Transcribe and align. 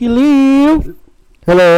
Hello. 0.00 0.80
Hello. 1.44 1.72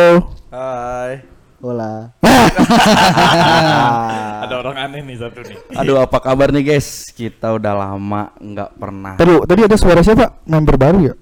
Hai. 0.55 1.27
Hola. 1.59 2.15
Ada 4.47 4.55
orang 4.63 4.79
aneh 4.79 5.03
nih 5.03 5.19
satu 5.19 5.43
nih. 5.43 5.59
Aduh, 5.75 5.99
apa 5.99 6.23
kabar 6.23 6.55
nih 6.55 6.71
guys? 6.71 7.11
Kita 7.11 7.59
udah 7.59 7.75
lama 7.75 8.31
nggak 8.39 8.79
pernah. 8.79 9.19
Tadi 9.19 9.43
tadi 9.43 9.61
ada 9.67 9.75
suara 9.75 10.07
siapa? 10.07 10.39
Member 10.47 10.79
baru 10.79 11.11
ya? 11.11 11.15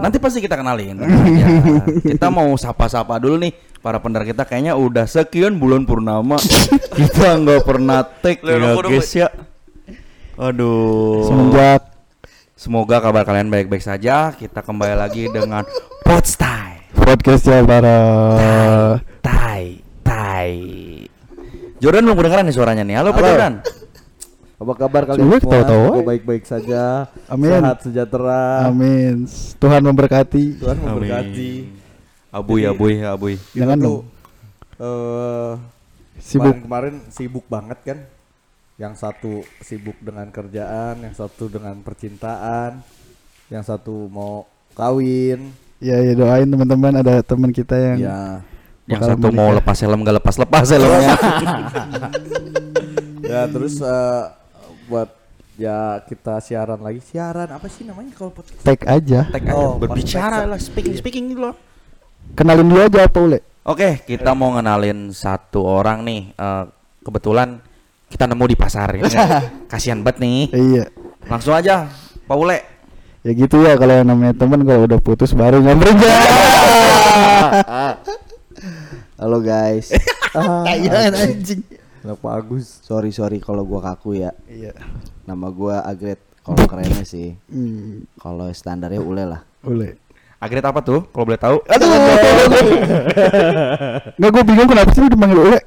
Nanti 0.00 0.16
pasti 0.16 0.40
kita 0.40 0.56
kenalin. 0.56 0.96
Ya, 0.96 1.48
kita 2.16 2.32
mau 2.32 2.56
sapa-sapa 2.56 3.20
dulu 3.20 3.44
nih 3.44 3.52
para 3.84 4.00
pendengar 4.00 4.32
kita 4.32 4.48
kayaknya 4.48 4.80
udah 4.80 5.04
sekian 5.04 5.60
bulan 5.60 5.84
purnama 5.84 6.40
kita 6.96 7.36
nggak 7.36 7.68
pernah 7.68 8.00
take 8.24 8.40
ya 8.48 8.80
guys 8.80 9.12
ya. 9.12 9.28
Aduh. 10.40 11.28
Semenjak 11.28 11.98
Semoga 12.58 12.98
kabar 12.98 13.22
kalian 13.22 13.54
baik-baik 13.54 13.86
saja. 13.86 14.34
Kita 14.34 14.66
kembali 14.66 14.98
lagi 14.98 15.30
dengan 15.30 15.62
Podstai. 16.08 16.88
podcastnya 16.96 17.60
para 17.60 17.98
Tai, 19.20 19.64
tai. 20.00 20.56
Jordan 21.78 22.08
belum 22.08 22.16
kedengeran 22.16 22.44
nih 22.48 22.56
suaranya 22.56 22.80
nih. 22.80 22.96
Halo, 22.96 23.12
Pak 23.12 23.20
Halo. 23.20 23.28
Jordan. 23.28 23.54
Apa 24.56 24.72
kabar 24.74 25.02
kalian 25.04 25.36
Coba 25.36 25.36
semua? 25.36 25.60
aja. 25.60 26.00
baik-baik 26.02 26.44
saja. 26.48 26.82
Amin. 27.28 27.52
Sehat 27.52 27.78
sejahtera. 27.84 28.66
Amin. 28.66 29.28
Tuhan 29.60 29.84
memberkati. 29.84 30.44
Tuhan 30.56 30.76
memberkati. 30.80 31.50
Abuy, 32.32 32.64
Jadi- 32.64 32.72
abuy, 32.72 32.94
abuy. 33.04 33.34
Jangan 33.52 33.76
dong. 33.76 34.02
eh, 34.80 35.52
Sibuk. 36.18 36.56
Kemarin, 36.56 36.64
kemarin 36.64 37.12
sibuk 37.12 37.44
banget 37.46 37.78
kan. 37.84 37.98
Yang 38.80 38.94
satu 38.96 39.32
sibuk 39.60 40.00
dengan 40.00 40.32
kerjaan, 40.32 41.04
yang 41.04 41.12
satu 41.12 41.52
dengan 41.52 41.76
percintaan, 41.84 42.80
yang 43.52 43.60
satu 43.60 44.08
mau 44.08 44.48
kawin. 44.72 45.67
Ya 45.78 45.96
ya 45.96 46.12
doain 46.12 46.44
teman-teman 46.44 46.92
ada 46.96 47.22
teman 47.22 47.50
kita 47.50 47.74
yang 47.74 47.98
Ya. 48.00 48.18
Yang 48.88 49.02
satu 49.06 49.28
mau 49.28 49.46
menikah. 49.46 49.56
lepas 49.60 49.76
helm 49.78 50.00
gak 50.00 50.16
lepas 50.16 50.34
lepas 50.36 50.66
helmnya. 50.72 51.14
Ya 53.22 53.44
terus 53.46 53.76
eh, 53.78 54.22
buat 54.88 55.12
ya 55.54 56.00
kita 56.02 56.40
siaran 56.40 56.80
lagi. 56.80 56.98
Siaran 56.98 57.46
apa 57.46 57.68
sih 57.68 57.84
namanya 57.84 58.08
kalau 58.12 58.32
podcast? 58.32 58.62
tag 58.62 58.80
aja. 58.82 59.28
Tag 59.28 59.44
aja, 59.44 59.52
Oh, 59.52 59.76
berbicara 59.76 60.42
pas- 60.42 60.48
lah, 60.48 60.58
speaking 60.58 60.96
speaking 60.96 61.24
gitu 61.30 61.42
loh. 61.42 61.54
Kenalin 62.32 62.64
dulu 62.64 62.80
aja 62.82 63.04
apa 63.04 63.18
Ule? 63.18 63.38
Oke, 63.62 64.00
kita 64.02 64.32
mau 64.32 64.48
ngenalin 64.50 65.12
satu 65.12 65.60
orang 65.60 66.00
nih. 66.00 66.32
Eh, 66.32 66.64
kebetulan 67.02 67.60
kita 68.08 68.24
nemu 68.24 68.44
di 68.46 68.56
pasar 68.56 68.96
ini. 68.96 69.04
Kasihan 69.70 70.00
banget 70.00 70.24
nih. 70.24 70.40
Iya. 70.48 70.84
Langsung 71.28 71.52
aja, 71.52 71.84
Pak 72.24 72.36
Ule. 72.38 72.77
Ya 73.28 73.36
gitu 73.36 73.60
ya 73.60 73.76
kalau 73.76 73.92
yang 73.92 74.08
namanya 74.08 74.32
teman 74.32 74.64
kalau 74.64 74.88
udah 74.88 74.96
putus 75.04 75.36
baru 75.36 75.60
nyamperin 75.60 76.00
Halo 79.20 79.44
guys. 79.44 79.92
Tayangan 80.64 81.12
anjing. 81.12 81.60
Kenapa 82.00 82.40
Agus? 82.40 82.80
sorry 82.80 83.12
sorry 83.12 83.36
kalau 83.36 83.68
gua 83.68 83.84
kaku 83.84 84.16
ya. 84.24 84.32
Iya. 84.48 84.72
Nama 85.28 85.44
gua 85.52 85.84
Agret. 85.84 86.24
Kalau 86.40 86.64
kerennya 86.64 87.04
sih, 87.04 87.36
Hmm, 87.52 88.08
kalau 88.16 88.48
standarnya 88.48 89.04
Ule 89.04 89.28
lah. 89.28 89.44
Ule. 89.60 90.00
Agret 90.40 90.64
apa 90.64 90.80
tuh? 90.80 91.04
Kalau 91.12 91.28
boleh 91.28 91.36
tahu? 91.36 91.60
Aduh. 91.68 91.88
Nggak 94.16 94.30
gue 94.32 94.44
bingung 94.48 94.68
kenapa 94.72 94.88
sih 94.96 95.04
lu 95.04 95.12
dipanggil 95.12 95.52
Ule? 95.52 95.60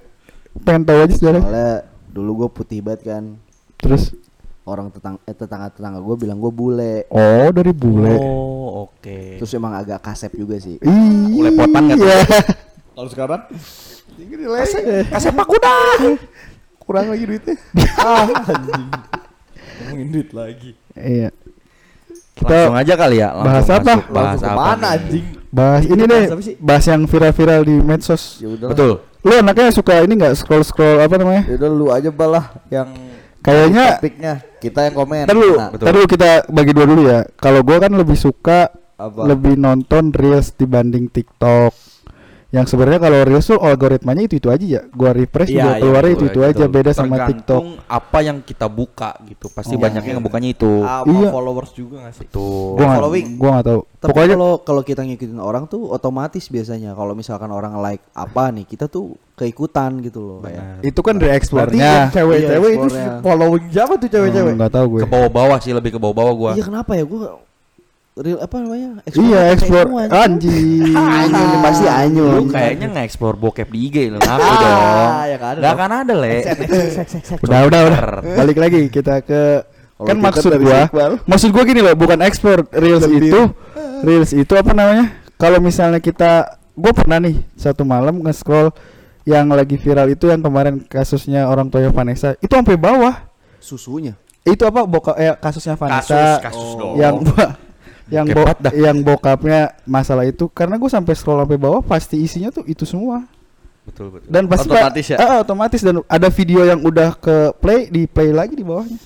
Pengen 0.65 0.81
tahu 0.81 0.97
aja. 1.05 1.13
Soalnya 1.13 1.85
dulu 2.09 2.41
gua 2.41 2.49
putih 2.49 2.81
banget 2.81 3.05
kan. 3.05 3.37
Terus 3.77 4.17
Orang 4.61 4.93
tetang 4.93 5.17
eh 5.25 5.33
tetangga 5.33 5.73
tetangga 5.73 5.97
gua 5.97 6.13
bilang 6.13 6.37
gua 6.37 6.53
bule. 6.53 7.09
oh 7.09 7.49
dari 7.49 7.73
bule. 7.73 8.13
Oh, 8.13 8.85
oke. 8.85 9.41
Terus 9.41 9.51
emang 9.57 9.73
agak 9.73 9.99
kasep 10.05 10.37
juga 10.37 10.61
sih. 10.61 10.77
Ih. 10.77 11.33
Ulepotan 11.33 11.81
nggak 11.89 11.97
tuh? 11.97 12.07
Iya. 12.07 12.22
Kalau 12.91 13.09
sekarang 13.09 13.41
Kasih 15.09 15.31
Pak 15.33 15.47
Kuda. 15.47 15.75
kurang 16.81 17.07
lagi 17.07 17.23
duitnya. 17.23 17.55
ah, 18.03 18.27
anjing. 18.27 18.89
Ngomongin 19.81 20.07
duit 20.11 20.29
lagi. 20.35 20.71
Iya. 20.97 21.29
Langsung 22.41 22.75
aja 22.75 22.94
kali 22.97 23.17
ya. 23.21 23.29
langsung 23.31 23.47
bahas 23.47 23.69
apa? 23.69 23.94
masuk. 23.95 24.11
Bahas 24.11 24.41
apa? 24.44 24.71
nih? 24.75 24.89
anjing? 24.91 25.25
Bahas 25.51 25.83
ini 25.83 26.03
deh, 26.07 26.23
bahas 26.63 26.85
yang 26.88 27.01
viral-viral 27.07 27.61
di 27.67 27.75
medsos. 27.79 28.39
Ya 28.39 28.50
udah. 28.51 28.67
Betul. 28.71 28.91
Lu 29.21 29.33
anaknya 29.38 29.69
suka 29.69 30.01
ini 30.01 30.13
nggak 30.17 30.33
scroll 30.35 30.66
scroll 30.66 31.00
apa 31.00 31.16
namanya? 31.16 31.44
Ya 31.47 31.55
udah 31.61 31.69
lu 31.69 31.85
aja 31.94 32.09
balah 32.09 32.45
yang 32.73 32.89
Kayaknya 33.41 33.85
topiknya 33.97 34.34
kita 34.62 34.79
yang 34.85 34.96
komen. 34.96 35.25
Ntar 35.25 35.35
dulu, 35.35 35.56
Nah, 35.57 35.91
dulu 35.97 36.06
kita 36.06 36.29
bagi 36.46 36.72
dua 36.78 36.85
dulu 36.85 37.02
ya. 37.09 37.19
Kalau 37.41 37.66
gua 37.66 37.78
kan 37.81 37.91
lebih 37.97 38.13
suka 38.13 38.69
apa? 39.02 39.22
lebih 39.25 39.57
nonton 39.57 40.13
reels 40.13 40.53
dibanding 40.53 41.09
TikTok. 41.09 41.74
Yang 42.51 42.66
sebenarnya 42.67 43.00
kalau 43.00 43.19
reels 43.23 43.47
tuh 43.47 43.56
algoritmanya 43.57 44.28
itu 44.28 44.35
itu 44.35 44.51
aja 44.51 44.59
ya. 44.59 44.81
Gua 44.91 45.16
refresh 45.16 45.47
Iya, 45.47 45.56
juga 45.56 45.72
iya, 45.72 45.79
keluarnya 45.79 46.12
itu 46.12 46.25
itu 46.28 46.39
aja 46.44 46.51
betul. 46.62 46.75
beda 46.75 46.91
sama 46.91 47.16
TikTok. 47.23 47.62
Tergantung 47.63 47.67
apa 47.88 48.17
yang 48.19 48.38
kita 48.44 48.67
buka 48.67 49.09
gitu. 49.23 49.47
Pasti 49.47 49.73
Oh. 49.73 49.79
banyaknya 49.79 50.13
ngebukanya 50.13 50.50
itu. 50.51 50.72
sama 50.84 51.07
Iya. 51.07 51.29
followers 51.31 51.72
juga 51.72 51.95
gak 52.03 52.13
sih? 52.13 52.28
Tuh. 52.28 52.75
Gua 52.75 52.85
nggak 52.85 53.00
following. 53.00 53.28
gua 53.39 53.50
nggak 53.50 53.66
tahu. 53.66 53.81
Tapi 53.95 54.09
Pokoknya 54.12 54.35
kalau 54.35 54.51
kalau 54.62 54.81
kita 54.84 55.01
ngikutin 55.01 55.39
orang 55.39 55.63
tuh 55.66 55.81
otomatis 55.88 56.44
biasanya 56.45 56.91
kalau 56.91 57.13
misalkan 57.13 57.50
orang 57.50 57.73
like 57.78 58.03
apa 58.12 58.44
nih 58.50 58.66
kita 58.66 58.85
tuh 58.85 59.16
keikutan 59.33 59.97
gitu 60.00 60.19
loh 60.19 60.39
kayak. 60.44 60.83
itu 60.83 61.00
kan 61.00 61.16
dari 61.16 61.31
explore-nya. 61.31 61.79
yang 61.81 62.13
cewek-cewek 62.13 62.69
Iya, 62.69 62.78
itu 62.78 62.88
following 63.22 63.63
siapa 63.72 63.94
tuh 63.95 64.09
cewek-cewek? 64.09 64.51
Hmm, 64.51 64.59
nggak 64.59 64.73
tahu 64.75 64.85
gue. 64.91 65.01
Ke 65.01 65.09
bawah-bawah 65.09 65.57
sih 65.57 65.72
lebih 65.72 65.91
ke 65.91 66.00
bawah-bawah 66.00 66.33
gua. 66.35 66.51
Iya 66.53 66.63
kenapa 66.63 66.91
ya 66.94 67.07
gua 67.07 67.39
real 68.21 68.39
apa 68.39 68.55
namanya? 68.55 68.89
Iya, 69.05 69.39
pakai 69.41 69.53
explore 69.53 69.89
anjing. 70.23 70.93
anjing. 70.93 71.49
Pasti 71.59 71.85
anyun. 71.85 72.33
Lu 72.33 72.43
kayaknya 72.47 72.87
nge-explore 72.89 73.35
bokep 73.35 73.67
di 73.67 73.79
IG 73.85 73.95
lu 74.07 74.17
ngaku 74.17 74.41
Ah, 74.41 74.55
dong. 74.55 75.11
ya 75.25 75.37
kan 75.37 75.47
ada 75.47 75.57
Gak 75.57 75.63
dong. 75.63 75.75
akan 75.75 75.89
ada, 75.97 76.13
Le. 76.13 76.31
Udah, 77.41 77.59
udah, 77.65 77.79
udah. 77.83 77.99
Balik 78.35 78.57
lagi 78.57 78.81
kita 78.87 79.19
ke 79.19 79.41
Kalau 79.95 80.07
kan 80.07 80.15
kita 80.15 80.25
maksud 80.27 80.51
gua, 80.57 80.79
maksud 81.23 81.49
gua 81.49 81.63
gini 81.63 81.79
loh, 81.79 81.93
bukan 81.93 82.17
explore 82.21 82.65
reels 82.71 83.05
itu, 83.05 83.41
reels 84.01 84.31
itu 84.31 84.53
apa 84.53 84.71
namanya? 84.71 85.13
Kalau 85.35 85.57
misalnya 85.57 85.97
kita, 85.97 86.45
gua 86.73 86.89
pernah 86.89 87.17
nih 87.17 87.38
satu 87.53 87.81
malam 87.81 88.17
nge-scroll 88.19 88.73
yang 89.21 89.45
lagi 89.47 89.77
viral 89.77 90.09
itu 90.09 90.25
yang 90.25 90.41
kemarin 90.41 90.81
kasusnya 90.81 91.45
orang 91.45 91.69
tuanya 91.69 91.89
Vanessa, 91.89 92.33
itu 92.38 92.49
sampai 92.49 92.73
bawah. 92.73 93.13
Susunya. 93.57 94.17
Itu 94.41 94.65
apa 94.65 94.81
boka 94.83 95.13
eh 95.13 95.38
kasusnya 95.38 95.77
Vanessa 95.77 96.41
kasus 96.41 96.73
Oh. 96.73 96.97
yang 96.97 97.21
yang 98.11 98.27
bo- 98.27 98.59
dah. 98.59 98.72
yang 98.72 98.97
bokapnya 98.99 99.59
masalah 99.83 100.23
itu 100.23 100.45
karena 100.47 100.75
gue 100.75 100.88
sampai 100.88 101.13
scroll 101.13 101.39
sampai 101.39 101.55
bawah 101.55 101.79
pasti 101.79 102.19
isinya 102.19 102.51
tuh 102.51 102.63
itu 102.66 102.83
semua 102.83 103.23
Betul, 103.81 104.13
betul. 104.13 104.29
dan 104.29 104.45
pasti 104.45 104.67
Otomatis 104.67 105.05
ya? 105.07 105.17
Ah, 105.17 105.38
otomatis 105.39 105.81
dan 105.81 106.05
ada 106.05 106.27
video 106.27 106.61
yang 106.61 106.79
udah 106.79 107.16
ke 107.16 107.35
play 107.57 107.88
di 107.88 108.05
play 108.05 108.29
lagi 108.29 108.53
di 108.53 108.61
bawahnya 108.61 109.00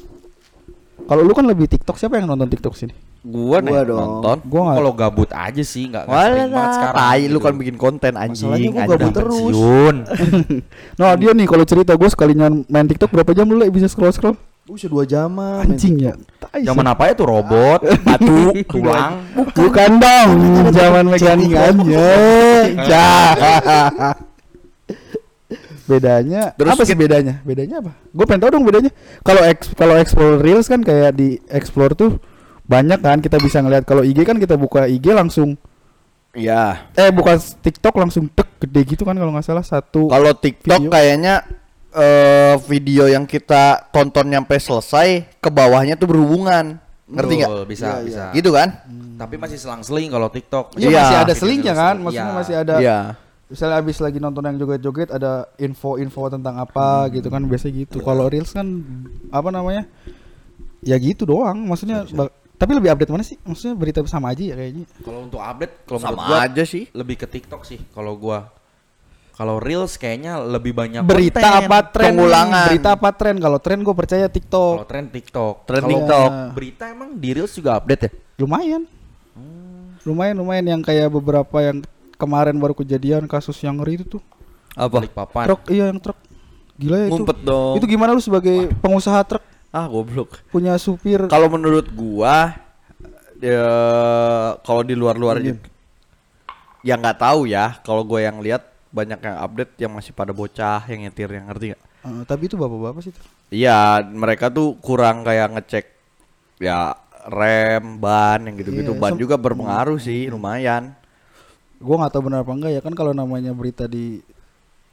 kalau 1.05 1.21
lu 1.21 1.31
kan 1.31 1.45
lebih 1.45 1.65
TikTok 1.65 1.95
siapa 1.95 2.17
yang 2.17 2.25
nonton 2.25 2.49
TikTok 2.49 2.73
sini 2.73 2.91
Gua, 3.21 3.57
nih 3.57 3.73
Gua 3.73 3.81
dong. 3.81 3.97
nonton. 3.97 4.37
Gua 4.45 4.61
nggak- 4.63 4.77
kalau 4.77 4.91
gabut 4.93 5.29
aja 5.31 5.63
sih, 5.65 5.89
enggak 5.89 6.05
Walah, 6.05 6.29
sering 6.29 6.49
banget 6.51 6.69
sekarang. 6.77 6.93
tai 6.93 7.21
lu 7.23 7.29
gitu. 7.31 7.39
kan 7.41 7.53
bikin 7.57 7.75
konten 7.75 8.13
anjing. 8.13 8.45
Masalahnya 8.45 8.69
gua 8.69 8.77
anjing. 8.77 8.93
gabut 8.93 9.13
terus. 9.17 9.55
nah 11.01 11.11
dia 11.15 11.31
nih 11.33 11.47
kalau 11.47 11.65
cerita 11.65 11.91
gue 11.91 12.05
sekalinya 12.05 12.47
main 12.65 12.85
TikTok 12.85 13.09
berapa 13.09 13.31
jam 13.33 13.45
dulu 13.45 13.65
bisa 13.67 13.87
scroll 13.87 14.13
scroll 14.13 14.37
Bisa 14.65 14.89
dua 14.89 15.05
jaman. 15.05 15.61
anjing 15.63 15.95
ya. 16.01 16.13
Zaman 16.55 16.85
apa 16.85 17.07
ya 17.07 17.13
tuh 17.13 17.27
robot, 17.27 17.85
batu, 18.01 18.49
tulang. 18.71 19.21
bukan 19.53 19.91
dong 19.97 20.29
zaman 20.71 21.03
meganingannya 21.05 22.11
Cah. 22.89 23.33
bedanya 25.85 26.49
Terus 26.57 26.73
apa 26.73 26.81
sih 26.81 26.97
bedanya 26.97 27.45
bedanya 27.45 27.77
apa 27.77 27.93
gue 27.93 28.25
pengen 28.25 28.41
tahu 28.41 28.57
dong 28.57 28.65
bedanya 28.65 28.89
kalau 29.21 29.45
eks 29.45 29.69
kalau 29.77 29.93
explore 29.93 30.41
reels 30.41 30.65
kan 30.65 30.81
kayak 30.81 31.13
di 31.13 31.37
explore 31.45 31.93
tuh 31.93 32.17
banyak 32.65 32.97
kan 32.97 33.21
kita 33.21 33.37
bisa 33.37 33.61
ngeliat 33.61 33.85
kalau 33.85 34.01
IG 34.01 34.25
kan 34.25 34.41
kita 34.41 34.57
buka 34.57 34.89
IG 34.89 35.13
langsung 35.13 35.53
Iya. 36.33 36.89
eh 36.91 37.13
bukan 37.13 37.37
TikTok 37.37 37.95
langsung 37.95 38.27
tek 38.27 38.49
gede 38.59 38.81
gitu 38.83 39.05
kan 39.05 39.13
kalau 39.13 39.29
nggak 39.29 39.45
salah 39.45 39.61
satu 39.61 40.09
Kalau 40.09 40.33
TikTok 40.33 40.81
Video. 40.81 40.91
kayaknya 40.91 41.45
eh 41.95 42.55
video 42.63 43.07
yang 43.07 43.23
kita 43.23 43.87
tonton 43.89 44.27
nyampe 44.27 44.53
selesai 44.53 45.07
ke 45.33 45.49
bawahnya 45.49 45.95
tuh 45.95 46.05
berhubungan. 46.05 46.77
Ngerti 47.05 47.33
nggak? 47.37 47.49
Bisa, 47.65 47.87
Iya, 47.87 48.03
bisa. 48.03 48.23
Gitu 48.31 48.49
kan? 48.49 48.69
Tapi 49.15 49.35
masih 49.35 49.55
selang-seling 49.55 50.09
kalau 50.09 50.27
TikTok. 50.27 50.75
Iya, 50.75 50.85
Iya. 50.85 50.99
masih 50.99 51.17
ada 51.21 51.33
selingnya 51.33 51.73
kan 51.73 51.95
maksudnya 51.97 52.27
Iya. 52.27 52.35
masih 52.35 52.55
ada 52.57 52.75
Iya. 52.77 52.99
misalnya 53.45 53.75
abis 53.77 53.97
lagi 53.99 54.17
nonton 54.17 54.41
yang 54.41 54.57
joget-joget 54.57 55.09
ada 55.09 55.45
info-info 55.55 56.27
tentang 56.27 56.57
apa 56.57 57.07
gitu 57.09 57.29
kan 57.29 57.39
biasa 57.41 57.69
gitu 57.69 58.01
kalau 58.01 58.25
reels 58.25 58.49
kan 58.49 58.65
apa 59.29 59.49
namanya 59.49 59.85
ya 60.81 60.97
gitu 60.97 61.23
doang 61.25 61.61
maksudnya 61.61 62.09
ba- 62.09 62.33
tapi 62.55 62.71
lebih 62.73 62.89
update 62.89 63.07
mana 63.07 63.21
sih 63.21 63.37
maksudnya 63.39 63.77
berita 63.77 64.01
sama 64.05 64.33
aja 64.33 64.41
ya 64.41 64.55
kayaknya 64.55 64.89
Kalau 64.97 65.19
untuk 65.21 65.37
update, 65.37 65.73
kalau 65.85 65.99
Sama 66.01 66.25
gua 66.25 66.37
aja 66.41 66.63
sih. 66.63 66.89
lebih 66.91 67.15
ke 67.15 67.27
TikTok 67.29 67.61
sih 67.63 67.77
kalau 67.91 68.17
gua. 68.17 68.49
Kalau 69.35 69.59
reels 69.59 69.95
kayaknya 69.95 70.39
lebih 70.39 70.71
banyak 70.71 71.03
berita 71.03 71.37
konten. 71.37 71.67
apa 71.67 71.77
tren 71.85 72.15
pengulangan. 72.15 72.65
berita 72.71 72.89
apa 72.95 73.09
tren 73.11 73.35
kalau 73.35 73.59
tren 73.59 73.79
gue 73.79 73.91
percaya 73.91 74.25
Kalau 74.25 74.31
TikTok 74.31 74.75
tren 74.85 75.05
TikTok. 75.05 75.53
Tren 75.67 75.81
Kalau 75.81 75.91
TikTok. 75.91 76.29
Berita 76.53 76.83
emang 76.87 77.09
di 77.13 77.29
reels 77.31 77.51
juga 77.51 77.77
update 77.77 78.01
ya? 78.01 78.11
lumayan 78.37 78.83
lumayan 80.01 80.35
lumayan 80.35 80.65
yang 80.69 80.81
kayak 80.81 81.09
beberapa 81.09 81.57
yang 81.59 81.83
kemarin 82.15 82.55
baru 82.55 82.71
kejadian 82.73 83.25
kasus 83.25 83.59
yang 83.59 83.75
ngeri 83.75 83.97
itu 83.97 84.15
tuh 84.15 84.23
Apa? 84.71 84.99
Balikpapan. 84.99 85.45
truk 85.45 85.61
iya 85.67 85.87
yang 85.87 85.99
truk 85.99 86.15
gila 86.75 86.95
ya 86.95 87.05
itu 87.05 87.15
Ngumpet 87.17 87.37
dong. 87.41 87.73
itu 87.75 87.85
gimana 87.87 88.11
lu 88.11 88.19
sebagai 88.19 88.71
pengusaha 88.77 89.19
truk 89.25 89.43
Ah, 89.69 89.87
goblok. 89.87 90.39
punya 90.47 90.75
supir 90.77 91.27
Kalau 91.27 91.47
menurut 91.47 91.87
gua 91.89 92.55
ya 93.37 93.67
kalau 94.61 94.79
di 94.79 94.95
luar-luar 94.95 95.43
ya 96.79 96.95
nggak 96.95 97.17
tahu 97.17 97.43
ya. 97.45 97.79
Kalau 97.81 98.03
gua 98.03 98.21
yang 98.21 98.39
lihat 98.39 98.63
banyak 98.95 99.19
yang 99.19 99.37
update 99.43 99.73
yang 99.77 99.91
masih 99.91 100.15
pada 100.15 100.31
bocah 100.31 100.87
yang 100.87 101.03
nyetir 101.03 101.27
yang 101.27 101.51
ngerti 101.51 101.75
nggak? 101.75 101.83
Eh, 102.05 102.23
tapi 102.23 102.47
itu 102.47 102.55
bapak-bapak 102.55 103.01
sih 103.03 103.11
tuh. 103.11 103.23
Iya, 103.51 103.99
mereka 104.07 104.47
tuh 104.47 104.79
kurang 104.79 105.27
kayak 105.27 105.51
ngecek 105.53 105.85
ya 106.63 106.95
rem, 107.27 107.99
ban 107.99 108.39
yang 108.39 108.55
gitu-gitu. 108.55 108.95
Iya, 108.95 109.01
ban 109.01 109.13
juga 109.17 109.35
berpengaruh 109.35 109.99
sih, 109.99 110.31
lumayan. 110.31 110.95
gua 111.75 112.07
nggak 112.07 112.13
tahu 112.15 112.23
benar 112.31 112.39
apa 112.47 112.53
enggak 112.55 112.71
ya 112.71 112.81
kan 112.81 112.95
kalau 112.95 113.11
namanya 113.11 113.51
berita 113.51 113.83
di 113.85 114.23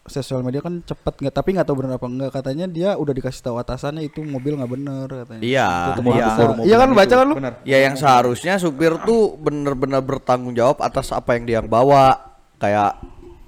sosial 0.02 0.43
media 0.43 0.58
kan 0.58 0.82
cepet 0.82 1.14
nggak 1.14 1.31
tapi 1.31 1.54
nggak 1.54 1.62
tahu 1.62 1.78
benar 1.78 1.94
apa 1.94 2.06
enggak 2.10 2.31
katanya 2.34 2.66
dia 2.66 2.90
udah 2.99 3.14
dikasih 3.14 3.38
tahu 3.38 3.56
atasannya 3.62 4.02
itu 4.02 4.19
mobil 4.26 4.58
nggak 4.58 4.72
bener 4.75 5.06
katanya 5.06 5.43
Iya, 5.46 5.69
Itu 5.94 6.00
iya. 6.10 6.26
iya 6.66 6.76
kan 6.82 6.90
baca 6.90 7.14
kan 7.14 7.26
lu 7.31 7.34
Ya 7.62 7.78
yang 7.87 7.94
seharusnya 7.94 8.58
supir 8.58 8.99
tuh 9.06 9.38
bener-bener 9.38 10.02
bertanggung 10.02 10.58
jawab 10.58 10.82
atas 10.82 11.14
apa 11.14 11.38
yang 11.38 11.46
dia 11.46 11.60
bawa. 11.62 12.19
Kayak 12.58 12.99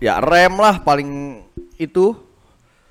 ya 0.05 0.21
rem 0.21 0.55
lah 0.55 0.77
paling 0.79 1.41
itu. 1.77 2.12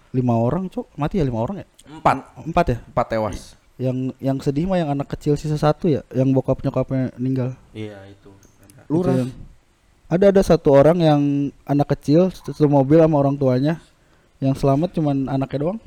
lima 0.10 0.34
orang 0.36 0.66
cok 0.68 0.94
mati 0.94 1.18
ya 1.18 1.26
lima 1.26 1.42
orang 1.42 1.62
ya 1.62 1.68
Empat. 1.90 2.18
empat 2.44 2.66
ya 2.68 2.78
Empat 2.84 3.06
tewas. 3.08 3.38
yang 3.76 3.98
yang 4.18 4.38
sedih 4.38 4.66
mah 4.66 4.78
yang 4.78 4.90
anak 4.90 5.10
kecil 5.10 5.34
sisa 5.34 5.58
satu 5.58 5.90
ya 5.90 6.06
yang 6.10 6.30
bokap 6.30 6.62
nyokapnya 6.62 7.10
meninggal 7.18 7.58
Iya 7.72 7.98
itu. 8.08 8.30
Lurah. 8.86 9.26
Ada 10.06 10.30
ada 10.30 10.42
satu 10.44 10.70
orang 10.72 10.98
yang 11.00 11.22
anak 11.64 11.98
kecil 11.98 12.30
satu 12.30 12.66
mobil 12.68 13.02
sama 13.02 13.18
orang 13.18 13.34
tuanya. 13.34 13.82
Yang 14.38 14.62
selamat 14.62 14.94
cuman 14.94 15.26
anaknya 15.28 15.60
doang. 15.64 15.80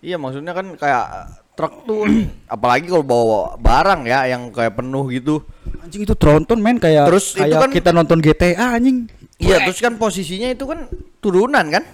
Iya 0.00 0.16
maksudnya 0.16 0.52
kan 0.52 0.72
kayak 0.72 1.04
truk 1.52 1.84
tuh 1.84 2.08
apalagi 2.48 2.88
kalau 2.88 3.04
bawa 3.04 3.40
barang 3.58 4.00
ya 4.06 4.24
yang 4.26 4.48
kayak 4.48 4.76
penuh 4.76 5.04
gitu. 5.10 5.44
Anjing 5.80 6.08
itu 6.08 6.16
tronton 6.16 6.56
men 6.56 6.80
kayak 6.80 7.04
Terus 7.04 7.36
itu 7.36 7.44
kayak 7.44 7.60
kan- 7.60 7.74
kita 7.74 7.90
nonton 7.92 8.18
GTA 8.18 8.72
anjing. 8.72 9.12
Iya 9.36 9.68
terus 9.68 9.78
kan 9.80 10.00
posisinya 10.00 10.48
itu 10.48 10.64
kan 10.64 10.88
turunan 11.20 11.66
kan. 11.68 11.84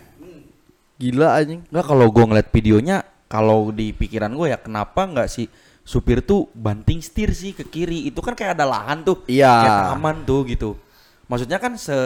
Gila 0.98 1.34
anjing. 1.42 1.66
Enggak 1.66 1.86
kalau 1.90 2.06
gue 2.14 2.24
ngeliat 2.30 2.48
videonya, 2.54 2.96
kalau 3.26 3.74
di 3.74 3.90
pikiran 3.90 4.30
gue 4.38 4.54
ya 4.54 4.58
kenapa 4.62 5.02
nggak 5.10 5.26
si 5.26 5.50
supir 5.82 6.22
tuh 6.22 6.46
banting 6.54 7.02
setir 7.02 7.34
sih 7.34 7.50
ke 7.50 7.66
kiri? 7.66 8.06
Itu 8.06 8.22
kan 8.22 8.38
kayak 8.38 8.54
ada 8.54 8.66
lahan 8.70 9.02
tuh, 9.02 9.26
Iya. 9.26 9.50
kayak 9.50 9.82
taman 9.98 10.16
tuh 10.22 10.46
gitu. 10.46 10.70
Maksudnya 11.26 11.58
kan 11.58 11.74
se 11.74 11.96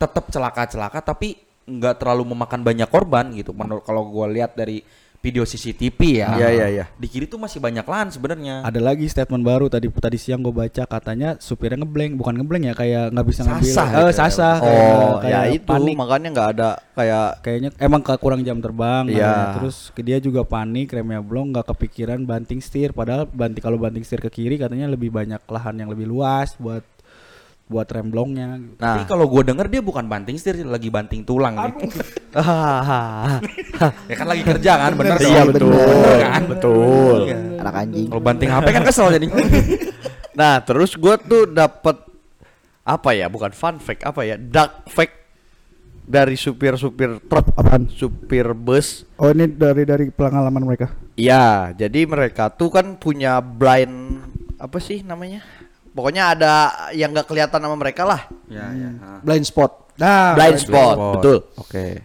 tetap 0.00 0.32
celaka-celaka 0.32 1.04
tapi 1.04 1.36
nggak 1.68 2.00
terlalu 2.00 2.32
memakan 2.32 2.64
banyak 2.64 2.88
korban 2.88 3.28
gitu. 3.36 3.52
Menurut 3.52 3.84
kalau 3.84 4.08
gue 4.08 4.26
lihat 4.40 4.56
dari 4.56 4.80
video 5.20 5.44
CCTV 5.44 6.00
ya, 6.16 6.32
Iya, 6.34 6.48
iya, 6.48 6.66
iya. 6.70 6.84
di 6.90 7.04
kiri 7.04 7.24
tuh 7.24 7.36
masih 7.36 7.60
banyak 7.60 7.84
lahan 7.84 8.08
sebenarnya. 8.08 8.64
Ada 8.64 8.80
lagi 8.80 9.04
statement 9.04 9.44
baru 9.44 9.68
tadi 9.68 9.92
tadi 9.92 10.16
siang 10.16 10.40
gue 10.40 10.48
baca 10.50 10.82
katanya 10.82 11.36
supirnya 11.36 11.76
ngeblank 11.78 12.16
bukan 12.16 12.40
ngeblank 12.40 12.64
ya 12.64 12.74
kayak 12.74 13.04
nggak 13.12 13.26
bisa 13.28 13.40
ngambil. 13.44 13.68
Sasah 13.68 13.84
Eh, 13.84 13.92
gitu 13.92 14.00
ya. 14.02 14.16
sasah. 14.16 14.56
Oh 14.56 14.64
kayak- 14.64 15.20
ya 15.20 15.20
kayak 15.20 15.46
itu 15.54 15.68
panik. 15.68 15.94
makanya 15.94 16.28
nggak 16.30 16.48
ada 16.50 16.70
kayak 16.90 17.28
Kayaknya 17.40 17.70
emang 17.76 18.00
ke- 18.00 18.16
kurang 18.16 18.40
jam 18.40 18.58
terbang. 18.58 19.04
Iya. 19.06 19.20
katanya. 19.20 19.54
Terus 19.60 19.76
dia 19.94 20.18
juga 20.18 20.40
panik, 20.42 20.88
remnya 20.88 21.20
belum, 21.20 21.52
nggak 21.52 21.66
kepikiran 21.68 22.24
banting 22.24 22.58
setir. 22.58 22.90
Padahal 22.90 23.24
banting 23.26 23.60
kalau 23.60 23.76
banting 23.76 24.00
setir 24.00 24.20
ke 24.20 24.32
kiri 24.32 24.56
katanya 24.56 24.88
lebih 24.88 25.12
banyak 25.12 25.44
lahan 25.44 25.76
yang 25.76 25.92
lebih 25.92 26.08
luas 26.08 26.56
buat 26.56 26.80
buat 27.70 27.86
rem 27.86 28.10
blongnya. 28.10 28.58
gitu. 28.58 28.74
Tapi 28.76 29.00
Nah. 29.00 29.06
kalau 29.06 29.24
gue 29.24 29.42
denger 29.46 29.66
dia 29.70 29.78
bukan 29.78 30.04
banting 30.04 30.34
setir, 30.34 30.66
lagi 30.66 30.90
banting 30.90 31.22
tulang 31.22 31.54
nih. 31.54 31.72
ya 34.10 34.14
kan 34.14 34.26
lagi 34.26 34.42
kerja 34.42 34.72
kan, 34.76 34.92
bener 34.92 35.16
dong. 35.16 35.30
Iya, 35.30 35.42
betul. 35.46 35.70
Bener 35.70 36.18
kan? 36.20 36.42
Betul. 36.46 37.18
Iya. 37.24 37.36
Anak 37.58 37.74
anjing. 37.76 38.06
Kalau 38.10 38.22
banting 38.22 38.50
HP 38.50 38.66
kan 38.68 38.82
kesel 38.82 39.08
jadi. 39.12 39.26
Nah 40.30 40.58
terus 40.58 40.94
gue 40.94 41.14
tuh 41.20 41.42
dapat 41.44 42.00
apa 42.80 43.10
ya 43.12 43.26
bukan 43.26 43.50
fun 43.50 43.76
fact 43.76 44.02
apa 44.02 44.22
ya 44.22 44.38
dark 44.38 44.86
fact 44.86 45.12
dari 46.00 46.32
supir-supir 46.32 47.18
truk 47.22 47.50
Apaan? 47.52 47.86
supir 47.86 48.50
bus 48.50 49.04
Oh 49.14 49.28
ini 49.28 49.46
dari 49.46 49.82
dari 49.82 50.08
pengalaman 50.08 50.64
mereka. 50.64 50.94
Iya, 51.12 51.74
jadi 51.76 52.06
mereka 52.06 52.48
tuh 52.48 52.70
kan 52.70 52.94
punya 52.96 53.38
blind 53.38 54.22
apa 54.56 54.78
sih 54.78 55.02
namanya? 55.02 55.42
Pokoknya 56.00 56.32
ada 56.32 56.52
yang 56.96 57.12
nggak 57.12 57.28
kelihatan 57.28 57.60
sama 57.60 57.76
mereka 57.76 58.08
lah. 58.08 58.24
Ya, 58.48 58.72
ya. 58.72 59.20
Blind 59.20 59.44
spot. 59.44 59.92
Nah, 60.00 60.32
blind 60.32 60.56
spot, 60.56 60.96
betul. 61.20 61.44
Oke. 61.60 62.00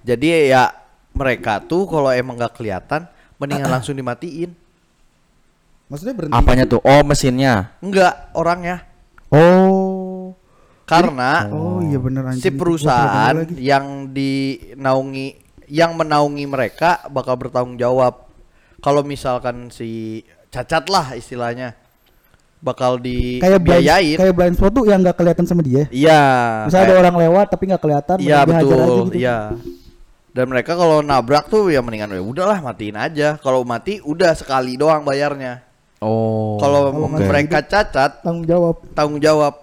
Jadi 0.00 0.48
ya 0.48 0.72
mereka 1.12 1.60
tuh 1.60 1.84
kalau 1.84 2.08
emang 2.08 2.40
nggak 2.40 2.56
kelihatan, 2.56 3.04
mendingan 3.36 3.68
langsung 3.76 3.92
dimatiin. 3.92 4.56
maksudnya 5.84 6.16
berhenti. 6.16 6.32
Apanya 6.32 6.64
tuh? 6.64 6.80
Oh, 6.80 7.04
mesinnya. 7.04 7.76
Enggak 7.84 8.32
orangnya, 8.32 8.80
Oh. 9.28 10.32
karena 10.82 11.52
Oh 11.52 11.84
iya 11.84 12.00
bener 12.00 12.24
anjing. 12.26 12.40
si 12.40 12.48
perusahaan 12.48 13.36
yang 13.60 14.08
dinaungi, 14.08 15.36
yang 15.68 15.92
menaungi 15.92 16.48
mereka 16.48 17.04
bakal 17.12 17.36
bertanggung 17.36 17.76
jawab. 17.76 18.24
Kalau 18.80 19.04
misalkan 19.04 19.68
si 19.68 20.24
cacat 20.48 20.88
lah 20.88 21.12
istilahnya, 21.12 21.76
bakal 22.62 22.94
kayak 22.96 23.58
blind, 23.58 23.82
dibiayain. 23.82 24.16
kayak 24.22 24.34
blind 24.38 24.54
spot 24.54 24.70
tuh 24.70 24.84
yang 24.86 25.02
nggak 25.02 25.18
kelihatan 25.18 25.44
sama 25.44 25.66
dia. 25.66 25.90
Iya. 25.90 26.22
Misalnya 26.70 26.84
ada 26.86 26.92
kayak- 26.94 27.02
orang 27.02 27.16
lewat 27.18 27.46
tapi 27.50 27.62
nggak 27.66 27.82
kelihatan, 27.82 28.16
Iya 28.22 28.38
dihajar 28.46 28.54
aja 28.54 28.62
betul, 28.86 29.06
gitu. 29.10 29.18
iya. 29.18 29.38
Dan 30.32 30.44
mereka 30.48 30.72
kalau 30.72 31.04
nabrak 31.04 31.44
tuh 31.50 31.68
ya 31.68 31.84
mendingan 31.84 32.14
ya 32.16 32.22
udahlah 32.24 32.62
matiin 32.64 32.96
aja. 32.96 33.36
Kalau 33.36 33.66
mati 33.68 34.00
udah 34.00 34.32
sekali 34.32 34.80
doang 34.80 35.04
bayarnya. 35.04 35.60
Oh. 36.00 36.56
Kalau 36.56 36.88
oke. 36.88 37.20
mereka 37.20 37.60
cacat 37.62 38.24
Tanggung 38.24 38.46
jawab. 38.48 38.80
tanggung 38.96 39.20
jawab 39.20 39.61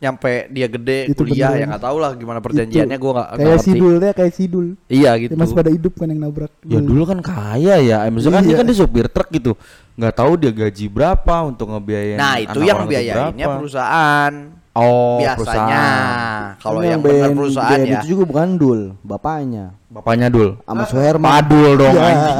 nyampe 0.00 0.48
dia 0.48 0.64
gede 0.64 1.12
Itu 1.12 1.22
kuliah 1.22 1.52
bener. 1.52 1.60
ya 1.60 1.64
nggak 1.68 1.84
tahu 1.84 1.96
lah 2.00 2.10
gimana 2.16 2.40
perjanjiannya 2.40 2.96
gua 2.96 3.12
nggak 3.12 3.28
Kayak 3.30 3.44
ngerti. 3.52 3.66
sidul 3.68 3.94
deh, 3.94 4.12
kayak 4.16 4.32
sidul. 4.32 4.66
Iya 4.88 5.10
gitu. 5.20 5.32
masih 5.36 5.52
pada 5.54 5.70
hidup 5.70 5.92
kan 5.94 6.08
yang 6.08 6.20
nabrak. 6.20 6.52
Ya 6.64 6.80
dulu 6.80 7.02
kan 7.04 7.18
kaya 7.20 7.74
ya. 7.78 7.98
Eh, 8.02 8.10
Maksudnya 8.10 8.36
kan 8.36 8.42
dia 8.42 8.50
Iya. 8.50 8.58
kan 8.58 8.66
dia 8.66 8.76
supir 8.76 9.06
truk 9.06 9.28
gitu. 9.28 9.52
Nggak 9.94 10.14
tahu 10.14 10.32
dia 10.34 10.50
gaji 10.50 10.84
berapa 10.88 11.34
untuk 11.44 11.68
ngebiayain. 11.68 12.16
Nah 12.16 12.34
itu 12.38 12.56
anak 12.56 12.66
yang 12.66 12.80
biayainnya 12.88 13.46
perusahaan. 13.52 14.32
Oh, 14.70 15.18
biasanya 15.18 15.36
perusahaan. 15.36 16.42
kalau 16.56 16.78
Kan 16.78 16.88
yang 16.88 17.00
benar 17.02 17.28
perusahaan 17.34 17.78
ya. 17.82 17.92
Itu 17.92 18.06
juga 18.08 18.22
bukan 18.24 18.48
Dul, 18.54 18.80
bapaknya. 19.02 19.64
Bapaknya 19.86 20.26
Dul. 20.30 20.56
Sama 20.62 20.84
Suherman. 20.86 21.28
Padul 21.28 21.70
dong 21.76 21.92
Iya. 21.92 22.06
anjing. 22.06 22.38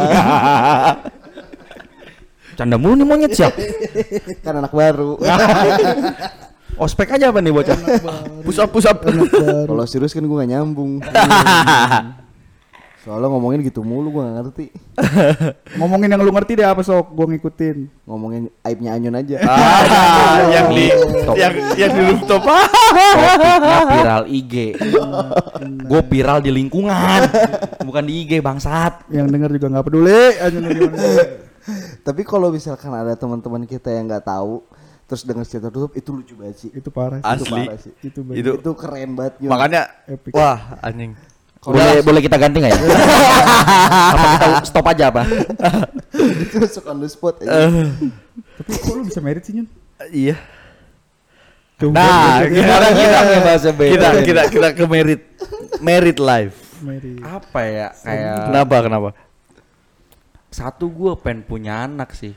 Canda 2.57 2.77
mulu 2.77 2.95
nih 2.95 3.05
monyet 3.05 3.33
siap. 3.33 3.53
kan 4.41 4.55
anak 4.57 4.71
baru. 4.71 5.19
Ospek 6.77 7.19
aja 7.19 7.35
apa 7.35 7.43
nih 7.43 7.53
bocah? 7.53 7.79
Pusap 8.47 8.69
pusap. 8.71 8.97
Kalau 9.03 9.85
serius 9.89 10.15
kan 10.15 10.23
gue 10.23 10.37
gak 10.37 10.51
nyambung. 10.51 11.01
Soalnya 13.01 13.33
ngomongin 13.33 13.65
gitu 13.65 13.81
mulu 13.81 14.13
gue 14.13 14.23
gak 14.29 14.37
ngerti. 14.45 14.67
Ngomongin 15.81 16.13
yang 16.13 16.21
lu 16.21 16.29
ngerti 16.37 16.53
deh 16.61 16.69
apa 16.69 16.85
sok, 16.85 17.17
gua 17.17 17.33
ngikutin. 17.33 18.05
Ngomongin 18.05 18.53
aibnya 18.61 18.93
Anyun 18.93 19.17
aja. 19.17 19.41
ah, 19.41 20.37
yang 20.55 20.69
di 20.69 20.93
yang 21.33 21.55
yang 21.81 21.91
di 21.97 22.03
rooftop. 22.13 22.45
Topiknya 22.45 23.81
viral 23.89 24.23
IG. 24.29 24.55
Gue 25.89 26.01
viral 26.13 26.45
di 26.45 26.53
lingkungan, 26.53 27.21
bukan 27.89 28.05
di 28.05 28.21
IG 28.21 28.45
bangsat. 28.45 29.09
Yang 29.09 29.27
denger 29.33 29.51
juga 29.57 29.67
nggak 29.73 29.85
peduli 29.89 30.25
gimana. 30.37 31.25
Tapi 32.05 32.23
kalau 32.29 32.53
misalkan 32.53 32.93
ada 32.93 33.17
teman-teman 33.17 33.65
kita 33.65 33.89
yang 33.97 34.13
nggak 34.13 34.29
tahu 34.29 34.61
terus 35.11 35.27
dengan 35.27 35.43
cerita 35.43 35.75
tutup 35.75 35.91
itu 35.99 36.15
lucu 36.15 36.39
banget 36.39 36.57
sih. 36.63 36.71
Itu 36.71 36.95
parah 36.95 37.19
sih. 37.19 37.27
Itu 37.27 37.45
Asli. 37.51 37.63
parah 37.67 37.79
sih. 37.83 37.93
Itu 38.07 38.21
Itu 38.23 38.31
itu 38.31 38.51
Itu 38.63 38.71
keren 38.79 39.19
banget. 39.19 39.43
Yun. 39.43 39.51
makanya 39.51 39.83
Epic. 40.07 40.31
wah 40.31 40.79
anjing. 40.79 41.19
Boleh 41.61 41.99
boleh 42.01 42.21
kita 42.23 42.39
ganti 42.39 42.63
nggak 42.63 42.73
ya? 42.73 42.79
apa 44.15 44.25
kita 44.39 44.47
stop 44.65 44.87
aja 44.87 45.05
apa? 45.11 45.23
itu 46.47 46.57
on 46.87 46.97
the 47.03 47.09
spot 47.11 47.43
aja. 47.43 47.69
Tapi 48.57 48.71
kok 48.71 48.93
lu 48.95 49.03
bisa 49.03 49.19
merit 49.19 49.43
sih 49.43 49.59
Nyun? 49.59 49.67
Iya. 50.15 50.39
Nah, 51.91 52.45
sekarang 52.45 52.93
kita 52.93 53.19
bahasa 53.41 53.71
beda. 53.73 53.93
kita 53.93 54.09
kita 54.23 54.43
kita 54.53 54.69
ke 54.79 54.85
merit 54.87 55.21
merit 55.83 56.19
life. 56.23 56.57
Merit. 56.81 57.21
apa 57.21 57.61
ya 57.69 57.89
kayak 57.93 58.37
Kenapa 58.49 58.77
kenapa? 58.81 59.09
satu 60.49 60.89
gue 60.89 61.13
pengen 61.21 61.45
punya 61.45 61.85
anak 61.85 62.17
sih. 62.17 62.33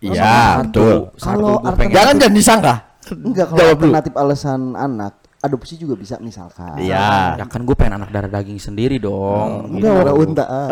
Iya, 0.00 0.16
Satu, 0.56 0.60
betul. 0.64 0.96
Satu 1.14 1.28
Kalau 1.30 1.52
gue. 1.60 1.92
Jangan 1.92 2.14
jangan 2.16 2.34
disangka. 2.34 2.74
Enggak 3.10 3.46
kalau 3.46 3.58
Jawab 3.58 3.74
dulu. 3.74 3.84
alternatif 3.86 4.14
alasan 4.14 4.60
anak 4.72 5.12
adopsi 5.40 5.74
juga 5.74 5.94
bisa 5.94 6.16
misalkan. 6.18 6.76
Iya. 6.76 7.36
Ya 7.36 7.44
kan 7.44 7.60
gue 7.62 7.72
pengen 7.72 7.96
anak 7.96 8.08
darah 8.08 8.28
daging 8.30 8.56
sendiri 8.56 8.96
dong. 8.96 9.68
Enggak 9.70 9.92
ada 10.02 10.12
unta. 10.14 10.44
ah. 10.44 10.64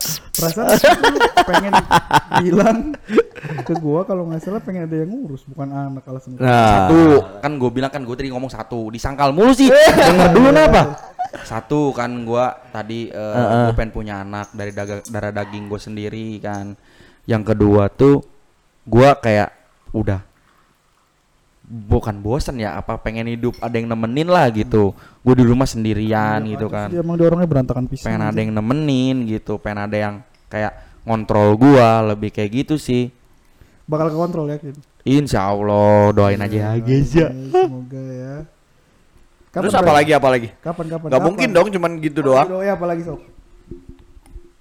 Perasaan 0.32 0.68
lu 1.04 1.18
pengen 1.44 1.72
bilang 2.40 2.78
ke 3.60 3.74
gua 3.74 4.00
kalau 4.02 4.24
nggak 4.24 4.40
salah 4.40 4.58
pengen 4.58 4.84
ada 4.84 4.96
yang 4.96 5.10
ngurus 5.10 5.44
bukan 5.44 5.68
anak 5.68 6.04
alasan 6.06 6.36
Nah, 6.36 6.88
Satu, 6.88 7.00
kan 7.38 7.52
gue 7.54 7.70
bilang 7.70 7.90
kan 7.90 8.00
gue 8.00 8.14
tadi 8.14 8.30
ngomong 8.30 8.48
satu, 8.48 8.88
disangkal 8.88 9.30
mulu 9.30 9.52
sih. 9.52 9.68
Denger 9.68 10.30
dulu 10.30 10.48
apa? 10.50 10.82
Satu 11.42 11.92
kan 11.92 12.24
gua 12.24 12.56
tadi 12.70 13.06
eh, 13.06 13.34
gue 13.68 13.74
pengen 13.74 13.92
punya 13.92 14.14
anak 14.20 14.50
dari 14.50 14.72
daga- 14.72 15.04
darah 15.04 15.32
daging 15.34 15.66
gue 15.66 15.78
sendiri 15.78 16.28
kan. 16.38 16.72
Yang 17.28 17.42
kedua 17.54 17.88
tuh 17.92 18.24
gua 18.84 19.16
kayak 19.16 19.52
udah 19.90 20.22
bukan 21.70 22.18
bosen 22.18 22.58
ya 22.58 22.74
apa 22.74 22.98
pengen 22.98 23.30
hidup 23.30 23.54
ada 23.62 23.78
yang 23.78 23.86
nemenin 23.86 24.26
lah 24.26 24.50
gitu. 24.50 24.90
Gue 25.22 25.34
di 25.38 25.46
rumah 25.46 25.70
sendirian 25.70 26.42
gitu 26.42 26.66
kan. 26.66 26.90
Emang 26.90 27.14
dia 27.14 27.30
orangnya 27.30 27.46
berantakan 27.46 27.86
pisan. 27.86 28.10
Pengen 28.10 28.26
ada 28.26 28.38
yang 28.42 28.50
nemenin 28.50 29.22
gitu, 29.30 29.54
pengen 29.62 29.86
ada 29.86 29.96
yang 29.96 30.14
kayak 30.50 30.74
ngontrol 31.06 31.54
gua 31.54 32.02
lebih 32.10 32.34
kayak 32.34 32.66
gitu 32.66 32.74
sih. 32.74 33.14
bakal 33.90 34.06
ke 34.06 34.16
kontrol 34.22 34.46
yakin. 34.46 34.74
Insya 35.02 35.50
Allah 35.50 36.14
doain 36.14 36.38
aja 36.38 36.54
ya 36.54 36.70
guys 36.78 37.10
ya. 37.10 37.26
Semoga 37.30 38.02
ya. 38.06 38.34
Kapan, 39.50 39.62
terus 39.66 39.74
apa 39.74 39.90
lagi 39.90 40.10
apa 40.14 40.28
lagi? 40.30 40.48
Kapan 40.62 40.86
kapan? 40.86 41.08
Gak 41.10 41.18
kapan? 41.18 41.26
mungkin 41.26 41.48
dong 41.50 41.68
cuman 41.74 41.90
gitu 41.98 42.22
doang. 42.22 42.46
Oh, 42.46 42.62
ya 42.62 42.78
apalagi 42.78 43.02
sok. 43.02 43.18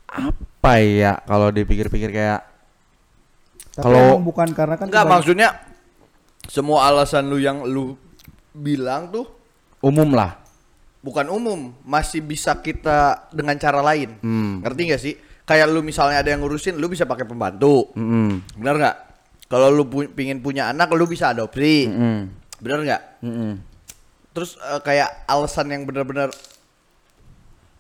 Apa 0.09 0.73
ya 0.79 1.21
kalau 1.23 1.49
dipikir-pikir 1.49 2.09
kayak 2.09 2.41
Kalau- 3.73 4.19
bukan 4.19 4.51
karena 4.51 4.75
kan 4.75 4.89
Enggak 4.89 5.07
maksudnya 5.07 5.49
semua 6.45 6.83
alasan 6.85 7.29
lu 7.29 7.37
yang 7.37 7.63
lu 7.63 7.95
bilang 8.51 9.07
tuh 9.07 9.25
umum 9.79 10.11
lah. 10.11 10.35
bukan 10.99 11.31
umum, 11.31 11.71
masih 11.81 12.19
bisa 12.19 12.51
kita 12.53 13.23
dengan 13.31 13.55
cara 13.55 13.79
lain. 13.79 14.19
Hmm. 14.19 14.59
Ngerti 14.59 14.81
gak 14.83 14.99
sih? 14.99 15.15
Kayak 15.47 15.71
lu 15.71 15.79
misalnya 15.79 16.19
ada 16.19 16.27
yang 16.27 16.43
ngurusin, 16.43 16.75
lu 16.75 16.85
bisa 16.85 17.07
pakai 17.07 17.23
pembantu. 17.23 17.87
Mm-mm. 17.95 18.43
Bener 18.59 18.75
nggak? 18.75 18.95
Kalau 19.47 19.71
lu 19.71 19.87
pu- 19.87 20.11
pingin 20.11 20.43
punya 20.43 20.67
anak, 20.67 20.91
lu 20.91 21.07
bisa 21.07 21.31
adopsi. 21.31 21.87
Mm-mm. 21.87 22.27
Bener 22.59 22.79
nggak? 22.83 23.01
Mm-mm. 23.23 23.51
Terus 24.29 24.59
eh, 24.59 24.81
kayak 24.83 25.23
alasan 25.23 25.71
yang 25.71 25.87
benar-benar 25.87 26.35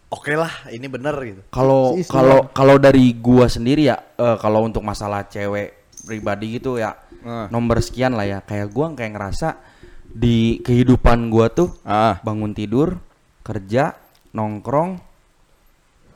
oke 0.09 0.33
lah, 0.33 0.51
ini 0.69 0.85
bener 0.85 1.15
gitu. 1.21 1.41
Kalau 1.49 1.93
kalau 2.05 2.37
kalau 2.49 2.75
dari 2.75 3.13
gua 3.13 3.45
sendiri 3.45 3.85
ya 3.85 3.97
eh, 4.15 4.35
kalau 4.37 4.65
untuk 4.65 4.81
masalah 4.81 5.25
cewek 5.25 5.73
pribadi 6.01 6.57
gitu 6.57 6.77
ya 6.77 6.95
Ah. 7.19 7.51
nomor 7.51 7.83
sekian 7.83 8.15
lah 8.15 8.23
ya 8.23 8.39
kayak 8.39 8.71
gua 8.71 8.95
kayak 8.95 9.11
ngerasa 9.11 9.59
di 10.07 10.63
kehidupan 10.63 11.27
gua 11.27 11.51
tuh 11.51 11.75
Ah. 11.83 12.15
bangun 12.23 12.55
tidur 12.55 12.95
kerja 13.43 13.91
nongkrong 14.31 15.03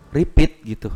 repeat 0.10 0.64
gitu 0.64 0.94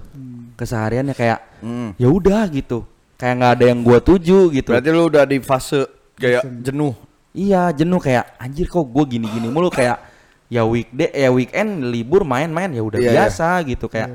kesehariannya 0.56 1.12
kayak 1.12 1.40
Hmm. 1.60 1.92
ya 1.98 2.08
udah 2.08 2.48
gitu 2.48 2.86
kayak 3.18 3.34
nggak 3.36 3.54
ada 3.60 3.66
yang 3.68 3.82
gua 3.82 4.00
tuju 4.00 4.48
gitu 4.54 4.70
Berarti 4.72 4.90
lu 4.90 5.04
udah 5.06 5.24
di 5.26 5.38
fase 5.42 5.84
kayak 6.16 6.46
jenuh. 6.64 6.94
Iya 7.34 7.70
jenuh 7.70 8.00
kayak 8.00 8.38
anjir 8.38 8.66
kok 8.66 8.82
gue 8.82 9.04
gini-gini 9.08 9.46
mulu 9.46 9.70
kayak 9.70 10.02
ya 10.48 10.64
weekday 10.64 11.10
ya 11.10 11.30
weekend 11.30 11.70
libur 11.86 12.24
main-main 12.24 12.70
ya 12.70 12.80
udah 12.80 12.98
Iya, 12.98 13.12
biasa 13.14 13.48
gitu 13.64 13.86
kayak 13.86 14.10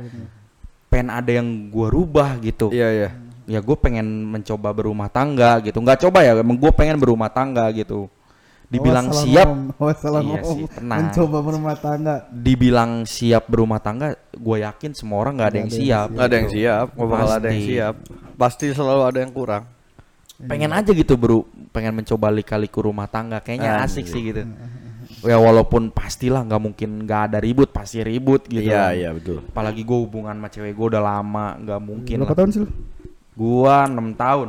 pengen 0.89 1.09
ada 1.09 1.31
yang 1.31 1.49
gue 1.69 1.89
rubah 1.89 2.37
gitu 2.39 2.69
Iya 2.69 2.89
iya. 2.91 3.11
ya 3.45 3.59
gue 3.59 3.77
pengen 3.77 4.05
mencoba 4.25 4.71
berumah 4.71 5.09
tangga 5.09 5.61
gitu 5.61 5.77
nggak 5.77 6.01
coba 6.01 6.21
ya 6.21 6.33
emang 6.35 6.55
gue 6.55 6.71
pengen 6.71 6.97
berumah 6.97 7.29
tangga 7.29 7.69
gitu 7.71 8.09
dibilang 8.67 9.05
salah 9.07 9.23
siap 9.23 9.49
salah 9.95 10.21
Iya 10.23 10.41
sih, 10.43 10.65
tenang. 10.71 10.99
Mencoba 11.05 11.39
berumah 11.43 11.77
tangga. 11.77 12.15
dibilang 12.31 13.05
siap 13.05 13.45
berumah 13.45 13.77
tangga 13.77 14.07
gue 14.33 14.57
yakin 14.59 14.91
semua 14.93 15.21
orang 15.21 15.37
nggak 15.37 15.49
ada 15.49 15.59
yang 15.61 15.69
siap 15.71 16.09
Nggak 16.09 16.25
ada 16.25 16.37
yang 16.39 16.49
siap, 16.49 16.87
nggak 16.89 17.09
bakal 17.11 17.29
ada 17.29 17.47
yang 17.47 17.59
Pasti. 17.59 17.69
siap. 17.69 17.95
Pasti 18.35 18.65
selalu 18.73 19.03
ada 19.05 19.19
yang 19.21 19.29
kurang. 19.31 19.65
pengen 20.43 20.73
aja 20.73 20.91
gitu 20.91 21.15
bro 21.15 21.45
pengen 21.71 21.95
mencoba 21.95 22.27
lika-liku 22.27 22.83
rumah 22.83 23.07
tangga 23.07 23.39
kayaknya 23.39 23.79
Anjir. 23.79 23.87
asik 23.87 24.07
sih 24.09 24.23
gitu 24.25 24.43
ya 25.23 25.37
walaupun 25.37 25.89
pastilah 25.89 26.43
nggak 26.43 26.59
mungkin 26.61 27.03
nggak 27.03 27.21
ada 27.27 27.39
ribut 27.39 27.71
pasti 27.71 28.01
ribut 28.01 28.43
gitu 28.45 28.67
Iya 28.67 28.91
iya 28.93 29.11
betul. 29.11 29.39
apalagi 29.45 29.81
gue 29.81 29.99
hubungan 30.01 30.33
sama 30.33 30.49
cewek 30.49 30.73
gue 30.73 30.87
udah 30.89 31.01
lama 31.01 31.55
nggak 31.57 31.81
mungkin 31.81 32.17
Berapa 32.19 32.29
lah. 32.29 32.39
tahun 32.39 32.51
sih 32.51 32.63
gua 33.33 33.77
6 33.87 33.97
tahun 34.15 34.49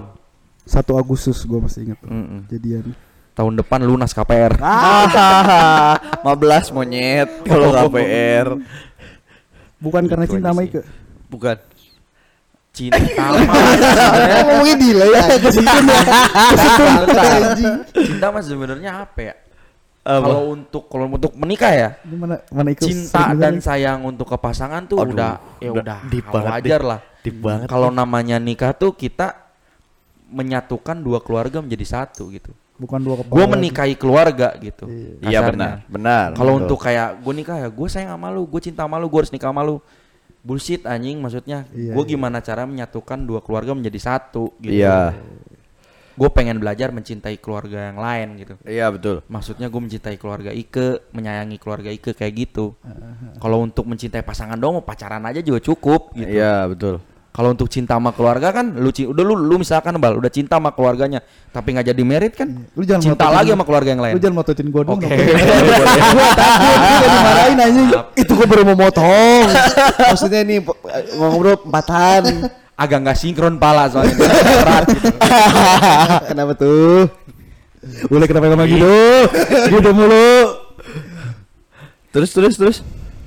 1 0.64 0.76
Agustus 0.96 1.38
gua 1.44 1.60
masih 1.62 1.80
ingat. 1.86 2.00
Mm-mm. 2.02 2.48
Jadian. 2.48 2.96
tahun 3.34 3.54
depan 3.56 3.82
lunas 3.82 4.12
KPR 4.12 4.58
Ah, 4.58 5.98
15 6.28 6.38
monyet 6.72 7.30
kalau 7.44 7.70
KPR. 7.70 8.48
Bukan 9.78 10.04
karena 10.06 10.24
cinta 10.24 10.50
sama 10.50 10.64
Ike. 10.64 10.82
Bukan. 11.28 11.58
cinta 12.72 12.98
mah 13.30 13.38
Ngomongin 14.42 14.78
delay 14.78 15.10
ya. 15.12 15.26
cinta 17.94 18.28
mah 18.28 18.42
sebenarnya 18.42 18.92
apa 19.04 19.20
ya 19.22 19.34
kalau 20.04 20.52
untuk 20.52 20.84
kalau 20.92 21.08
untuk 21.08 21.32
menikah 21.40 21.72
ya 21.72 21.90
Gimana 22.04 22.44
mana 22.52 22.70
Ike? 22.76 22.84
cinta 22.84 23.32
dan 23.34 23.64
sayang 23.64 24.04
untuk 24.04 24.28
ke 24.28 24.36
pasangan 24.36 24.84
tuh 24.84 25.00
Aduh, 25.00 25.16
udah 25.16 25.32
ya 25.64 25.72
udah 25.72 25.98
wajar 26.60 26.82
lah 26.84 27.00
kalau 27.72 27.88
namanya 27.88 28.36
nikah 28.36 28.76
tuh 28.76 28.92
kita 28.92 29.32
menyatukan 30.28 31.00
dua 31.00 31.24
keluarga 31.24 31.64
menjadi 31.64 32.04
satu 32.04 32.28
gitu 32.36 32.52
bukan 32.74 33.00
dua 33.00 33.16
kepala. 33.22 33.34
gue 33.38 33.46
menikahi 33.54 33.96
keluarga 33.96 34.48
gitu 34.58 34.86
Iya 35.24 35.40
kasarnya. 35.40 35.50
benar, 35.54 35.74
benar. 35.88 36.28
Kalau 36.34 36.54
untuk 36.58 36.80
kayak 36.82 37.22
gue 37.22 37.34
nikah 37.38 37.58
ya 37.62 37.70
gue 37.70 37.88
sayang 37.88 38.12
sama 38.18 38.28
lu, 38.34 38.44
gue 38.50 38.62
cinta 38.66 38.84
sama 38.84 38.98
lu, 38.98 39.08
gue 39.08 39.20
harus 39.24 39.32
nikah 39.32 39.54
sama 39.54 39.62
lu. 39.64 39.78
Bullshit 40.44 40.84
anjing 40.84 41.24
maksudnya. 41.24 41.64
Iya, 41.72 41.96
gue 41.96 42.04
iya. 42.04 42.12
gimana 42.18 42.44
cara 42.44 42.68
menyatukan 42.68 43.16
dua 43.24 43.40
keluarga 43.40 43.72
menjadi 43.72 44.00
satu 44.02 44.52
gitu. 44.60 44.84
Iya. 44.84 45.16
Gue 46.14 46.30
pengen 46.30 46.62
belajar 46.62 46.94
mencintai 46.94 47.42
keluarga 47.42 47.90
yang 47.90 47.98
lain 47.98 48.28
gitu. 48.38 48.54
Iya 48.64 48.94
betul. 48.94 49.26
Maksudnya 49.26 49.66
gue 49.66 49.82
mencintai 49.82 50.16
keluarga 50.22 50.54
Ike, 50.54 51.10
menyayangi 51.10 51.58
keluarga 51.58 51.90
Ike 51.90 52.14
kayak 52.14 52.34
gitu. 52.38 52.78
Kalau 53.42 53.66
untuk 53.66 53.90
mencintai 53.90 54.22
pasangan 54.22 54.58
dong, 54.58 54.78
mau 54.78 54.86
pacaran 54.86 55.26
aja 55.26 55.42
juga 55.42 55.58
cukup 55.60 56.14
gitu. 56.14 56.30
Iya 56.38 56.70
betul. 56.70 57.02
Kalau 57.34 57.50
untuk 57.50 57.66
cinta 57.66 57.98
sama 57.98 58.14
keluarga 58.14 58.54
kan, 58.54 58.78
lu 58.78 58.94
udah 58.94 59.24
lu, 59.26 59.34
lu 59.34 59.58
misalkan 59.58 59.98
bal, 59.98 60.22
udah 60.22 60.30
cinta 60.30 60.62
sama 60.62 60.70
keluarganya, 60.70 61.18
tapi 61.50 61.74
nggak 61.74 61.90
jadi 61.90 62.04
merit 62.06 62.38
kan, 62.38 62.46
Lu 62.78 62.86
jangan 62.86 63.02
cinta 63.02 63.26
lagi 63.34 63.50
sama 63.50 63.66
keluarga 63.66 63.90
yang 63.90 64.06
lain. 64.06 64.14
Lu 64.14 64.22
jangan 64.22 64.38
mototin 64.38 64.70
gua 64.70 64.86
dong. 64.86 65.02
Oke. 65.02 65.10
dong. 65.10 65.18
Gua 66.14 66.28
takut 66.38 66.78
gua 66.78 67.10
dimarahin 67.10 67.58
anjing. 67.58 67.90
Itu 68.14 68.32
gue 68.38 68.46
baru 68.46 68.62
mau 68.70 68.78
motong. 68.86 69.50
Maksudnya 70.14 70.46
po- 70.62 70.78
ngobrol 71.18 71.58
empatan. 71.58 72.54
Agak 72.74 72.98
nggak 73.00 73.16
sinkron 73.16 73.56
pala 73.56 73.86
soalnya. 73.88 74.18
Berat 74.18 74.86
gitu. 74.90 75.08
Kenapa 76.30 76.52
tuh? 76.54 77.06
Boleh 78.08 78.26
kenapa 78.26 78.48
ngomong 78.48 78.66
gitu? 78.66 78.96
Gitu 79.70 79.90
mulu. 79.92 80.32
Terus 82.10 82.30
terus 82.32 82.56
terus. 82.56 82.78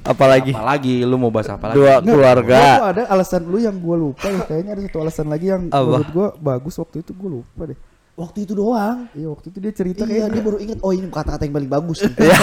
Apalagi 0.00 0.54
Apalagi 0.54 1.02
lu 1.02 1.14
mau 1.14 1.28
bahas 1.28 1.50
apa 1.50 1.68
lagi? 1.68 1.76
dua 1.76 1.98
Nggak, 1.98 2.06
keluarga. 2.08 2.58
gua 2.78 2.86
ada 2.88 3.02
alasan 3.06 3.42
lu 3.42 3.58
yang 3.58 3.74
gua 3.76 3.96
lupa 3.96 4.22
ya. 4.24 4.38
Kayaknya 4.44 4.70
ada 4.72 4.82
satu 4.82 4.98
alasan 5.00 5.26
lagi 5.26 5.46
yang 5.46 5.62
Apa? 5.66 5.82
menurut 5.84 6.10
gua 6.10 6.28
bagus 6.36 6.74
waktu 6.76 7.02
itu 7.02 7.10
gua 7.12 7.30
lupa 7.36 7.62
deh. 7.66 7.78
Waktu 8.14 8.38
itu 8.42 8.52
doang. 8.54 9.10
Iya 9.12 9.28
waktu 9.28 9.46
itu 9.50 9.58
dia 9.58 9.72
cerita 9.74 10.02
Iya, 10.02 10.24
kayak 10.24 10.28
dia 10.30 10.42
baru 10.42 10.58
ingat. 10.58 10.78
Oh 10.80 10.88
ini 10.88 11.04
kata-kata 11.06 11.42
yang 11.42 11.54
paling 11.54 11.68
bagus. 11.68 11.98
Ya. 12.16 12.38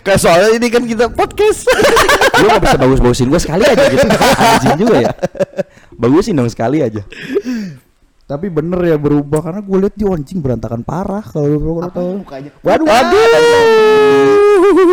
Kayak 0.00 0.18
soalnya 0.18 0.48
ini 0.50 0.66
kan 0.68 0.82
kita 0.82 1.06
podcast. 1.08 1.68
lu 2.40 2.46
gak 2.48 2.60
bisa 2.64 2.76
bagus-bagusin 2.80 3.28
gue 3.28 3.40
sekali 3.40 3.64
aja 3.68 3.84
gitu. 3.92 4.06
Anjing 4.40 4.78
juga 4.80 4.96
ya. 5.04 5.12
Bagusin 5.92 6.34
dong 6.34 6.48
sekali 6.48 6.80
aja. 6.80 7.02
Tapi 8.22 8.48
bener 8.48 8.80
ya 8.86 8.96
berubah 8.96 9.44
karena 9.44 9.60
gue 9.60 9.76
liat 9.76 9.92
dia 9.92 10.08
anjing 10.08 10.40
berantakan 10.40 10.80
parah 10.80 11.20
kalau 11.20 11.52
lu 11.52 11.84
tahu. 11.92 12.24
mukanya? 12.24 12.50
Waduh, 12.64 12.88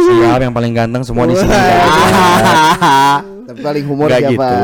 Siap 0.09 0.39
yang 0.43 0.51
paling 0.51 0.73
ganteng 0.75 1.03
semua 1.07 1.23
di 1.23 1.39
sini. 1.39 1.55
Tapi 3.47 3.59
paling 3.63 3.83
humor 3.87 4.11
Nggak 4.11 4.21
siapa? 4.27 4.31
gitu. 4.33 4.57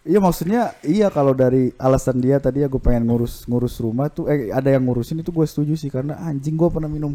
Iya 0.00 0.18
maksudnya 0.18 0.62
iya 0.80 1.12
kalau 1.12 1.36
dari 1.36 1.76
alasan 1.76 2.24
dia 2.24 2.40
tadi 2.40 2.64
ya 2.64 2.72
gue 2.72 2.80
pengen 2.80 3.04
ngurus 3.04 3.44
ngurus 3.44 3.76
rumah 3.84 4.08
tuh 4.08 4.32
eh 4.32 4.48
ada 4.48 4.72
yang 4.72 4.88
ngurusin 4.88 5.20
itu 5.20 5.28
gue 5.28 5.44
setuju 5.44 5.76
sih 5.76 5.92
karena 5.92 6.16
anjing 6.24 6.56
gue 6.56 6.68
pernah 6.72 6.88
minum 6.88 7.12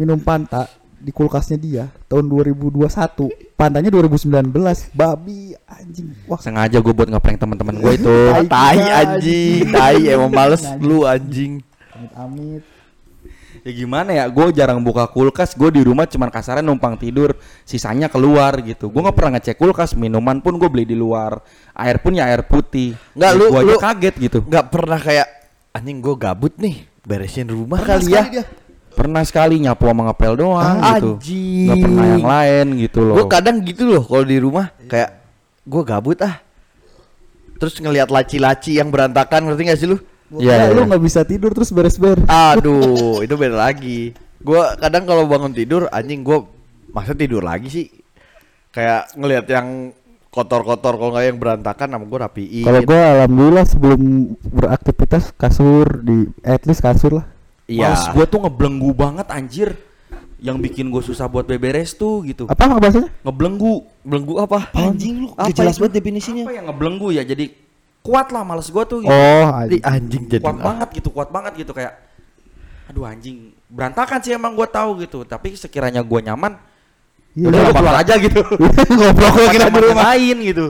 minum 0.00 0.16
panta 0.16 0.64
di 1.06 1.14
kulkasnya 1.14 1.54
dia 1.54 1.84
tahun 2.04 2.26
2021 2.26 2.82
pantanya 3.54 3.94
2019 3.94 4.26
babi 4.90 5.54
anjing 5.62 6.10
wah 6.26 6.34
Sengaja 6.36 6.82
gue 6.82 6.90
buat 6.90 7.06
ngeprank 7.06 7.38
teman-teman 7.38 7.78
gue 7.78 7.92
itu. 7.94 8.16
tai 8.50 8.82
anjing, 8.82 9.70
tai 9.70 10.02
emang 10.18 10.34
males 10.34 10.66
lu 10.82 11.06
anjing. 11.06 11.62
amit 11.94 12.12
amit 12.12 12.64
Ya 13.62 13.74
gimana 13.74 14.14
ya? 14.14 14.30
Gue 14.30 14.54
jarang 14.54 14.78
buka 14.78 15.10
kulkas. 15.10 15.50
Gue 15.50 15.74
di 15.74 15.82
rumah 15.82 16.06
cuman 16.06 16.30
kasarnya 16.30 16.62
numpang 16.62 16.94
tidur. 16.94 17.34
Sisanya 17.66 18.06
keluar 18.06 18.54
gitu. 18.62 18.86
Gue 18.86 19.02
nggak 19.02 19.10
pernah 19.10 19.32
ngecek 19.34 19.58
kulkas. 19.58 19.98
Minuman 19.98 20.38
pun 20.38 20.54
gue 20.54 20.70
beli 20.70 20.86
di 20.86 20.94
luar. 20.94 21.42
Air 21.74 21.98
pun 21.98 22.14
ya 22.14 22.30
air 22.30 22.46
putih. 22.46 22.94
Nggak, 23.18 23.26
Ya, 23.26 23.34
lu- 23.34 23.50
aja 23.50 23.66
lu- 23.66 23.82
kaget 23.82 24.14
gitu. 24.22 24.38
Gak 24.46 24.70
pernah 24.70 25.02
kayak 25.02 25.26
anjing 25.74 25.98
gue 25.98 26.14
gabut 26.14 26.54
nih 26.54 26.86
beresin 27.02 27.50
rumah 27.50 27.82
Pernah 27.82 27.98
kali 27.98 28.14
ya. 28.14 28.22
dia. 28.30 28.44
Pernah 28.96 29.22
sekali 29.28 29.60
nyapu 29.60 29.84
sama 29.86 30.08
ngepel 30.08 30.32
doang 30.40 30.76
gitu. 30.80 31.10
Anjing. 31.20 31.66
Nggak 31.68 31.76
pernah 31.84 32.06
yang 32.08 32.26
lain 32.26 32.66
gitu 32.80 32.98
loh. 33.04 33.14
Gue 33.20 33.26
kadang 33.28 33.56
gitu 33.60 33.82
loh 33.84 34.02
kalau 34.02 34.24
di 34.24 34.36
rumah 34.40 34.72
kayak 34.88 35.10
gue 35.68 35.82
gabut 35.84 36.18
ah. 36.24 36.40
Terus 37.56 37.76
ngelihat 37.80 38.08
laci-laci 38.08 38.76
yang 38.76 38.88
berantakan 38.92 39.48
ngerti 39.48 39.62
gak 39.68 39.80
sih 39.80 39.88
lu? 39.88 39.96
Iya, 40.34 40.74
lu 40.74 40.82
iya. 40.82 40.88
nggak 40.90 41.04
bisa 41.06 41.22
tidur 41.22 41.54
terus 41.54 41.70
beres-beres. 41.70 42.26
Aduh, 42.26 43.22
itu 43.22 43.34
beda 43.38 43.70
lagi. 43.70 44.10
Gua 44.42 44.74
kadang 44.74 45.06
kalau 45.06 45.22
bangun 45.30 45.54
tidur 45.54 45.86
anjing 45.94 46.26
gua 46.26 46.42
masa 46.90 47.14
tidur 47.14 47.46
lagi 47.46 47.70
sih. 47.70 47.86
Kayak 48.74 49.14
ngelihat 49.14 49.46
yang 49.46 49.94
kotor-kotor 50.34 50.98
kalau 50.98 51.14
nggak 51.14 51.26
yang 51.30 51.38
berantakan 51.38 51.88
sama 51.94 52.04
gua 52.10 52.18
rapiin. 52.26 52.66
Kalau 52.66 52.82
gua 52.82 53.02
alhamdulillah 53.22 53.66
sebelum 53.70 54.02
beraktivitas 54.50 55.30
kasur 55.38 55.86
di 56.02 56.26
at 56.42 56.66
least 56.66 56.82
kasur 56.82 57.22
lah. 57.22 57.26
Iya. 57.66 57.90
Males 57.90 58.04
gue 58.08 58.24
tuh 58.26 58.38
ngebelenggu 58.40 58.90
banget 58.92 59.26
anjir. 59.28 59.70
Yang 60.36 60.56
bikin 60.62 60.86
gue 60.88 61.00
susah 61.00 61.26
buat 61.26 61.44
beberes 61.44 61.92
tuh 61.92 62.20
gitu. 62.22 62.44
Apa 62.46 62.76
bahasanya? 62.76 63.08
Ngebelenggu. 63.22 63.88
belenggu 64.02 64.34
apa? 64.38 64.68
Anjing 64.72 65.22
lu, 65.22 65.28
Apa 65.32 65.48
gak 65.48 65.56
jelas 65.56 65.76
banget 65.76 65.94
definisinya. 65.96 66.44
Apa 66.44 66.54
yang 66.54 66.66
ngebelenggu 66.68 67.08
ya? 67.10 67.22
Jadi 67.22 67.56
kuat 68.00 68.30
lah 68.30 68.42
males 68.42 68.66
gue 68.66 68.84
tuh 68.84 68.98
gitu. 69.00 69.10
Oh, 69.10 69.46
Di 69.66 69.78
anjing. 69.78 69.82
anjing 69.82 70.22
jadi. 70.28 70.44
kuat 70.44 70.60
banget 70.60 70.88
gitu, 70.94 71.08
kuat 71.10 71.28
banget 71.28 71.52
gitu 71.56 71.72
kayak 71.72 72.06
aduh 72.86 73.02
anjing 73.02 73.50
berantakan 73.66 74.22
sih 74.22 74.30
emang 74.30 74.54
gue 74.54 74.62
tahu 74.64 75.02
gitu 75.02 75.26
tapi 75.26 75.58
sekiranya 75.58 76.06
gue 76.06 76.20
nyaman 76.22 76.54
Iya, 77.34 77.50
udah 77.50 77.58
gue 77.60 77.74
keluar 77.74 77.96
aja 77.98 78.14
gitu 78.14 78.40
Goblok 79.02 79.32
gua 79.34 79.48
kira 79.50 79.66
di 79.66 79.80
rumah. 79.82 80.04
lain 80.14 80.36
gitu 80.46 80.66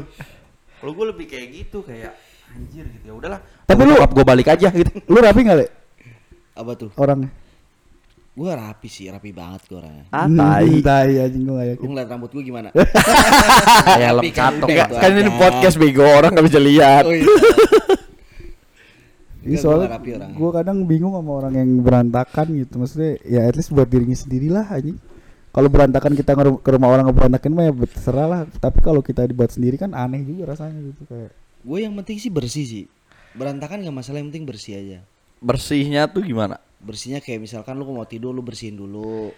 kalau 0.80 0.92
gue 0.96 1.06
lebih 1.12 1.26
kayak 1.28 1.46
gitu 1.52 1.84
kayak 1.84 2.16
anjir 2.48 2.88
gitu 2.88 3.04
ya 3.04 3.14
udahlah 3.14 3.40
Tapi 3.68 3.82
lu- 3.84 4.00
gue 4.00 4.24
balik 4.24 4.48
aja 4.48 4.72
gitu 4.72 4.96
Lu 5.06 5.20
rapi 5.20 5.44
enggak, 5.44 5.56
Le? 5.60 5.66
Apa 6.56 6.72
tuh? 6.74 6.90
Orangnya. 6.96 7.28
Gua 8.32 8.52
rapi 8.52 8.88
sih, 8.88 9.08
rapi 9.08 9.32
banget 9.32 9.64
gua 9.64 9.80
orangnya. 9.80 10.04
Ah, 10.12 10.28
tai. 10.28 10.68
Hmm, 10.68 10.84
tai 10.84 11.12
anjing 11.20 11.42
gua 11.44 11.54
enggak 11.56 11.64
Lu 11.64 11.72
yakin. 11.72 11.86
ngeliat 11.88 12.08
rambut 12.08 12.30
gua 12.32 12.42
gimana? 12.44 12.68
lem 13.96 14.24
kan 14.32 14.52
catok 14.60 14.68
kan 14.92 15.10
ini 15.12 15.22
aja. 15.24 15.32
podcast 15.36 15.76
bego 15.76 16.04
orang 16.04 16.30
nggak 16.36 16.46
bisa 16.48 16.60
lihat. 16.60 17.04
Oh, 17.04 17.12
iya. 17.12 17.24
Iya 19.46 19.62
Enggak, 19.62 19.62
soalnya 19.62 19.88
gua 20.34 20.50
kadang 20.50 20.82
bingung 20.90 21.14
sama 21.14 21.32
orang 21.38 21.54
yang 21.54 21.70
berantakan 21.78 22.46
gitu. 22.58 22.82
Maksudnya 22.82 23.14
ya 23.22 23.46
at 23.46 23.54
least 23.54 23.70
buat 23.70 23.86
dirinya 23.86 24.18
sendiri 24.18 24.50
lah 24.50 24.66
anjing. 24.66 24.98
Kalau 25.54 25.70
berantakan 25.70 26.12
kita 26.12 26.34
ke 26.36 26.70
rumah 26.74 26.90
orang 26.90 27.06
ngeberantakin 27.06 27.54
mah 27.54 27.64
ya 27.64 27.72
terserah 27.86 28.26
lah. 28.26 28.40
Tapi 28.58 28.82
kalau 28.82 29.00
kita 29.00 29.22
dibuat 29.22 29.54
sendiri 29.54 29.78
kan 29.78 29.94
aneh 29.94 30.26
juga 30.26 30.50
rasanya 30.50 30.82
gitu 30.82 31.06
kayak. 31.06 31.30
Gue 31.62 31.78
yang 31.80 31.94
penting 31.94 32.18
sih 32.18 32.28
bersih 32.28 32.66
sih. 32.66 32.84
Berantakan 33.38 33.86
gak 33.86 33.94
masalah, 33.94 34.18
yang 34.18 34.28
penting 34.34 34.50
bersih 34.50 34.74
aja. 34.82 34.98
Bersihnya 35.38 36.08
tuh 36.08 36.24
gimana? 36.24 36.56
Bersihnya 36.80 37.20
kayak 37.20 37.42
misalkan 37.42 37.76
lu 37.76 37.86
mau 37.88 38.06
tidur 38.06 38.32
lu 38.32 38.40
bersihin 38.40 38.76
dulu. 38.76 39.30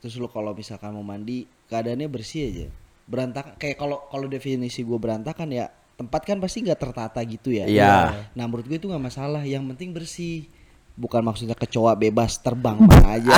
Terus 0.00 0.16
lu 0.16 0.28
kalau 0.28 0.52
misalkan 0.52 0.92
mau 0.92 1.02
mandi 1.02 1.44
keadaannya 1.66 2.08
bersih 2.08 2.40
aja. 2.48 2.66
Berantakan 3.04 3.58
kayak 3.58 3.76
kalau 3.76 4.06
kalau 4.06 4.26
definisi 4.26 4.80
gue 4.80 4.96
berantakan 4.96 5.50
ya 5.50 5.66
tempat 5.98 6.24
kan 6.24 6.40
pasti 6.40 6.62
nggak 6.62 6.80
tertata 6.80 7.20
gitu 7.24 7.50
ya. 7.50 7.66
Iya. 7.66 8.28
Nah 8.32 8.44
menurut 8.46 8.64
gue 8.64 8.78
itu 8.78 8.86
nggak 8.86 9.04
masalah. 9.04 9.42
Yang 9.42 9.74
penting 9.74 9.90
bersih. 9.90 10.46
Bukan 10.94 11.24
maksudnya 11.24 11.56
kecoa 11.56 11.96
bebas 11.96 12.36
terbang 12.38 12.76
mana 12.76 13.08
aja. 13.16 13.30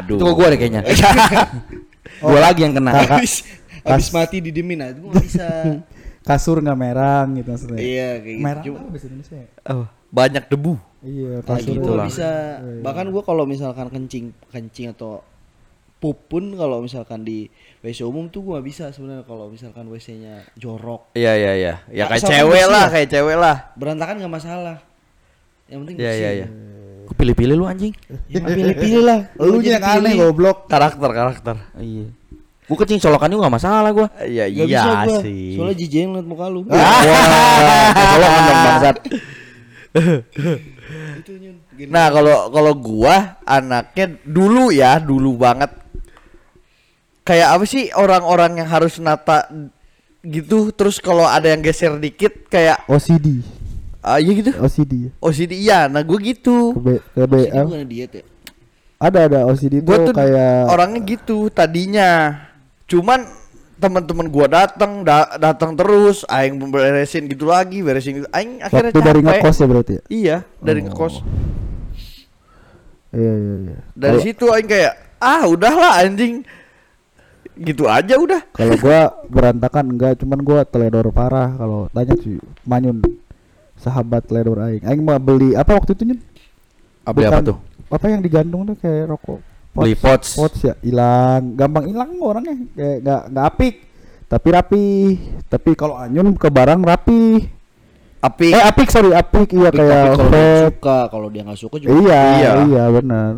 Aduh. 0.00 0.20
itu 0.20 0.24
gue 0.26 0.46
deh 0.52 0.58
kayaknya 0.58 0.82
gue 2.20 2.40
lagi 2.40 2.60
yang 2.66 2.74
kena 2.74 2.90
Habis 2.92 3.44
habis 3.80 4.08
mati 4.12 4.44
didemin 4.44 4.76
nah 4.78 4.88
itu 4.92 5.00
nggak 5.02 5.24
bisa. 5.24 5.46
Kasur 6.28 6.60
nggak 6.60 6.76
merang 6.76 7.32
gitu 7.34 7.48
maksudnya. 7.48 7.80
iya 7.80 8.08
kayak 8.20 8.36
gitu. 8.36 8.44
Merang 8.44 8.64
Cuma- 8.64 8.76
apa 8.78 8.88
bahasa 8.92 9.06
Indonesia? 9.08 9.36
Oh, 9.64 9.86
banyak 10.10 10.44
debu. 10.46 10.74
Iya, 11.00 11.40
Nah, 11.40 11.56
gitu 11.56 11.72
itu 11.72 11.88
nggak 11.88 12.06
bisa. 12.06 12.30
Bahkan 12.82 13.06
gua 13.08 13.22
kalau 13.22 13.44
misalkan 13.44 13.88
kencing 13.88 14.36
kencing 14.46 14.92
atau 14.92 15.24
pup 15.96 16.16
pun 16.26 16.52
kalau 16.54 16.80
misalkan 16.80 17.20
di 17.20 17.48
WC 17.80 18.02
umum 18.02 18.26
tuh 18.26 18.42
gua 18.42 18.60
bisa 18.60 18.88
sebenarnya 18.88 19.22
kalau 19.22 19.48
misalkan 19.48 19.86
WC-nya 19.86 20.44
jorok. 20.54 21.12
Iya 21.14 21.32
iya 21.34 21.52
iya. 21.54 21.74
Ya 21.88 22.04
Nah, 22.04 22.12
kayak 22.12 22.24
cewek 22.26 22.64
lah, 22.64 22.72
lah. 22.74 22.86
kayak 22.90 23.08
cewek 23.08 23.36
lah. 23.36 23.56
Berantakan 23.74 24.14
nggak 24.18 24.34
masalah. 24.34 24.76
Yang 25.66 25.78
penting 25.80 25.96
Iya 25.96 26.04
bersih. 26.04 26.20
iya 26.20 26.30
iya. 26.34 26.48
gue 27.00 27.16
pilih-pilih 27.16 27.54
lu 27.54 27.66
anjing 27.66 27.90
Ya 28.26 28.38
pilih-pilih 28.38 29.02
lah. 29.02 29.20
Lu 29.40 29.58
jadi 29.58 29.78
yang 29.78 29.86
aneh 29.98 30.12
goblok. 30.14 30.66
Karakter 30.66 31.10
karakter. 31.10 31.56
iya 31.76 32.06
gue 32.70 32.76
kencing 32.76 33.02
colokan 33.02 33.26
juga 33.26 33.50
gak 33.50 33.56
masalah 33.56 33.90
gue 33.90 34.06
Iya 34.26 34.46
iya 34.46 35.02
sih. 35.18 35.58
Soalnya 35.58 35.74
jijik 35.74 36.06
ngeliat 36.06 36.22
muka 36.22 36.46
lu. 36.46 36.62
wah 36.70 37.02
colokan 38.14 38.40
dong 38.40 38.60
bangsat 38.62 38.96
Itu, 41.20 41.32
Nyun. 41.36 41.56
Gini. 41.74 41.90
Nah 41.90 42.06
kalau 42.12 42.48
kalau 42.52 42.72
gua 42.78 43.40
anaknya 43.42 44.16
dulu 44.22 44.70
ya 44.70 45.02
dulu 45.02 45.34
banget 45.36 45.70
kayak 47.26 47.48
apa 47.58 47.64
sih 47.68 47.90
orang-orang 47.94 48.58
yang 48.58 48.68
harus 48.70 48.98
nata 48.98 49.46
gitu 50.20 50.68
terus 50.74 50.98
kalau 51.00 51.24
ada 51.24 51.48
yang 51.48 51.62
geser 51.64 51.96
dikit 51.96 52.48
kayak 52.50 52.84
OCD. 52.84 53.40
ah 54.04 54.18
iya 54.20 54.32
gitu 54.36 54.50
OCD. 54.56 54.92
OCD 55.20 55.52
iya 55.56 55.88
nah 55.88 56.04
gue 56.04 56.18
gitu 56.20 56.76
Ke 56.76 56.80
B, 56.80 56.88
ke 57.00 57.22
B, 57.24 57.34
Sini 57.46 57.56
ah, 57.56 57.64
bukan 57.64 57.88
diet 57.88 58.12
ya. 58.12 58.24
ada 59.00 59.18
ada 59.30 59.38
OCD 59.48 59.80
tuh 59.80 60.10
tuh 60.10 60.14
kayak 60.16 60.68
orangnya 60.68 61.00
gitu 61.08 61.48
tadinya 61.48 62.10
cuman 62.84 63.24
teman-teman 63.80 64.28
gua 64.28 64.46
datang 64.46 65.00
da- 65.00 65.34
datang 65.34 65.72
terus 65.72 66.22
aing 66.26 66.60
beresin 66.68 67.24
gitu 67.24 67.44
lagi 67.44 67.80
beresin 67.80 68.20
gitu 68.20 68.28
aing 68.30 68.60
akhirnya 68.60 68.92
waktu 68.92 69.00
dari 69.02 69.20
capek. 69.20 69.32
ngekos 69.34 69.56
ya 69.56 69.66
berarti 69.66 69.92
ya. 69.92 70.02
iya 70.08 70.36
dari 70.58 70.80
Oh. 70.80 70.84
ngekos 70.86 71.14
Iya 73.10 73.32
iya 73.34 73.54
iya. 73.66 73.78
dari 73.92 74.12
Kalau- 74.14 74.24
situ 74.24 74.44
aing 74.46 74.68
kayak 74.68 74.92
ah 75.18 75.42
udahlah 75.44 75.98
anjing 75.98 76.46
gitu 77.58 77.84
aja 77.84 78.14
udah 78.16 78.40
Kalau 78.50 78.78
gua 78.78 79.00
berantakan 79.26 79.84
enggak, 79.90 80.16
cuman 80.16 80.40
gua 80.40 80.62
teledor 80.62 81.10
parah 81.10 81.50
kalau 81.52 81.90
tanya 81.90 82.14
sih 82.16 82.38
Manyun 82.62 83.02
sahabat 83.74 84.24
teledor 84.24 84.62
aing. 84.62 84.80
Aing 84.82 85.00
mau 85.00 85.18
beli 85.18 85.52
apa 85.52 85.74
waktu 85.74 85.92
itu 85.92 86.04
Nyun? 86.06 86.20
beli 87.08 87.26
apa 87.26 87.34
Bukan- 87.34 87.46
tuh 87.46 87.58
Apa 87.90 88.06
yang 88.06 88.20
digantung 88.20 88.62
tuh 88.64 88.76
kayak 88.76 89.10
rokok. 89.10 89.42
Beli 89.70 89.94
pots. 89.94 90.34
Pots 90.34 90.58
ya 90.60 90.74
hilang, 90.82 91.54
gampang 91.54 91.86
hilang 91.86 92.10
orangnya 92.18 92.54
kayak 92.74 92.96
enggak 93.02 93.22
enggak 93.30 93.46
apik. 93.46 93.74
Tapi 94.30 94.48
rapi. 94.54 94.86
Tapi 95.50 95.70
kalau 95.74 95.94
Anyun 95.98 96.38
ke 96.38 96.46
barang 96.46 96.82
rapi. 96.82 97.22
api 98.20 98.52
Eh 98.52 98.62
apik 98.62 98.92
sorry 98.92 99.16
apik 99.16 99.48
iya 99.56 99.72
Tapi, 99.72 99.80
kayak 99.80 100.04
kalau 100.12 100.28
suka, 100.68 100.98
kalau 101.08 101.28
dia 101.32 101.40
nggak 101.40 101.56
suka 101.56 101.76
juga. 101.80 101.96
Iya, 101.96 102.20
Iya. 102.36 102.52
iya, 102.68 102.84
benar. 102.92 103.32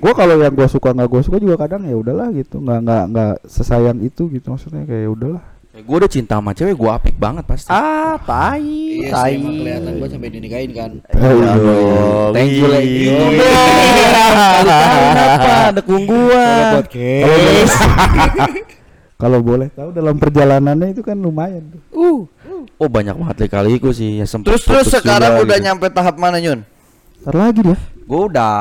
Gua 0.00 0.12
kalau 0.16 0.34
yang 0.40 0.56
gua 0.56 0.64
suka 0.66 0.96
nggak 0.96 1.08
gua 1.12 1.20
suka 1.20 1.36
juga 1.36 1.60
kadang 1.60 1.84
ya 1.84 1.92
udahlah 1.94 2.32
gitu, 2.32 2.56
nggak 2.58 2.80
nggak 2.88 3.04
nggak 3.12 3.32
sesayang 3.44 4.00
itu 4.00 4.32
gitu 4.32 4.48
maksudnya 4.48 4.88
kayak 4.88 5.06
ya 5.06 5.10
udahlah. 5.12 5.44
Gue 5.72 5.96
udah 5.96 6.06
cinta 6.06 6.36
sama 6.36 6.52
cewek 6.52 6.76
gue 6.76 6.90
apik 6.90 7.16
banget 7.16 7.48
pasti 7.48 7.72
ah 7.72 8.20
tai 8.20 8.60
Iya 8.60 9.08
sih 9.08 9.08
tai 9.08 9.32
emang 9.34 9.54
kelihatan 9.56 9.92
banget 9.96 10.10
sampai 10.12 10.28
dinikahin 10.28 10.70
kan. 10.70 10.90
iya. 11.08 11.52
thank 12.30 12.52
you 12.52 12.66
lagi 12.68 12.92
Iya. 12.92 13.08
itu 13.08 13.24
dong 13.24 13.34
kenapa 15.08 15.52
dukung 15.72 16.02
gua 16.04 16.44
Podcast. 16.76 17.72
Kalau 19.22 19.38
boleh 19.38 19.70
tahu 19.70 19.94
dalam 19.94 20.18
perjalanannya 20.18 20.92
itu 20.92 21.00
kan 21.00 21.16
lumayan 21.16 21.62
tuh. 21.88 22.26
oh 22.76 22.88
banyak 22.90 23.14
banget 23.14 23.36
kali-kaliku 23.40 23.94
sih 23.94 24.20
ya 24.20 24.26
sempet 24.26 24.52
terus 24.52 24.68
terus 24.68 24.92
sekarang 24.92 25.38
juga 25.38 25.44
udah 25.46 25.56
gitu. 25.56 25.66
nyampe 25.70 25.86
tahap 25.88 26.18
mana 26.18 26.36
nyun 26.36 26.60
Ntar 27.22 27.32
lagi 27.32 27.60
dia. 27.62 27.78
gue 28.02 28.20
udah 28.28 28.52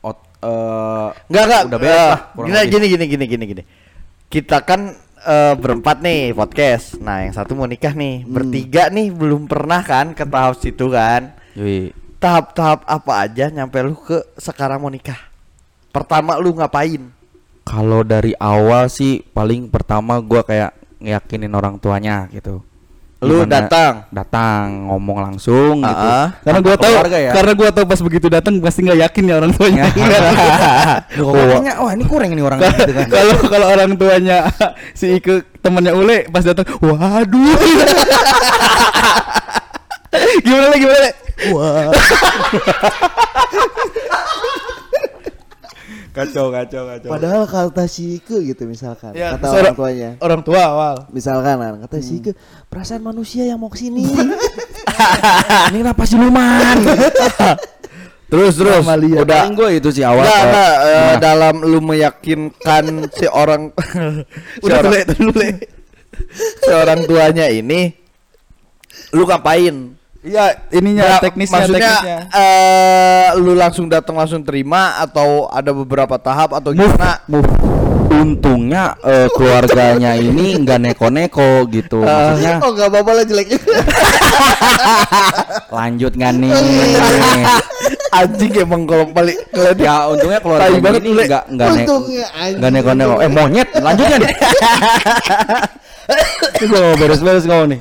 ot, 0.00 0.18
eh, 0.42 1.08
Enggak 1.28 1.44
enggak. 1.44 1.62
udah 1.68 1.78
beres 1.78 1.92
eh, 1.92 2.02
lah 2.02 2.18
lebih. 2.34 2.70
gini 2.72 2.86
gini 2.88 3.04
gini 3.06 3.24
gini 3.28 3.44
gini. 3.46 3.62
Kita 4.26 4.64
kan 4.64 4.96
eh, 5.24 5.54
berempat 5.56 6.00
nih 6.00 6.32
podcast. 6.32 6.96
Nah, 7.00 7.24
yang 7.26 7.34
satu 7.36 7.52
mau 7.56 7.68
nikah 7.68 7.92
nih. 7.92 8.24
Hmm. 8.24 8.32
Bertiga 8.32 8.88
nih 8.88 9.12
belum 9.12 9.48
pernah 9.50 9.84
kan 9.84 10.16
ke 10.16 10.24
tahap 10.24 10.56
situ 10.56 10.88
kan. 10.88 11.36
Tahap-tahap 12.20 12.84
apa 12.84 13.12
aja 13.24 13.48
nyampe 13.48 13.80
lu 13.80 13.96
ke 13.96 14.20
sekarang 14.36 14.84
mau 14.84 14.92
nikah? 14.92 15.18
Pertama 15.90 16.36
lu 16.36 16.52
ngapain? 16.52 17.20
kalau 17.70 18.02
dari 18.02 18.34
awal 18.42 18.90
sih 18.90 19.22
paling 19.30 19.70
pertama 19.70 20.18
gua 20.18 20.42
kayak 20.42 20.74
ngeyakinin 20.98 21.54
orang 21.54 21.78
tuanya 21.78 22.26
gitu 22.34 22.66
Lu 23.20 23.44
datang. 23.44 24.08
datang 24.08 24.88
ngomong 24.88 25.20
langsung 25.20 25.84
gitu 25.84 26.06
Ah. 26.08 26.32
Karena 26.40 26.64
gua 26.64 26.72
tahu 26.74 26.94
ya. 27.12 27.32
karena 27.36 27.52
gua 27.52 27.68
tahu 27.68 27.84
pas 27.84 28.00
begitu 28.00 28.32
datang 28.32 28.56
pasti 28.58 28.80
nggak 28.80 28.96
yakin 29.04 29.28
ya 29.28 29.34
orang 29.36 29.52
tuanya. 29.52 29.84
Gua 31.20 31.44
tanya, 31.44 31.72
wah 31.84 31.92
ini 31.92 32.04
kurang 32.08 32.32
nih 32.32 32.40
orang 32.40 32.58
gitu 32.64 32.92
kan 32.96 33.06
Kalau 33.12 33.36
kalau 33.44 33.66
orang 33.68 33.92
tuanya 33.94 34.48
si 34.98 35.20
Ike 35.20 35.44
temannya 35.60 35.92
Ule 35.92 36.32
pas 36.32 36.40
datang, 36.40 36.64
waduh. 36.80 37.60
gimana 40.40 40.66
lagi 40.68 40.80
gimana? 40.80 41.08
Wah. 41.52 41.92
Kacau 46.20 46.46
kacau 46.52 46.82
kacau. 46.84 47.10
Padahal 47.10 47.42
kata 47.48 47.84
si 47.88 48.20
Ike 48.20 48.36
gitu 48.44 48.68
misalkan, 48.68 49.16
Ya, 49.16 49.34
kata 49.34 49.46
orang 49.50 49.76
tuanya. 49.76 50.10
Orang 50.20 50.40
tua 50.44 50.60
awal. 50.60 50.94
Misalkan 51.08 51.56
kan, 51.56 51.74
kata 51.88 51.96
si 52.00 52.20
Ike, 52.20 52.36
perasaan 52.68 53.00
manusia 53.00 53.48
yang 53.48 53.56
mau 53.56 53.72
ke 53.72 53.80
sini. 53.80 54.04
ini 55.72 55.76
kenapa 55.80 56.04
siluman 56.04 56.76
Terus 58.30 58.54
terus 58.54 58.86
Amalia. 58.86 59.26
udah 59.26 59.42
Paling 59.42 59.58
gue 59.58 59.70
itu 59.82 59.88
sih 59.90 60.04
awal. 60.06 60.22
Enggak, 60.22 60.74
eh, 60.78 60.94
gimana? 60.94 61.18
dalam 61.18 61.54
lu 61.66 61.78
meyakinkan 61.82 62.84
si 63.18 63.26
orang 63.26 63.74
si 63.74 64.62
Udah 64.62 64.78
orang, 64.78 64.92
tule, 64.94 65.00
tule. 65.34 65.48
si 66.62 66.70
orang 66.70 67.00
tuanya 67.10 67.50
ini 67.50 67.90
lu 69.10 69.26
ngapain? 69.26 69.98
Iya, 70.20 70.52
ininya 70.70 71.02
Nah, 71.06 71.18
teknisnya 71.18 71.58
maksudnya 71.58 71.80
teknisnya. 71.96 72.18
eh, 72.30 73.28
lu 73.40 73.52
langsung 73.56 73.88
datang 73.88 74.14
langsung 74.14 74.44
terima 74.44 75.00
atau 75.00 75.48
ada 75.48 75.72
beberapa 75.72 76.14
tahap 76.16 76.52
atau 76.52 76.76
gimana? 76.76 77.24
Untungnya 78.10 79.00
eh, 79.00 79.32
keluarganya 79.32 80.12
ini 80.12 80.60
nggak 80.60 80.78
neko-neko 80.78 81.64
gitu. 81.72 82.04
Maksudnya 82.04 82.60
Oh 82.60 82.68
nggak 82.68 82.88
apa-apa 82.92 83.10
lah 83.16 83.24
jeleknya. 83.24 83.56
lanjut 85.78 86.12
nggak 86.12 86.32
nih? 86.36 86.52
Anjing 88.12 88.52
emang 88.60 88.84
kalau 88.84 89.06
ngeliat 89.08 89.78
ya 89.78 90.04
untungnya 90.04 90.38
banget, 90.44 91.00
ini 91.00 91.22
nggak 91.22 91.44
nggak 91.48 91.68
ne 91.70 91.80
Untungnya, 91.80 92.26
anjing. 92.36 92.58
nggak 92.60 92.70
neko-neko. 92.76 93.14
Eh 93.18 93.30
monyet, 93.30 93.68
lanjut 93.72 94.04
kan? 94.04 94.20
Ini 96.60 96.66
gue 96.66 96.80
mau 96.82 96.96
beres-beres 96.98 97.46
ngomong 97.46 97.68
nih. 97.70 97.80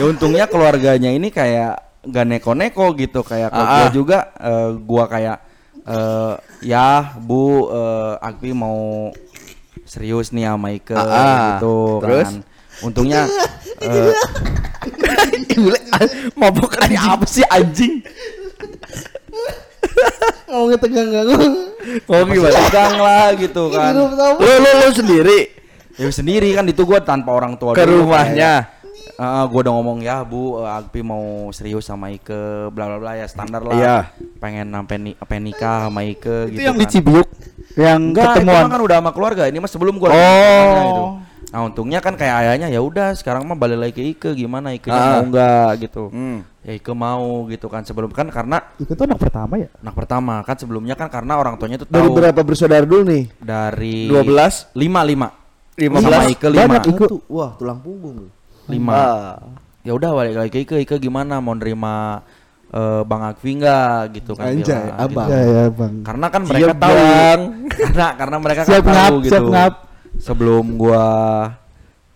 Ya 0.00 0.08
untungnya 0.08 0.48
keluarganya 0.48 1.12
ini 1.12 1.28
kayak 1.28 1.76
nggak 2.08 2.24
neko-neko 2.24 2.96
gitu 2.96 3.20
kayak 3.20 3.52
kalau 3.52 3.68
Ah, 3.68 3.76
gua 3.76 3.84
ah. 3.84 3.92
juga 3.92 4.18
eh, 4.40 4.68
gua 4.80 5.04
kayak 5.04 5.36
eh, 5.84 6.34
ya 6.64 7.12
Bu 7.20 7.68
eh, 7.68 8.14
Agbi 8.24 8.56
mau 8.56 9.12
serius 9.84 10.32
nih 10.32 10.48
sama 10.48 10.72
Ike 10.72 10.96
Ah, 10.96 11.04
ah. 11.04 11.36
gitu 11.52 12.00
Terus? 12.00 12.24
kan. 12.24 12.34
Untungnya 12.80 13.28
eh, 13.84 14.12
mabuk 16.40 16.72
ini 16.80 16.96
apa 16.96 17.28
sih 17.28 17.44
anjing? 17.44 18.00
Ngomongnya 20.48 20.78
tegang 20.80 21.08
gak 21.12 21.24
ngomong. 21.28 21.54
Oh 22.08 22.22
gimana? 22.24 22.56
Tegang 22.56 22.94
lah 22.96 23.26
gitu 23.36 23.62
kan. 23.68 23.92
Lu 23.92 24.48
lu 24.48 24.70
lu 24.80 24.88
sendiri 24.96 25.40
Ya 26.00 26.08
sendiri 26.08 26.56
kan 26.56 26.64
itu 26.64 26.88
gua 26.88 27.04
tanpa 27.04 27.36
orang 27.36 27.60
tua 27.60 27.76
ke 27.76 27.84
rumahnya. 27.84 28.79
"Ah, 29.20 29.44
gua 29.44 29.60
udah 29.60 29.74
ngomong 29.74 29.98
ya 30.00 30.24
Bu, 30.24 30.40
Agpi 30.58 31.00
mau 31.00 31.20
serius 31.50 31.84
sama 31.84 32.08
Ike, 32.08 32.32
bla 32.70 32.88
bla 32.88 32.96
bla 32.96 33.12
ya 33.14 33.26
standar 33.26 33.60
lah. 33.60 33.74
Iya. 33.74 33.96
Pengen 34.38 34.72
sampai 34.72 34.96
ni 34.96 35.10
pengen 35.20 35.44
nikah 35.46 35.86
sama 35.86 36.00
Ike 36.02 36.48
Itu 36.48 36.50
gitu 36.50 36.60
yang 36.62 36.72
kan. 36.72 36.80
di 36.80 36.86
Cibiuk 36.88 37.28
yang 37.76 38.00
Enggak, 38.02 38.24
itu 38.24 38.36
ketemuan. 38.40 38.62
mah 38.62 38.70
kan 38.70 38.80
udah 38.80 38.96
sama 38.98 39.10
keluarga. 39.12 39.42
Ini 39.44 39.58
mah 39.58 39.68
sebelum 39.68 39.94
gua 39.94 40.08
Oh. 40.08 40.16
itu. 40.80 41.04
Nah, 41.50 41.66
untungnya 41.66 41.98
kan 41.98 42.14
kayak 42.14 42.34
ayahnya 42.40 42.68
ya 42.68 42.78
udah 42.78 43.10
sekarang 43.12 43.42
mah 43.42 43.54
balik 43.54 43.76
lagi 43.76 43.92
ke 43.92 44.02
Ike 44.08 44.30
gimana 44.34 44.72
Ike 44.72 44.88
Ah. 44.88 45.18
mau 45.18 45.26
enggak 45.26 45.68
gitu. 45.82 46.08
Hmm. 46.08 46.40
Ya 46.62 46.72
Ike 46.72 46.92
mau 46.92 47.26
gitu 47.46 47.66
kan 47.66 47.82
sebelum 47.82 48.08
kan 48.08 48.24
karena 48.26 48.62
Itu 48.76 48.94
tuh 48.94 49.04
anak 49.04 49.18
pertama 49.18 49.58
ya? 49.58 49.68
anak 49.76 49.94
pertama 49.94 50.34
kan 50.40 50.54
sebelumnya 50.54 50.94
kan 50.94 51.08
karena 51.08 51.34
orang 51.34 51.56
tuanya 51.56 51.76
tuh 51.76 51.84
Dari 51.84 52.00
tahu 52.02 52.14
berapa 52.14 52.40
bersaudara 52.40 52.84
dulu 52.84 53.02
nih? 53.04 53.24
dari 53.36 54.06
12 54.06 54.70
lima 54.74 55.00
lima 55.02 55.28
15 55.74 55.90
sama 56.00 56.24
Ike 56.26 56.46
lima 56.48 56.62
Banyak 56.70 56.82
Ike. 56.86 57.04
Wah 57.26 57.50
tulang 57.54 57.80
punggung. 57.80 58.30
Lima 58.70 58.94
Ah. 58.94 59.36
ya 59.80 59.92
udah 59.92 60.10
balik 60.12 60.36
lagi 60.36 60.60
ke 60.62 60.76
Ike 60.78 60.96
gimana 60.98 61.38
mau 61.38 61.52
nerima 61.52 62.22
eh, 62.68 63.02
Bang 63.02 63.22
Akvi 63.22 63.58
nggak 63.58 64.00
gitu 64.14 64.32
kan 64.32 64.48
Anjay, 64.48 64.62
bilang, 64.62 64.98
abang. 65.00 65.26
gitu. 65.26 65.34
Ya 65.34 65.42
ya 65.42 65.64
bang. 65.68 65.94
karena 66.00 66.26
kan 66.28 66.40
mereka 66.44 66.64
Siap, 66.66 66.78
tahu 66.78 66.94
Bang. 66.94 67.40
karena 67.82 68.06
karena 68.14 68.36
mereka 68.38 68.60
Siap 68.62 68.78
kan 68.78 68.86
ngap, 68.88 69.02
tahu 69.02 69.16
gitu 69.18 69.32
siap 69.32 69.44
ngap. 69.46 69.72
sebelum 70.16 70.64
gua 70.76 71.06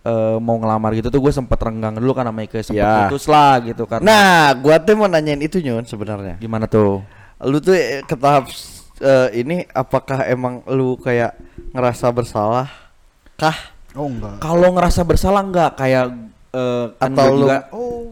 eh, 0.01 0.37
mau 0.37 0.55
ngelamar 0.55 0.91
gitu 0.93 1.09
tuh 1.09 1.19
gue 1.19 1.33
sempet 1.33 1.57
renggang 1.57 1.95
dulu 1.95 2.13
kan 2.13 2.25
sama 2.25 2.41
Ike 2.41 2.59
sempet 2.61 2.79
Ya. 2.79 2.93
putus 3.03 3.25
lah 3.25 3.57
gitu 3.59 3.83
kan 3.83 3.99
Nah, 3.99 4.53
gua 4.55 4.77
tuh 4.77 4.93
mau 4.93 5.05
nanyain 5.05 5.39
itu 5.39 5.57
Nyun 5.57 5.83
sebenarnya. 5.83 6.37
gimana 6.37 6.65
tuh 6.65 7.01
Lu 7.41 7.59
tuh 7.59 7.73
eh, 7.73 7.99
ke 8.01 8.15
tahap 8.15 8.47
eh, 8.97 9.27
ini 9.35 9.67
apakah 9.67 10.23
emang 10.23 10.63
lu 10.67 10.95
kayak 10.95 11.35
ngerasa 11.71 12.07
bersalah 12.09 12.69
kah? 13.35 13.75
Oh 13.91 14.05
enggak. 14.05 14.39
kalau 14.39 14.71
ngerasa 14.71 15.01
bersalah 15.01 15.41
nggak 15.41 15.71
kayak 15.75 16.05
eh, 16.55 16.85
kan 16.95 17.11
Atau 17.11 17.25
gua 17.25 17.35
juga 17.37 17.57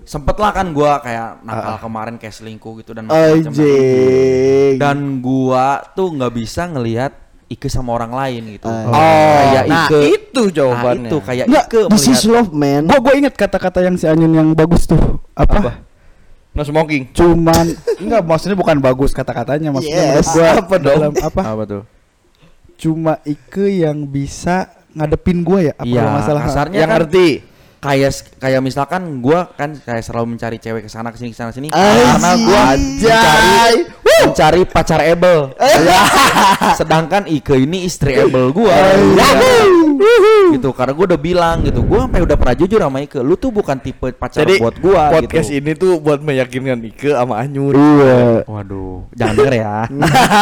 sempet 0.04 0.36
lah 0.36 0.52
kan 0.52 0.68
gua 0.70 0.92
kayak 1.00 1.30
nakal 1.42 1.70
Ah. 1.70 1.80
kemarin 1.80 2.16
kayak 2.16 2.34
selingkuh 2.34 2.74
gitu 2.78 2.92
dan 2.92 3.08
macam-macam. 3.08 3.50
Anjing. 3.50 4.74
dan 4.76 4.98
gua 5.20 5.66
tuh 5.90 6.12
nggak 6.12 6.34
bisa 6.34 6.68
ngelihat 6.68 7.14
Ike 7.46 7.68
sama 7.68 7.94
orang 7.94 8.12
lain 8.12 8.42
gitu. 8.52 8.66
Ah. 8.66 8.90
kayak 8.90 9.64
nah 9.66 9.86
Ike. 9.86 10.00
itu 10.12 10.42
jawabannya. 10.52 11.06
Nah, 11.06 11.10
itu 11.10 11.18
kayak 11.20 11.46
Enggak, 11.46 11.66
Ike 11.66 11.80
This 11.88 12.04
is 12.04 12.20
melihat 12.20 12.34
love 12.34 12.52
man. 12.52 12.82
Gua 12.84 13.00
gua 13.00 13.14
inget 13.14 13.34
kata-kata 13.34 13.80
yang 13.80 13.94
si 13.94 14.06
Anyun 14.06 14.34
yang 14.34 14.50
bagus 14.52 14.84
tuh. 14.84 15.00
Apa? 15.34 15.86
No 16.52 16.62
smoking. 16.62 17.10
Cuman 17.12 17.66
enggak 18.04 18.22
maksudnya 18.22 18.54
bukan 18.54 18.78
bagus 18.78 19.10
kata-katanya 19.10 19.70
maksudnya 19.70 20.18
Yes. 20.18 20.30
gua 20.30 20.50
Apa 20.60 20.76
dong? 20.76 20.86
dalam 20.90 21.12
apa? 21.16 21.42
apa 21.44 21.64
tuh? 21.64 21.84
Cuma 22.76 23.22
Ike 23.24 23.80
yang 23.80 24.04
bisa 24.04 24.68
ngadepin 24.92 25.42
gua 25.42 25.60
ya 25.64 25.74
apa 25.74 25.90
kalau 25.90 26.12
masalah 26.12 26.42
kasarnya 26.44 26.80
yang 26.80 26.90
kan 26.90 26.98
ngerti. 27.02 27.28
Kayak 27.84 28.12
kayak 28.40 28.62
misalkan 28.64 29.20
gua 29.20 29.52
kan 29.52 29.76
kayak 29.76 30.00
selalu 30.02 30.34
mencari 30.34 30.56
cewek 30.56 30.88
ke 30.88 30.90
sana 30.90 31.12
ke 31.12 31.20
sini 31.20 31.30
ke 31.30 31.38
sana 31.38 31.52
sini 31.52 31.68
karena 31.68 32.32
gua 32.40 32.62
mencari 32.72 33.78
mencari 34.24 34.62
pacar 34.64 35.04
able. 35.04 35.52
Sedangkan 36.80 37.28
Ike 37.28 37.60
ini 37.60 37.84
istri 37.84 38.16
able 38.16 38.50
gua. 38.50 38.72
gitu 40.54 40.70
karena 40.72 40.94
gua 40.94 41.06
udah 41.12 41.20
bilang 41.20 41.58
gitu 41.62 41.82
gua 41.82 42.06
sampai 42.06 42.22
udah 42.22 42.38
pernah 42.38 42.56
jujur 42.56 42.80
sama 42.80 42.98
Ike 43.02 43.20
lu 43.20 43.36
tuh 43.36 43.50
bukan 43.50 43.78
tipe 43.78 44.08
pacar 44.14 44.44
Jadi 44.44 44.60
buat 44.60 44.76
gua 44.78 45.12
podcast 45.12 45.50
gitu. 45.50 45.60
ini 45.60 45.72
tuh 45.74 46.00
buat 46.00 46.20
meyakinkan 46.20 46.80
Ike 46.86 47.12
sama 47.12 47.42
Anyur. 47.42 47.74
Iya. 47.74 48.46
waduh 48.46 49.04
jangan 49.14 49.34
denger 49.36 49.54
ya 49.60 49.76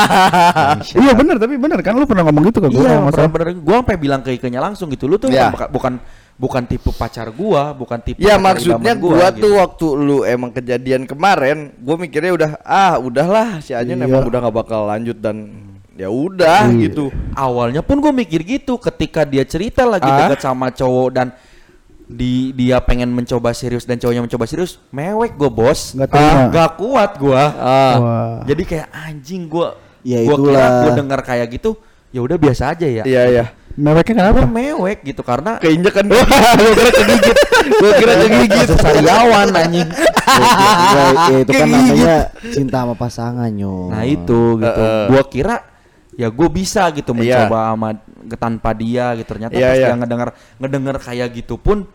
Iya 1.01 1.11
benar 1.13 1.35
tapi 1.37 1.55
benar 1.57 1.79
kan 1.81 1.93
lu 1.95 2.05
pernah 2.05 2.23
ngomong 2.23 2.43
gitu 2.47 2.59
ke 2.59 2.69
gua 2.69 2.83
iya 2.83 2.97
masalah. 2.99 3.29
bener-bener 3.29 3.55
gua 3.59 3.75
sampai 3.81 3.97
bilang 3.97 4.21
ke 4.21 4.29
Ike-nya 4.35 4.59
langsung 4.59 4.87
gitu 4.89 5.05
lu 5.07 5.15
tuh 5.17 5.31
Iya. 5.31 5.49
bukan 5.49 5.67
bukan 5.71 5.93
bukan 6.35 6.63
tipe 6.63 6.89
pacar 6.91 7.29
gua 7.29 7.71
bukan 7.71 7.97
tipe 7.97 8.19
Ya 8.19 8.35
maksudnya 8.35 8.91
idaman 8.91 8.99
gua, 8.99 9.27
gitu. 9.29 9.41
tuh 9.41 9.53
waktu 9.57 9.85
lu 9.93 10.17
emang 10.23 10.49
kejadian 10.49 11.03
kemarin, 11.03 11.71
gua 11.77 11.95
mikirnya 11.95 12.31
udah 12.31 12.51
ah 12.61 12.95
udahlah 12.97 13.59
si 13.59 13.71
Anyun 13.71 13.97
Iya. 13.97 14.05
emang 14.05 14.23
udah 14.23 14.39
nggak 14.39 14.55
bakal 14.55 14.85
lanjut 14.85 15.15
dan 15.15 15.51
ya 15.93 16.07
udah 16.07 16.65
Iya. 16.67 16.87
gitu. 16.87 17.13
awalnya 17.31 17.79
pun 17.79 17.97
gue 17.97 18.09
mikir 18.09 18.41
gitu 18.41 18.75
ketika 18.75 19.21
dia 19.21 19.43
cerita 19.43 19.83
lagi 19.83 20.03
Ah? 20.03 20.25
dekat 20.25 20.41
sama 20.41 20.69
cowok 20.69 21.09
dan 21.11 21.27
di 22.03 22.51
dia 22.51 22.75
pengen 22.79 23.07
mencoba 23.07 23.51
serius 23.51 23.85
dan 23.85 23.95
cowoknya 23.95 24.19
mencoba 24.21 24.43
serius 24.43 24.81
mewek 24.89 25.31
gue 25.31 25.47
bos 25.47 25.93
Nggak 25.93 26.09
terima. 26.09 26.41
nggak 26.49 26.69
kuat 26.75 27.11
gua 27.15 27.43
Ah. 27.53 27.95
Wah. 27.95 28.35
jadi 28.43 28.63
kayak 28.65 28.87
anjing 28.89 29.45
gua 29.45 29.77
Ya 30.01 30.25
gua 30.25 30.35
kira 30.35 30.49
itulah. 30.57 30.69
gua 30.81 30.91
dengar 30.97 31.19
kayak 31.21 31.47
gitu 31.51 31.77
ya 32.09 32.19
udah 32.19 32.35
biasa 32.35 32.73
aja 32.73 32.87
ya 32.89 33.03
Iya 33.05 33.21
iya. 33.29 33.45
Meweknya 33.79 34.13
kenapa? 34.17 34.43
Gua 34.43 34.49
mewek 34.49 34.99
gitu 35.05 35.21
karena 35.21 35.59
Keinjek 35.59 35.93
kan 35.95 36.05
gua 36.11 36.23
kira 36.25 36.91
kegigit. 36.91 37.37
Gua 37.79 37.91
kira 37.95 38.13
kegigit. 38.19 38.67
sariawan 38.79 39.47
anjing 39.51 39.89
ya, 41.31 41.37
itu 41.43 41.51
kan 41.51 41.67
namanya 41.67 42.15
cinta 42.55 42.77
sama 42.87 42.95
pasangan 42.95 43.49
nyo. 43.51 43.91
nah 43.91 44.03
itu 44.07 44.59
gitu 44.59 44.83
gua 45.11 45.23
kira 45.27 45.55
ya 46.15 46.27
gue 46.27 46.47
bisa 46.51 46.87
gitu 46.91 47.11
Iya. 47.17 47.47
mencoba 47.47 47.59
sama 47.73 47.89
tanpa 48.37 48.69
dia 48.75 49.15
gitu 49.15 49.27
ternyata 49.31 49.55
Iya, 49.55 49.67
pas 49.67 49.77
iya. 49.79 49.87
dia 49.89 49.95
ngedenger 49.97 50.29
ngedenger 50.59 50.95
kayak 51.01 51.27
gitu 51.33 51.55
pun 51.55 51.87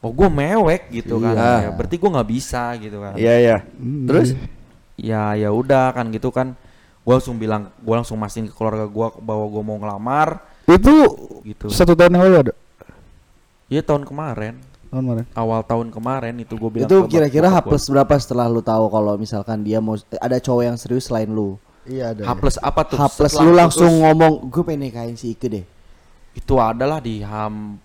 oh 0.00 0.10
gue 0.10 0.28
mewek 0.28 0.90
gitu 0.90 1.22
kan 1.22 1.34
Iya. 1.34 1.54
Ya, 1.64 1.70
berarti 1.74 1.96
gue 1.96 2.10
nggak 2.10 2.28
bisa 2.28 2.62
gitu 2.76 2.98
kan 3.00 3.14
Iya 3.16 3.34
iya. 3.38 3.56
Terus 3.80 4.28
ya 5.00 5.32
ya 5.34 5.48
udah 5.54 5.94
kan 5.94 6.10
gitu 6.12 6.28
kan 6.28 6.52
gue 7.00 7.12
langsung 7.14 7.40
bilang 7.40 7.72
gue 7.80 7.94
langsung 7.94 8.20
mastiin 8.20 8.50
ke 8.50 8.54
keluarga 8.54 8.84
gue 8.84 9.06
bahwa 9.24 9.44
gue 9.48 9.62
mau 9.64 9.76
ngelamar 9.80 10.28
Itu 10.68 10.94
gitu 11.46 11.66
satu 11.70 11.96
tahun 11.96 12.16
yang 12.16 12.22
lalu 12.28 12.36
ada. 12.48 12.54
Iya 13.70 13.86
tahun 13.86 14.02
kemarin 14.02 14.58
Tahun 14.90 15.02
kemarin. 15.06 15.24
awal 15.38 15.62
tahun 15.62 15.94
kemarin 15.94 16.34
itu 16.42 16.58
gue 16.58 16.70
bilang 16.74 16.90
Itu 16.90 17.06
kira-kira 17.06 17.46
H 17.46 17.62
plus 17.62 17.86
berapa 17.86 18.10
setelah 18.18 18.50
lu 18.50 18.58
tahu 18.58 18.90
kalau 18.90 19.14
misalkan 19.14 19.62
dia 19.62 19.78
mau 19.78 19.94
ada 20.18 20.36
cowok 20.42 20.62
yang 20.66 20.74
serius 20.74 21.06
selain 21.06 21.30
lu? 21.30 21.54
Iya 21.86 22.10
ada. 22.10 22.22
H 22.26 22.30
plus 22.34 22.56
apa 22.58 22.80
tuh 22.82 22.98
H 22.98 23.04
plus 23.14 23.34
lu 23.38 23.54
putus, 23.54 23.58
langsung 23.62 23.92
ngomong 24.02 24.32
gue 24.50 24.62
pengen 24.66 24.90
nikahin 24.90 25.14
si 25.14 25.32
Ike 25.32 25.46
deh. 25.46 25.64
itu 26.30 26.54
adalah 26.58 26.98
di 26.98 27.22
H 27.22 27.30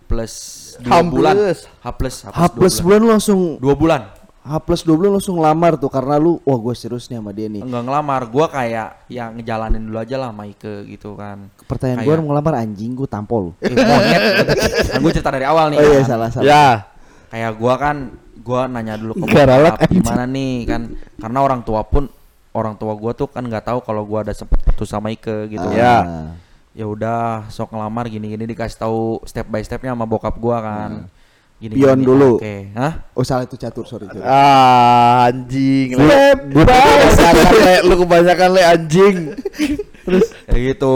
plus 0.06 0.34
dua 0.82 1.02
H 1.02 1.06
bulan 1.06 1.34
plus. 1.38 1.60
H 1.66 1.88
plus 1.94 2.16
H 2.26 2.40
plus 2.54 2.74
dua 2.78 2.84
bulan 2.86 3.00
lu 3.02 3.08
langsung 3.14 3.40
dua 3.62 3.74
bulan 3.78 4.02
H 4.46 4.62
plus 4.62 4.82
dua 4.82 4.94
bulan 4.94 5.12
langsung 5.12 5.36
lamar 5.36 5.74
tuh 5.74 5.90
karena 5.90 6.16
lu 6.16 6.38
wah 6.40 6.54
gue 6.56 6.74
serius 6.74 7.06
nih 7.06 7.18
sama 7.18 7.34
dia 7.34 7.48
nih. 7.48 7.60
enggak 7.60 7.82
ngelamar 7.82 8.22
gue 8.26 8.46
kayak 8.48 8.88
yang 9.08 9.34
ngejalanin 9.34 9.82
dulu 9.82 9.98
aja 9.98 10.16
lah 10.16 10.30
sama 10.30 10.46
Ike 10.46 10.86
gitu 10.88 11.14
kan 11.14 11.50
Pertanyaan 11.64 12.00
Kayak- 12.00 12.10
gue 12.12 12.22
mau 12.22 12.28
ngelamar 12.30 12.54
anjing 12.56 12.92
gue 12.94 13.08
tampol 13.08 13.42
lu. 13.42 13.52
eh, 13.60 13.74
monyet 13.74 14.22
kan 14.86 15.00
gue 15.02 15.12
cerita 15.12 15.30
dari 15.30 15.44
awal 15.44 15.66
nih 15.68 15.78
Oh 15.78 15.84
iya 15.84 15.98
kan. 15.98 16.06
salah 16.08 16.30
salah. 16.30 16.46
ya. 16.46 16.66
kayak 17.26 17.52
gua 17.54 17.74
kan 17.76 17.96
gua 18.40 18.62
nanya 18.66 18.96
dulu 18.96 19.18
ke 19.18 19.26
Garalak, 19.28 19.76
bokap 19.76 19.90
gimana 19.90 20.24
nih 20.26 20.56
kan 20.64 20.82
karena 21.18 21.40
orang 21.42 21.62
tua 21.62 21.82
pun 21.82 22.06
orang 22.54 22.78
tua 22.78 22.94
gua 22.94 23.12
tuh 23.12 23.28
kan 23.28 23.42
nggak 23.42 23.66
tahu 23.66 23.82
kalau 23.82 24.06
gua 24.06 24.22
ada 24.22 24.32
sempet 24.32 24.62
putus 24.62 24.88
sama 24.88 25.10
Ike 25.10 25.50
gitu 25.50 25.68
Ya. 25.70 26.00
Ah. 26.00 26.30
ya 26.72 26.86
udah 26.86 27.50
sok 27.50 27.72
ngelamar 27.72 28.06
gini-gini 28.06 28.46
dikasih 28.46 28.78
tahu 28.78 29.00
step 29.24 29.48
by 29.48 29.60
stepnya 29.60 29.92
sama 29.92 30.06
bokap 30.06 30.38
gua 30.38 30.62
kan 30.62 30.92
gini 31.56 31.74
Pion 31.80 31.96
gini, 31.96 32.06
dulu. 32.06 32.32
oke 32.38 32.56
Hah? 32.76 32.94
Oh 33.16 33.24
salah 33.24 33.48
itu 33.48 33.56
catur 33.56 33.88
sorry. 33.88 34.12
sorry. 34.12 34.22
Ah, 34.22 35.32
anjing. 35.32 35.96
Le. 35.96 36.36
Bebas. 36.52 37.16
Kebanyakan, 37.16 37.58
le. 37.64 37.76
Lu 37.88 37.96
kebanyakan 38.04 38.50
le 38.52 38.62
anjing. 38.62 39.18
ya 40.52 40.58
gitu 40.62 40.96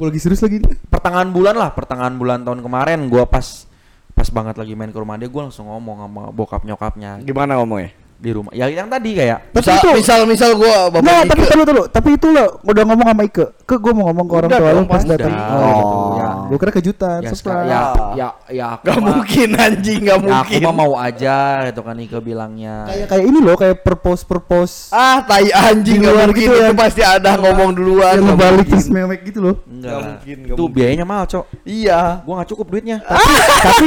Gue 0.00 0.06
lagi 0.08 0.20
serius 0.22 0.40
lagi 0.40 0.64
pertengahan 0.88 1.28
bulan 1.28 1.54
lah 1.58 1.76
pertengahan 1.76 2.16
bulan 2.16 2.40
tahun 2.40 2.64
kemarin 2.64 3.04
gua 3.12 3.28
pas 3.28 3.68
pas 4.16 4.28
banget 4.32 4.56
lagi 4.56 4.72
main 4.72 4.88
ke 4.88 4.96
rumah 4.96 5.20
dia 5.20 5.28
gua 5.28 5.52
langsung 5.52 5.68
ngomong 5.68 5.96
sama 6.00 6.22
bokap 6.32 6.64
nyokapnya 6.64 7.20
Gimana 7.20 7.60
ngomongnya? 7.60 7.92
Di 8.16 8.30
rumah 8.30 8.48
ya 8.50 8.64
yang 8.66 8.86
tadi 8.86 9.12
kayak 9.12 9.38
Tapi 9.50 9.60
Misal, 9.60 9.76
itu 9.76 9.88
misal 9.94 10.18
misal 10.24 10.50
gua 10.52 10.88
bapak 10.88 11.00
Nah, 11.02 11.18
Ike. 11.18 11.28
tapi 11.28 11.42
dulu 11.46 11.62
dulu. 11.64 11.82
Tapi 11.86 12.08
itu 12.12 12.26
lo 12.28 12.44
udah 12.62 12.82
ngomong 12.84 13.06
sama 13.06 13.22
Ike. 13.22 13.46
Ke 13.62 13.74
gue 13.76 13.92
mau 13.92 14.04
ngomong 14.06 14.24
ke 14.24 14.34
orang 14.34 14.50
tua 14.50 14.70
lu 14.70 14.82
pas 14.84 15.02
udah. 15.02 15.10
datang. 15.12 15.32
Udah, 15.32 15.52
Oh, 15.56 15.68
gitu, 15.68 15.96
ya. 16.14 16.28
Gue 16.46 16.56
kira 16.56 16.72
kejutan. 16.72 17.18
ya, 17.18 17.28
surprise. 17.28 17.38
sekarang- 17.38 17.68
ya 17.68 17.82
ya 18.14 18.28
ya 18.48 18.66
aku 18.72 18.84
Gak 18.84 18.96
mah- 18.96 19.08
mungkin 19.12 19.48
anjing, 19.54 20.00
gak 20.00 20.08
ya, 20.08 20.16
aku 20.16 20.26
mungkin. 20.26 20.60
mah 20.62 20.74
mau 20.74 20.92
aja 20.96 21.36
gitu 21.66 21.80
kan 21.82 21.96
Ike 21.96 22.18
bilangnya 22.20 22.74
Kayak 22.86 23.06
kayak 23.06 23.24
ini 23.26 23.38
loh, 23.38 23.54
kayak 23.54 23.76
purpose 23.80 24.22
purpose. 24.22 24.74
Ah, 24.88 25.20
tai 25.20 25.50
anjing 25.50 25.98
gak 25.98 26.10
luar 26.10 26.26
mungkin 26.26 26.40
gitu 26.42 26.54
itu 26.54 26.64
ya. 26.64 26.72
pasti 26.74 27.02
ada 27.02 27.30
ngomong 27.36 27.70
duluan. 27.72 28.14
Yang 28.14 28.24
Gak 28.32 28.50
mungkin. 28.50 28.70
terus 28.72 28.88
mewek 28.88 29.20
gitu 29.24 29.38
loh. 29.40 29.54
enggak 29.62 29.76
Nggak 29.76 29.92
lah. 29.92 30.06
mungkin, 30.08 30.36
nggak 30.38 30.48
itu 30.48 30.62
mungkin. 30.62 30.74
biayanya 30.74 31.04
mahal 31.04 31.24
cok 31.26 31.44
Iya. 31.62 32.00
gua 32.22 32.32
nggak 32.34 32.48
cukup 32.48 32.66
duitnya 32.68 32.96
Tapi 33.02 33.86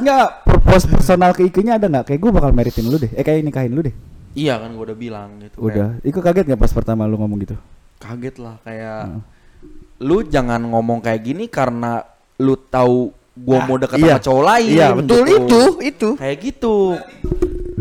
enggak 0.00 0.26
purpose 0.44 0.84
personal 0.86 1.30
ke 1.32 1.42
Ike-nya 1.44 1.76
ada 1.76 1.86
nggak? 1.86 2.04
Kayak 2.06 2.20
gue 2.20 2.30
bakal 2.32 2.50
meritin 2.52 2.86
lu 2.86 2.96
deh. 2.96 3.10
Eh 3.12 3.20
kayak 3.20 3.42
nikahin 3.50 3.72
lu 3.72 3.82
deh. 3.82 3.94
iya 4.32 4.54
kan 4.56 4.70
gua 4.70 4.84
udah 4.86 4.96
bilang 4.96 5.28
gitu 5.38 5.58
Udah. 5.60 5.98
Ike 6.00 6.16
kaget 6.16 6.46
nggak 6.46 6.60
pas 6.60 6.70
pertama 6.70 7.02
lu 7.04 7.18
ngomong 7.18 7.38
gitu? 7.40 7.58
Kayak 7.98 8.00
kaget 8.00 8.36
lah 8.38 8.54
kayak 8.62 9.00
Heeh. 9.04 9.22
lu 10.00 10.16
jangan 10.24 10.62
ngomong 10.62 10.98
kayak 11.00 11.20
gini 11.20 11.44
karena 11.44 12.06
lu 12.38 12.54
tahu 12.56 13.10
gua 13.36 13.58
mau 13.64 13.76
deket 13.76 13.98
iya. 13.98 14.16
sama 14.16 14.22
cowok 14.22 14.44
lain 14.46 14.70
Iya, 14.70 14.86
betul 14.94 15.20
gitu. 15.20 15.34
itu, 15.36 15.60
itu. 15.82 16.08
kayak 16.14 16.36
gitu 16.40 16.76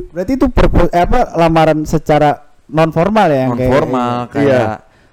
Berarti 0.10 0.32
itu 0.36 0.48
purpose 0.48 0.90
eh, 0.90 1.02
apa 1.02 1.20
lamaran 1.34 1.80
secara 1.84 2.30
non 2.68 2.90
formal 2.90 3.28
ya 3.28 3.38
yang 3.40 3.52
non 3.52 3.58
kayak- 3.58 3.72
formal 3.72 4.14
Iya. 4.20 4.32
kayak 4.34 4.68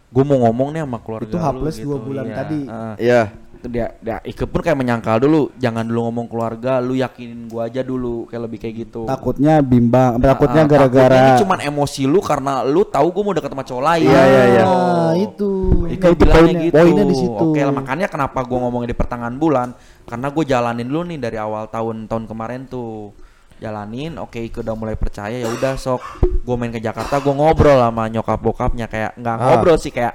gua 0.08 0.24
mau 0.24 0.38
ngomong 0.42 0.68
nih 0.72 0.80
sama 0.82 0.98
keluarga 0.98 1.26
Itu 1.26 1.36
H 1.36 1.46
lu 1.46 1.58
plus 1.60 1.76
gitu. 1.76 1.84
dua 1.84 1.98
bulan 2.00 2.24
Iya, 2.24 2.34
tadi. 2.34 2.60
heeh. 2.64 2.94
Iya. 2.98 3.22
Dia 3.66 3.86
dia 3.96 4.18
Ike 4.20 4.44
pun 4.44 4.58
kayak 4.58 4.74
menyangkal 4.74 5.18
dulu 5.18 5.50
jangan 5.54 5.82
dulu 5.82 6.00
ngomong 6.04 6.26
keluarga 6.26 6.78
lu 6.78 6.94
yakinin 6.94 7.46
gua 7.46 7.66
aja 7.66 7.80
dulu 7.80 8.24
kayak 8.24 8.42
lebih 8.44 8.58
kayak 8.58 8.74
gitu 8.80 9.04
Takutnya 9.04 9.58
bimbang, 9.58 10.16
takutnya 10.18 10.62
Ah, 10.62 10.66
ah, 10.66 10.70
gara-gara 10.70 11.16
ini 11.16 11.30
cuman 11.38 11.58
emosi 11.60 12.02
lu 12.04 12.18
karena 12.18 12.62
lu 12.62 12.82
tahu 12.82 13.06
gua 13.10 13.22
mau 13.22 13.32
deket 13.32 13.48
sama 13.48 13.62
cowok 13.62 13.82
lain 13.84 14.06
Iya, 14.06 14.22
iya, 14.24 14.42
iya. 14.48 14.64
Ah, 14.64 15.12
itu. 15.12 15.50
Ike 15.86 15.98
Nah, 15.98 16.08
itu 16.08 16.18
bilangnya 16.18 16.42
poinnya. 16.42 16.64
gitu. 16.64 16.74
Poinnya 16.76 17.04
di 17.04 17.16
situ. 17.16 17.44
Oke 17.44 17.60
lah 17.60 17.74
makanya 17.74 18.06
kenapa 18.06 18.38
gua 18.40 18.58
ngomongin 18.62 18.88
di 18.88 18.96
pertengahan 18.96 19.36
bulan 19.36 19.68
karena 20.04 20.26
gue 20.28 20.44
jalanin 20.44 20.86
dulu 20.86 21.02
nih 21.04 21.18
dari 21.18 21.34
awal 21.36 21.66
tahun 21.66 22.06
tahun 22.06 22.24
kemarin 22.24 22.64
tuh 22.64 23.10
jalanin 23.56 24.16
oke 24.16 24.36
Ike 24.36 24.60
udah 24.60 24.74
mulai 24.74 24.94
percaya 24.94 25.34
ya 25.34 25.48
udah 25.48 25.74
sok 25.74 25.98
gue 26.44 26.54
main 26.54 26.68
ke 26.68 26.78
Jakarta 26.78 27.18
gue 27.18 27.32
ngobrol 27.32 27.74
sama 27.74 28.06
nyokap 28.06 28.36
bokapnya 28.36 28.86
kayak 28.86 29.16
nggak 29.16 29.34
Ah. 29.34 29.44
ngobrol 29.48 29.74
sih 29.74 29.88
kayak 29.88 30.14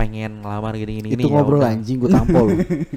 pengen 0.00 0.40
ngelamar 0.40 0.72
gini 0.74 0.92
gini 1.04 1.12
Itu 1.12 1.28
ngobrol 1.28 1.60
anjing 1.60 2.00
gue 2.00 2.08
tampol. 2.08 2.46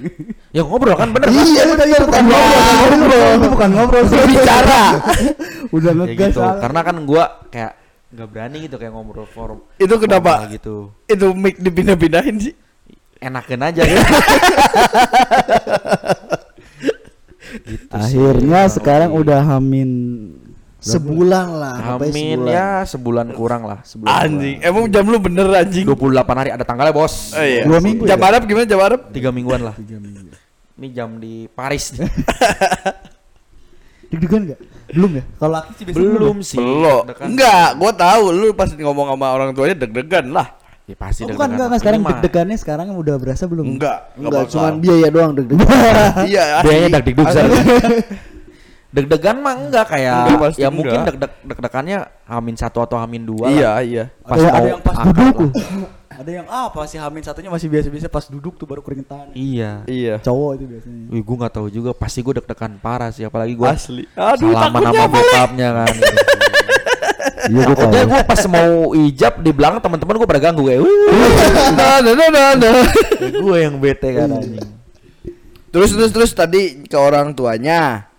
ya 0.55 0.63
ngobrol 0.63 0.95
kan 0.95 1.11
bener 1.11 1.27
Iya, 1.27 1.61
udah 1.67 1.85
iya 1.85 1.99
bukan 1.99 2.23
ngobrol, 2.23 3.27
itu 3.35 3.47
bukan 3.51 3.69
ngobrol, 3.75 4.03
sih 4.07 4.19
Bicara. 4.23 4.83
Udah 5.75 5.91
ya 5.91 5.97
ngegas 5.99 6.31
gitu 6.31 6.39
salah. 6.39 6.61
karena 6.61 6.79
kan 6.79 6.95
gua 7.03 7.23
kayak 7.49 7.73
nggak 8.13 8.27
berani 8.29 8.57
gitu 8.63 8.75
kayak 8.77 8.93
ngobrol 8.93 9.25
forum 9.25 9.59
Itu 9.75 9.97
kenapa? 9.97 10.45
gitu 10.47 10.93
Itu 11.03 11.33
mic 11.33 11.57
dipindah-pindahin 11.57 12.35
sih. 12.39 12.53
enakin 13.19 13.61
aja 13.61 13.81
gitu. 13.83 14.03
Gitu 17.53 17.85
sih, 18.01 18.17
Akhirnya 18.17 18.65
kurang 18.65 18.73
sekarang 18.73 19.11
udah 19.13 19.39
hamin 19.45 19.89
sebulan 20.83 21.47
lah, 21.49 21.75
Amin 21.95 22.11
sebulan. 22.11 22.49
ya 22.49 22.67
sebulan 22.83 23.25
kurang 23.31 23.63
lah 23.63 23.79
sebulan 23.81 24.11
Anjing. 24.11 24.55
Emang 24.59 24.83
jam 24.87 25.03
lu 25.03 25.17
bener 25.17 25.47
anjing. 25.49 25.83
28 25.83 26.35
hari 26.35 26.49
ada 26.51 26.61
tanggalnya 26.61 26.91
bos 26.91 27.31
Oh, 27.31 27.39
iya. 27.39 27.63
Dua 27.63 27.79
minggu 27.79 28.03
Jam 28.03 28.15
ya? 28.15 28.23
Arab 28.27 28.41
gimana 28.43 28.65
jam 28.65 28.77
Arab? 28.77 28.99
tiga 29.09 29.29
mingguan 29.29 29.61
lah 29.61 29.73
ini 30.73 30.89
jam 30.89 31.15
di 31.15 31.45
Paris 31.47 31.93
nih. 31.93 32.03
Deg-degan 34.09 34.39
enggak? 34.45 34.59
Belum 34.89 35.11
ya? 35.15 35.23
Kalau 35.35 35.51
laki 35.53 35.71
sih 35.73 35.83
biasanya 35.87 36.09
belum 36.11 36.37
sih 36.43 36.57
Belum. 36.57 37.01
Deg-degan. 37.03 37.27
Enggak, 37.31 37.67
gua 37.75 37.91
tahu 37.91 38.23
lu 38.29 38.47
pas 38.51 38.67
ngomong 38.69 39.05
sama 39.09 39.27
orang 39.31 39.47
tuanya 39.51 39.75
deg-degan 39.75 40.25
lah. 40.29 40.47
ya 40.83 40.93
pasti 40.93 41.23
Oh, 41.23 41.25
deg-degan. 41.25 41.33
bukan 41.33 41.49
enggak, 41.49 41.65
enggak 41.65 41.79
sekarang 41.79 41.99
deg-degannya 42.03 42.57
sekarang 42.59 42.85
udah 42.91 43.15
berasa 43.15 43.43
belum? 43.47 43.65
Enggak, 43.71 43.97
Enggak, 44.13 44.31
bakal. 44.43 44.51
cuman 44.51 44.73
biaya 44.77 45.07
doang 45.09 45.31
deg-degan. 45.33 45.67
Iya, 46.27 46.43
biayanya 46.61 46.99
asli. 46.99 47.49
deg-degan 48.93 49.37
mah 49.37 49.55
enggak 49.57 49.85
kayak 49.89 50.15
Enggak, 50.23 50.39
pasti 50.39 50.61
ya 50.61 50.69
mungkin 50.69 50.93
enggak. 50.95 51.07
deg-deg 51.11 51.31
deg-degannya 51.43 51.97
hamin 52.23 52.55
satu 52.55 52.79
atau 52.79 52.95
hamin 52.95 53.25
dua 53.25 53.49
Iya, 53.49 53.65
lah. 53.67 53.81
iya. 53.81 54.03
pas 54.19 54.37
ada, 54.37 54.45
mau 54.45 54.53
ada 54.53 54.69
yang 54.69 54.81
pas 54.81 54.95
duduk 55.03 55.51
ada 56.21 56.29
yang 56.31 56.45
apa 56.47 56.81
sih 56.85 56.97
hamin 56.97 57.21
satunya 57.21 57.49
masih 57.49 57.67
biasa-biasa 57.67 58.05
pas 58.07 58.25
duduk 58.27 58.53
tuh 58.53 58.63
baru 58.63 58.79
keringetan. 58.79 59.33
iya 59.33 59.81
Iya. 59.83 60.21
Cowok 60.21 60.51
itu 60.55 60.65
biasanya. 60.69 61.05
Wih, 61.09 61.19
gue 61.19 61.35
nggak 61.35 61.51
tahu 61.51 61.67
juga. 61.67 61.89
Pasti 61.91 62.21
gue 62.21 62.33
deg-degan 62.35 62.77
parah 62.77 63.09
sih, 63.09 63.23
apalagi 63.23 63.51
gue 63.51 63.65
Asli. 63.65 64.05
Aduh, 64.13 64.53
salaman 64.53 64.77
takutnya 64.79 64.93
sama 64.95 65.09
bokapnya 65.11 65.69
kan. 65.75 65.93
Iya 67.43 67.59
gue 67.61 67.75
tahu. 67.75 67.91
Takutnya 67.91 68.03
gue 68.05 68.21
pas 68.23 68.41
mau 68.47 68.71
ijab 68.95 69.33
di 69.41 69.51
belakang 69.51 69.81
teman-teman 69.81 70.15
gue 70.15 70.29
pada 70.29 70.39
ganggu 70.39 70.63
kayak, 70.63 70.79
Nah, 70.79 71.97
nah, 71.99 72.13
nah, 72.13 72.29
nah, 72.29 72.49
nah. 72.55 72.75
gue 73.19 73.57
yang 73.57 73.75
bete 73.77 74.09
kan 74.13 74.31
anjing. 74.31 74.63
Terus 75.67 75.89
terus 75.91 76.11
terus 76.13 76.31
tadi 76.31 76.61
ke 76.85 76.95
orang 76.95 77.33
tuanya. 77.33 78.12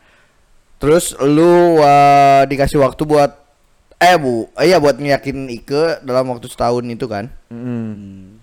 Terus 0.84 1.16
lu 1.18 1.80
uh, 1.80 2.44
dikasih 2.44 2.76
waktu 2.76 3.02
buat 3.02 3.32
eh 3.96 4.20
Bu, 4.20 4.52
eh, 4.52 4.68
iya 4.68 4.76
buat 4.76 5.00
ngeyakin 5.00 5.48
Ike 5.48 6.04
dalam 6.04 6.28
waktu 6.28 6.44
setahun 6.44 6.84
itu 6.84 7.08
kan. 7.08 7.32
Mm. 7.48 8.36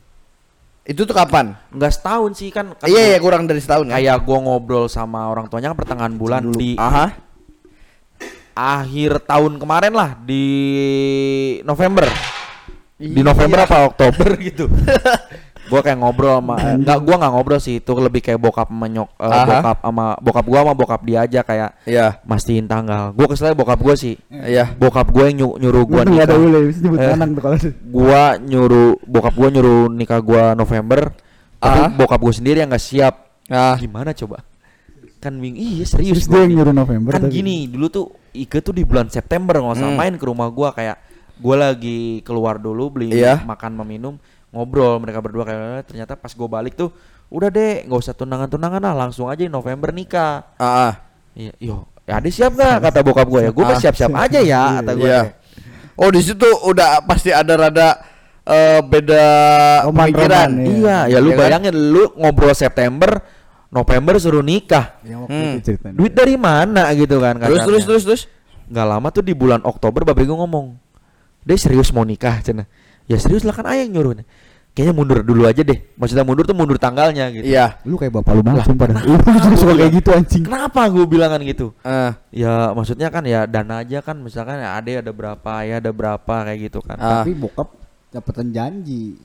Itu 0.82 1.06
tuh 1.06 1.14
kapan? 1.14 1.54
Nggak 1.70 1.94
setahun 1.94 2.34
sih 2.34 2.50
kan. 2.50 2.74
kan 2.74 2.90
Iya, 2.90 3.14
iya 3.14 3.18
gua- 3.22 3.38
kurang 3.38 3.46
dari 3.46 3.62
setahun 3.62 3.86
kan. 3.86 3.94
Kayak 3.94 4.26
gue 4.26 4.38
ngobrol 4.42 4.90
sama 4.90 5.30
orang 5.30 5.46
tuanya 5.46 5.70
kan 5.70 5.78
pertengahan 5.78 6.18
bulan 6.18 6.50
di 6.50 6.74
Aha. 6.74 7.14
akhir 8.52 9.22
tahun 9.24 9.62
kemarin 9.62 9.94
lah 9.94 10.18
di 10.18 10.46
November. 11.62 12.10
Di 12.98 13.18
Iya. 13.18 13.22
November 13.22 13.60
apa 13.64 13.86
Oktober 13.86 14.28
gitu. 14.42 14.66
gua 15.72 15.80
kayak 15.80 15.98
ngobrol 15.98 16.36
sama 16.36 16.56
eh, 16.60 16.76
enggak 16.76 17.00
gua 17.00 17.16
nggak 17.16 17.32
ngobrol 17.32 17.58
sih 17.58 17.80
itu 17.80 17.92
lebih 17.96 18.20
kayak 18.20 18.36
bokap 18.38 18.68
menyok 18.68 19.08
eh, 19.16 19.26
Aha. 19.26 19.46
bokap 19.48 19.78
sama 19.80 20.06
bokap 20.20 20.46
gua 20.46 20.60
sama 20.62 20.74
bokap 20.76 21.02
dia 21.02 21.20
aja 21.24 21.40
kayak 21.42 21.70
Iya. 21.84 22.20
mastiin 22.22 22.68
tanggal. 22.68 23.10
Gua 23.12 23.26
keselnya 23.26 23.56
bokap 23.56 23.80
gua 23.80 23.96
sih. 23.96 24.20
Iya. 24.28 24.76
Bokap 24.76 25.08
nyu- 25.32 25.56
nyuruh 25.56 25.84
gua 25.84 26.04
Gue 26.04 26.12
nggak 26.12 26.28
ada 26.28 26.36
nikah. 26.36 26.76
nyebut 26.78 27.00
Eh. 27.00 27.10
anak 27.10 27.28
tuh 27.30 27.42
kalau 27.42 27.58
Gua 27.88 28.22
nyuruh 28.38 28.92
bokap 29.02 29.34
gua 29.34 29.48
nyuruh 29.48 29.82
nikah 29.88 30.20
gua 30.20 30.44
November. 30.54 31.16
Tapi 31.56 31.80
bokap 31.96 32.20
gua 32.20 32.34
sendiri 32.34 32.60
yang 32.60 32.70
nggak 32.70 32.84
siap. 32.84 33.16
Ah. 33.48 33.80
Gimana 33.80 34.12
coba? 34.12 34.44
Kan 35.18 35.38
bing 35.38 35.54
iya 35.54 35.86
serius 35.86 36.26
dia 36.26 36.42
yang 36.42 36.58
nyuruh 36.58 36.74
November 36.74 37.14
kan 37.14 37.24
tapi- 37.24 37.38
gini 37.38 37.66
dulu 37.66 37.88
tuh 37.88 38.06
Ike 38.32 38.58
tuh 38.60 38.72
di 38.72 38.82
bulan 38.82 39.06
September 39.06 39.54
nggak 39.54 39.76
usah 39.76 39.88
Hmm. 39.88 39.96
main 39.96 40.16
ke 40.16 40.24
rumah 40.24 40.48
gua 40.48 40.72
kayak 40.72 40.98
gua 41.38 41.70
lagi 41.70 42.20
keluar 42.22 42.58
dulu 42.58 42.90
beli 42.90 43.14
Iya. 43.14 43.44
makan 43.44 43.78
meminum 43.78 44.18
ngobrol 44.52 45.00
mereka 45.00 45.20
berdua 45.20 45.44
kayak 45.44 45.84
ternyata 45.86 46.14
pas 46.14 46.32
gua 46.32 46.48
balik 46.52 46.76
tuh 46.76 46.92
udah 47.28 47.48
deh 47.48 47.84
nggak 47.84 47.98
usah 47.98 48.12
tunangan 48.12 48.48
tunangan 48.48 48.82
lah 48.82 48.96
langsung 48.98 49.26
aja 49.26 49.44
November 49.46 49.90
nikah 49.90 50.44
Ah, 50.56 50.92
ah. 50.92 50.94
iya 51.32 51.56
yo 51.58 51.88
ya 52.04 52.18
ade 52.18 52.28
siap 52.28 52.54
gak 52.54 52.82
kata 52.82 53.00
bokap 53.00 53.26
gua 53.26 53.42
ya 53.42 53.50
gua 53.50 53.64
mah 53.66 53.76
Ah. 53.76 53.80
siap 53.80 53.96
siap 53.96 54.12
aja 54.12 54.40
ya 54.40 54.62
kata 54.78 54.92
gua 54.94 55.08
Iya. 55.08 55.22
Oh, 55.94 56.10
di 56.10 56.20
situ 56.20 56.44
udah 56.64 57.00
pasti 57.02 57.30
ada 57.30 57.54
rada 57.54 57.90
eh, 58.42 58.80
beda 58.82 59.24
Roman-roman, 59.86 59.96
pemikiran. 60.10 60.50
Iya. 60.58 60.68
iya 60.68 60.98
ya 61.08 61.18
lu 61.18 61.30
Iya 61.30 61.36
kan? 61.36 61.42
bayangin 61.46 61.76
lu 61.94 62.04
ngobrol 62.16 62.52
September 62.52 63.22
November 63.70 64.18
suruh 64.18 64.42
nikah 64.42 64.98
Yang 65.02 65.20
waktu 65.22 65.32
Hmm. 65.32 65.52
itu 65.54 65.62
ceritanya. 65.64 65.96
duit 65.96 66.12
dari 66.12 66.36
mana 66.36 66.92
gitu 66.92 67.16
kan 67.18 67.38
Terus 67.38 67.48
kasarnya. 67.56 67.66
terus 67.66 67.84
terus 67.86 68.04
terus. 68.04 68.22
nggak 68.68 68.88
lama 68.90 69.08
tuh 69.10 69.22
di 69.22 69.32
bulan 69.32 69.62
Oktober 69.62 70.04
babe 70.04 70.22
gue 70.22 70.34
ngomong 70.34 70.76
dia 71.42 71.56
serius 71.56 71.90
mau 71.90 72.02
nikah 72.02 72.40
cina 72.40 72.64
ya 73.04 73.16
serius 73.16 73.44
lah 73.44 73.52
kan 73.52 73.68
ayah 73.68 73.84
yang 73.84 73.94
nyuruh 73.94 74.14
kayaknya 74.72 74.94
mundur 74.94 75.20
dulu 75.20 75.44
aja 75.44 75.62
deh 75.62 75.80
maksudnya 75.94 76.24
mundur 76.24 76.44
tuh 76.44 76.54
mundur 76.54 76.76
tanggalnya 76.76 77.28
gitu 77.30 77.44
Iya. 77.44 77.76
Lu 77.84 77.96
kayak 77.96 78.14
bapak 78.14 78.32
lu 78.32 78.42
banget 78.42 78.64
sumpah. 78.64 78.88
Lu 79.04 79.16
juga 79.20 79.56
suka 79.56 79.74
kayak 79.76 79.92
gitu 79.94 80.10
anjing. 80.12 80.44
kenapa 80.44 80.82
gue 80.88 81.06
bilang 81.06 81.30
kan 81.30 81.42
gitu 81.42 81.76
Eh, 81.82 82.12
ya 82.34 82.72
maksudnya 82.72 83.08
kan 83.08 83.24
ya 83.24 83.44
dana 83.46 83.82
aja 83.82 84.00
kan 84.00 84.16
misalkan 84.18 84.58
ya 84.58 84.76
ade 84.76 84.96
ada 84.98 85.12
berapa 85.12 85.54
ya 85.62 85.78
ada 85.78 85.92
berapa 85.92 86.36
kayak 86.44 86.60
gitu 86.66 86.80
kan 86.80 86.96
Ah. 86.96 87.22
Tapi 87.22 87.34
bokap 87.34 87.68
dapetan 88.10 88.52
janji. 88.52 89.16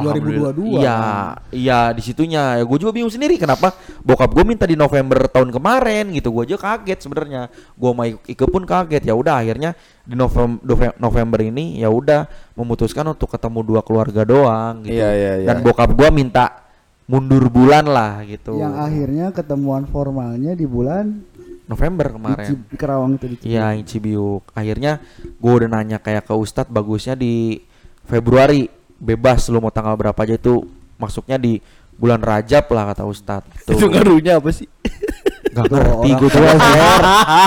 Alhamdulillah. 0.00 0.52
2022 0.56 0.80
Iya, 0.80 0.96
kan. 0.96 1.32
iya 1.54 1.78
di 1.92 2.02
situnya. 2.02 2.42
Ya 2.58 2.64
gue 2.64 2.78
juga 2.80 2.90
bingung 2.90 3.12
sendiri 3.12 3.36
kenapa 3.36 3.70
bokap 4.00 4.30
gue 4.32 4.44
minta 4.44 4.64
di 4.64 4.74
November 4.74 5.28
tahun 5.28 5.50
kemarin 5.50 6.10
gitu. 6.10 6.30
Gue 6.30 6.48
aja 6.48 6.56
kaget 6.56 6.98
sebenarnya. 7.02 7.42
Gue 7.74 7.90
sama 7.92 8.04
Ike 8.10 8.46
pun 8.46 8.62
kaget. 8.62 9.02
Ya 9.04 9.14
udah 9.14 9.38
akhirnya 9.38 9.76
di 10.02 10.14
November 10.14 10.60
November 10.96 11.40
ini 11.40 11.78
ya 11.78 11.88
udah 11.88 12.26
memutuskan 12.54 13.04
untuk 13.06 13.30
ketemu 13.30 13.60
dua 13.62 13.80
keluarga 13.80 14.22
doang 14.22 14.82
gitu. 14.82 14.98
Iya, 14.98 15.10
iya, 15.12 15.32
iya. 15.42 15.46
Dan 15.50 15.62
bokap 15.62 15.90
gue 15.92 16.08
minta 16.10 16.64
mundur 17.04 17.52
bulan 17.52 17.84
lah 17.84 18.24
gitu. 18.24 18.56
Yang 18.56 18.74
akhirnya 18.80 19.26
ketemuan 19.30 19.84
formalnya 19.84 20.56
di 20.56 20.64
bulan 20.64 21.20
November 21.64 22.12
kemarin. 22.12 22.60
Di 22.68 22.76
Kerawang 22.76 23.16
itu 23.16 23.26
di 23.28 23.36
Iya, 23.48 23.72
yang 23.72 23.84
Cibiuk. 23.88 24.52
Akhirnya 24.52 25.00
gue 25.20 25.52
udah 25.52 25.68
nanya 25.68 25.96
kayak 25.96 26.28
ke 26.28 26.34
Ustadz 26.36 26.68
bagusnya 26.68 27.16
di 27.16 27.60
Februari 28.04 28.68
bebas 29.04 29.46
lu 29.46 29.60
mau 29.60 29.68
tanggal 29.68 29.92
berapa 29.92 30.16
aja 30.16 30.34
itu 30.34 30.64
masuknya 30.96 31.36
di 31.36 31.60
bulan 31.94 32.18
Rajab 32.18 32.64
lah 32.66 32.90
kata 32.90 33.04
Ustadz. 33.04 33.46
Itu 33.70 33.86
ngaruhnya 33.86 34.40
apa 34.40 34.50
sih? 34.50 34.66
Gak 35.54 35.68
ngerti 35.70 36.10
gue 36.12 36.28
tuh 36.28 36.42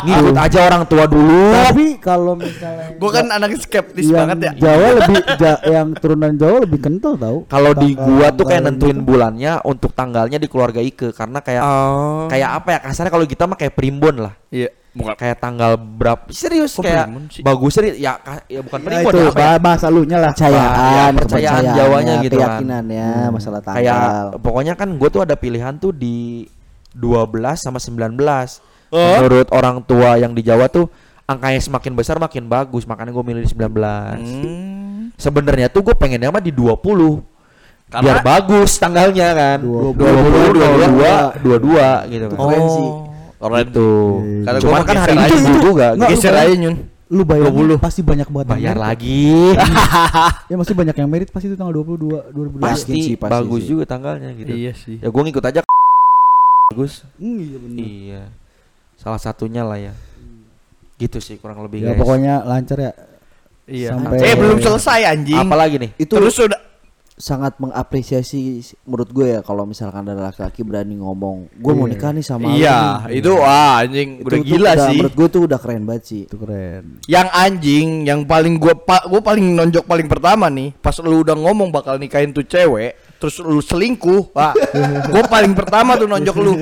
Ngikut 0.07 0.37
aja 0.37 0.59
orang 0.63 0.83
tua 0.87 1.03
dulu. 1.03 1.51
Tapi 1.51 1.85
kalau 1.99 2.33
misalnya 2.33 2.95
Gue 2.95 3.11
kan 3.11 3.27
anak 3.27 3.59
skeptis 3.59 4.07
banget 4.07 4.37
ya. 4.39 4.51
Jawa 4.63 4.87
lebih 4.95 5.15
ja- 5.35 5.63
yang 5.65 5.91
turunan 5.93 6.31
Jawa 6.31 6.63
lebih 6.63 6.79
kental 6.79 7.19
tau. 7.19 7.43
Kalau 7.45 7.75
di 7.75 7.91
gua 7.91 8.31
tuh 8.31 8.47
kayak 8.47 8.63
nentuin 8.63 8.95
gitu. 8.95 9.03
bulannya 9.03 9.59
untuk 9.61 9.91
tanggalnya 9.91 10.39
di 10.39 10.47
keluarga 10.47 10.79
Ike 10.79 11.11
karena 11.11 11.43
kayak 11.43 11.61
Oh. 11.61 12.31
kayak 12.31 12.49
apa 12.55 12.69
ya 12.71 12.79
kasarnya 12.81 13.11
kalau 13.11 13.25
kita 13.25 13.43
mah 13.43 13.57
kayak 13.57 13.75
primbon 13.75 14.15
lah. 14.21 14.33
Iya. 14.47 14.71
Bukan. 14.97 15.13
Kayak 15.13 15.37
tanggal 15.37 15.71
berapa 15.77 16.25
serius 16.27 16.73
Kok 16.73 16.81
kayak 16.81 17.05
sih? 17.29 17.41
bagus 17.41 17.71
serius 17.71 17.95
ya, 17.95 18.17
ya 18.45 18.59
bukan 18.59 18.79
Ya, 18.79 18.85
primbon 18.87 19.11
itu 19.11 19.17
ya, 19.17 19.27
apa 19.27 19.37
ya? 19.37 19.45
bah- 19.47 19.61
bahasa 19.61 19.85
lu 19.87 20.01
nya 20.01 20.17
lah. 20.17 20.33
Kepercayaan, 20.33 20.73
ya, 20.89 21.05
kepercayaan 21.13 21.63
Jawanya 21.71 22.13
gitu 22.19 22.35
kan. 22.35 22.47
keyakinannya, 22.49 23.07
masalah 23.29 23.59
tanggal. 23.59 23.77
kayak 23.77 24.01
pokoknya 24.39 24.73
kan 24.73 24.89
gue 24.91 25.07
tuh 25.07 25.21
ada 25.21 25.33
pilihan 25.33 25.73
tuh 25.75 25.91
di 25.91 26.49
12 26.91 27.29
sama 27.55 27.77
19 27.77 28.57
Oh. 28.87 28.97
menurut 29.19 29.51
orang 29.51 29.79
tua 29.81 30.15
yang 30.15 30.31
di 30.31 30.41
Jawa 30.41 30.65
tuh 30.65 30.87
angkanya 31.23 31.59
semakin 31.59 31.91
besar 31.91 32.17
makin 32.17 32.47
bagus 32.47 32.83
makanya 32.83 33.11
gue 33.11 33.21
milih 33.21 33.41
di 33.41 33.49
19 33.49 34.15
Hmm. 34.17 35.11
sebenarnya 35.13 35.67
tuh 35.67 35.83
gue 35.83 35.93
pengennya 35.93 36.29
mah 36.29 36.39
di 36.39 36.49
20 36.49 37.19
Karena- 37.85 38.01
biar 38.01 38.17
bagus 38.21 38.75
tanggalnya 38.75 39.27
kan 39.31 39.59
20, 39.59 39.91
20 39.93 40.51
22 40.55 41.13
22 41.37 41.87
gitu 42.09 42.25
kan 42.25 42.37
Keren 42.41 42.65
sih. 42.65 42.89
Keren 43.37 43.65
gitu 43.65 43.91
Kata 44.41 44.57
cuman 44.59 44.71
gua 44.73 44.81
kan 44.81 44.95
geser 44.95 45.03
hari 45.05 45.15
aja. 45.15 45.27
itu 45.27 45.37
Itu- 45.39 45.61
juga 45.63 45.87
Nggak, 45.91 46.09
Geser 46.09 46.33
aja 46.35 46.55
nyun. 46.55 46.75
Lu 47.07 47.23
bayar 47.23 47.47
pasti 47.79 48.01
banyak 48.01 48.27
banget 48.27 48.47
bayar 48.49 48.73
merit. 48.73 48.83
lagi 48.83 49.31
Ya 50.51 50.55
masih 50.55 50.73
banyak 50.73 50.91
yang 50.93 51.07
merit 51.07 51.29
pasti 51.29 51.47
itu 51.47 51.55
tanggal 51.55 51.71
22 51.73 52.35
2022. 52.35 52.59
pasti, 52.59 52.93
sih, 52.97 53.15
pasti 53.15 53.31
bagus 53.31 53.61
sih. 53.61 53.69
juga 53.69 53.83
tanggalnya 53.85 54.29
gitu 54.33 54.51
Iya 54.51 54.73
sih. 54.73 54.97
ya 54.97 55.07
gue 55.07 55.21
ngikut 55.23 55.43
aja 55.43 55.59
bagus 56.67 57.07
Hmm, 57.15 57.39
iya 57.39 57.57
bener. 57.57 57.79
iya 57.79 58.21
salah 58.95 59.17
satunya 59.17 59.61
lah 59.61 59.77
ya 59.77 59.93
gitu 60.97 61.17
sih 61.17 61.37
kurang 61.37 61.61
lebih 61.61 61.79
Ya 61.79 61.85
guys 61.87 61.99
pokoknya 61.99 62.33
lancar 62.43 62.77
ya. 62.77 62.91
Iya. 63.63 63.89
Sampai- 63.93 64.19
Eh 64.21 64.33
belum 64.33 64.57
selesai 64.57 65.01
anjing. 65.05 65.37
apalagi 65.37 65.75
nih 65.77 65.91
Itu 65.97 66.17
Terus 66.17 66.35
udah 66.41 66.59
sangat 67.17 67.57
mengapresiasi 67.57 68.61
menurut 68.83 69.09
gue 69.09 69.27
ya 69.27 69.41
kalau 69.41 69.65
misalkan 69.65 70.05
ada 70.05 70.21
laki-laki 70.23 70.61
berani 70.61 70.95
ngomong, 70.95 71.49
gue 71.51 71.73
mau 71.73 71.83
Iya. 71.83 71.91
nikah 71.91 72.11
nih 72.11 72.21
sama 72.21 72.45
lu 72.45 72.53
Iya, 72.55 72.77
nih." 73.03 73.17
itu 73.17 73.31
wah 73.33 73.73
anjing 73.79 74.09
Itu 74.15 74.23
udah 74.23 74.37
tuh 74.37 74.45
gila 74.45 74.61
udah- 74.69 74.77
sih. 74.85 74.95
Menurut 74.95 75.15
gue 75.15 75.27
tuh 75.27 75.41
udah 75.43 75.57
keren 75.57 75.83
banget 75.83 76.03
sih. 76.05 76.21
Itu 76.23 76.37
keren. 76.37 76.83
Yang 77.03 77.27
anjing, 77.33 77.87
yang 78.03 78.21
paling 78.21 78.55
gua 78.55 78.77
pa, 78.77 79.01
gua 79.03 79.17
paling 79.19 79.49
nonjok 79.49 79.83
paling 79.83 80.05
pertama 80.05 80.45
nih, 80.47 80.77
pas 80.77 80.93
lu 80.99 81.19
udah 81.19 81.33
ngomong 81.33 81.67
bakal 81.67 81.97
nikahin 81.97 82.29
tuh 82.31 82.45
cewek, 82.45 82.93
terus 83.17 83.35
lu 83.39 83.57
selingkuh, 83.59 84.29
wah, 84.31 84.53
gua 85.09 85.25
paling 85.25 85.51
pertama 85.51 85.97
tuh 85.97 86.05
nonjok 86.05 86.37
lu. 86.37 86.53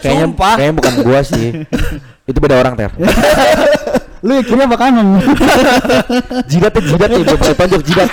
kayaknya 0.00 0.24
Sumpah. 0.24 0.56
kayaknya 0.56 0.74
bukan 0.74 0.94
gua 1.02 1.20
sih 1.20 1.48
itu 2.24 2.38
beda 2.40 2.56
orang 2.56 2.72
ter 2.72 2.88
Lu 4.24 4.40
kira 4.40 4.64
makanan. 4.64 5.20
jidat 6.48 6.72
jidat 6.80 7.08
ya 7.12 7.52
tonjok 7.52 7.82
jidat 7.84 8.08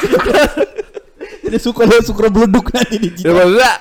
Jadi 1.52 1.60
suka 1.60 1.84
lu 1.84 2.00
suka 2.00 2.32
beleduk 2.32 2.72
nanti 2.72 2.96
di 2.96 3.12
Ya 3.28 3.36
maksudnya 3.36 3.74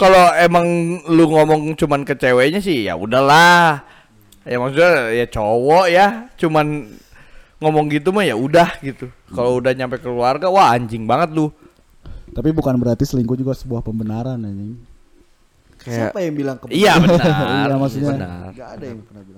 kalau 0.00 0.32
emang 0.32 0.64
lu 1.12 1.28
ngomong 1.28 1.76
cuman 1.76 2.00
ke 2.08 2.16
ceweknya 2.16 2.64
sih 2.64 2.88
ya 2.88 2.96
udahlah. 2.96 3.84
Ya 4.48 4.56
maksudnya 4.56 5.12
ya 5.12 5.28
cowok 5.28 5.86
ya, 5.92 6.32
cuman 6.40 6.88
ngomong 7.60 7.92
gitu 7.92 8.16
mah 8.16 8.24
ya 8.24 8.32
udah 8.32 8.80
gitu. 8.80 9.12
Kalau 9.28 9.60
udah 9.60 9.76
nyampe 9.76 10.00
keluarga, 10.00 10.48
wah 10.48 10.72
anjing 10.72 11.04
banget 11.04 11.36
lu. 11.36 11.52
Tapi 12.32 12.48
bukan 12.56 12.80
berarti 12.80 13.04
selingkuh 13.04 13.36
juga 13.36 13.52
sebuah 13.52 13.84
pembenaran 13.84 14.40
anjing. 14.40 14.80
kayak 15.84 16.16
Siapa 16.16 16.18
yang 16.24 16.34
bilang 16.34 16.56
ke 16.56 16.64
Iya 16.72 16.96
benar. 17.04 17.28
Iya, 17.28 17.74
maksudnya. 17.76 18.12
Benar. 18.16 18.48
Gak 18.56 18.68
ada 18.72 18.84
yang 18.88 19.00
pernah 19.04 19.22
bilang 19.28 19.37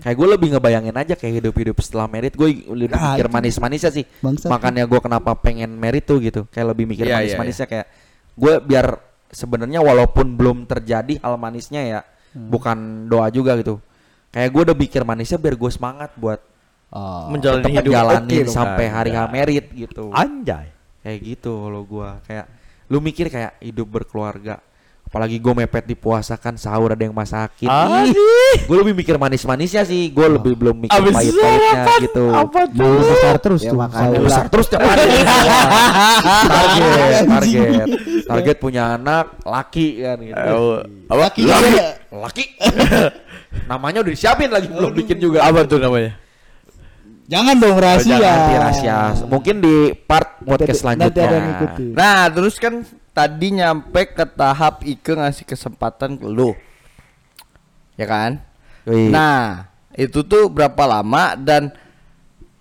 Kayak 0.00 0.16
gue 0.16 0.28
lebih 0.30 0.48
ngebayangin 0.50 0.94
aja 0.94 1.14
kayak 1.14 1.34
hidup-hidup 1.38 1.76
setelah 1.78 2.06
merit 2.06 2.32
gue 2.32 2.48
lebih 2.66 2.92
Ah, 2.92 3.14
mikir 3.14 3.28
manis-manisnya 3.28 3.90
sih 3.90 4.04
Bangsat. 4.18 4.48
makanya 4.48 4.84
gue 4.84 4.96
kenapa 4.98 5.30
pengen 5.34 5.70
merit 5.72 6.02
tuh 6.02 6.18
gitu 6.18 6.48
kayak 6.48 6.66
lebih 6.68 6.84
mikir 6.86 7.04
Iya, 7.04 7.10
iya, 7.10 7.16
manis-manisnya 7.20 7.66
kayak 7.66 7.86
gue 8.32 8.54
biar 8.60 8.86
sebenarnya 9.28 9.78
walaupun 9.78 10.34
belum 10.34 10.64
terjadi 10.64 11.20
hal 11.20 11.36
manisnya 11.36 11.82
ya 11.82 12.00
Hmm. 12.30 12.46
bukan 12.46 12.78
doa 13.06 13.26
juga 13.28 13.54
gitu 13.54 13.82
kayak 14.28 14.48
gue 14.48 14.62
udah 14.62 14.76
mikir 14.76 15.02
manisnya 15.02 15.34
biar 15.36 15.54
gue 15.54 15.68
semangat 15.68 16.14
buat 16.14 16.38
Oh. 16.90 17.30
Menjalani 17.30 17.70
tetap 17.70 17.86
hidup 17.86 17.94
dong, 18.42 18.50
sampai 18.50 18.84
kan. 18.84 18.94
hari 18.96 19.10
H 19.12 19.20
merit 19.28 19.66
gitu 19.70 20.10
Anjay. 20.10 20.74
kayak 21.00 21.18
gitu 21.22 21.52
kalau 21.60 21.82
gua 21.82 22.18
kayak 22.20 22.50
lu 22.86 22.98
mikir 22.98 23.26
kayak 23.26 23.54
hidup 23.60 23.86
berkeluarga 23.86 24.58
apalagi 25.10 25.42
gue 25.42 25.52
mepet 25.58 25.90
di 25.90 25.98
puasa 25.98 26.38
kan 26.38 26.54
sahur 26.54 26.94
ada 26.94 27.02
yang 27.02 27.10
masakin. 27.10 27.66
Gue 28.62 28.76
lebih 28.78 28.94
mikir 28.94 29.18
manis-manisnya 29.18 29.82
sih. 29.82 30.06
Gue 30.14 30.30
lebih 30.30 30.54
belum 30.54 30.86
mikir 30.86 30.94
Abis 30.94 31.34
pahit-pahitnya 31.34 31.84
gitu. 32.06 32.24
Mau 32.30 32.46
besar 33.02 33.34
terus 33.42 33.60
Ya, 33.66 33.74
tuh. 33.74 33.78
makanya 33.82 34.18
besar 34.22 34.46
terus 34.46 34.66
tiap 34.70 34.86
hari. 34.86 35.02
Target 36.46 37.26
target. 37.26 37.86
Target 38.22 38.56
punya 38.62 38.94
anak 38.94 39.34
laki 39.42 39.98
kan 39.98 40.16
gitu. 40.22 40.54
Apa? 41.10 41.20
laki 41.26 41.42
laki. 42.14 42.44
namanya 43.70 44.06
udah 44.06 44.12
disiapin 44.14 44.46
lagi 44.46 44.70
belum 44.70 44.94
bikin 44.94 45.18
juga. 45.18 45.42
Apa 45.42 45.66
tuh 45.66 45.82
namanya? 45.82 46.14
Jangan 47.26 47.54
dong 47.58 47.78
rahasia. 47.82 48.14
Jangan 48.14 48.30
nanti 48.30 48.54
rahasia. 48.62 48.98
Mungkin 49.26 49.54
di 49.58 49.74
part 50.06 50.38
podcast 50.46 50.86
selanjutnya. 50.86 51.26
Nah, 51.98 52.30
terus 52.30 52.58
kan 52.62 52.82
tadi 53.10 53.58
nyampe 53.58 54.14
ke 54.14 54.24
tahap 54.24 54.86
Ike 54.86 55.12
ngasih 55.14 55.44
kesempatan 55.46 56.16
ke 56.16 56.26
lu. 56.26 56.54
Ya 57.98 58.06
kan? 58.08 58.40
Wih. 58.88 59.12
Nah, 59.12 59.68
itu 59.92 60.24
tuh 60.24 60.48
berapa 60.48 60.82
lama 60.86 61.36
dan 61.36 61.74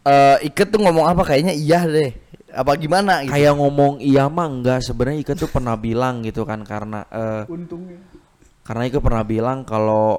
eh 0.04 0.38
Ike 0.50 0.68
tuh 0.68 0.82
ngomong 0.82 1.06
apa 1.08 1.22
kayaknya 1.24 1.54
iya 1.56 1.86
deh. 1.86 2.12
Apa 2.50 2.74
gimana 2.82 3.22
gitu. 3.22 3.32
kayak 3.38 3.54
ngomong 3.62 4.02
iya 4.02 4.26
mah 4.26 4.50
enggak 4.50 4.82
sebenarnya 4.82 5.22
Ika 5.22 5.34
tuh 5.38 5.50
pernah 5.54 5.78
bilang 5.78 6.26
gitu 6.26 6.50
kan 6.50 6.66
karena 6.66 7.06
eh 7.14 7.46
karena 8.66 8.84
Ika 8.90 9.00
pernah 9.06 9.22
bilang 9.22 9.62
kalau 9.62 10.18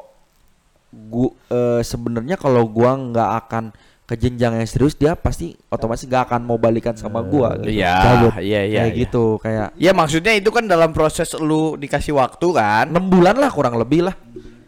gua 0.95 1.35
eh, 1.51 1.83
sebenarnya 1.83 2.39
kalau 2.39 2.71
gua 2.71 2.95
nggak 2.95 3.31
akan 3.47 3.65
ke 4.11 4.19
jenjang 4.19 4.59
yang 4.59 4.67
serius 4.67 4.99
dia 4.99 5.15
pasti 5.15 5.55
otomatis 5.71 6.03
nggak 6.03 6.27
akan 6.27 6.41
mau 6.43 6.59
balikan 6.59 6.99
sama 6.99 7.23
gua 7.23 7.55
gitu. 7.63 7.79
Iya, 7.79 7.95
Cabut. 8.03 8.33
iya, 8.43 8.61
iya, 8.67 8.81
kayak 8.83 8.91
iya. 8.91 9.01
gitu 9.07 9.25
kayak 9.39 9.69
Ya 9.79 9.95
maksudnya 9.95 10.35
itu 10.35 10.51
kan 10.51 10.67
dalam 10.67 10.91
proses 10.91 11.31
lu 11.39 11.79
dikasih 11.79 12.19
waktu 12.19 12.47
kan? 12.51 12.91
enam 12.91 13.07
bulan 13.07 13.39
lah 13.39 13.55
kurang 13.55 13.79
lebih 13.79 14.11
lah 14.11 14.19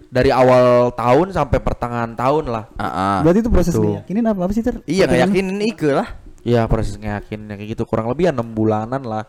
dari 0.06 0.30
awal 0.30 0.94
tahun 0.94 1.34
sampai 1.34 1.58
pertengahan 1.58 2.14
tahun 2.14 2.54
lah 2.54 2.64
Heeh. 2.78 3.18
Berarti 3.26 3.38
itu 3.42 3.50
proses 3.50 3.74
Tuh. 3.74 3.98
yakinin 3.98 4.30
apa 4.30 4.46
apa 4.46 4.52
sih 4.54 4.62
ter? 4.62 4.78
Iya, 4.86 5.10
ngeyakinin 5.10 5.58
Ike 5.74 5.90
lah. 5.90 6.08
ya 6.46 6.62
proses 6.70 6.94
ngeyakin 6.94 7.50
kayak 7.50 7.66
gitu 7.74 7.82
kurang 7.82 8.06
lebih 8.06 8.30
ya 8.30 8.32
enam 8.34 8.46
bulanan 8.54 9.02
lah 9.02 9.26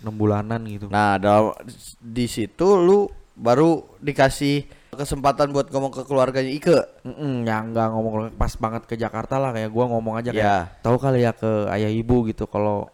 enam 0.00 0.16
bulanan 0.16 0.64
gitu 0.64 0.88
Nah, 0.88 1.20
dalam 1.20 1.52
di 2.00 2.24
situ 2.24 2.76
lu 2.80 3.04
baru 3.36 3.84
dikasih 4.00 4.64
kesempatan 4.96 5.52
buat 5.52 5.68
ngomong 5.68 5.92
ke 5.92 6.02
keluarganya 6.02 6.48
Ike. 6.48 6.78
Mm-mm, 7.04 7.44
ya 7.44 7.60
nggak 7.60 7.88
ngomong 7.92 8.12
pas 8.34 8.52
banget 8.52 8.82
ke 8.84 8.94
Jakarta 8.94 9.36
lah 9.36 9.52
kayak 9.52 9.68
gua 9.68 9.84
ngomong 9.86 10.16
aja 10.16 10.30
kayak 10.30 10.42
Ya. 10.42 10.58
tahu 10.80 10.96
kali 10.96 11.22
ya 11.22 11.30
ke 11.30 11.68
ayah 11.70 11.88
ibu 11.88 12.26
gitu 12.26 12.44
kalau 12.44 12.88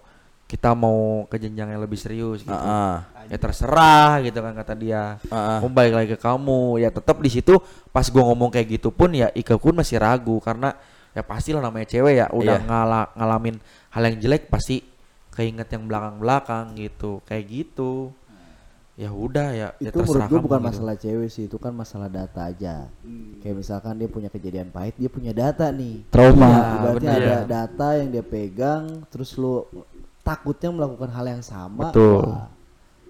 kita 0.44 0.76
mau 0.76 1.24
ke 1.26 1.40
jenjang 1.40 1.72
yang 1.72 1.80
lebih 1.80 1.96
serius 1.96 2.44
gitu. 2.44 2.52
Heeh. 2.52 2.94
Ya 3.26 3.38
terserah 3.40 4.20
gitu 4.20 4.36
kan 4.38 4.52
kata 4.52 4.76
dia. 4.76 5.16
Heeh. 5.24 5.58
Mau 5.64 5.72
balik 5.72 5.94
lagi 5.96 6.08
ke 6.12 6.20
kamu. 6.20 6.76
Ya 6.76 6.92
tetap 6.92 7.16
di 7.18 7.32
situ 7.32 7.56
pas 7.88 8.04
gua 8.06 8.28
ngomong 8.28 8.52
kayak 8.52 8.76
gitu 8.76 8.92
pun 8.92 9.08
ya 9.10 9.32
Ika 9.32 9.56
pun 9.56 9.72
masih 9.72 9.96
ragu 9.96 10.36
karena 10.38 10.76
ya 11.12 11.24
pastilah 11.24 11.60
namanya 11.60 11.88
cewek 11.88 12.14
ya 12.20 12.26
udah 12.28 12.60
Iya. 12.60 12.68
ngala- 12.68 13.10
ngalamin 13.16 13.56
hal 13.88 14.02
yang 14.12 14.16
jelek 14.20 14.48
pasti 14.48 14.84
keinget 15.32 15.72
yang 15.72 15.88
belakang-belakang 15.88 16.76
gitu. 16.76 17.24
Kayak 17.24 17.44
gitu. 17.48 18.12
Ya 18.92 19.08
udah 19.08 19.48
ya, 19.56 19.68
ya 19.80 19.88
itu 19.88 19.96
menurut 19.96 20.04
terserah 20.04 20.28
gue 20.28 20.40
bukan 20.44 20.60
gitu. 20.60 20.68
masalah 20.68 20.94
cewek 21.00 21.28
sih 21.32 21.44
itu 21.48 21.56
kan 21.56 21.72
masalah 21.72 22.12
data 22.12 22.44
aja 22.44 22.92
kayak 23.40 23.56
misalkan 23.56 23.96
dia 23.96 24.04
punya 24.04 24.28
kejadian 24.28 24.68
pahit 24.68 24.92
dia 25.00 25.08
punya 25.08 25.32
data 25.32 25.72
nih 25.72 26.04
Trauma. 26.12 26.44
Ya, 26.44 26.60
berarti 26.78 27.06
bener. 27.08 27.16
ada 27.16 27.24
Iya. 27.24 27.38
data 27.48 27.88
yang 27.96 28.08
dia 28.12 28.20
pegang 28.20 28.84
terus 29.08 29.32
lu 29.40 29.64
takutnya 30.20 30.68
melakukan 30.70 31.08
hal 31.08 31.24
yang 31.24 31.40
sama 31.42 31.88
Betul. 31.88 32.20
wah, 32.20 32.52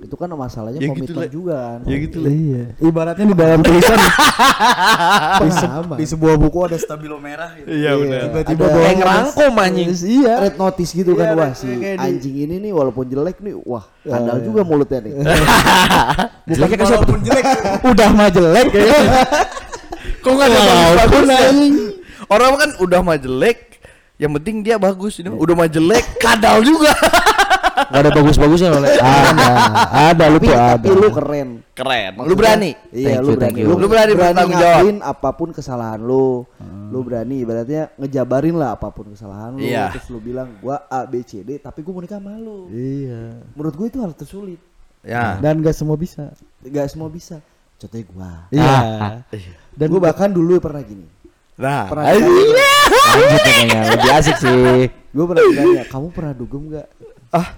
itu 0.02 0.14
kan 0.14 0.26
masalahnya 0.28 0.76
Ya 0.76 0.90
gitu, 0.90 1.14
komitmen 1.14 1.22
Le. 1.22 1.28
juga 1.28 1.54
kan 1.56 1.78
Ya 1.84 1.96
gitu 1.96 2.18
Iya. 2.22 2.64
Ibaratnya 2.76 3.24
di 3.24 3.36
dalam 3.36 3.60
tulisan 3.60 3.98
di, 5.42 5.50
se- 5.50 5.70
di 5.94 6.04
sebuah 6.04 6.34
buku 6.36 6.58
ada 6.62 6.76
stabilo 6.76 7.16
merah 7.16 7.54
gitu. 7.54 7.66
Iya 7.66 7.90
benar. 7.94 8.20
Tiba-tiba 8.26 8.64
Ada- 8.64 8.74
Kayak 8.74 8.96
ngerangkum 8.98 9.52
anjing. 9.56 9.88
Iya. 9.94 10.34
red 10.40 10.56
notice 10.56 10.90
gitu 10.92 11.12
kan 11.12 11.26
Iya, 11.26 11.34
wah 11.34 11.50
kayak- 11.50 11.56
si 11.56 11.68
anjing 11.96 12.36
ini 12.40 12.54
nih 12.60 12.72
walaupun 12.72 13.04
jelek 13.06 13.38
nih 13.38 13.54
wah 13.58 13.86
Ya, 14.02 14.18
handal 14.18 14.36
iya. 14.36 14.44
juga 14.44 14.60
mulutnya 14.62 14.98
nih 15.00 15.12
Jeleknya 16.50 16.76
ke 16.76 16.84
siapa 16.84 17.04
jelek. 17.16 17.44
Udah 17.90 18.08
mah 18.10 18.28
jelek 18.28 18.66
ya. 18.68 18.98
Kok 20.18 20.30
nggak 20.32 20.48
ada 20.48 20.60
bagus 20.98 21.26
Orang 22.24 22.56
kan 22.56 22.70
udah 22.78 23.00
mah 23.02 23.14
jelek, 23.14 23.76
yang 24.16 24.32
penting 24.32 24.62
dia 24.62 24.80
bagus. 24.80 25.20
Ini 25.20 25.28
mah 25.28 25.36
udah 25.36 25.54
mah 25.54 25.68
jelek, 25.68 26.16
kadal 26.16 26.64
juga. 26.64 26.88
Gak 27.72 28.00
ada 28.04 28.10
bagus-bagusnya 28.12 28.68
loh. 28.72 28.80
Le. 28.84 28.88
ada, 29.00 29.50
ada 30.12 30.24
lu 30.28 30.38
tapi, 30.38 30.46
tuh 30.46 30.54
tapi 30.56 30.86
ada. 30.88 30.96
lu 30.96 31.08
keren. 31.12 31.48
Keren. 31.72 32.10
Lu 32.24 32.34
berani. 32.36 32.70
Iya, 32.92 33.18
lu 33.24 33.34
berani. 33.34 33.60
Lu 33.64 33.86
berani 33.88 34.12
bertanggung 34.12 34.60
jawab. 34.60 34.84
apa 35.00 35.28
pun 35.32 35.48
kesalahan 35.50 36.00
lu. 36.00 36.44
Lu 36.92 36.98
berani 37.00 37.42
ibaratnya 37.42 37.88
ngejabarin 37.96 38.56
lah 38.56 38.76
apa 38.76 38.92
pun 38.92 39.12
kesalahan 39.12 39.56
lu. 39.56 39.64
Iya. 39.64 39.92
Terus 39.96 40.06
lu 40.12 40.18
bilang 40.20 40.60
gua 40.60 40.84
A 40.86 41.08
B 41.08 41.24
C 41.24 41.40
D 41.40 41.56
tapi 41.56 41.80
gua 41.80 41.96
mau 41.96 42.02
nikah 42.04 42.20
sama 42.20 42.36
lu. 42.36 42.68
Iya. 42.68 43.40
Menurut 43.56 43.74
gue 43.74 43.86
itu 43.88 43.98
hal 44.04 44.12
tersulit. 44.12 44.60
Ya. 45.02 45.40
Dan 45.40 45.64
gak 45.64 45.74
semua 45.74 45.96
bisa. 45.98 46.30
Gak 46.62 46.86
semua 46.92 47.08
bisa. 47.08 47.40
Contohnya 47.80 48.06
gua. 48.12 48.32
Iya. 48.52 48.76
Dan 49.78 49.86
gue 49.88 50.00
bahkan 50.00 50.28
dulu 50.28 50.60
pernah 50.60 50.84
gini. 50.84 51.08
Nah, 51.52 51.84
Pernah 51.88 52.04
ayo. 52.08 52.20
ditanya, 52.24 52.70
Lanjut 53.12 53.40
kayaknya 53.44 53.80
lebih 53.92 54.10
asik 54.18 54.36
sih. 54.40 54.88
gue 54.88 55.24
pernah 55.28 55.42
ditanya, 55.44 55.82
kamu 55.92 56.06
pernah 56.10 56.32
dugem 56.32 56.62
gak? 56.72 56.86
Ah. 57.28 57.48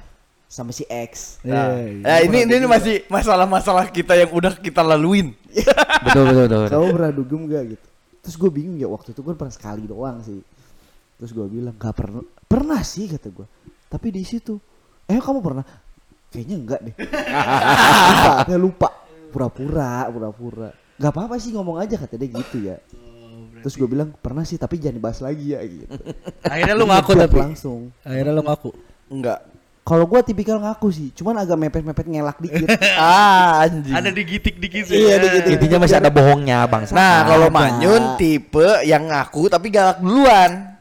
Sama 0.54 0.70
si 0.70 0.86
X. 0.86 1.42
Nah, 1.42 1.74
Iya, 1.74 1.98
ya 2.06 2.16
ini 2.30 2.46
ini 2.46 2.66
masih 2.70 3.02
masalah-masalah 3.10 3.90
kita 3.90 4.14
yang 4.14 4.30
udah 4.30 4.54
kita 4.54 4.86
laluin. 4.86 5.34
Betul 6.06 6.30
betul 6.30 6.46
betul. 6.46 6.66
Kamu 6.70 6.86
pernah 6.94 7.10
dugem 7.10 7.40
gak 7.50 7.62
gitu? 7.74 7.86
Terus 8.22 8.34
gue 8.38 8.50
bingung 8.54 8.78
ya 8.78 8.86
waktu 8.86 9.10
itu 9.10 9.20
gue 9.24 9.34
pernah 9.34 9.50
sekali 9.50 9.82
doang 9.88 10.22
sih. 10.22 10.38
Terus 11.18 11.30
gue 11.34 11.46
bilang 11.50 11.74
gak 11.74 11.94
pernah. 11.98 12.22
Pernah 12.46 12.86
sih 12.86 13.10
kata 13.10 13.34
gue. 13.34 13.46
Tapi 13.90 14.06
di 14.14 14.22
situ. 14.22 14.54
Eh 15.10 15.18
kamu 15.18 15.42
pernah? 15.42 15.66
Kayaknya 16.30 16.56
enggak 16.60 16.80
deh. 16.86 16.94
lupa, 18.54 18.54
lupa. 18.54 18.88
Pura-pura, 19.34 20.06
pura-pura. 20.06 20.70
Gak 21.02 21.10
apa-apa 21.10 21.34
sih 21.42 21.50
ngomong 21.50 21.82
aja 21.82 21.98
kata 21.98 22.14
dia 22.14 22.30
gitu 22.30 22.70
ya. 22.70 22.78
Terus 23.64 23.74
gue 23.74 23.88
bilang 23.88 24.12
pernah 24.14 24.44
sih 24.44 24.60
tapi 24.60 24.78
jangan 24.78 25.02
dibahas 25.02 25.18
lagi 25.24 25.56
ya 25.56 25.60
gitu. 25.64 25.88
Akhirnya 26.46 26.74
lu 26.76 26.86
ngaku 26.86 27.10
tapi. 27.16 27.38
langsung. 27.42 27.90
Akhirnya 28.04 28.32
lu 28.36 28.44
ngaku. 28.44 28.70
Enggak. 29.08 29.40
Kalau 29.84 30.08
gue 30.08 30.20
tipikal 30.24 30.56
ngaku 30.64 30.88
sih, 30.88 31.08
cuman 31.12 31.44
agak 31.44 31.60
mepet-mepet 31.60 32.08
ngelak 32.08 32.40
dikit. 32.40 32.72
ah, 32.96 33.68
anjing. 33.68 33.92
digitik 34.16 34.56
dikit 34.56 34.88
iya 34.88 35.20
dikit. 35.20 35.44
Intinya 35.44 35.84
masih 35.84 36.00
ada 36.00 36.08
bohongnya 36.08 36.64
bang. 36.64 36.88
Nah, 36.88 37.28
kalau 37.28 37.52
Ada. 37.52 37.56
Manyun 37.60 38.02
tipe 38.16 38.68
yang 38.88 39.12
ngaku 39.12 39.52
tapi 39.52 39.68
galak 39.68 40.00
duluan. 40.00 40.72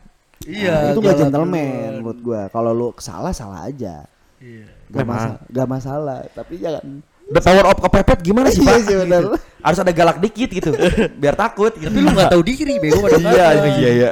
Iya. 0.47 0.95
itu 0.95 0.99
gak 1.04 1.20
gentleman 1.20 1.99
menurut 1.99 2.20
gua. 2.24 2.41
Kalau 2.47 2.72
lu 2.72 2.95
salah 3.04 3.36
salah 3.36 3.68
aja. 3.68 4.08
Iya. 4.39 4.72
Gak 4.88 5.04
masalah, 5.04 5.39
gak 5.51 5.68
masalah. 5.68 6.20
Tapi 6.32 6.54
jangan. 6.64 6.84
The 7.28 7.39
power 7.43 7.66
of 7.76 7.80
kepepet 7.84 8.20
gimana 8.24 8.51
sih 8.56 8.64
Iya 8.68 8.72
pak? 8.72 8.80
sih, 8.88 8.95
benar. 9.04 9.22
Gitu. 9.28 9.36
Harus 9.68 9.80
ada 9.84 9.91
galak 9.91 10.18
dikit 10.24 10.49
gitu, 10.51 10.72
biar 11.20 11.36
takut. 11.36 11.76
Gitu. 11.76 11.91
Tapi 11.91 11.99
lu 11.99 12.12
gak 12.16 12.32
tahu 12.32 12.43
diri 12.43 12.80
bego 12.80 13.04
kadang-kadang. 13.04 13.68
iya. 13.84 14.12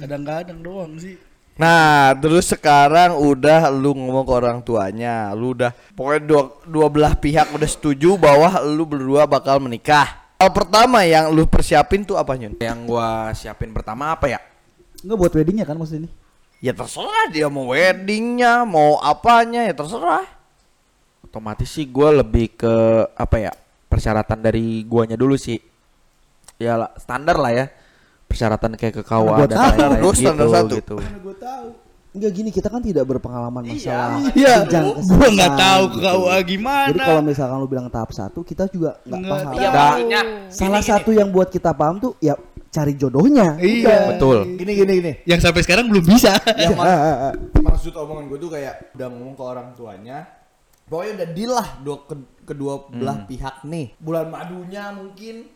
Kadang-kadang 0.00 0.58
doang 0.64 0.96
sih. 0.96 1.16
Nah, 1.54 2.10
terus 2.18 2.50
sekarang 2.50 3.14
udah 3.14 3.70
lu 3.70 3.94
ngomong 3.94 4.26
ke 4.26 4.32
orang 4.34 4.58
tuanya, 4.66 5.30
lu 5.38 5.54
udah 5.54 5.70
pokoknya 5.94 6.22
dua, 6.26 6.42
dua 6.66 6.86
belah 6.90 7.14
pihak 7.14 7.54
udah 7.54 7.70
setuju 7.70 8.18
bahwa 8.18 8.58
lu 8.66 8.82
berdua 8.82 9.22
bakal 9.30 9.62
menikah. 9.62 10.34
Hal 10.34 10.50
pertama 10.50 11.06
yang 11.06 11.30
lu 11.30 11.46
persiapin 11.46 12.02
tuh 12.02 12.18
apa 12.18 12.34
Nyun? 12.34 12.58
Yang 12.58 12.80
gua 12.90 13.30
siapin 13.38 13.70
pertama 13.70 14.10
apa 14.10 14.26
ya? 14.26 14.42
Enggak 15.06 15.16
buat 15.22 15.32
weddingnya 15.38 15.62
kan 15.62 15.78
maksudnya 15.78 16.04
ini. 16.04 16.10
Ya 16.58 16.74
terserah 16.74 17.30
dia 17.30 17.46
mau 17.46 17.70
weddingnya, 17.70 18.66
mau 18.66 18.98
apanya 18.98 19.62
ya 19.62 19.74
terserah. 19.78 20.26
Otomatis 21.22 21.70
sih 21.70 21.86
gua 21.86 22.18
lebih 22.18 22.50
ke 22.58 22.74
apa 23.14 23.36
ya? 23.38 23.52
Persyaratan 23.86 24.42
dari 24.42 24.82
guanya 24.82 25.14
dulu 25.14 25.38
sih. 25.38 25.62
Ya 26.58 26.82
standar 26.98 27.38
lah 27.38 27.54
ya. 27.54 27.66
Persyaratan 28.24 28.74
kayak 28.74 28.94
ke 28.94 29.02
KUA 29.02 29.22
Gua 29.22 29.46
dan 29.46 29.56
lain-lain 29.56 29.90
gua 29.96 30.10
gitu, 30.10 30.20
standar 30.20 30.46
satu. 30.48 30.74
gitu. 30.74 30.96
Enggak 32.14 32.30
gini, 32.30 32.48
kita 32.48 32.70
kan 32.70 32.78
tidak 32.78 33.04
berpengalaman 33.04 33.62
masalah 33.64 34.22
Iya, 34.32 34.62
gua 34.62 34.94
kesehatan 34.94 35.30
nggak 35.34 35.52
tahu 35.56 35.82
gitu. 35.84 35.98
KUA 36.00 36.36
gimana. 36.44 36.86
Jadi 36.88 37.00
kalau 37.00 37.22
misalkan 37.22 37.56
lu 37.56 37.66
bilang 37.66 37.88
tahap 37.88 38.10
satu, 38.10 38.40
kita 38.40 38.64
juga 38.68 39.02
nggak 39.02 39.18
Nggak 39.18 39.30
paham. 39.30 39.50
tahu. 39.50 39.74
maksudnya 39.74 40.20
Salah 40.46 40.82
satu 40.82 41.10
yang 41.10 41.28
buat 41.28 41.48
kita 41.48 41.70
paham 41.72 41.98
tuh 41.98 42.14
ya 42.18 42.34
cari 42.68 42.94
jodohnya. 42.94 43.54
Iya. 43.56 44.14
Betul. 44.14 44.56
Gini 44.56 44.72
gini 44.74 44.92
gini. 44.96 45.12
Yang 45.24 45.40
sampai 45.42 45.60
sekarang 45.60 45.86
belum 45.86 46.04
bisa. 46.04 46.38
Yang 46.54 46.74
Ah, 46.76 46.86
ah, 46.86 47.18
ah. 47.24 47.32
maksud 47.60 47.90
omongan 47.92 48.24
gue 48.28 48.38
tuh 48.40 48.50
kayak 48.52 48.94
udah 48.94 49.06
ngomong 49.08 49.34
ke 49.34 49.42
orang 49.44 49.68
tuanya 49.74 50.18
pokoknya 50.84 51.12
udah 51.14 51.28
deal 51.30 51.50
lah 51.50 51.68
dua 51.80 51.96
ke- 52.02 52.28
kedua 52.44 52.74
belah 52.88 53.24
pihak 53.24 53.64
nih 53.64 53.96
bulan 53.96 54.28
madunya 54.28 54.92
mungkin 54.92 55.48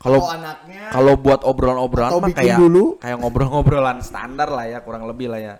Kalau 0.00 0.24
anaknya 0.24 0.88
kalau 0.88 1.12
buat 1.14 1.44
obrolan-obrolan 1.44 2.10
mah 2.16 2.32
kayak 2.32 2.56
dulu. 2.56 2.96
kayak 2.96 3.20
ngobrol-ngobrolan 3.20 4.00
standar 4.00 4.48
lah 4.48 4.64
ya 4.64 4.80
kurang 4.80 5.04
lebih 5.04 5.28
lah 5.28 5.36
ya. 5.36 5.54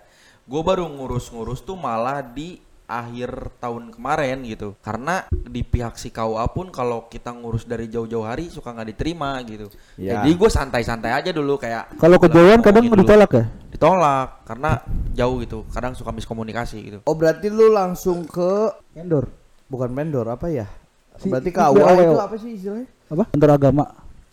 Gue 0.49 0.65
baru 0.65 0.89
ngurus-ngurus 0.89 1.61
tuh 1.61 1.77
malah 1.77 2.25
di 2.25 2.57
akhir 2.89 3.31
tahun 3.61 3.93
kemarin 3.93 4.41
gitu. 4.43 4.75
Karena 4.81 5.29
di 5.31 5.61
pihak 5.61 5.95
si 5.95 6.09
KUA 6.09 6.43
pun 6.51 6.73
kalau 6.73 7.07
kita 7.07 7.31
ngurus 7.31 7.63
dari 7.63 7.87
jauh-jauh 7.87 8.25
hari 8.25 8.49
suka 8.49 8.73
nggak 8.73 8.89
diterima 8.91 9.39
gitu. 9.45 9.69
Ya. 9.95 10.19
Jadi 10.25 10.33
gue 10.35 10.49
santai-santai 10.49 11.13
aja 11.13 11.31
dulu 11.31 11.55
kayak 11.55 12.01
Kalau 12.01 12.17
kejauhan 12.17 12.65
kadang 12.65 12.89
dulu. 12.89 13.05
ditolak 13.05 13.31
ya? 13.31 13.45
Ditolak 13.71 14.43
karena 14.43 14.71
jauh 15.13 15.37
gitu. 15.39 15.69
Kadang 15.69 15.93
suka 15.93 16.11
miskomunikasi 16.11 16.77
gitu. 16.81 16.99
oh 17.05 17.13
berarti 17.13 17.47
lu 17.47 17.71
langsung 17.71 18.25
ke 18.25 18.73
Vendor. 18.91 19.29
bukan 19.69 19.93
vendor 19.93 20.27
apa 20.27 20.49
ya 20.49 20.67
Si- 21.15 21.29
berarti 21.29 21.53
KUA 21.53 21.91
itu 22.01 22.17
apa 22.17 22.35
sih 22.35 22.51
istilahnya 22.57 22.89
Apa? 23.07 23.25
Antar 23.31 23.51
agama. 23.53 23.85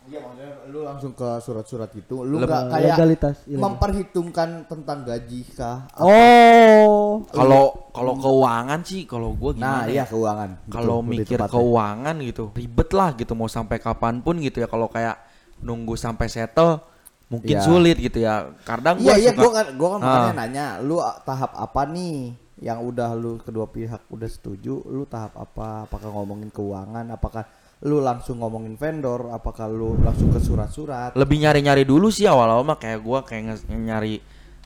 Iya 0.08 0.20
maksudnya 0.20 0.52
lu 0.66 0.80
langsung 0.82 1.12
ke 1.12 1.30
surat-surat 1.40 1.90
gitu 1.92 2.24
lu 2.24 2.40
nggak 2.40 2.64
kayak 2.70 2.96
legalitas, 2.96 3.36
iya. 3.44 3.60
memperhitungkan 3.60 4.50
tentang 4.66 5.04
gaji 5.04 5.40
kah 5.52 5.84
Oh. 5.98 7.28
Kalau 7.28 7.92
kalau 7.92 8.14
keuangan 8.16 8.80
sih 8.82 9.04
kalau 9.04 9.34
gue 9.34 9.52
nah 9.56 9.84
gimana 9.84 9.90
iya 9.90 9.98
ya? 10.00 10.06
keuangan 10.06 10.50
kalau 10.68 10.98
mikir 11.02 11.40
keuangan 11.42 12.16
gitu 12.22 12.46
ribet 12.52 12.90
lah 12.92 13.10
gitu 13.14 13.34
mau 13.34 13.48
sampai 13.48 13.78
kapan 13.78 14.20
pun 14.20 14.38
gitu 14.38 14.60
ya 14.60 14.68
kalau 14.68 14.88
kayak 14.88 15.18
nunggu 15.60 15.94
sampai 15.94 16.28
settle 16.28 16.80
mungkin 17.28 17.58
Iya. 17.58 17.62
sulit 17.62 17.98
gitu 17.98 18.22
ya 18.22 18.54
kadang 18.64 18.96
Iya 18.98 19.04
gua 19.04 19.16
iya 19.18 19.32
suka 19.32 19.42
gua 19.42 19.52
kan 19.54 19.68
gua 19.74 19.88
kan 19.90 20.00
makanya 20.00 20.24
Ah. 20.24 20.38
nanya 20.38 20.66
lu 20.80 20.96
a- 20.98 21.20
tahap 21.20 21.52
apa 21.52 21.82
nih 21.86 22.32
yang 22.60 22.80
udah 22.82 23.14
lu 23.14 23.38
kedua 23.38 23.68
pihak 23.68 24.08
udah 24.08 24.26
setuju 24.26 24.80
lu 24.84 25.04
tahap 25.06 25.36
apa 25.36 25.84
apakah 25.84 26.10
ngomongin 26.10 26.48
keuangan 26.48 27.06
apakah 27.10 27.44
lu 27.86 28.02
langsung 28.02 28.42
ngomongin 28.42 28.74
vendor 28.74 29.30
apakah 29.30 29.70
lu 29.70 29.94
langsung 30.02 30.34
ke 30.34 30.42
surat-surat? 30.42 31.14
Lebih 31.14 31.46
nyari-nyari 31.46 31.86
dulu 31.86 32.10
sih 32.10 32.26
awal-awal 32.26 32.66
mah 32.66 32.78
kayak 32.82 33.00
gua 33.06 33.22
kayak 33.22 33.62
nyari 33.70 34.18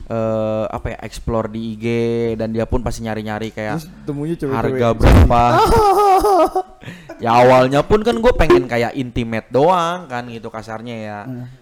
eh 0.01 0.65
apa 0.65 0.97
ya 0.97 0.97
explore 1.05 1.47
di 1.51 1.77
IG 1.77 1.85
dan 2.35 2.49
dia 2.51 2.65
pun 2.65 2.81
pasti 2.81 3.05
nyari-nyari 3.05 3.53
kayak 3.53 3.77
terus 3.79 3.87
temunya 4.03 4.35
cewek-cewek. 4.35 4.57
harga 4.57 4.87
berapa. 4.97 5.41
Ya 7.21 7.37
awalnya 7.37 7.85
pun 7.85 8.01
kan 8.01 8.17
gue 8.17 8.33
pengen 8.33 8.65
kayak 8.65 8.97
intimate 8.97 9.45
doang 9.53 10.09
kan 10.09 10.25
gitu 10.25 10.49
kasarnya 10.49 10.95
ya 10.97 11.19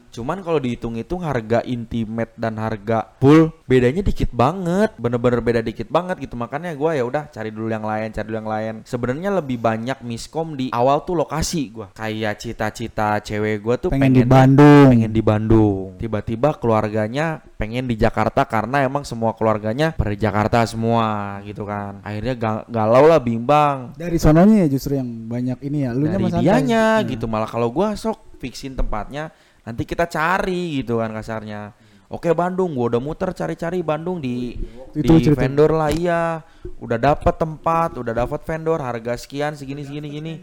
cuman 0.10 0.41
kalau 0.41 0.57
dihitung-hitung 0.57 1.22
harga 1.22 1.62
intimate 1.64 2.34
dan 2.34 2.57
harga 2.57 3.14
full 3.18 3.53
bedanya 3.66 4.01
dikit 4.01 4.30
banget. 4.30 4.93
Bener-bener 4.95 5.39
beda 5.39 5.62
dikit 5.62 5.88
banget 5.88 6.20
gitu. 6.20 6.34
Makanya 6.34 6.74
gue 6.74 6.91
ya 6.93 7.03
udah 7.03 7.24
cari 7.30 7.49
dulu 7.49 7.68
yang 7.68 7.84
lain 7.84 8.10
cari 8.10 8.26
dulu 8.26 8.38
yang 8.38 8.49
lain. 8.49 8.74
Sebenarnya 8.84 9.30
lebih 9.32 9.57
banyak 9.57 10.01
miskom 10.01 10.53
di 10.53 10.70
awal 10.70 11.01
tuh 11.01 11.16
lokasi 11.16 11.70
gue 11.70 11.88
kayak 11.93 12.36
cita-cita 12.38 13.20
cewek 13.20 13.62
gue 13.62 13.76
tuh 13.78 13.89
Pengen 13.89 14.12
di 14.12 14.22
pengen 14.22 14.30
Bandung. 14.30 14.88
pengen 14.89 15.12
di 15.12 15.22
Bandung. 15.22 15.88
Tiba-tiba 15.95 16.49
keluarganya 16.53 17.41
pengen 17.55 17.86
di 17.86 17.95
Jakarta 17.95 18.47
karena 18.47 18.82
emang 18.82 19.03
semua 19.03 19.36
keluarganya 19.36 19.91
pada 19.91 20.10
di 20.10 20.20
Jakarta 20.20 20.64
semua 20.64 21.38
gitu 21.43 21.64
kan. 21.64 21.99
Akhirnya 22.01 22.34
ga- 22.34 22.66
galau 22.66 23.05
lah 23.05 23.20
bimbang. 23.20 23.93
Dari 23.93 24.16
sononya 24.16 24.66
ya 24.66 24.68
justru 24.70 24.95
yang 24.95 25.07
banyak 25.28 25.60
ini 25.62 25.86
ya. 25.86 25.91
Lu 25.91 26.07
dari 26.07 26.26
dianya 26.39 27.03
Hmm. 27.03 27.07
gitu. 27.07 27.26
Malah 27.28 27.45
kalau 27.45 27.70
gua 27.70 27.93
sok 27.93 28.39
fixin 28.39 28.72
tempatnya 28.74 29.30
nanti 29.64 29.84
kita 29.84 30.05
cari 30.07 30.80
gitu 30.84 30.99
kan 30.99 31.12
kasarnya. 31.12 31.76
Oke 32.10 32.34
Bandung, 32.34 32.74
gua 32.74 32.89
udah 32.89 32.97
muter 32.97 33.30
cari-cari 33.38 33.86
Bandung 33.86 34.18
di 34.18 34.57
Itu 34.97 35.22
di 35.22 35.30
cerita. 35.30 35.45
vendor 35.45 35.70
lah 35.70 35.93
iya, 35.93 36.41
udah 36.82 36.97
dapat 36.97 37.38
tempat, 37.38 38.01
udah 38.01 38.14
dapat 38.26 38.41
vendor 38.49 38.82
harga 38.82 39.14
sekian 39.14 39.53
segini 39.53 39.86
segini 39.86 40.10
gini, 40.10 40.34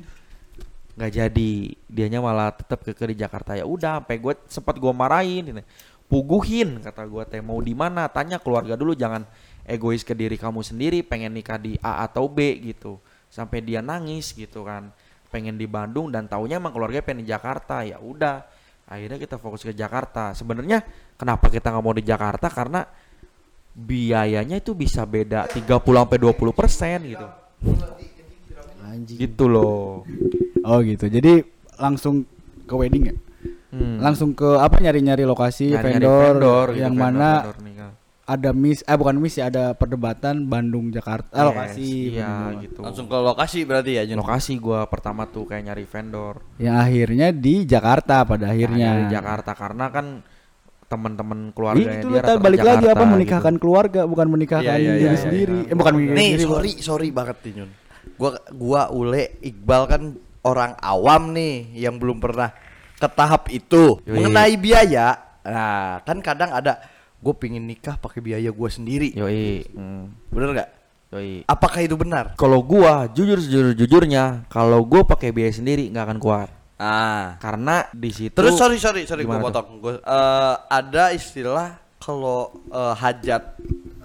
nggak 0.95 1.11
jadi, 1.11 1.53
dianya 1.91 2.23
malah 2.23 2.55
tetap 2.55 2.87
ke 2.87 2.95
di 2.95 3.19
Jakarta. 3.19 3.59
Ya 3.59 3.67
udah, 3.67 3.99
sampai 3.99 4.17
gue 4.23 4.35
sempat 4.47 4.79
gua 4.79 4.95
marahin, 4.95 5.43
gitu. 5.43 5.63
puguhin 6.07 6.79
kata 6.87 7.03
gua 7.11 7.27
teh 7.27 7.43
mau 7.43 7.59
di 7.59 7.75
mana, 7.75 8.07
tanya 8.07 8.39
keluarga 8.39 8.79
dulu 8.79 8.95
jangan 8.95 9.27
egois 9.67 10.07
ke 10.07 10.15
diri 10.15 10.39
kamu 10.39 10.63
sendiri, 10.63 11.03
pengen 11.03 11.35
nikah 11.35 11.59
di 11.59 11.75
A 11.83 12.07
atau 12.07 12.31
B 12.31 12.63
gitu, 12.63 13.03
sampai 13.27 13.59
dia 13.67 13.83
nangis 13.83 14.31
gitu 14.39 14.63
kan, 14.63 14.95
pengen 15.35 15.59
di 15.59 15.67
Bandung 15.67 16.15
dan 16.15 16.31
taunya 16.31 16.63
emang 16.63 16.71
keluarga 16.71 17.03
pengen 17.03 17.27
di 17.27 17.35
Jakarta. 17.35 17.83
Ya 17.83 17.99
udah, 17.99 18.47
akhirnya 18.87 19.19
kita 19.19 19.37
fokus 19.39 19.67
ke 19.67 19.75
Jakarta. 19.75 20.33
Sebenarnya 20.33 20.83
kenapa 21.19 21.51
kita 21.51 21.75
nggak 21.75 21.85
mau 21.85 21.95
di 21.95 22.05
Jakarta 22.07 22.47
karena 22.51 22.87
biayanya 23.77 24.57
itu 24.57 24.73
bisa 24.73 25.05
beda 25.05 25.51
30 25.51 25.67
sampai 25.85 26.19
20 26.19 26.55
persen 26.57 26.99
gitu. 27.05 27.27
Anjing. 28.87 29.19
Gitu 29.21 29.45
loh. 29.51 30.07
Oh 30.65 30.79
gitu. 30.81 31.11
Jadi 31.11 31.45
langsung 31.77 32.25
ke 32.65 32.75
wedding 32.75 33.05
ya. 33.13 33.17
Hmm. 33.77 34.01
langsung 34.01 34.33
ke 34.33 34.57
apa 34.57 34.81
nyari-nyari 34.81 35.29
lokasi 35.29 35.75
Nyari-nyari 35.75 36.01
vendor, 36.01 36.33
vendor 36.33 36.67
gitu, 36.73 36.81
yang 36.81 36.95
vendor- 36.97 37.13
mana 37.13 37.31
vendor 37.45 37.53
kan. 37.53 37.65
Ada 38.27 38.51
miss 38.51 38.83
eh 38.83 38.97
bukan 38.99 39.17
miss 39.17 39.39
ya 39.39 39.47
ada 39.47 39.71
perdebatan 39.73 40.51
Bandung 40.51 40.91
Jakarta 40.91 41.31
ah, 41.31 41.39
Yes, 41.39 41.49
lokasi 41.49 41.87
iya 42.11 42.27
Bandung. 42.27 42.63
gitu 42.67 42.81
Langsung 42.83 43.07
ke 43.07 43.17
lokasi 43.17 43.59
berarti 43.63 43.91
ya 43.95 44.03
Jun? 44.03 44.19
lokasi 44.19 44.53
gua 44.59 44.91
pertama 44.91 45.31
tuh 45.31 45.47
kayak 45.47 45.63
nyari 45.71 45.87
vendor 45.87 46.43
yang 46.59 46.75
akhirnya 46.75 47.31
di 47.31 47.63
Jakarta 47.63 48.27
pada 48.27 48.51
akhirnya 48.51 48.89
dari 48.93 49.05
Jakarta 49.15 49.51
karena 49.55 49.87
kan 49.95 50.07
teman-teman 50.87 51.51
Ih, 51.51 51.53
keluarganya 51.55 51.99
itu 51.99 52.09
dia 52.11 52.35
balik 52.39 52.61
lagi 52.63 52.85
Jakarta 52.87 52.95
apa 52.95 53.05
gitu. 53.07 53.15
menikahkan 53.15 53.55
keluarga 53.59 54.01
bukan 54.07 54.27
menikahkan 54.31 54.75
Iya, 54.75 54.83
iya, 54.83 54.95
diri 54.99 55.07
iya, 55.07 55.19
sendiri 55.19 55.59
iya. 55.63 55.71
eh 55.71 55.77
bukan 55.79 55.93
menikahkan 55.95 56.19
Nih 56.19 56.31
diri 56.35 56.45
sorry 56.47 56.73
sorry 56.79 57.09
banget 57.11 57.37
nih 57.47 57.53
Nyun. 57.63 57.71
Gua 58.17 58.31
gua 58.55 58.83
Ule 58.91 59.25
Iqbal 59.39 59.83
kan 59.87 60.03
orang 60.43 60.73
awam 60.79 61.31
nih 61.31 61.75
yang 61.75 61.99
belum 61.99 62.19
pernah 62.19 62.51
ke 62.97 63.07
tahap 63.07 63.51
itu 63.51 63.99
Yoi. 64.03 64.15
mengenai 64.15 64.55
biaya. 64.57 65.07
Nah 65.43 66.03
kan 66.03 66.19
kadang 66.23 66.51
ada 66.51 66.79
gue 67.27 67.35
pingin 67.35 67.61
nikah 67.61 67.97
pakai 67.97 68.23
biaya 68.23 68.49
gua 68.49 68.71
sendiri. 68.71 69.11
yoi 69.11 69.67
hmm, 69.67 70.31
Bener 70.31 70.49
nggak? 70.55 70.69
yoi 71.09 71.43
Apakah 71.45 71.81
itu 71.81 71.95
benar? 71.95 72.33
kalau 72.35 72.63
gua 72.63 73.07
jujur 73.09 73.37
jujur 73.37 73.75
jujurnya 73.75 74.47
kalau 74.47 74.81
gua 74.81 75.03
pakai 75.03 75.31
biaya 75.31 75.51
sendiri 75.51 75.91
nggak 75.91 76.07
akan 76.07 76.19
kuat 76.19 76.49
Ah. 76.77 77.35
karena 77.37 77.89
di 77.91 78.13
situ 78.13 78.37
Terus 78.37 78.55
sorry 78.55 78.77
sorry 78.77 79.03
sorry 79.05 79.25
gue 79.25 79.33
potong. 79.35 79.81
Gua, 79.81 79.97
eh, 79.97 80.55
ada 80.69 81.09
istilah 81.11 81.73
kalau 81.97 82.53
eh, 82.69 82.95
hajat 82.95 83.57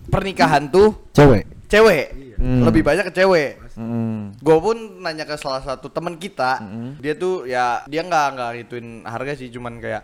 pernikahan 0.07 0.67
tuh 0.67 1.11
cewek 1.11 1.45
cewek 1.67 2.05
Hmm. 2.41 2.65
lebih 2.65 2.81
banyak 2.81 3.05
ke 3.05 3.13
cewek. 3.13 3.61
Hmm, 3.77 4.33
Gue 4.41 4.57
pun 4.57 4.73
nanya 4.97 5.23
ke 5.23 5.37
salah 5.37 5.61
satu 5.61 5.87
teman 5.87 6.17
kita, 6.17 6.57
Mm-mm. 6.57 6.97
dia 6.97 7.13
tuh 7.13 7.45
ya 7.45 7.85
dia 7.85 8.01
nggak 8.01 8.27
nggak 8.33 8.49
ngituin 8.57 8.87
harga 9.05 9.37
sih, 9.37 9.47
cuman 9.47 9.77
kayak 9.77 10.01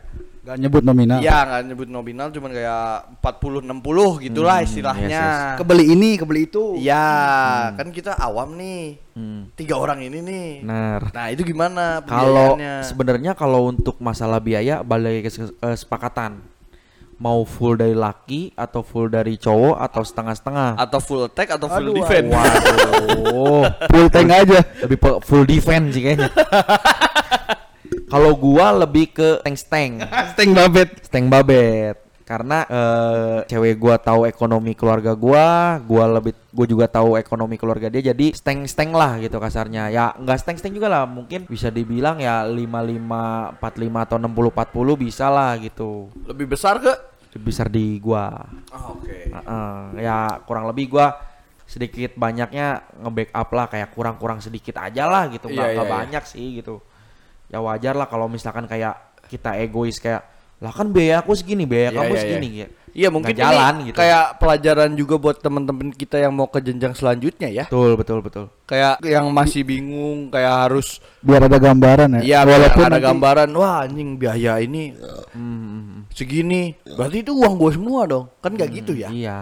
gak 0.47 0.57
nyebut 0.57 0.79
nominal 0.79 1.19
ya 1.19 1.43
nggak 1.43 1.61
nyebut 1.67 1.89
nominal, 1.89 2.31
cuman 2.31 2.49
kayak 2.49 2.87
40 3.19 3.67
60 3.67 4.23
gitulah 4.23 4.57
Hmm, 4.57 4.65
istilahnya. 4.65 5.07
yes, 5.11 5.59
kebeli 5.59 5.85
ini 5.89 6.15
kebeli 6.15 6.47
itu 6.47 6.79
Ya 6.79 7.03
kan 7.75 7.91
kita 7.91 8.15
awam 8.15 8.55
nih, 8.55 8.95
hmm. 9.11 9.51
tiga 9.53 9.75
orang 9.75 9.99
ini 9.99 10.23
nih. 10.23 10.49
Benar. 10.63 11.01
Nah 11.11 11.25
itu 11.27 11.43
gimana? 11.43 11.99
Kalau 12.01 12.55
sebenarnya 12.81 13.35
kalau 13.35 13.67
untuk 13.67 13.99
masalah 13.99 14.39
biaya 14.39 14.79
balik 14.81 15.27
ke 15.27 15.29
kes- 15.29 15.51
kesepakatan 15.53 16.39
mau 17.17 17.41
full 17.43 17.73
dari 17.73 17.97
laki 17.97 18.53
atau 18.53 18.85
full 18.85 19.09
dari 19.09 19.35
cowok 19.35 19.81
atau 19.81 20.05
setengah-setengah. 20.05 20.77
atau 20.77 20.99
full 21.01 21.25
attack 21.25 21.49
atau 21.49 21.65
full 21.65 21.89
Aduh, 21.89 21.95
defense? 21.97 22.29
Waduh, 22.29 23.63
full 23.91 24.07
tank 24.07 24.29
aja 24.29 24.59
lebih 24.85 24.97
full 25.25 25.43
defense 25.43 25.97
sih 25.97 26.05
kayaknya. 26.05 26.29
Kalau 28.07 28.31
gua 28.35 28.71
lebih 28.87 29.11
ke 29.11 29.29
tank-tank, 29.43 30.03
tank 30.35 30.51
babet 30.59 30.89
tank 31.11 31.27
babet. 31.27 31.97
Karena 32.27 32.67
eh, 32.67 33.47
cewek 33.47 33.79
gua 33.79 33.95
tahu 33.95 34.27
ekonomi 34.27 34.75
keluarga 34.75 35.15
gua, 35.15 35.79
gua 35.79 36.19
lebih 36.19 36.35
gua 36.51 36.67
juga 36.67 36.85
tahu 36.91 37.15
ekonomi 37.15 37.55
keluarga 37.55 37.87
dia 37.87 38.11
jadi 38.11 38.35
steng-steng 38.35 38.91
lah 38.91 39.15
gitu 39.23 39.39
kasarnya. 39.39 39.87
Ya 39.87 40.11
enggak 40.11 40.43
steng-steng 40.43 40.75
juga 40.75 40.91
lah, 40.91 41.03
mungkin 41.07 41.47
bisa 41.47 41.71
dibilang 41.71 42.19
ya 42.19 42.43
55 42.43 43.63
45 43.63 44.05
atau 44.11 44.17
60 44.19 44.51
40 44.51 45.03
bisa 45.07 45.25
lah 45.31 45.55
gitu. 45.55 46.11
Lebih 46.27 46.51
besar 46.51 46.83
ke? 46.83 46.91
Lebih 47.31 47.43
besar 47.47 47.71
di 47.71 47.95
gua. 48.03 48.35
Oh, 48.75 48.99
Oke. 48.99 49.31
Heeh, 49.31 50.03
ya 50.03 50.43
kurang 50.43 50.67
lebih 50.67 50.99
gua 50.99 51.15
sedikit 51.63 52.15
banyaknya 52.15 52.95
nge-backup 53.03 53.49
lah 53.51 53.65
kayak 53.67 53.91
kurang-kurang 53.91 54.39
sedikit 54.39 54.79
aja 54.79 55.03
lah 55.03 55.27
gitu 55.27 55.51
nggak 55.51 55.67
Iya, 55.67 55.75
nggak 55.75 55.83
iya, 55.83 55.91
iya. 55.91 55.97
banyak 55.99 56.23
sih 56.23 56.47
gitu 56.63 56.79
ya 57.47 57.59
wajar 57.59 57.93
lah 57.93 58.05
kalau 58.05 58.27
misalkan 58.27 58.63
kayak 58.63 58.95
kita 59.25 59.55
egois 59.57 59.97
kayak 59.97 60.23
lah 60.57 60.71
kan 60.71 60.89
biaya 60.89 61.21
aku 61.21 61.31
segini 61.31 61.63
biaya 61.63 61.89
Iya, 61.89 61.97
kamu 61.97 62.09
iya, 62.09 62.19
segini 62.19 62.47
iya. 62.47 62.57
gitu 62.59 62.73
Iya 62.97 63.13
mungkin 63.13 63.29
Nggak 63.29 63.45
jalan 63.45 63.73
ini 63.77 63.83
gitu 63.85 63.95
kayak 63.95 64.25
pelajaran 64.35 64.91
juga 64.91 65.15
buat 65.15 65.37
teman-teman 65.37 65.93
kita 65.93 66.17
yang 66.17 66.33
mau 66.33 66.49
ke 66.49 66.57
jenjang 66.57 66.97
selanjutnya 66.97 67.45
ya. 67.45 67.65
betul 67.65 67.93
betul 67.93 68.19
betul 68.25 68.45
Kayak 68.65 68.97
yang 69.05 69.29
masih 69.29 69.61
bingung 69.61 70.33
kayak 70.33 70.65
harus 70.65 70.97
biar 71.21 71.45
ada 71.45 71.61
gambaran 71.61 72.09
ya 72.17 72.21
Iya, 72.25 72.39
walaupun 72.41 72.81
ada 72.81 72.89
nanti- 72.91 73.05
gambaran, 73.05 73.49
wah 73.53 73.85
anjing 73.85 74.17
biaya 74.17 74.57
ini 74.57 74.97
Hmm, 75.29 76.09
segini. 76.09 76.73
Berarti 76.89 77.21
itu 77.21 77.31
uang 77.31 77.53
gue 77.55 77.71
semua 77.71 78.09
dong. 78.09 78.25
Kan 78.39 78.57
nggak 78.57 78.69
gitu 78.73 78.97
ya? 78.97 79.13
iya 79.13 79.37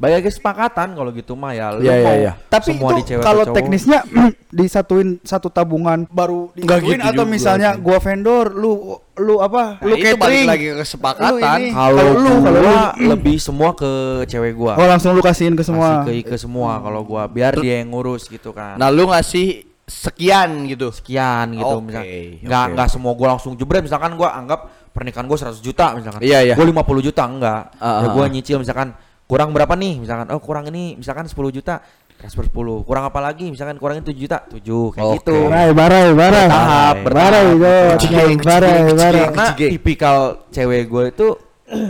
banyak 0.00 0.24
kesepakatan 0.24 0.88
kalau 0.92 1.10
gitu 1.10 1.32
mah 1.34 1.52
ya 1.52 1.70
lu 1.70 1.80
Iya, 1.80 1.92
iya, 1.92 2.02
mau 2.02 2.16
iya. 2.16 2.32
tapi 2.42 2.72
semua 2.72 2.88
di 2.90 2.96
itu 2.96 3.08
cewek 3.10 3.20
kalau 3.20 3.44
teknisnya 3.46 4.00
disatuin 4.50 5.20
satu 5.20 5.46
tabungan 5.46 6.08
baru 6.08 6.48
Nggak 6.50 6.64
disatuin 6.80 6.96
gitu 6.96 7.04
atau 7.06 7.16
juga 7.20 7.28
misalnya 7.28 7.70
sih. 7.70 7.80
gua 7.80 7.98
vendor 8.00 8.46
lu 8.50 8.72
lu 9.14 9.34
apa 9.38 9.76
Nah, 9.76 9.84
lu 9.84 9.94
itu 9.94 10.00
balik 10.00 10.16
catering 10.16 10.46
lagi 10.46 10.66
ke 10.66 10.76
kesepakatan. 10.78 11.58
Kalau 11.68 11.92
Kalau 11.92 12.12
lu, 12.16 12.32
kalau 12.40 12.58
lu 12.58 12.74
lebih 13.06 13.36
semua 13.36 13.70
ke 13.72 13.90
cewek 14.24 14.52
gua 14.54 14.72
oh 14.74 14.86
langsung 14.86 15.12
lu 15.12 15.20
kasihin 15.20 15.52
ke 15.52 15.60
semua 15.60 16.00
Kasih 16.02 16.24
ke 16.24 16.30
ke 16.30 16.36
semua 16.38 16.80
kalau 16.80 17.04
gua 17.04 17.28
biar 17.28 17.60
dia 17.60 17.78
yang 17.78 17.92
ngurus 17.92 18.24
gitu 18.24 18.50
kan 18.50 18.74
Nah, 18.74 18.88
lu 18.88 19.04
ngasih 19.04 19.68
sekian 19.84 20.64
gitu. 20.64 20.88
sekian 20.90 21.52
gitu 21.52 21.66
Oke, 21.76 21.84
misalkan 21.84 22.08
oke, 22.08 22.22
nggak 22.40 22.64
nggak 22.72 22.86
oke. 22.86 22.94
semua 22.94 23.12
gua 23.12 23.26
langsung 23.28 23.52
jebret 23.52 23.82
misalkan 23.82 24.14
gua 24.14 24.32
anggap 24.32 24.60
pernikahan 24.90 25.26
gua 25.26 25.36
100 25.36 25.60
juta 25.60 25.92
misalkan 25.92 26.20
Iya, 26.22 26.38
iya. 26.42 26.54
gua 26.54 26.64
50 26.64 27.04
juta 27.04 27.22
enggak 27.22 27.62
Ah, 27.76 28.00
ya 28.00 28.08
gua 28.08 28.24
ah. 28.24 28.28
nyicil 28.28 28.56
misalkan 28.56 28.96
kurang 29.30 29.54
berapa 29.54 29.78
nih? 29.78 30.02
Misalkan 30.02 30.26
oh 30.34 30.42
kurang 30.42 30.66
ini 30.74 30.98
misalkan 30.98 31.30
10 31.30 31.38
juta 31.54 31.78
transfer 32.18 32.50
10 32.50 32.82
kurang 32.82 33.06
apa 33.06 33.22
lagi? 33.22 33.46
Misalkan 33.46 33.78
kurangin 33.78 34.02
7 34.02 34.18
juta 34.18 34.42
7 34.50 34.58
kayak 34.98 35.06
Oke. 35.06 35.16
gitu. 35.22 35.36
Barai 35.46 35.70
barai 35.70 36.06
barai. 36.10 36.46
Bertahap, 36.50 36.96
barai 37.06 37.46
bertahap. 37.54 38.42
barai 38.42 38.74
kecil, 38.82 38.96
barai 38.98 39.22
karena 39.30 39.46
tipikal 39.54 40.16
cewek 40.50 40.82
gue 40.90 41.04
itu 41.14 41.28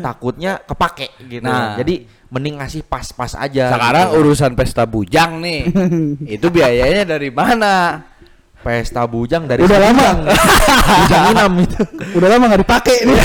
takutnya 0.05 0.61
kepake 0.61 1.09
gitu. 1.25 1.41
Nah. 1.41 1.81
jadi 1.81 2.05
mending 2.31 2.61
ngasih 2.61 2.85
pas-pas 2.85 3.33
aja 3.35 3.73
Sekarang 3.73 4.13
gitu. 4.13 4.21
urusan 4.23 4.53
pesta 4.53 4.85
bujang 4.85 5.41
nih. 5.41 5.61
itu 6.37 6.47
biayanya 6.53 7.17
dari 7.17 7.33
mana? 7.33 8.05
pesta 8.61 9.09
bujang 9.09 9.49
dari 9.49 9.65
Udah 9.65 9.81
lama. 9.81 10.09
bujang 11.01 11.25
inam 11.33 11.53
itu. 11.65 11.81
Udah 12.13 12.29
lama 12.29 12.45
nggak 12.53 12.61
dipakai 12.61 12.97
nih 13.09 13.17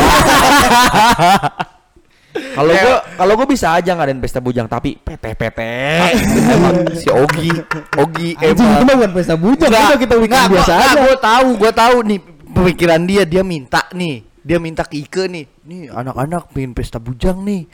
Kalau 2.36 2.72
gua 2.72 2.96
kalau 3.16 3.34
gua 3.36 3.48
bisa 3.48 3.68
aja 3.72 3.92
ngadain 3.92 4.20
pesta 4.20 4.40
bujang 4.40 4.68
tapi 4.68 4.96
PT-PT. 4.98 5.60
Emang 6.54 6.76
si 6.94 7.08
Ogi, 7.08 7.52
Ogi 7.96 8.30
itu 8.34 8.62
emang 8.62 8.84
mah 8.84 8.96
bukan 8.96 9.12
pesta 9.14 9.36
bujang 9.36 9.72
itu 9.72 9.96
kita 10.04 10.16
Nggak, 10.20 10.48
biasa 10.52 10.72
gua- 10.72 10.84
aja 10.84 11.00
Gua 11.00 11.18
tahu, 11.18 11.48
gua 11.56 11.72
tahu 11.72 11.96
nih 12.04 12.20
pemikiran 12.52 13.02
dia. 13.04 13.24
Dia 13.24 13.42
minta 13.42 13.88
nih, 13.92 14.16
dia 14.40 14.58
minta 14.58 14.84
ke 14.84 15.00
Ike 15.00 15.24
nih. 15.26 15.46
Nih 15.64 15.82
anak-anak 15.90 16.52
pengen 16.52 16.72
pesta 16.72 17.00
bujang 17.00 17.40
nih. 17.42 17.66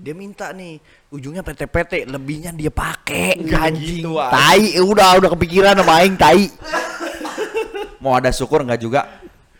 Dia 0.00 0.14
minta 0.14 0.48
nih. 0.50 0.78
Ujungnya 1.10 1.42
PT-PT, 1.42 2.06
lebihnya 2.06 2.50
dia 2.50 2.70
pakai. 2.70 3.38
Anjing, 3.46 4.02
tai, 4.30 4.78
udah 4.78 5.18
udah 5.18 5.30
kepikiran 5.30 5.74
sama 5.74 5.92
aing 6.00 6.14
tai. 6.14 6.50
Mau 8.02 8.12
ada 8.12 8.28
syukur 8.28 8.60
nggak 8.60 8.78
juga? 8.78 9.00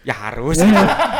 Ya 0.04 0.14
harus. 0.14 0.60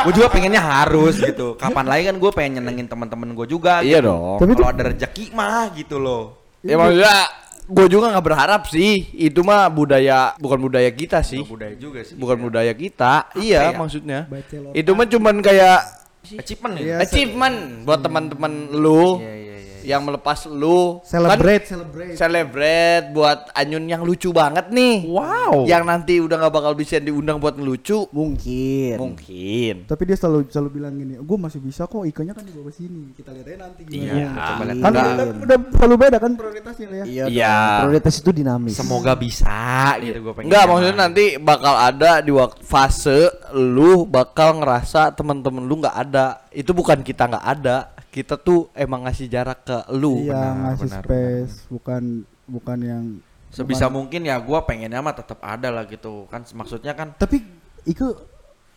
gue 0.05 0.13
juga 0.13 0.29
pengennya 0.29 0.61
harus 0.61 1.17
gitu. 1.17 1.57
Kapan 1.57 1.89
lagi 1.89 2.03
kan 2.13 2.17
gue 2.21 2.31
pengen 2.37 2.61
nyenengin 2.61 2.87
teman-teman 2.87 3.33
gue 3.33 3.47
juga. 3.49 3.81
Iya 3.81 4.05
gitu. 4.05 4.09
dong. 4.13 4.39
Tapi 4.45 4.53
Kalau 4.61 4.69
ada 4.71 4.83
rezeki 4.93 5.25
mah 5.33 5.73
gitu 5.73 5.97
loh. 5.97 6.37
Ya 6.61 6.77
maksudnya 6.77 7.17
gue 7.65 7.87
juga 7.89 8.13
nggak 8.13 8.25
berharap 8.25 8.63
sih. 8.69 9.09
Itu 9.17 9.41
mah 9.41 9.73
budaya 9.73 10.37
bukan 10.37 10.61
budaya 10.61 10.93
kita 10.93 11.25
sih. 11.25 11.41
Budaya 11.41 11.73
juga 11.81 12.05
sih. 12.05 12.15
Bukan 12.15 12.37
budaya 12.39 12.73
kita. 12.77 13.33
iya, 13.41 13.73
ya? 13.73 13.77
maksudnya. 13.77 14.29
Bacelor. 14.29 14.77
Itu 14.77 14.91
mah 14.93 15.09
cuman 15.09 15.41
kayak 15.41 16.05
Achievement 16.25 16.75
Iya. 16.81 16.89
ya. 16.89 16.97
achievement 17.05 17.57
buat 17.85 18.01
teman-teman 18.01 18.73
lu 18.73 19.21
Iya 19.21 19.29
iya 19.29 19.35
iya. 19.37 19.54
Yang 19.85 20.03
melepas 20.03 20.45
lu 20.47 20.99
celebrate 21.03 21.63
kan 21.63 21.71
celebrate 21.71 22.15
celebrate 22.15 23.05
buat 23.11 23.53
Anyun 23.53 23.85
yang 23.87 24.03
lucu 24.03 24.29
banget 24.31 24.69
nih 24.69 25.05
Wow. 25.05 25.65
yang 25.65 25.85
nanti 25.85 26.19
udah 26.19 26.37
nggak 26.39 26.53
bakal 26.53 26.73
bisa 26.73 26.97
diundang 26.97 27.37
buat 27.37 27.55
ngelucu 27.55 28.09
Mungkin. 28.11 28.97
mungkin 28.97 29.75
tapi 29.85 30.03
dia 30.05 30.17
selalu 30.17 30.49
selalu 30.49 30.71
bilang 30.75 30.95
gini 30.95 31.15
gue 31.17 31.37
masih 31.37 31.59
bisa 31.59 31.85
kok 31.85 32.03
ikannya 32.03 32.33
kan 32.33 32.43
di 32.43 32.53
bawah 32.53 32.71
sini 32.71 33.13
kita 33.13 33.31
lihat 33.31 33.47
aja 33.47 33.59
nanti 33.63 33.81
gimana 33.83 34.03
Iya. 34.05 34.27
Lihat. 34.27 34.49
kan, 34.75 34.91
Enggak. 34.91 35.05
kan 35.05 35.29
udah 35.39 35.59
selalu 35.75 35.95
beda 35.99 36.17
kan 36.19 36.33
prioritasnya 36.35 36.87
ya 36.87 37.05
Iya. 37.05 37.25
Iya. 37.27 37.55
dong. 37.55 37.81
Prioritas 37.85 38.15
itu 38.17 38.31
dinamis. 38.33 38.75
Semoga 38.75 39.13
bisa 39.15 39.61
gitu 39.99 40.19
gue 40.19 40.33
pengen. 40.33 40.47
Enggak 40.49 40.65
maksudnya 40.65 40.97
nanti 40.99 41.25
bakal 41.37 41.75
ada 41.75 42.13
di 42.19 42.31
waktu 42.31 42.61
fase 42.63 43.21
lu 43.53 44.05
bakal 44.05 44.59
ngerasa 44.59 45.13
teman-teman 45.13 45.63
lu 45.63 45.79
nggak 45.79 45.97
ada 46.01 46.27
itu 46.51 46.71
bukan 46.71 47.01
kita 47.01 47.27
nggak 47.27 47.45
ada 47.45 47.94
kita 48.15 48.39
tuh 48.39 48.71
emang 48.79 49.03
ngasih 49.11 49.27
jarak 49.27 49.67
ke 49.67 49.79
lu. 49.91 50.23
Iya 50.23 50.39
benar, 50.39 50.55
ngasih 50.63 50.87
benar, 50.87 51.03
space 51.03 51.55
bukan 51.67 52.03
bukan 52.47 52.79
yang 52.79 53.05
sebisa 53.51 53.91
bukan- 53.91 53.95
mungkin 53.99 54.21
ya 54.23 54.39
gue 54.39 54.59
pengennya 54.63 55.03
mah 55.03 55.15
tetap 55.19 55.43
ada 55.43 55.67
lah 55.75 55.83
gitu. 55.91 56.31
Kan 56.31 56.47
maksudnya 56.55 56.95
kan 56.95 57.11
tapi 57.19 57.43
Iko 57.85 58.15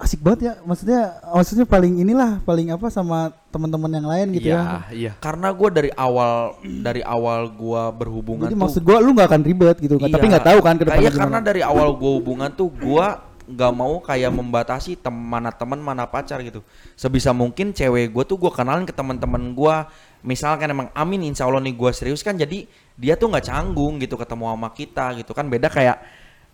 asik 0.02 0.26
banget 0.26 0.40
ya. 0.42 0.54
Maksudnya 0.66 1.22
maksudnya 1.22 1.66
paling 1.70 2.02
inilah 2.02 2.42
paling 2.42 2.74
apa 2.74 2.90
sama 2.90 3.30
teman-teman 3.54 3.94
yang 3.94 4.08
lain 4.10 4.28
gitu 4.42 4.50
iya 4.50 4.58
ya. 4.58 4.82
iya. 4.90 5.12
Karena 5.22 5.54
gue 5.54 5.70
dari 5.70 5.92
awal 5.94 6.58
dari 6.66 7.02
awal 7.06 7.54
gue 7.54 7.84
berhubungan 7.94 8.50
jadi 8.50 8.58
tuh 8.58 8.62
maksud 8.66 8.82
gua 8.82 8.98
lu 9.06 9.14
nggak 9.14 9.30
akan 9.30 9.44
ribet 9.46 9.78
gitu 9.86 10.02
kan. 10.02 10.10
Iya. 10.10 10.16
tapi 10.18 10.26
nggak 10.34 10.48
tahu 10.50 10.60
kan 10.66 10.76
ke 10.82 10.84
depannya 10.90 11.14
karena 11.14 11.40
dari 11.46 11.62
awal 11.62 11.94
gue 11.94 12.12
hubungan 12.18 12.50
tuh 12.58 12.74
gue 12.74 13.08
nggak 13.48 13.72
mau 13.72 14.04
kayak 14.04 14.28
membatasi 14.30 15.00
tem 15.00 15.16
mana 15.16 15.50
teman 15.56 15.80
mana 15.80 16.04
pacar 16.04 16.44
gitu. 16.44 16.60
Sebisa 17.00 17.32
mungkin 17.32 17.72
cewek 17.72 18.12
gue 18.12 18.24
tuh 18.28 18.36
gue 18.36 18.52
kenalin 18.52 18.84
ke 18.84 18.92
teman-teman 18.92 19.56
gue 19.56 19.76
misalkan 20.22 20.68
emang 20.68 20.92
amin 20.92 21.32
insya 21.32 21.48
Allah 21.48 21.64
nih 21.64 21.72
gue 21.72 21.92
serius 21.96 22.20
kan 22.20 22.36
jadi 22.36 22.68
dia 23.00 23.16
tuh 23.16 23.32
nggak 23.32 23.48
canggung 23.48 24.04
gitu 24.04 24.20
ketemu 24.20 24.44
sama 24.52 24.70
kita 24.76 25.06
gitu 25.24 25.32
kan. 25.32 25.48
Beda 25.48 25.72
kayak 25.72 25.98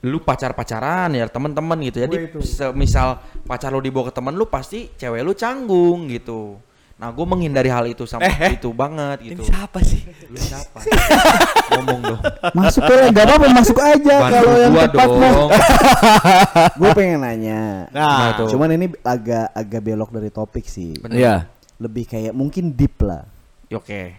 lu 0.04 0.20
pacar 0.22 0.54
pacaran 0.54 1.10
ya 1.18 1.26
teman-teman 1.26 1.82
gitu. 1.90 1.98
Jadi 2.06 2.30
misal 2.78 3.20
pacar 3.50 3.74
lu 3.74 3.82
dibawa 3.82 4.08
ke 4.08 4.14
temen 4.14 4.38
lu 4.38 4.46
pasti 4.46 4.94
cewek 4.94 5.26
lu 5.26 5.34
canggung 5.34 6.08
gitu 6.14 6.62
nah 7.04 7.12
gue 7.12 7.26
menghindari 7.28 7.68
hal 7.68 7.84
itu 7.84 8.08
sama 8.08 8.24
itu 8.48 8.72
banget 8.72 9.20
gitu 9.28 9.44
Ini 9.44 9.52
siapa 9.52 9.84
sih? 9.84 10.08
lu 10.32 10.40
siapa 10.40 10.80
ngomong 11.76 12.00
dong 12.00 12.22
Masuk 12.56 12.88
aja, 12.88 13.12
enggak 13.12 13.26
apa-apa 13.28 13.48
masuk 13.52 13.76
aja 13.76 14.16
kalau 14.32 14.54
yang 14.56 14.72
gua 14.72 14.88
tepat 14.88 15.10
mah. 15.12 15.20
dong 15.36 15.50
Gue 16.80 16.90
pengen 16.96 17.20
nanya. 17.28 17.92
Nah, 17.92 18.40
tuh. 18.40 18.48
Cuman 18.56 18.72
ini 18.72 18.88
agak 19.04 19.52
agak 19.52 19.82
belok 19.84 20.16
dari 20.16 20.30
topik 20.32 20.64
sih. 20.64 20.96
Iya. 21.12 21.52
Lebih 21.76 22.08
kayak 22.08 22.32
mungkin 22.32 22.72
deep 22.72 23.04
lah. 23.04 23.28
oke 23.68 24.16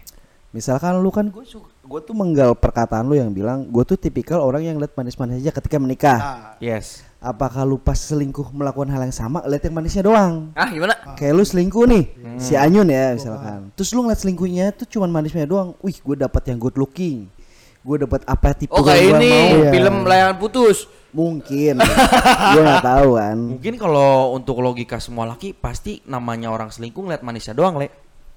Misalkan 0.53 1.01
lu 1.01 1.09
kan 1.09 1.33
gue 1.33 1.41
gue 1.85 1.99
tuh 2.01 2.17
menggal 2.17 2.57
perkataan 2.57 3.05
lu 3.05 3.13
yang 3.13 3.29
bilang 3.29 3.69
gue 3.69 3.83
tuh 3.85 3.93
tipikal 3.93 4.41
orang 4.41 4.65
yang 4.65 4.77
lihat 4.81 4.97
manis-manis 4.97 5.37
aja 5.37 5.53
ketika 5.53 5.77
menikah. 5.77 6.19
yes 6.57 7.05
Apakah 7.17 7.65
lu 7.65 7.77
pas 7.77 7.97
selingkuh 7.97 8.53
melakukan 8.53 8.85
hal 8.87 9.01
yang 9.01 9.09
sama 9.09 9.41
lihat 9.45 9.65
yang 9.65 9.73
manisnya 9.73 10.05
doang? 10.05 10.53
Ah, 10.53 10.69
gimana? 10.69 10.93
Kayak 11.17 11.33
lu 11.33 11.41
selingkuh 11.41 11.85
nih, 11.89 12.03
si 12.37 12.53
Anyun 12.53 12.85
ya 12.85 13.17
misalkan. 13.17 13.73
Terus 13.73 13.97
lu 13.97 14.05
ngeliat 14.05 14.21
selingkuhnya 14.21 14.69
tuh 14.69 14.85
cuman 14.85 15.09
manisnya 15.09 15.49
doang. 15.49 15.73
Wih, 15.81 15.97
gue 15.97 16.15
dapat 16.21 16.53
yang 16.53 16.61
good 16.61 16.77
looking. 16.77 17.25
Gue 17.81 17.97
dapat 17.97 18.21
apa 18.29 18.53
tipe 18.53 18.69
Oh, 18.69 18.85
yang 18.85 18.89
kayak 18.93 19.09
ini 19.17 19.33
mau. 19.57 19.73
film 19.73 19.95
layangan 20.05 20.37
putus. 20.37 20.85
Mungkin. 21.09 21.81
gue 22.53 22.61
nggak 22.61 22.85
tahu 22.85 23.09
kan. 23.17 23.37
Mungkin 23.57 23.73
kalau 23.81 24.37
untuk 24.37 24.61
logika 24.61 25.01
semua 25.01 25.25
laki 25.25 25.57
pasti 25.57 26.05
namanya 26.05 26.53
orang 26.53 26.69
selingkuh 26.69 27.09
ngeliat 27.09 27.25
manisnya 27.25 27.57
doang, 27.57 27.81
Le. 27.81 27.89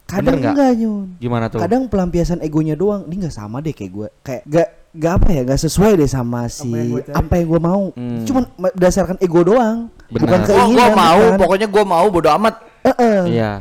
Kadang 0.09 0.25
Bener 0.35 0.41
nggak? 0.41 0.55
enggak 0.57 0.73
Nyun. 0.75 1.07
Gimana 1.19 1.45
tuh? 1.47 1.61
Kadang 1.61 1.83
pelampiasan 1.85 2.41
egonya 2.41 2.73
doang. 2.73 3.05
Ini 3.05 3.15
nggak 3.21 3.35
sama 3.35 3.61
deh 3.61 3.71
kayak 3.71 3.93
gue. 3.93 4.09
Kayak 4.23 4.43
gak 4.49 4.69
gak 4.91 5.13
apa 5.15 5.29
ya, 5.31 5.41
gak 5.45 5.61
sesuai 5.61 5.93
deh 5.95 6.09
sama 6.09 6.49
si 6.49 6.65
apa 7.07 7.33
yang 7.35 7.47
gue 7.47 7.61
mau. 7.61 7.83
Hmm. 7.93 8.25
Cuman 8.25 8.43
ma- 8.57 8.73
berdasarkan 8.73 9.17
ego 9.19 9.45
doang. 9.45 9.93
Benar. 10.09 10.23
Bukan 10.25 10.39
Oh, 10.39 10.43
Oh, 10.43 10.49
keinginan. 10.49 10.73
gua 10.73 10.89
mau, 10.97 11.21
bukan. 11.21 11.39
pokoknya 11.39 11.67
gua 11.69 11.85
mau 11.85 12.07
bodo 12.09 12.29
amat. 12.33 12.55
Heeh. 12.83 13.21
Iya. 13.31 13.53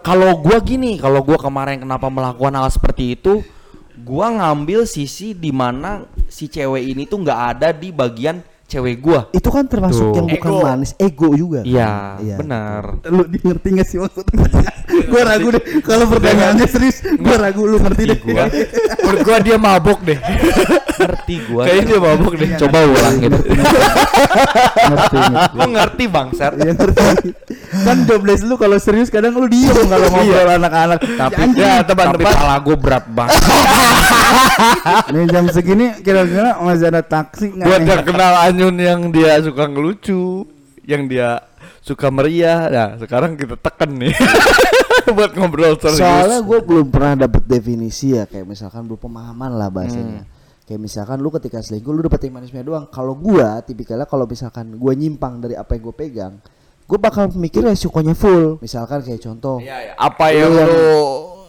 Kalau 0.00 0.30
gua 0.36 0.58
gini, 0.58 0.96
kalau 0.96 1.20
gua 1.20 1.36
kemarin 1.36 1.78
kenapa 1.78 2.08
melakukan 2.08 2.54
hal 2.54 2.68
seperti 2.68 3.12
itu, 3.12 3.44
gua 4.00 4.32
ngambil 4.32 4.82
sisi 4.84 5.30
di 5.30 5.52
mana 5.52 6.02
si 6.26 6.48
cewek 6.48 6.80
ini 6.86 7.04
tuh 7.04 7.20
nggak 7.20 7.40
ada 7.52 7.68
di 7.70 7.92
bagian 7.92 8.40
cewek 8.72 8.96
gua. 8.98 9.28
Itu 9.30 9.48
kan 9.48 9.64
termasuk 9.64 10.00
Tuh. 10.02 10.16
yang 10.16 10.26
bukan 10.30 10.48
Ego. 10.48 10.58
manis, 10.62 10.90
ego 10.96 11.28
juga. 11.32 11.60
kan? 11.60 11.68
Iya, 11.68 11.92
Iya. 12.18 12.36
benar. 12.36 12.82
Lu 13.06 13.22
di 13.24 13.38
ngerti 13.38 13.68
gak 13.74 13.86
sih 13.86 13.98
maksudnya? 13.98 14.64
gua 15.12 15.22
ragu 15.24 15.48
deh 15.50 15.62
kalau 15.80 16.04
pertanyaannya 16.06 16.66
serius. 16.66 16.96
Gua 17.16 17.36
ragu 17.38 17.62
lu 17.62 17.76
ngerti 17.76 18.02
deh. 18.06 18.18
Gua 18.18 18.44
Menurut 18.98 19.20
gua 19.22 19.36
dia 19.38 19.56
mabok 19.56 19.98
deh. 20.02 20.18
ngerti 20.94 21.34
gua. 21.46 21.62
Kayaknya 21.64 21.84
dia 21.86 21.98
mabok 21.98 22.32
deh. 22.34 22.48
Coba 22.56 22.78
ulang 22.82 23.16
gitu. 23.18 23.36
ngerti. 23.36 23.50
ngerti. 24.82 25.18
Lu 25.52 25.66
ngerti 25.68 26.04
bangsat. 26.06 26.52
Iya 26.56 26.72
ngerti. 26.72 27.28
kan 27.72 27.96
jobless 28.04 28.40
lu 28.42 28.54
kalau 28.54 28.76
serius 28.76 29.08
kadang 29.08 29.32
lu 29.34 29.46
diem 29.46 29.72
kalau 29.86 30.06
ngobrol 30.08 30.48
anak-anak. 30.50 30.98
Tapi 31.00 31.40
Ya, 31.54 31.80
tapi 31.80 32.00
teman-teman. 32.00 32.32
pala 32.32 32.56
gua 32.58 32.76
berat 32.76 33.04
banget. 33.06 33.36
Nih 35.12 35.24
jam 35.26 35.44
segini 35.48 35.86
kira-kira 35.98 36.56
masih 36.58 36.86
ada 36.86 37.02
taksi 37.02 37.50
nggak? 37.50 37.64
Gua 37.64 37.76
udah 37.78 37.98
kenal 38.02 38.32
Anyun 38.62 38.78
yang 38.78 39.10
dia 39.10 39.42
suka 39.42 39.66
ngelucu, 39.66 40.46
yang 40.86 41.10
dia 41.10 41.42
suka 41.82 42.14
meriah. 42.14 42.70
Nah, 42.70 42.88
sekarang 42.94 43.34
kita 43.34 43.58
tekan 43.58 43.90
nih 43.90 44.14
buat 45.18 45.34
ngobrol 45.34 45.74
serius. 45.82 45.98
Soalnya 45.98 46.38
gue 46.46 46.62
belum 46.62 46.86
pernah 46.86 47.26
dapet 47.26 47.42
definisi 47.42 48.14
ya 48.14 48.22
kayak 48.22 48.46
misalkan 48.46 48.86
belum 48.86 49.02
pemahaman 49.02 49.58
lah 49.58 49.66
bahasanya. 49.66 50.22
Kayak 50.62 50.78
misalkan 50.78 51.18
lu 51.18 51.34
ketika 51.34 51.58
selingkuh 51.58 51.90
lu 51.90 52.06
dapet 52.06 52.22
yang 52.22 52.38
manisnya 52.38 52.62
doang. 52.62 52.86
Kalau 52.86 53.18
gua 53.18 53.58
tipikalnya 53.66 54.06
kalau 54.06 54.30
misalkan 54.30 54.78
gua 54.78 54.94
nyimpang 54.94 55.42
dari 55.42 55.58
apa 55.58 55.74
yang 55.74 55.82
gue 55.82 55.96
pegang, 55.98 56.38
gue 56.86 56.98
bakal 57.02 57.34
mikir 57.34 57.66
resikonya 57.66 58.14
full. 58.14 58.62
Misalkan 58.62 59.02
kayak 59.02 59.26
contoh, 59.26 59.58
Iya, 59.58 59.90
iya. 59.90 59.92
apa 59.98 60.30
yang 60.30 60.54
Lu 60.54 60.58
yang- 60.62 60.70
lu 60.70 60.94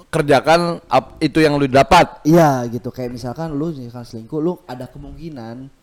kerjakan 0.10 0.82
itu 1.22 1.46
yang 1.46 1.62
lu 1.62 1.70
dapat. 1.70 2.26
Iya 2.26 2.66
gitu 2.74 2.90
kayak 2.90 3.14
misalkan 3.14 3.54
lu 3.54 3.70
misalkan 3.70 4.02
selingkuh 4.02 4.42
lu 4.42 4.58
ada 4.66 4.90
kemungkinan 4.90 5.83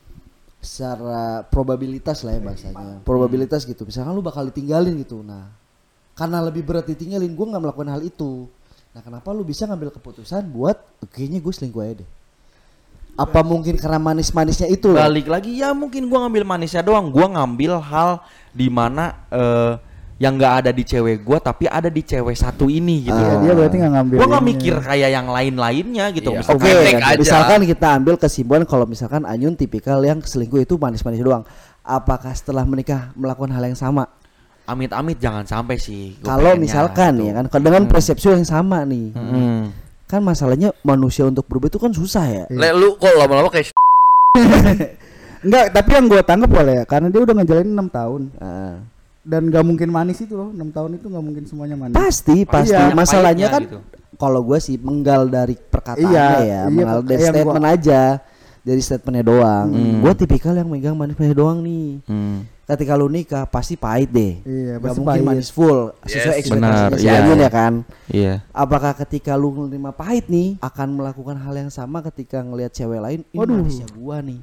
secara 0.61 1.43
probabilitas 1.49 2.21
lah 2.21 2.37
ya 2.37 2.41
bahasanya. 2.45 3.01
probabilitas 3.03 3.65
gitu. 3.65 3.89
Misalkan 3.89 4.13
lu 4.13 4.21
bakal 4.21 4.45
ditinggalin 4.49 4.97
gitu. 5.01 5.25
Nah 5.25 5.49
karena 6.15 6.45
lebih 6.45 6.63
berat 6.69 6.85
ditinggalin 6.85 7.33
gue 7.33 7.47
nggak 7.49 7.63
melakukan 7.65 7.91
hal 7.97 8.03
itu. 8.05 8.45
Nah 8.93 9.01
kenapa 9.01 9.33
lu 9.33 9.43
bisa 9.43 9.65
ngambil 9.65 9.91
keputusan 9.97 10.45
buat 10.53 10.77
kayaknya 11.09 11.41
gue 11.41 11.53
selingkuh 11.53 11.81
aja 11.81 11.95
deh. 12.05 12.11
Apa 13.21 13.45
mungkin 13.45 13.77
karena 13.77 14.01
manis-manisnya 14.01 14.69
itu? 14.71 14.97
Balik 14.97 15.29
lagi 15.29 15.61
ya 15.61 15.77
mungkin 15.77 16.09
gua 16.09 16.25
ngambil 16.25 16.45
manisnya 16.47 16.81
doang. 16.81 17.13
Gua 17.13 17.29
ngambil 17.29 17.77
hal 17.83 18.25
di 18.55 18.73
mana 18.73 19.13
eh, 19.29 19.77
yang 20.21 20.37
nggak 20.37 20.55
ada 20.61 20.71
di 20.77 20.85
cewek 20.85 21.25
gua 21.25 21.41
tapi 21.41 21.65
ada 21.65 21.89
di 21.89 22.05
cewek 22.05 22.37
satu 22.37 22.69
ini 22.69 23.09
gitu. 23.09 23.17
Iya, 23.17 23.33
loh. 23.33 23.41
dia 23.41 23.53
berarti 23.57 23.77
nggak 23.81 23.93
ngambil. 23.97 24.17
Gua 24.21 24.29
nggak 24.29 24.45
ini. 24.45 24.51
mikir 24.53 24.75
kayak 24.85 25.11
yang 25.17 25.27
lain-lainnya 25.33 26.05
gitu. 26.13 26.31
Iya. 26.37 26.39
Misalkan 26.45 26.61
Oke, 26.61 26.71
Pendek 26.77 27.01
aja. 27.01 27.17
misalkan 27.17 27.61
kita 27.65 27.87
ambil 27.97 28.15
kesimpulan 28.21 28.65
kalau 28.69 28.85
misalkan 28.85 29.23
Anyun 29.25 29.57
tipikal 29.57 29.97
yang 30.05 30.21
selingkuh 30.21 30.61
itu 30.61 30.77
manis-manis 30.77 31.25
doang. 31.25 31.49
Apakah 31.81 32.37
setelah 32.37 32.69
menikah 32.69 33.17
melakukan 33.17 33.49
hal 33.57 33.65
yang 33.65 33.81
sama? 33.81 34.13
Amit-amit 34.69 35.17
jangan 35.17 35.49
sampai 35.49 35.81
sih. 35.81 36.21
Kalau 36.21 36.53
misalkan 36.61 37.17
gitu. 37.17 37.33
ya 37.33 37.33
kan 37.41 37.61
dengan 37.65 37.89
persepsi 37.89 38.29
yang 38.29 38.45
sama 38.45 38.85
nih. 38.85 39.17
Mm. 39.17 39.73
Kan 40.05 40.21
masalahnya 40.21 40.77
manusia 40.85 41.25
untuk 41.25 41.49
berubah 41.49 41.73
itu 41.73 41.81
kan 41.81 41.97
susah 41.97 42.25
ya. 42.29 42.45
Le, 42.53 42.77
lu 42.77 42.93
kok 43.01 43.09
lama-lama 43.17 43.49
kayak 43.49 43.73
Enggak, 45.41 45.73
tapi 45.73 45.91
yang 45.97 46.07
gua 46.13 46.21
tangkap 46.21 46.53
boleh 46.53 46.75
ya 46.77 46.85
karena 46.85 47.09
dia 47.09 47.21
udah 47.25 47.35
ngejalanin 47.41 47.73
6 47.73 47.89
tahun 47.97 48.23
Nah, 48.37 48.75
dan 49.23 49.47
gak 49.47 49.63
mungkin 49.63 49.89
manis 49.89 50.19
itu 50.19 50.33
loh. 50.33 50.49
6 50.49 50.61
tahun 50.71 50.91
itu 50.97 51.07
gak 51.07 51.23
mungkin 51.23 51.45
semuanya 51.45 51.77
manis. 51.77 51.95
pasti, 51.95 52.43
pasti. 52.43 52.73
Iya, 52.73 52.93
Masalahnya 52.93 53.47
kan 53.49 53.63
gitu. 53.63 53.79
kalau 54.17 54.41
gue 54.43 54.59
sih 54.59 54.77
menggal 54.77 55.27
dari 55.27 55.55
perkataannya 55.55 56.09
Iya, 56.09 56.29
ya, 56.39 56.41
iya, 56.41 56.61
menggal 56.67 56.99
dari 57.01 57.19
yang 57.19 57.31
gua- 57.31 57.37
statement 57.37 57.67
aja. 57.69 58.03
Dari 58.61 58.77
statementnya 58.79 59.25
doang. 59.25 59.67
Hmm. 59.69 60.01
Gue 60.01 60.13
tipikal 60.15 60.53
yang 60.53 60.69
megang 60.69 60.93
manis-manis 60.93 61.33
doang 61.33 61.65
nih. 61.65 62.05
Hmm. 62.05 62.45
Ketika 62.63 62.93
lu 62.93 63.09
nikah 63.09 63.43
pasti 63.45 63.73
pahit 63.75 64.09
deh. 64.09 64.37
Iya, 64.39 64.77
Gak 64.77 64.95
mungkin 64.95 65.05
pahit. 65.07 65.25
manis 65.25 65.49
full 65.49 65.91
sesuai 66.05 66.37
Yes. 66.37 66.41
ekspektasinya 66.45 66.87
Benar, 66.87 66.93
si 66.95 67.03
iya, 67.03 67.17
iya. 67.25 67.35
ya 67.39 67.51
kan. 67.51 67.73
Iya. 68.07 68.35
Apakah 68.51 68.93
ketika 68.95 69.33
lu 69.35 69.49
menerima 69.51 69.91
pahit 69.91 70.29
nih 70.29 70.61
akan 70.61 70.89
melakukan 70.93 71.37
hal 71.37 71.57
yang 71.57 71.69
sama 71.69 72.05
ketika 72.05 72.39
ngelihat 72.39 72.71
cewek 72.71 73.01
lain? 73.01 73.21
Ini 73.27 73.39
Waduh. 73.39 73.57
manisnya 73.59 73.89
gua 73.91 74.21
nih. 74.21 74.41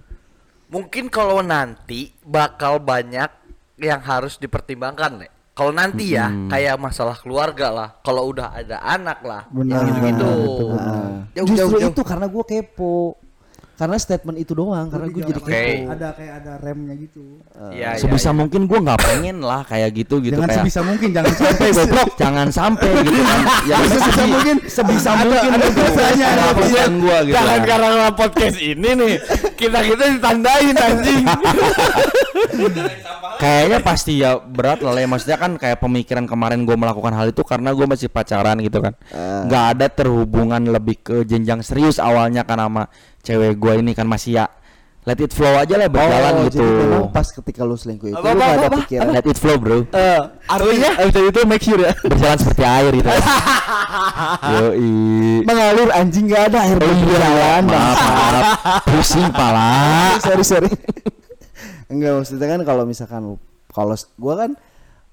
mungkin 0.67 1.07
kalau 1.07 1.39
nanti 1.39 2.11
bakal 2.21 2.75
banyak 2.77 3.31
yang 3.79 4.01
harus 4.01 4.35
dipertimbangkan, 4.35 5.11
Le. 5.17 5.27
Kalau 5.53 5.73
nanti 5.73 6.13
ya 6.13 6.29
Mm. 6.29 6.49
kayak 6.49 6.77
masalah 6.77 7.17
keluarga 7.17 7.67
lah, 7.69 7.89
kalau 8.01 8.29
udah 8.29 8.53
ada 8.53 8.77
anak 8.77 9.19
lah, 9.21 9.41
Benar, 9.49 9.81
yang 9.81 9.89
gitu-gitu. 9.89 10.29
betul, 10.37 10.69
Nah, 10.69 11.09
Jauh, 11.33 11.47
justru 11.47 11.57
jauh, 11.57 11.81
jauh. 11.81 11.91
itu 11.91 12.01
karena 12.03 12.25
gue 12.27 12.43
kepo. 12.43 12.95
Karena 13.77 13.93
statement 13.95 14.41
itu 14.41 14.57
doang, 14.57 14.89
karena 14.89 15.05
gue 15.05 15.21
jadi 15.21 15.37
kepo. 15.37 15.93
Ada 15.93 16.07
kayak 16.17 16.33
ada 16.41 16.53
remnya 16.57 16.97
gitu. 16.97 17.37
Iya, 17.69 17.93
iya, 17.93 18.01
Sebisa 18.01 18.33
iya. 18.33 18.37
mungkin 18.41 18.65
gua 18.65 18.79
nggak 18.81 18.99
pengen 18.99 19.37
lah 19.39 19.61
kayak 19.61 19.93
gitu 19.93 20.17
gitu 20.17 20.33
jangan 20.33 20.49
kayak. 20.49 20.65
sebisa 20.65 20.81
mungkin, 20.81 21.09
jangan 21.13 21.33
sampai 21.45 21.67
goblok. 21.69 22.09
Jangan 22.17 22.47
sampai 22.49 22.89
gitu 23.05 23.21
kan. 23.21 23.39
Ya 23.69 23.77
Sebisa 23.85 24.23
mungkin, 24.25 24.55
sebisa 24.65 25.09
ada- 25.13 25.21
mungkin 25.29 25.49
ada 25.53 25.65
gitu. 25.69 25.77
dosanya, 25.77 26.25
ada 26.25 26.45
pesan 26.57 26.91
gua 26.97 27.17
gitu. 27.21 27.35
Jangan 27.37 27.53
lah. 27.53 27.65
karena 27.69 28.09
podcast 28.17 28.57
ini 28.57 28.89
nih 28.97 29.13
kita 29.53 29.79
kita 29.85 30.03
ditandain 30.17 30.73
anjing. 30.75 31.25
Kayaknya 33.37 33.79
pasti 33.85 34.13
ya 34.17 34.41
berat 34.41 34.81
lah 34.81 34.97
ya 34.97 35.05
maksudnya 35.05 35.37
kan 35.37 35.61
kayak 35.61 35.77
pemikiran 35.77 36.25
kemarin 36.25 36.65
gue 36.65 36.73
melakukan 36.73 37.13
hal 37.13 37.29
itu 37.29 37.45
karena 37.45 37.69
gue 37.69 37.85
masih 37.85 38.09
pacaran 38.09 38.57
gitu 38.57 38.81
kan 38.81 38.97
nggak 39.45 39.65
ada 39.77 39.87
terhubungan 39.93 40.57
lebih 40.65 40.97
ke 40.97 41.15
jenjang 41.21 41.61
serius 41.61 42.01
awalnya 42.01 42.41
kan 42.41 42.57
sama 42.57 42.89
cewek 43.27 43.59
gue 43.59 43.73
ini 43.83 43.91
kan 43.91 44.07
masih 44.07 44.39
ya 44.39 44.45
let 45.03 45.19
it 45.19 45.31
flow 45.31 45.55
aja 45.55 45.75
lah 45.79 45.87
berjalan 45.87 46.33
oh, 46.35 46.43
gitu 46.47 46.59
jadi 46.59 46.83
memang 46.83 47.11
pas 47.11 47.27
ketika 47.27 47.63
lu 47.63 47.75
selingkuh 47.75 48.11
itu 48.11 48.15
Apa, 48.19 48.27
lu 48.27 48.35
apa, 48.35 48.43
gak 48.43 48.55
ada 48.55 48.67
apa? 48.67 48.77
pikiran. 48.83 49.07
let 49.15 49.25
it 49.27 49.37
flow 49.39 49.55
bro 49.55 49.77
Eh, 49.91 50.21
artinya 50.47 50.89
Abis 50.99 51.15
itu 51.15 51.39
make 51.47 51.63
sure 51.63 51.79
ya 51.79 51.91
berjalan 52.03 52.37
seperti 52.39 52.63
air 52.63 52.91
gitu 52.91 53.07
yoi 54.51 54.91
Mengalir 55.47 55.89
anjing 55.95 56.25
gak 56.27 56.51
ada 56.51 56.59
air 56.67 56.75
Oh 56.75 56.87
iya, 56.87 57.03
berjalan. 57.03 57.61
maaf, 57.67 57.97
maaf. 57.99 58.45
pusing 58.83 59.27
pala 59.31 59.71
sorry 60.23 60.43
sorry. 60.43 60.71
Enggak 61.87 62.11
maksudnya 62.19 62.47
kan 62.51 62.61
kalau 62.67 62.83
misalkan 62.83 63.23
kalau 63.71 63.95
gua 64.19 64.33
kan 64.43 64.51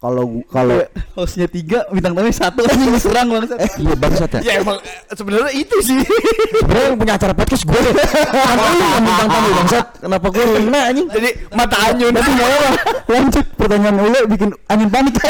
kalau 0.05 0.45
kalau 0.53 0.85
hostnya 1.17 1.49
tiga 1.49 1.89
bintang 1.89 2.13
tamunya 2.13 2.37
satu 2.37 2.61
anjing 2.69 2.93
diserang 3.01 3.33
bangsat 3.33 3.57
Iya 3.81 3.95
bangsat 3.97 4.31
ya. 4.37 4.41
Ya 4.45 4.53
emang 4.61 4.77
eh, 4.85 5.17
sebenarnya 5.17 5.53
itu 5.57 5.77
sih. 5.81 5.97
Sebenarnya 6.61 6.93
yang 6.93 6.99
punya 7.01 7.15
acara 7.17 7.33
podcast 7.33 7.65
gue 7.65 7.79
deh. 7.81 7.95
Lu 8.61 8.77
yang 8.85 9.01
bintang 9.01 9.29
tamu 9.33 9.49
bangsat. 9.65 9.87
Kenapa 10.05 10.27
gue 10.29 10.45
kena 10.45 10.81
anjing? 10.93 11.09
Jadi 11.09 11.31
mata 11.57 11.77
anyun. 11.89 12.13
Tapi 12.13 12.31
nggak 12.37 12.49
apa. 12.53 12.69
Lanjut 13.09 13.47
pertanyaan 13.57 13.97
Ule 13.97 14.21
bikin 14.29 14.51
angin 14.69 14.89
panik. 14.93 15.15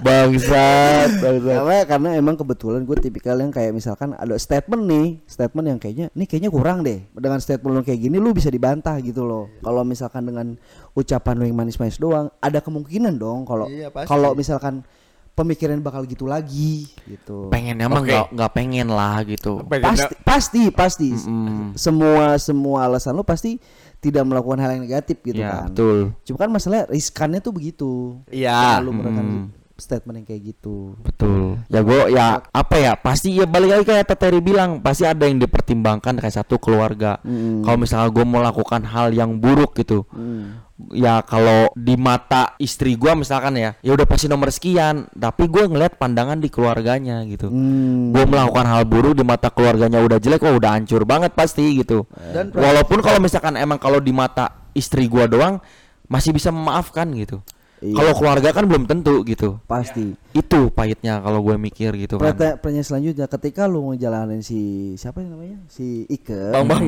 bangsat, 0.00 1.20
bangsat. 1.20 1.58
karena 1.60 1.78
karena 1.84 2.08
emang 2.16 2.32
kebetulan 2.38 2.80
gue 2.88 2.96
tipikal 2.96 3.36
yang 3.36 3.52
kayak 3.52 3.76
misalkan 3.76 4.16
ada 4.16 4.32
statement 4.40 4.88
nih 4.88 5.06
statement 5.28 5.66
yang 5.68 5.78
kayaknya 5.78 6.06
ini 6.16 6.24
kayaknya 6.24 6.48
kurang 6.48 6.80
deh 6.80 7.04
dengan 7.12 7.36
statement 7.44 7.76
lu 7.76 7.82
kayak 7.84 8.00
gini 8.00 8.16
lu 8.16 8.32
bisa 8.32 8.48
dibantah 8.48 8.96
gitu 9.04 9.28
loh 9.28 9.52
kalau 9.60 9.84
misalkan 9.84 10.24
dengan 10.24 10.56
ucapan 10.92 11.34
lu 11.34 11.44
yang 11.44 11.56
manis-manis 11.56 11.96
doang 11.96 12.28
ada 12.36 12.58
kemungkinan 12.58 13.14
dong 13.14 13.42
kalau 13.42 13.66
Iya, 13.66 13.88
kalau 14.04 14.34
misalkan 14.34 14.82
pemikiran 15.30 15.78
bakal 15.78 16.04
gitu 16.04 16.26
lagi 16.26 16.90
gitu 17.06 17.48
Pengennya 17.48 17.86
mah 17.86 18.02
Oke. 18.02 18.10
nggak 18.10 18.24
nggak 18.34 18.50
pengen 18.52 18.88
lah 18.88 19.22
gitu. 19.22 19.62
pasti 19.64 20.14
pasti 20.20 20.62
pasti 20.68 21.08
Mm-mm. 21.14 21.72
semua 21.74 22.36
semua 22.36 22.84
alasan 22.84 23.14
lu 23.14 23.22
pasti 23.22 23.56
tidak 23.98 24.24
melakukan 24.24 24.58
hal 24.58 24.70
yang 24.74 24.84
negatif 24.84 25.16
gitu 25.20 25.38
Ya, 25.38 25.62
kan 25.62 25.70
betul. 25.70 25.98
cuma 26.24 26.36
kan 26.36 26.50
masalah 26.50 26.84
riskannya 26.88 27.40
tuh 27.40 27.52
begitu 27.52 28.18
Iya. 28.28 28.82
lu 28.82 28.90
Mm. 28.92 29.59
Statement 29.80 30.22
yang 30.22 30.26
kayak 30.28 30.42
gitu 30.54 30.94
Betul. 31.00 31.58
Ya 31.72 31.80
gue 31.80 32.00
ya 32.12 32.44
apa 32.52 32.76
ya 32.76 32.92
pasti 32.94 33.34
ya 33.34 33.48
balik 33.48 33.70
lagi 33.72 33.84
kayak 33.88 34.06
Teteri 34.12 34.38
bilang 34.38 34.84
pasti 34.84 35.08
ada 35.08 35.26
yang 35.26 35.40
dipertimbangkan 35.40 36.20
kayak 36.20 36.34
satu 36.34 36.60
keluarga. 36.60 37.18
Mm. 37.24 37.64
Kalau 37.64 37.78
misalnya 37.80 38.08
gue 38.12 38.24
mau 38.26 38.42
lakukan 38.44 38.82
hal 38.86 39.10
yang 39.14 39.38
buruk 39.38 39.76
gitu, 39.78 40.02
Hmm. 40.10 40.60
ya 40.90 41.20
kalau 41.22 41.70
di 41.76 41.94
mata 41.94 42.56
istri 42.56 42.96
gue 42.96 43.12
misalkan 43.12 43.54
ya, 43.56 43.76
ya 43.84 43.92
udah 43.94 44.06
pasti 44.08 44.26
nomor 44.26 44.50
sekian. 44.50 45.06
Tapi 45.12 45.46
gue 45.46 45.68
ngeliat 45.68 45.96
pandangan 46.00 46.40
di 46.40 46.48
keluarganya 46.50 47.22
gitu. 47.28 47.48
Hmm. 47.48 48.10
Gue 48.12 48.24
melakukan 48.26 48.66
hal 48.66 48.82
buruk 48.88 49.14
di 49.14 49.24
mata 49.24 49.48
keluarganya 49.52 50.00
udah 50.02 50.18
jelek, 50.18 50.42
wah 50.42 50.56
udah 50.56 50.76
hancur 50.76 51.04
banget 51.06 51.32
pasti 51.36 51.78
gitu. 51.80 52.04
Dan 52.34 52.50
Walaupun 52.52 53.00
kalau 53.00 53.20
misalkan 53.22 53.54
emang 53.56 53.78
kalau 53.78 54.00
di 54.02 54.10
mata 54.10 54.68
istri 54.74 55.06
gua 55.10 55.26
doang 55.26 55.58
masih 56.10 56.34
bisa 56.34 56.50
memaafkan 56.50 57.06
gitu. 57.14 57.38
Iya. 57.80 57.96
Kalau 57.96 58.12
keluarga 58.12 58.48
kan 58.52 58.68
belum 58.68 58.84
tentu 58.84 59.24
gitu. 59.24 59.56
pasti 59.64 60.12
Itu 60.30 60.68
pahitnya 60.68 61.24
kalau 61.24 61.40
gue 61.40 61.56
mikir 61.56 61.96
gitu 61.96 62.20
kan. 62.20 62.36
Pertanyaan, 62.36 62.60
pertanyaan 62.60 62.84
selanjutnya 62.84 63.24
ketika 63.24 63.64
lu 63.64 63.88
ngejalanin 63.88 64.44
si 64.44 64.60
siapa 64.94 65.24
yang 65.24 65.32
namanya 65.32 65.58
si 65.66 66.04
Ike 66.06 66.52
Bang 66.52 66.68
Bang. 66.68 66.84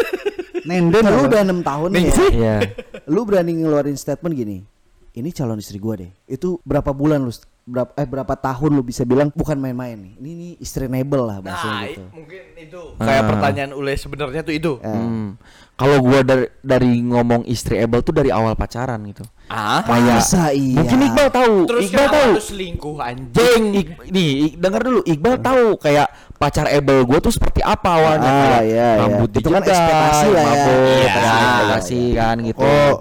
nenden 0.68 1.02
lu 1.02 1.20
udah 1.26 1.40
enam 1.40 1.60
tahun 1.64 1.88
nih 1.90 2.04
ya 2.04 2.14
Iya. 2.30 2.56
lu 3.12 3.24
berani 3.24 3.58
ngeluarin 3.58 3.96
statement 3.96 4.34
gini 4.36 4.62
ini 5.10 5.28
calon 5.34 5.58
istri 5.58 5.80
gua 5.80 5.98
deh 5.98 6.12
itu 6.28 6.60
berapa 6.62 6.92
bulan 6.92 7.24
lu 7.24 7.32
berapa 7.64 7.90
eh 7.96 8.06
berapa 8.06 8.34
tahun 8.36 8.70
lu 8.76 8.82
bisa 8.82 9.02
bilang 9.02 9.32
bukan 9.32 9.56
main-main 9.56 9.96
nih 9.96 10.12
ini 10.20 10.30
nih 10.36 10.52
istrenable 10.60 11.22
lah 11.24 11.40
bahasanya 11.40 11.74
Nah, 11.74 11.86
gitu 11.88 12.02
mungkin 12.12 12.42
itu 12.54 12.80
kayak 12.98 13.22
pertanyaan 13.26 13.72
Ule 13.72 13.92
sebenarnya 13.96 14.40
tuh 14.44 14.54
itu. 14.54 14.72
Hmm. 14.78 15.34
Kalau 15.74 15.96
gua 16.04 16.20
dari 16.20 16.44
dari 16.60 16.92
ngomong 17.00 17.48
istri 17.48 17.80
able 17.80 18.04
tuh 18.04 18.12
dari 18.12 18.28
awal 18.28 18.52
pacaran 18.52 19.00
gitu. 19.08 19.24
Ah. 19.50 19.82
Kayak 19.82 20.16
Masa 20.16 20.54
iya 20.54 20.78
mungkin 20.78 20.98
Iqbal 21.04 21.28
tahu. 21.28 21.54
Terus 21.66 21.82
Iqbal 21.84 22.06
tahu. 22.06 22.30
selingkuh 22.38 22.96
anjing? 22.96 23.34
Jeng, 23.34 23.64
Ik- 23.74 23.98
nih 24.08 24.30
Ik- 24.46 24.56
denger 24.56 24.80
dulu. 24.80 25.00
Iqbal 25.02 25.34
tahu 25.36 25.64
kayak 25.76 26.06
pacar 26.36 26.66
Able 26.66 27.02
gue 27.02 27.18
tuh 27.18 27.34
seperti 27.34 27.60
apa 27.60 27.88
awalnya 27.92 28.24
Ah, 28.24 28.40
kayak 28.40 28.62
iya, 28.62 28.70
iya. 28.70 28.90
rambut 29.02 29.28
Itu 29.32 29.48
kan 29.50 29.60
ekspektasi 29.60 30.26
lah 30.28 30.40
ya. 30.40 30.48
mabuk, 30.48 30.78
Iya. 30.80 31.10
kasih 31.10 31.34
ekspektasi 31.36 32.00
kan 32.14 32.36
gitu. 32.40 32.62
Rokok. 32.62 32.98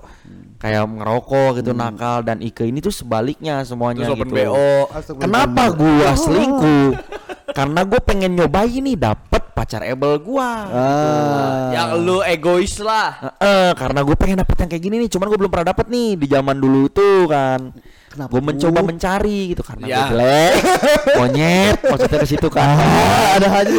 Kayak 0.60 0.84
ngerokok 0.92 1.50
gitu 1.56 1.72
nakal 1.72 2.18
dan 2.20 2.38
Ike 2.40 2.64
ini 2.64 2.80
tuh 2.80 2.92
sebaliknya 2.92 3.64
semuanya 3.64 4.04
Terus 4.04 4.12
open 4.12 4.28
gitu. 4.28 4.36
BO. 4.36 4.74
Kenapa 5.16 5.64
gua 5.72 6.10
selingkuh? 6.18 6.88
Karena 7.52 7.82
gue 7.84 8.00
pengen 8.00 8.32
nyobain 8.34 8.80
nih 8.80 8.96
dapet 8.96 9.44
pacar 9.52 9.84
Able 9.84 10.22
gua. 10.22 10.50
ah 10.66 11.68
Yang 11.70 11.90
lu 12.00 12.18
egois 12.22 12.80
lah. 12.80 13.36
Heeh, 13.36 13.76
karena 13.76 14.00
gue 14.02 14.16
pengen 14.16 14.38
dapet 14.40 14.56
yang 14.58 14.70
kayak 14.70 14.84
gini 14.84 14.96
nih, 15.04 15.10
cuman 15.12 15.26
gue 15.28 15.38
belum 15.38 15.52
pernah 15.52 15.68
dapet 15.70 15.86
nih 15.88 16.10
di 16.16 16.28
zaman 16.28 16.56
dulu 16.56 16.88
tuh 16.88 17.28
kan. 17.28 17.60
Kenapa 18.10 18.30
Gue 18.34 18.42
mencoba 18.42 18.80
mencari 18.82 19.54
gitu 19.54 19.62
karena 19.62 19.86
Ya. 19.86 19.96
gue 20.02 20.18
jelek, 20.18 20.54
monyet, 21.22 21.78
maksudnya 21.84 22.18
ke 22.18 22.28
situ 22.28 22.48
kan. 22.50 22.66
ada 23.38 23.48
aja. 23.62 23.78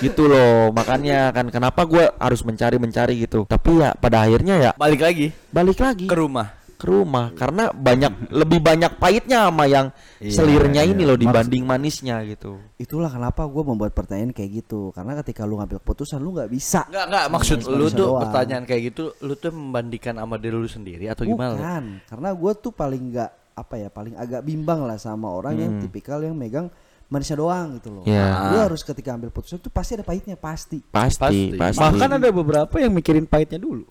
gitu 0.00 0.26
loh, 0.26 0.72
makanya 0.72 1.30
kan 1.30 1.48
kenapa 1.48 1.84
gue 1.84 2.04
harus 2.16 2.40
mencari 2.42 2.76
mencari 2.76 3.14
gitu. 3.20 3.44
Tapi 3.44 3.80
ya 3.80 3.92
pada 3.94 4.24
akhirnya 4.24 4.54
ya 4.58 4.70
Balik 4.76 5.00
lagi 5.00 5.26
balik 5.48 5.78
lagi 5.78 6.04
ke 6.08 6.16
rumah. 6.16 6.52
Ke 6.84 6.92
rumah 6.92 7.32
karena 7.32 7.72
banyak 7.72 8.12
lebih 8.44 8.60
banyak 8.60 9.00
pahitnya 9.00 9.48
sama 9.48 9.64
yang 9.64 9.88
selirnya 10.20 10.84
ini 10.84 11.02
loh 11.02 11.16
dibanding 11.16 11.64
manisnya 11.64 12.20
gitu. 12.28 12.60
itulah 12.76 13.08
kenapa 13.08 13.48
gua 13.48 13.64
membuat 13.64 13.96
pertanyaan 13.96 14.36
kayak 14.36 14.60
gitu 14.64 14.92
karena 14.92 15.16
ketika 15.24 15.48
lu 15.48 15.56
ngambil 15.56 15.80
keputusan 15.80 16.20
lu 16.20 16.36
nggak 16.36 16.52
bisa 16.52 16.84
Enggak 16.92 17.06
enggak 17.08 17.26
maksud 17.32 17.58
lu 17.64 17.86
tuh 17.88 18.12
doang. 18.12 18.22
pertanyaan 18.28 18.64
kayak 18.68 18.82
gitu 18.92 19.16
lu 19.24 19.32
tuh 19.34 19.50
membandingkan 19.50 20.20
sama 20.20 20.36
diri 20.36 20.56
lu 20.60 20.68
sendiri 20.68 21.08
atau 21.08 21.24
gimana? 21.24 21.56
lu? 21.56 21.56
Bukan, 21.56 21.84
karena 22.04 22.28
gue 22.36 22.52
tuh 22.60 22.72
paling 22.76 23.02
nggak 23.10 23.30
apa 23.54 23.74
ya, 23.78 23.88
paling 23.88 24.14
agak 24.18 24.42
bimbang 24.42 24.82
lah 24.82 24.98
sama 24.98 25.30
orang 25.30 25.54
yang 25.54 25.72
tipikal 25.78 26.18
yang 26.18 26.34
megang 26.34 26.66
manisnya 27.06 27.38
doang 27.38 27.78
gitu 27.78 27.94
loh. 27.94 28.02
Ya. 28.02 28.50
Lu 28.50 28.58
harus 28.58 28.82
ketika 28.82 29.14
ambil 29.14 29.30
putusan 29.30 29.62
tuh 29.62 29.70
pasti 29.70 29.94
ada 29.94 30.02
pahitnya 30.02 30.34
pasti. 30.34 30.82
Pasti, 30.82 31.22
Pasti. 31.22 31.54
pasti. 31.54 31.78
Bahkan 31.78 32.10
ada 32.18 32.28
beberapa 32.34 32.74
yang 32.82 32.90
mikirin 32.90 33.30
pahitnya 33.30 33.62
dulu. 33.62 33.86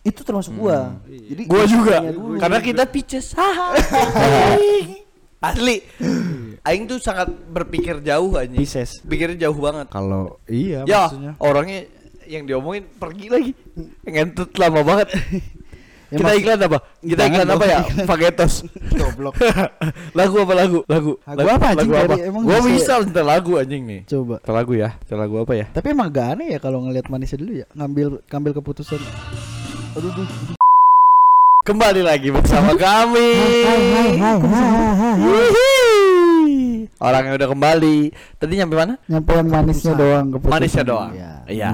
Itu 0.00 0.20
termasuk 0.22 0.52
gua. 0.54 0.96
Jadi 1.04 1.42
Gua 1.44 1.64
juga. 1.64 1.96
dulu. 2.00 2.36
Karena 2.36 2.58
kita 2.58 2.82
Pisces. 2.84 3.32
Asli. 5.40 5.76
Aing 6.60 6.84
tuh 6.84 6.96
sangat 6.96 7.28
berpikir 7.48 8.00
jauh 8.00 8.36
anjing. 8.36 8.60
Pisces. 8.60 9.00
Pikirnya 9.00 9.48
jauh 9.48 9.56
banget. 9.56 9.88
Kalau 9.88 10.36
iya 10.44 10.84
Ya, 10.84 11.08
maksudnya. 11.08 11.32
orangnya 11.40 11.80
yang 12.24 12.44
diomongin 12.44 12.84
pergi 12.92 13.26
lagi. 13.28 13.52
Ngentut 14.04 14.52
lama 14.56 14.80
banget. 14.80 15.08
kita 16.12 16.26
mas- 16.26 16.36
iklan 16.36 16.58
apa? 16.60 16.78
Kita 17.00 17.22
iklan 17.24 17.48
apa 17.48 17.64
ya? 17.64 17.80
Fagetos. 18.04 18.54
Goblok. 18.92 19.34
lagu 20.12 20.36
apa 20.38 20.52
lagu? 20.52 20.78
Lagu. 20.84 21.12
Lagu 21.24 21.48
apa, 21.50 21.66
anjing, 21.72 21.88
Lagu 21.88 22.04
apa? 22.04 22.14
Emang 22.20 22.42
Gua 22.44 22.58
bisa 22.60 23.00
bisa 23.00 23.08
ntar 23.08 23.24
lagu 23.24 23.52
anjing 23.56 23.82
nih. 23.84 24.00
Coba. 24.04 24.36
Ntar 24.44 24.54
lagu 24.54 24.72
ya. 24.76 24.88
Ntar 25.08 25.16
lagu 25.16 25.34
apa 25.40 25.52
ya? 25.56 25.66
Tapi 25.72 25.86
emang 25.92 26.08
gak 26.08 26.28
aneh 26.36 26.48
ya 26.52 26.58
kalau 26.58 26.84
ngelihat 26.84 27.08
manisnya 27.08 27.40
dulu 27.40 27.52
ya, 27.64 27.66
ngambil 27.72 28.20
ngambil 28.28 28.52
keputusan. 28.60 29.00
Aduh. 29.90 30.22
Kembali 31.66 32.02
lagi 32.06 32.30
bersama 32.30 32.78
kami. 32.78 33.30
Orang 37.02 37.22
yang 37.26 37.34
udah 37.34 37.48
kembali. 37.50 37.98
Tadi 38.38 38.52
nyampe 38.54 38.74
mana? 38.78 38.94
Nyampean 39.10 39.50
manisnya 39.50 39.94
doang 39.98 40.26
keputusan. 40.30 40.54
Manisnya 40.54 40.84
doang. 40.86 41.10
Iya. 41.10 41.32
Iya. 41.50 41.70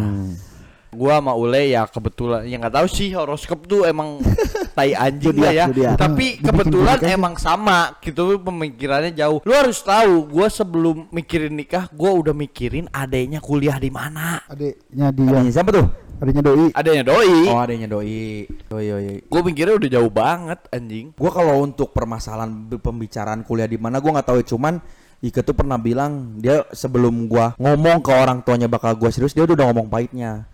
Gua 0.97 1.21
sama 1.21 1.37
Ule 1.37 1.77
ya 1.77 1.85
kebetulan 1.85 2.49
yang 2.49 2.65
nggak 2.65 2.73
tahu 2.73 2.89
sih 2.89 3.13
horoskop 3.13 3.69
tuh 3.69 3.85
emang 3.85 4.17
tai 4.77 4.97
anjing 4.97 5.37
lah 5.37 5.53
ya. 5.53 5.67
Tapi 5.93 6.41
Dibikin 6.41 6.47
kebetulan 6.49 6.99
emang 7.05 7.35
sama 7.37 8.01
gitu 8.01 8.41
pemikirannya 8.41 9.13
jauh. 9.13 9.45
Lu 9.45 9.53
harus 9.53 9.77
tahu, 9.85 10.25
gua 10.25 10.49
sebelum 10.49 11.05
mikirin 11.13 11.53
nikah, 11.53 11.85
gua 11.93 12.17
udah 12.17 12.33
mikirin 12.33 12.89
adanya 12.97 13.45
kuliah 13.45 13.77
di 13.77 13.93
mana. 13.93 14.41
Adiknya 14.49 15.13
dia. 15.13 15.53
Siapa 15.53 15.69
tuh? 15.69 16.06
Adiknya 16.17 16.43
doi. 16.49 16.67
Adanya 16.73 17.05
doi. 17.05 17.37
Oh, 17.53 17.61
adanya 17.61 17.89
doi. 17.93 18.49
Doi, 18.49 18.87
doi. 18.89 19.21
Gue 19.29 19.41
mikirnya 19.45 19.77
udah 19.77 19.91
jauh 19.93 20.13
banget 20.13 20.61
anjing. 20.73 21.13
Gua 21.13 21.29
kalau 21.29 21.61
untuk 21.61 21.93
permasalahan 21.93 22.73
pembicaraan 22.73 23.45
kuliah 23.45 23.69
di 23.69 23.77
mana 23.77 24.01
gua 24.01 24.21
nggak 24.21 24.29
tahu 24.33 24.41
ya, 24.41 24.47
cuman 24.49 24.75
Ike 25.17 25.41
tuh 25.41 25.57
pernah 25.57 25.81
bilang 25.81 26.37
dia 26.41 26.69
sebelum 26.77 27.25
gua 27.25 27.57
ngomong 27.57 28.05
ke 28.05 28.13
orang 28.13 28.45
tuanya 28.45 28.69
bakal 28.69 28.93
gua 29.01 29.09
serius 29.09 29.33
dia 29.33 29.49
udah 29.49 29.73
ngomong 29.73 29.89
pahitnya. 29.89 30.45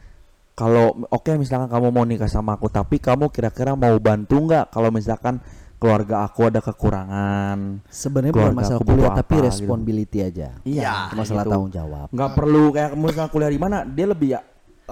Kalau 0.55 1.03
oke 1.11 1.35
misalkan 1.35 1.67
kamu 1.67 1.91
mau 1.91 2.07
nikah 2.07 2.31
sama 2.31 2.55
aku 2.55 2.71
tapi 2.71 3.03
kamu 3.03 3.33
kira-kira 3.35 3.75
mau 3.75 3.97
bantu 3.99 4.39
nggak 4.39 4.71
kalau 4.71 4.95
misalkan 4.95 5.43
keluarga 5.83 6.23
aku 6.23 6.47
ada 6.47 6.63
kekurangan. 6.63 7.83
Sebenarnya 7.91 8.35
bukan 8.39 8.55
masalah 8.55 8.81
kuliah 8.87 9.11
tapi 9.19 9.35
apa, 9.35 9.35
gitu. 9.35 9.47
responsibility 9.51 10.19
aja. 10.23 10.49
Iya, 10.63 11.11
masalah 11.11 11.43
gitu. 11.43 11.51
tanggung 11.51 11.73
jawab. 11.75 12.07
nggak 12.15 12.31
perlu 12.39 12.65
kayak 12.71 12.91
misalkan 12.95 13.31
kuliah 13.35 13.51
di 13.51 13.59
mana 13.59 13.77
dia 13.83 14.07
lebih 14.07 14.29
ya 14.39 14.41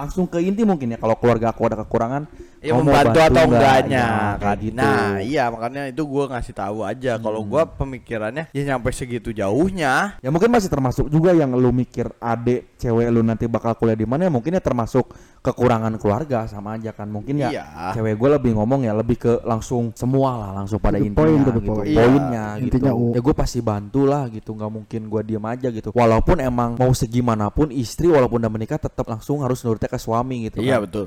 langsung 0.01 0.25
ke 0.25 0.41
inti 0.41 0.65
mungkin 0.65 0.93
ya 0.93 0.99
kalau 0.99 1.13
keluarga 1.15 1.53
aku 1.53 1.63
ada 1.65 1.77
kekurangan 1.79 2.25
Ya 2.61 2.77
membantu 2.77 3.17
bantu 3.17 3.21
atau 3.25 3.33
nggak? 3.41 3.57
enggaknya 3.57 3.97
Ya, 3.97 4.09
kan. 4.13 4.37
kayak 4.37 4.59
gitu. 4.61 4.77
Nah, 4.77 5.09
iya 5.19 5.45
makanya 5.49 5.83
itu 5.89 6.03
gua 6.05 6.25
ngasih 6.29 6.53
tahu 6.53 6.79
aja 6.85 7.13
kalau 7.17 7.41
gua 7.41 7.65
pemikirannya 7.65 8.53
ya 8.53 8.63
nyampe 8.67 8.93
segitu 8.93 9.33
jauhnya. 9.33 10.21
Ya 10.21 10.29
mungkin 10.29 10.53
masih 10.53 10.69
termasuk 10.69 11.09
juga 11.09 11.33
yang 11.33 11.53
lu 11.53 11.73
mikir 11.73 12.13
adek 12.17 12.77
cewek 12.77 13.09
lu 13.09 13.21
nanti 13.21 13.45
bakal 13.45 13.73
kuliah 13.75 13.97
di 13.97 14.05
mana 14.05 14.25
ya 14.25 14.31
mungkin 14.31 14.53
ya 14.53 14.61
termasuk 14.61 15.09
kekurangan 15.41 15.97
keluarga 15.97 16.45
sama 16.45 16.77
aja 16.77 16.93
kan 16.93 17.09
mungkin 17.09 17.41
ya 17.41 17.49
Iya. 17.49 17.65
cewek 17.97 18.13
gue 18.15 18.29
lebih 18.31 18.53
ngomong 18.53 18.85
ya 18.85 18.93
lebih 18.93 19.17
ke 19.17 19.33
langsung 19.41 19.89
semua 19.97 20.37
lah 20.37 20.51
langsung 20.55 20.77
pada 20.77 21.01
intinya 21.01 21.17
point, 21.17 21.41
gitu 21.41 21.61
point. 21.65 21.89
Iya. 21.89 21.97
poinnya 21.97 22.45
gitu 22.61 22.77
Intinya, 22.77 22.93
U. 22.93 23.17
ya 23.17 23.21
gue 23.21 23.33
pasti 23.35 23.59
bantu 23.59 24.05
lah 24.05 24.29
gitu 24.29 24.53
nggak 24.53 24.69
mungkin 24.71 25.01
gue 25.09 25.21
diem 25.25 25.41
aja 25.41 25.73
gitu 25.73 25.97
walaupun 25.97 26.45
emang 26.45 26.77
mau 26.77 26.93
segimanapun 26.93 27.73
istri 27.73 28.05
walaupun 28.07 28.37
udah 28.37 28.53
menikah 28.53 28.77
tetap 28.77 29.09
langsung 29.09 29.41
harus 29.41 29.65
nurut 29.65 29.81
ke 29.91 29.99
suami 29.99 30.47
gitu 30.47 30.63
Iya 30.63 30.79
kan. 30.79 30.87
betul. 30.87 31.07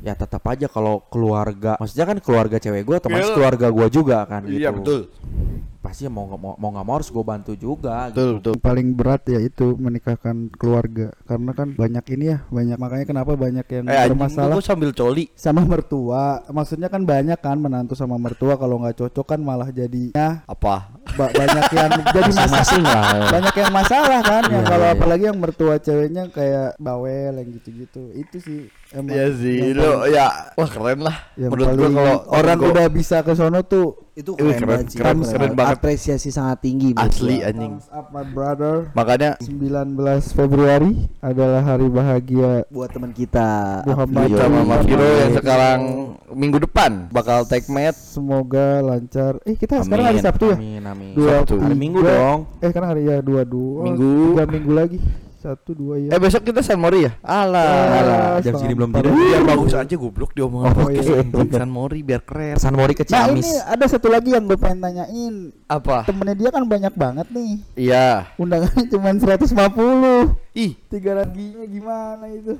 ya 0.00 0.14
tetap 0.14 0.42
aja 0.44 0.66
kalau 0.66 1.04
keluarga 1.06 1.76
maksudnya 1.76 2.06
kan 2.06 2.18
keluarga 2.18 2.56
cewek 2.56 2.82
gue 2.82 2.96
otomatis 2.96 3.28
Iya. 3.28 3.36
keluarga 3.36 3.66
gue 3.68 3.86
juga 3.88 4.18
kan 4.24 4.42
gitu 4.42 4.58
Iya 4.58 4.70
betul. 4.72 5.00
Pasti 5.82 6.06
mau 6.06 6.24
nggak 6.24 6.38
mau 6.38 6.54
mau 6.56 6.70
nggak 6.70 6.84
mau 6.84 6.94
harus 6.94 7.08
gue 7.08 7.20
bantu 7.20 7.52
juga 7.52 8.06
Betul 8.08 8.38
betul. 8.38 8.52
Yang 8.52 8.62
paling 8.62 8.88
berat 8.92 9.22
ya 9.26 9.38
itu 9.38 9.66
menikahkan 9.74 10.36
keluarga 10.52 11.10
karena 11.24 11.50
kan 11.50 11.68
banyak 11.72 12.04
ini 12.08 12.24
ya 12.28 12.38
banyak 12.46 12.76
makanya 12.76 13.04
kenapa 13.04 13.34
banyak 13.34 13.66
yang 13.66 13.84
Eh 13.84 14.06
bermasalah 14.06 14.56
sambil 14.60 14.90
coli. 14.92 15.26
sama 15.34 15.60
mertua 15.60 16.22
maksudnya 16.48 16.86
kan 16.86 17.02
banyak 17.02 17.36
kan 17.36 17.58
menantu 17.58 17.92
sama 17.92 18.14
mertua 18.14 18.54
kalau 18.54 18.78
nggak 18.78 18.94
cocok 18.96 19.26
kan 19.28 19.40
malah 19.40 19.68
jadinya 19.68 20.46
Apa? 20.46 20.94
ba- 21.12 21.32
banyak 21.32 21.66
yang 21.68 21.90
jadi 22.14 22.30
masalah 22.30 23.02
ya. 23.12 23.26
banyak 23.28 23.54
yang 23.56 23.72
masalah 23.72 24.20
kan 24.22 24.42
yang 24.46 24.62
Iya, 24.62 24.70
kalau 24.70 24.86
iya. 24.86 24.94
apalagi 24.94 25.24
yang 25.24 25.38
mertua 25.38 25.74
ceweknya 25.76 26.22
kayak 26.28 26.78
bawel 26.78 27.34
yang 27.34 27.48
gitu-gitu 27.52 28.14
itu 28.14 28.36
sih 28.38 28.60
emang 28.92 29.10
Iya 29.10 29.26
sih, 29.32 29.58
paling- 29.72 30.10
ya 30.10 30.26
wah 30.52 30.68
keren 30.68 31.00
lah. 31.00 31.16
yang 31.34 31.50
Menurut 31.50 31.68
gua 31.72 31.88
kalau 31.88 32.16
orang 32.30 32.56
gua- 32.56 32.70
udah 32.70 32.86
bisa 32.88 33.16
ke 33.20 33.32
sono 33.32 33.60
tuh 33.62 33.96
Itu 34.12 34.36
keren, 34.36 34.52
keren, 34.54 34.68
banget 34.68 34.86
sih. 34.86 34.98
keren, 34.98 35.16
Keren 35.18 35.32
keren 35.32 35.52
banget. 35.54 35.74
Apresiasi 35.74 36.28
sangat 36.28 36.60
tinggi 36.60 36.92
asli 36.94 37.36
gua. 37.38 37.48
anjing. 37.48 37.74
Up 37.88 38.06
my 38.08 38.24
brother 38.26 38.74
Makanya 38.92 39.30
19 39.40 39.96
Februari 40.30 40.92
adalah 41.18 41.62
hari 41.62 41.88
bahagia 41.88 42.68
buat 42.68 42.88
teman 42.88 43.10
kita. 43.10 43.80
Muhammad 43.82 44.28
sama 44.30 44.60
Iya. 44.78 45.08
yang 45.18 45.32
sekarang 45.34 45.78
minggu 46.30 46.58
depan 46.60 47.08
bakal 47.08 47.42
take 47.42 47.66
match. 47.66 47.96
semoga 48.12 48.80
lancar 48.80 49.40
eh 49.42 49.54
kita 49.54 49.80
sekarang 49.80 50.06
hari 50.06 50.18
Amin, 50.18 50.26
Sabtu 50.26 50.46
ya 50.46 50.56
amin 50.56 50.82
amin 50.82 51.10
dua 51.12 51.32
Sabtu. 51.38 51.54
Hari 51.58 51.74
Minggu 51.74 52.00
dong. 52.00 52.38
eh 52.58 52.68
sekarang 52.68 52.88
hari 52.90 53.02
ya 53.06 53.16
dua 53.18 53.42
dua 53.42 53.80
Minggu. 53.82 54.12
tiga 54.30 54.44
minggu 54.46 54.72
lagi 54.72 54.98
satu 55.42 55.74
dua 55.74 55.98
ya 55.98 56.08
Eh 56.08 56.18
besok 56.18 56.42
kita 56.44 56.62
San 56.62 56.78
Mori 56.78 57.02
ya? 57.02 57.18
Alah. 57.18 57.66
Alah, 57.92 58.22
jam 58.38 58.54
segini 58.54 58.72
belum 58.72 58.90
tidur. 58.90 59.10
Biar 59.10 59.42
bagus 59.42 59.74
aja 59.74 59.90
goblok 59.92 60.30
diomongin 60.30 60.70
Oh, 60.70 60.74
podcast 60.80 61.08
iya. 61.10 61.22
San 61.52 61.68
Mori 61.68 62.00
biar 62.00 62.22
keren. 62.22 62.54
San 62.56 62.72
Mori 62.72 62.92
ke 62.92 63.02
Nah 63.04 63.26
ini 63.28 63.42
ada 63.42 63.84
satu 63.84 64.06
lagi 64.06 64.30
yang 64.30 64.46
gue 64.46 64.54
pengen 64.54 64.78
tanyain 64.80 65.34
Apa? 65.66 66.06
Temennya 66.06 66.38
dia 66.38 66.48
kan 66.48 66.62
banyak 66.62 66.94
banget 66.94 67.26
nih 67.28 67.52
Iya. 67.74 68.30
Undangannya 68.36 68.86
cuma 68.86 69.10
150 69.10 69.50
Ih, 70.54 70.78
Tiga 70.86 71.12
laginya 71.16 71.64
gimana 71.64 72.26
itu 72.28 72.54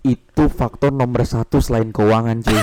itu 0.00 0.44
faktor 0.48 0.88
nomor 0.88 1.26
satu 1.26 1.58
selain 1.58 1.90
keuangan 1.90 2.40
cuy 2.40 2.56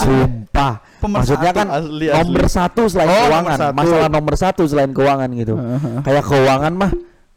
sumpah 0.00 0.80
maksudnya 1.02 1.50
kan 1.50 1.66
asli, 1.68 2.08
asli. 2.08 2.24
nomor 2.24 2.46
satu 2.46 2.82
selain 2.86 3.04
Oh, 3.06 3.16
keuangan 3.20 3.42
nomor 3.50 3.58
satu. 3.60 3.74
masalah 3.74 4.08
nomor 4.08 4.34
satu 4.34 4.62
selain 4.64 4.90
keuangan 4.90 5.28
gitu 5.34 5.54
kayak 6.00 6.24
keuangan 6.24 6.72
mah 6.72 6.92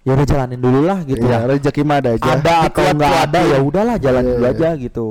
ya 0.07 0.15
udah 0.15 0.23
jalanin 0.25 0.59
dulu 0.63 0.79
lah 0.87 1.03
gitu 1.03 1.25
Iya 1.27 1.43
lah 1.43 1.51
rezeki 1.51 1.81
mah 1.83 1.97
ada 1.99 2.09
aja 2.15 2.29
ada 2.31 2.53
atau 2.71 2.85
nggak 2.95 3.15
ada 3.27 3.39
ya 3.43 3.57
udahlah 3.59 3.95
jalanin 3.99 4.23
Iya, 4.23 4.37
dulu 4.39 4.47
iya. 4.47 4.55
aja 4.55 4.69
gitu 4.79 5.07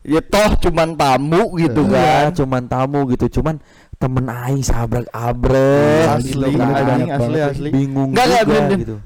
ya 0.00 0.20
toh 0.26 0.50
cuman 0.58 0.88
tamu 0.98 1.42
gitu 1.54 1.80
Iya, 1.86 1.94
kan. 1.94 2.24
cuman 2.34 2.62
tamu 2.66 3.00
gitu 3.14 3.26
cuman 3.38 3.62
temen 3.94 4.26
aing 4.26 4.64
sabrek 4.66 5.06
abrek 5.12 6.08
Asli, 6.18 6.50
gitu 6.50 6.56
kan. 6.56 6.72
anjing, 6.72 7.10
asli, 7.12 7.36
banget. 7.36 7.50
asli. 7.54 7.68
bingung 7.70 8.10
Enggak, 8.10 8.24
enggak, 8.26 8.42
juga 8.42 8.60
gitu 8.74 8.96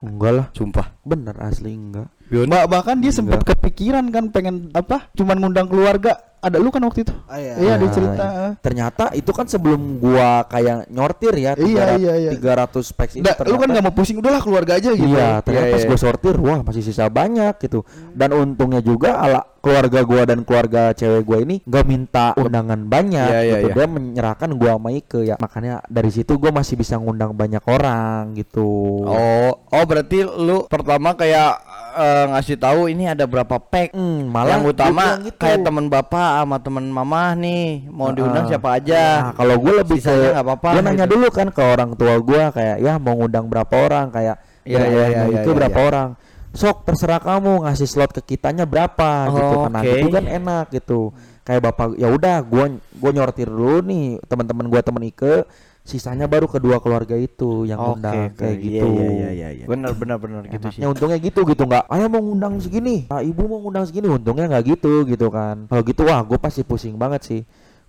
enggak 0.00 0.32
lah 0.32 0.46
Sumpah. 0.54 0.86
bener 1.02 1.36
asli 1.42 1.70
enggak 1.74 2.08
Mbak 2.30 2.64
bahkan 2.70 2.96
dia 3.02 3.10
sempat 3.10 3.42
kepikiran 3.42 4.06
kan 4.14 4.30
pengen 4.30 4.70
apa 4.70 5.10
cuman 5.18 5.42
ngundang 5.42 5.66
keluarga 5.66 6.29
ada 6.40 6.56
lu 6.56 6.68
kan 6.68 6.80
waktu 6.80 7.04
itu 7.04 7.12
Ah, 7.24 7.36
iya. 7.36 7.52
iya 7.54 7.72
dia 7.76 7.84
Nah, 7.84 7.92
cerita 7.92 8.26
ternyata 8.58 9.04
itu 9.12 9.28
kan 9.28 9.44
sebelum 9.44 9.80
gua 9.96 10.44
kayak 10.44 10.88
nyortir 10.88 11.36
ya 11.36 11.52
Iya, 11.52 11.96
iya, 11.96 12.14
iya. 12.16 12.30
300 12.32 12.90
packs 12.90 13.14
itu 13.14 13.20
Nggak, 13.20 13.36
lu 13.42 13.54
kan 13.54 13.68
ternyata- 13.68 13.70
nggak 13.70 13.84
mau 13.84 13.94
pusing 13.94 14.16
udahlah 14.16 14.40
keluarga 14.40 14.72
aja 14.74 14.90
gitu 14.90 15.04
Iya, 15.06 15.44
ternyata 15.44 15.66
Iya, 15.66 15.74
pas 15.76 15.82
iya. 15.84 15.88
gue 15.88 15.98
sortir, 16.00 16.36
wah 16.36 16.60
masih 16.60 16.80
sisa 16.80 17.04
banyak 17.06 17.54
gitu. 17.60 17.84
Dan 18.10 18.32
untungnya 18.32 18.80
juga 18.80 19.20
ala 19.20 19.40
keluarga 19.60 20.00
gua 20.02 20.22
dan 20.24 20.40
keluarga 20.42 20.90
cewek 20.90 21.22
gua 21.22 21.38
ini 21.40 21.60
nggak 21.62 21.84
minta 21.84 22.32
undangan 22.34 22.80
banyak 22.82 23.28
Iya, 23.28 23.40
iya, 23.44 23.52
gitu. 23.62 23.66
iya. 23.70 23.74
Dia 23.76 23.86
menyerahkan 23.86 24.50
gua 24.56 24.80
sama 24.80 24.90
Ike 24.90 25.20
ya. 25.22 25.36
Makanya 25.36 25.84
dari 25.86 26.10
situ 26.10 26.34
gua 26.36 26.50
masih 26.50 26.74
bisa 26.74 26.96
ngundang 26.96 27.32
banyak 27.32 27.60
orang 27.64 28.34
gitu. 28.34 29.04
Oh, 29.04 29.52
oh 29.54 29.84
berarti 29.84 30.24
lu 30.24 30.64
pertama 30.66 31.12
kayak 31.12 31.60
eh, 31.90 32.24
ngasih 32.32 32.56
tahu 32.56 32.80
ini 32.88 33.04
ada 33.06 33.24
berapa 33.24 33.56
pack. 33.56 33.92
Hmm, 33.92 34.30
malah 34.30 34.56
yang 34.56 34.64
utama 34.64 35.20
gitu. 35.20 35.36
kayak 35.36 35.60
teman 35.60 35.86
bapak 35.86 36.42
sama 36.42 36.56
teman 36.58 36.84
mama 36.86 37.34
nih 37.34 37.84
mau 37.86 38.10
diundang 38.10 38.46
Ah. 38.46 38.50
siapa 38.50 38.68
aja. 38.80 39.02
Nah, 39.28 39.32
kalau 39.36 39.56
gue 39.60 39.72
lebih 39.84 39.98
Sisanya 40.00 40.16
ke 40.16 40.30
nggak 40.32 40.46
apa-apa 40.46 40.68
Gue 40.72 40.82
nanya 40.82 41.04
gitu. 41.06 41.12
dulu 41.14 41.26
kan 41.28 41.48
ke 41.50 41.62
orang 41.62 41.90
tua 41.94 42.14
gua 42.18 42.42
kayak 42.50 42.76
ya 42.80 42.94
mau 42.96 43.14
ngundang 43.14 43.46
berapa 43.46 43.74
orang 43.76 44.08
kayak 44.08 44.36
ya, 44.64 44.76
iya, 44.80 45.04
iya, 45.08 45.22
itu 45.42 45.50
iya, 45.50 45.56
berapa 45.56 45.78
iya. 45.78 45.88
orang. 45.88 46.08
Sok 46.50 46.82
terserah 46.82 47.22
kamu 47.22 47.62
ngasih 47.62 47.86
slot 47.86 48.10
ke 48.10 48.34
kitanya 48.34 48.66
berapa 48.66 49.10
gitu 49.30 49.54
Oh, 49.54 49.64
kan. 49.66 49.70
Nah, 49.70 49.82
oke. 49.82 49.92
itu 49.96 50.08
kan 50.10 50.24
enak 50.26 50.66
gitu. 50.74 51.00
Kayak 51.40 51.70
bapak 51.70 51.94
ya 51.94 52.10
udah 52.10 52.42
gua 52.42 52.64
gua 52.94 53.10
nyortir 53.10 53.46
dulu 53.46 53.80
nih 53.82 54.18
teman-teman 54.26 54.66
gua 54.66 54.82
temen 54.82 55.02
Ike 55.04 55.46
sisanya 55.80 56.28
baru 56.28 56.44
kedua 56.46 56.76
keluarga 56.78 57.16
itu 57.16 57.64
yang 57.64 57.80
Oke, 57.80 57.92
undang 57.98 58.30
oke. 58.30 58.36
kayak 58.36 58.56
Iya, 58.56 58.62
gitu. 58.62 58.86
Iya, 58.92 59.08
iya, 59.08 59.28
iya, 59.32 59.48
iya. 59.58 59.64
Benar, 59.64 59.96
benar, 59.96 60.16
benar 60.20 60.42
gitu 60.46 60.66
sih. 60.70 60.84
Untungnya 60.84 61.18
gitu 61.18 61.40
gitu 61.42 61.62
nggak 61.64 61.88
ayah 61.88 62.06
mau 62.06 62.20
ngundang 62.20 62.60
segini 62.60 63.08
ah, 63.08 63.24
ibu 63.24 63.42
mau 63.46 63.58
ngundang 63.58 63.88
segini 63.88 64.06
untungnya 64.06 64.46
nggak 64.46 64.64
gitu 64.76 65.08
gitu 65.08 65.26
kan 65.32 65.66
kalau 65.66 65.82
gitu 65.82 66.02
wah 66.04 66.20
gue 66.20 66.36
pasti 66.36 66.62
pusing 66.62 66.94
banget 66.94 67.22
sih 67.24 67.40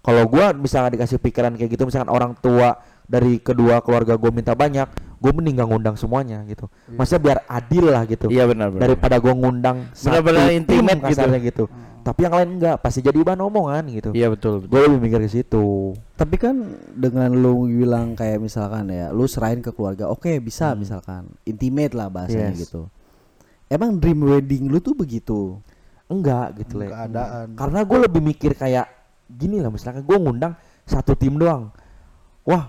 kalau 0.01 0.24
gue 0.26 0.45
misalnya 0.55 0.95
dikasih 0.95 1.20
pikiran 1.20 1.53
kayak 1.53 1.70
gitu 1.70 1.84
misalkan 1.84 2.09
orang 2.09 2.34
tua 2.39 2.80
dari 3.05 3.38
kedua 3.38 3.84
keluarga 3.84 4.16
gue 4.16 4.32
minta 4.32 4.55
banyak 4.55 4.88
gue 5.22 5.32
mending 5.32 5.53
nggak 5.53 5.69
ngundang 5.69 5.95
semuanya 5.95 6.41
gitu 6.43 6.65
maksudnya 6.89 7.22
biar 7.22 7.38
adil 7.45 7.86
lah 7.88 8.03
gitu 8.03 8.26
Iya 8.28 8.49
benar, 8.49 8.74
benar. 8.74 8.82
daripada 8.84 9.22
gue 9.22 9.30
ngundang 9.32 9.78
satu 9.93 10.17
Benar-benar 10.17 10.43
tim 10.43 10.57
intimate 10.57 10.99
gitu. 10.99 11.09
kasarnya 11.13 11.39
gitu 11.39 11.63
tapi 12.01 12.19
yang 12.26 12.34
lain 12.34 12.49
enggak 12.57 12.76
pasti 12.82 12.99
jadi 12.99 13.22
bahan 13.22 13.45
omongan 13.45 13.84
gitu 13.93 14.09
Iya 14.11 14.34
betul, 14.34 14.65
betul. 14.65 14.74
gue 14.74 14.82
lebih 14.89 14.99
mikir 14.99 15.19
ke 15.22 15.30
situ 15.30 15.93
Tapi 16.17 16.36
kan 16.36 16.55
dengan 16.91 17.30
lu 17.32 17.69
bilang 17.69 18.17
kayak 18.17 18.41
misalkan 18.41 18.89
ya, 18.89 19.09
lu 19.09 19.26
serahin 19.26 19.61
ke 19.61 19.69
keluarga, 19.69 20.09
oke 20.09 20.34
bisa 20.38 20.74
Hmm. 20.74 20.82
misalkan 20.82 21.30
intimate 21.43 21.93
lah 21.93 22.09
bahasanya 22.09 22.53
Yes. 22.53 22.65
gitu. 22.65 22.89
Emang 23.67 24.01
dream 24.01 24.17
wedding 24.19 24.65
lu 24.65 24.82
tuh 24.82 24.97
begitu? 24.97 25.61
enggak 26.09 26.59
gitu 26.59 26.84
keadaan 26.84 27.55
karena 27.55 27.80
gue 27.82 27.97
lebih 28.01 28.19
mikir 28.19 28.51
kayak 28.51 28.84
gini 29.30 29.63
lah 29.63 29.72
misalkan 29.72 30.03
gue 30.03 30.17
ngundang 30.17 30.59
satu 30.84 31.15
tim 31.15 31.39
doang 31.39 31.72
wah 32.43 32.67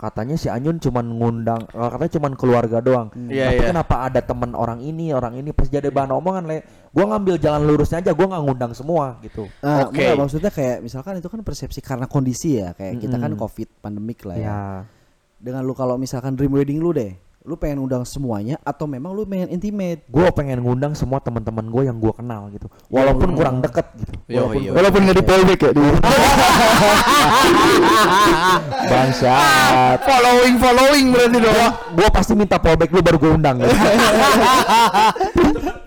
katanya 0.00 0.32
si 0.40 0.48
Anyun 0.48 0.80
cuman 0.80 1.04
ngundang 1.12 1.68
eh, 1.68 1.88
katanya 1.92 2.12
cuman 2.16 2.32
keluarga 2.32 2.80
doang 2.80 3.12
Iya, 3.28 3.52
tapi 3.52 3.60
iya. 3.60 3.68
kenapa 3.68 3.94
ada 4.08 4.20
teman 4.24 4.56
orang 4.56 4.80
ini 4.80 5.12
orang 5.12 5.36
ini 5.36 5.52
pas 5.52 5.68
jadi 5.68 5.92
bahan 5.92 6.16
omongan 6.16 6.48
le 6.48 6.64
gue 6.88 7.04
ngambil 7.04 7.36
jalan 7.36 7.68
lurusnya 7.68 8.00
aja 8.00 8.16
gue 8.16 8.26
nggak 8.26 8.42
ngundang 8.48 8.72
semua 8.72 9.20
gitu 9.20 9.44
Nah, 9.60 9.92
Oke. 9.92 10.00
enggak, 10.00 10.16
maksudnya 10.16 10.50
kayak 10.50 10.80
misalkan 10.80 11.20
itu 11.20 11.28
kan 11.28 11.44
persepsi 11.44 11.84
karena 11.84 12.08
kondisi 12.08 12.56
ya, 12.56 12.72
kayak 12.72 12.96
kita 12.96 13.20
kan 13.20 13.32
covid 13.36 13.68
pandemik 13.84 14.24
lah 14.24 14.36
ya. 14.40 14.48
ya 14.48 14.60
Dengan 15.36 15.68
lu 15.68 15.76
kalau 15.76 16.00
misalkan 16.00 16.32
dream 16.36 16.52
wedding 16.52 16.80
lu 16.80 16.96
deh, 16.96 17.12
lu 17.40 17.56
pengen 17.56 17.80
undang 17.80 18.04
semuanya 18.04 18.60
atau 18.60 18.84
memang 18.84 19.16
lu 19.16 19.24
pengen 19.24 19.48
intimate? 19.48 20.04
gue 20.04 20.26
pengen 20.36 20.60
ngundang 20.60 20.92
semua 20.92 21.24
teman-teman 21.24 21.72
gue 21.72 21.82
yang 21.88 21.96
gue 21.96 22.12
kenal 22.12 22.52
gitu 22.52 22.68
walaupun 22.92 23.32
kurang 23.32 23.64
deket 23.64 23.88
gitu 23.96 24.12
Yo, 24.28 24.44
walaupun 24.44 24.60
yo. 24.60 24.72
walaupun 24.76 25.00
nggak 25.08 25.16
di 25.16 25.24
polbek 25.24 25.60
ya 25.64 25.72
dulu 25.72 25.96
bangsat 28.92 29.98
following 30.04 30.54
following 30.60 31.04
berarti 31.12 31.38
dong. 31.40 31.72
gue 31.96 32.08
pasti 32.12 32.32
minta 32.36 32.56
fallback 32.60 32.90
lu 32.92 33.00
baru 33.00 33.16
gue 33.16 33.30
undang 33.32 33.56
gitu. 33.64 33.72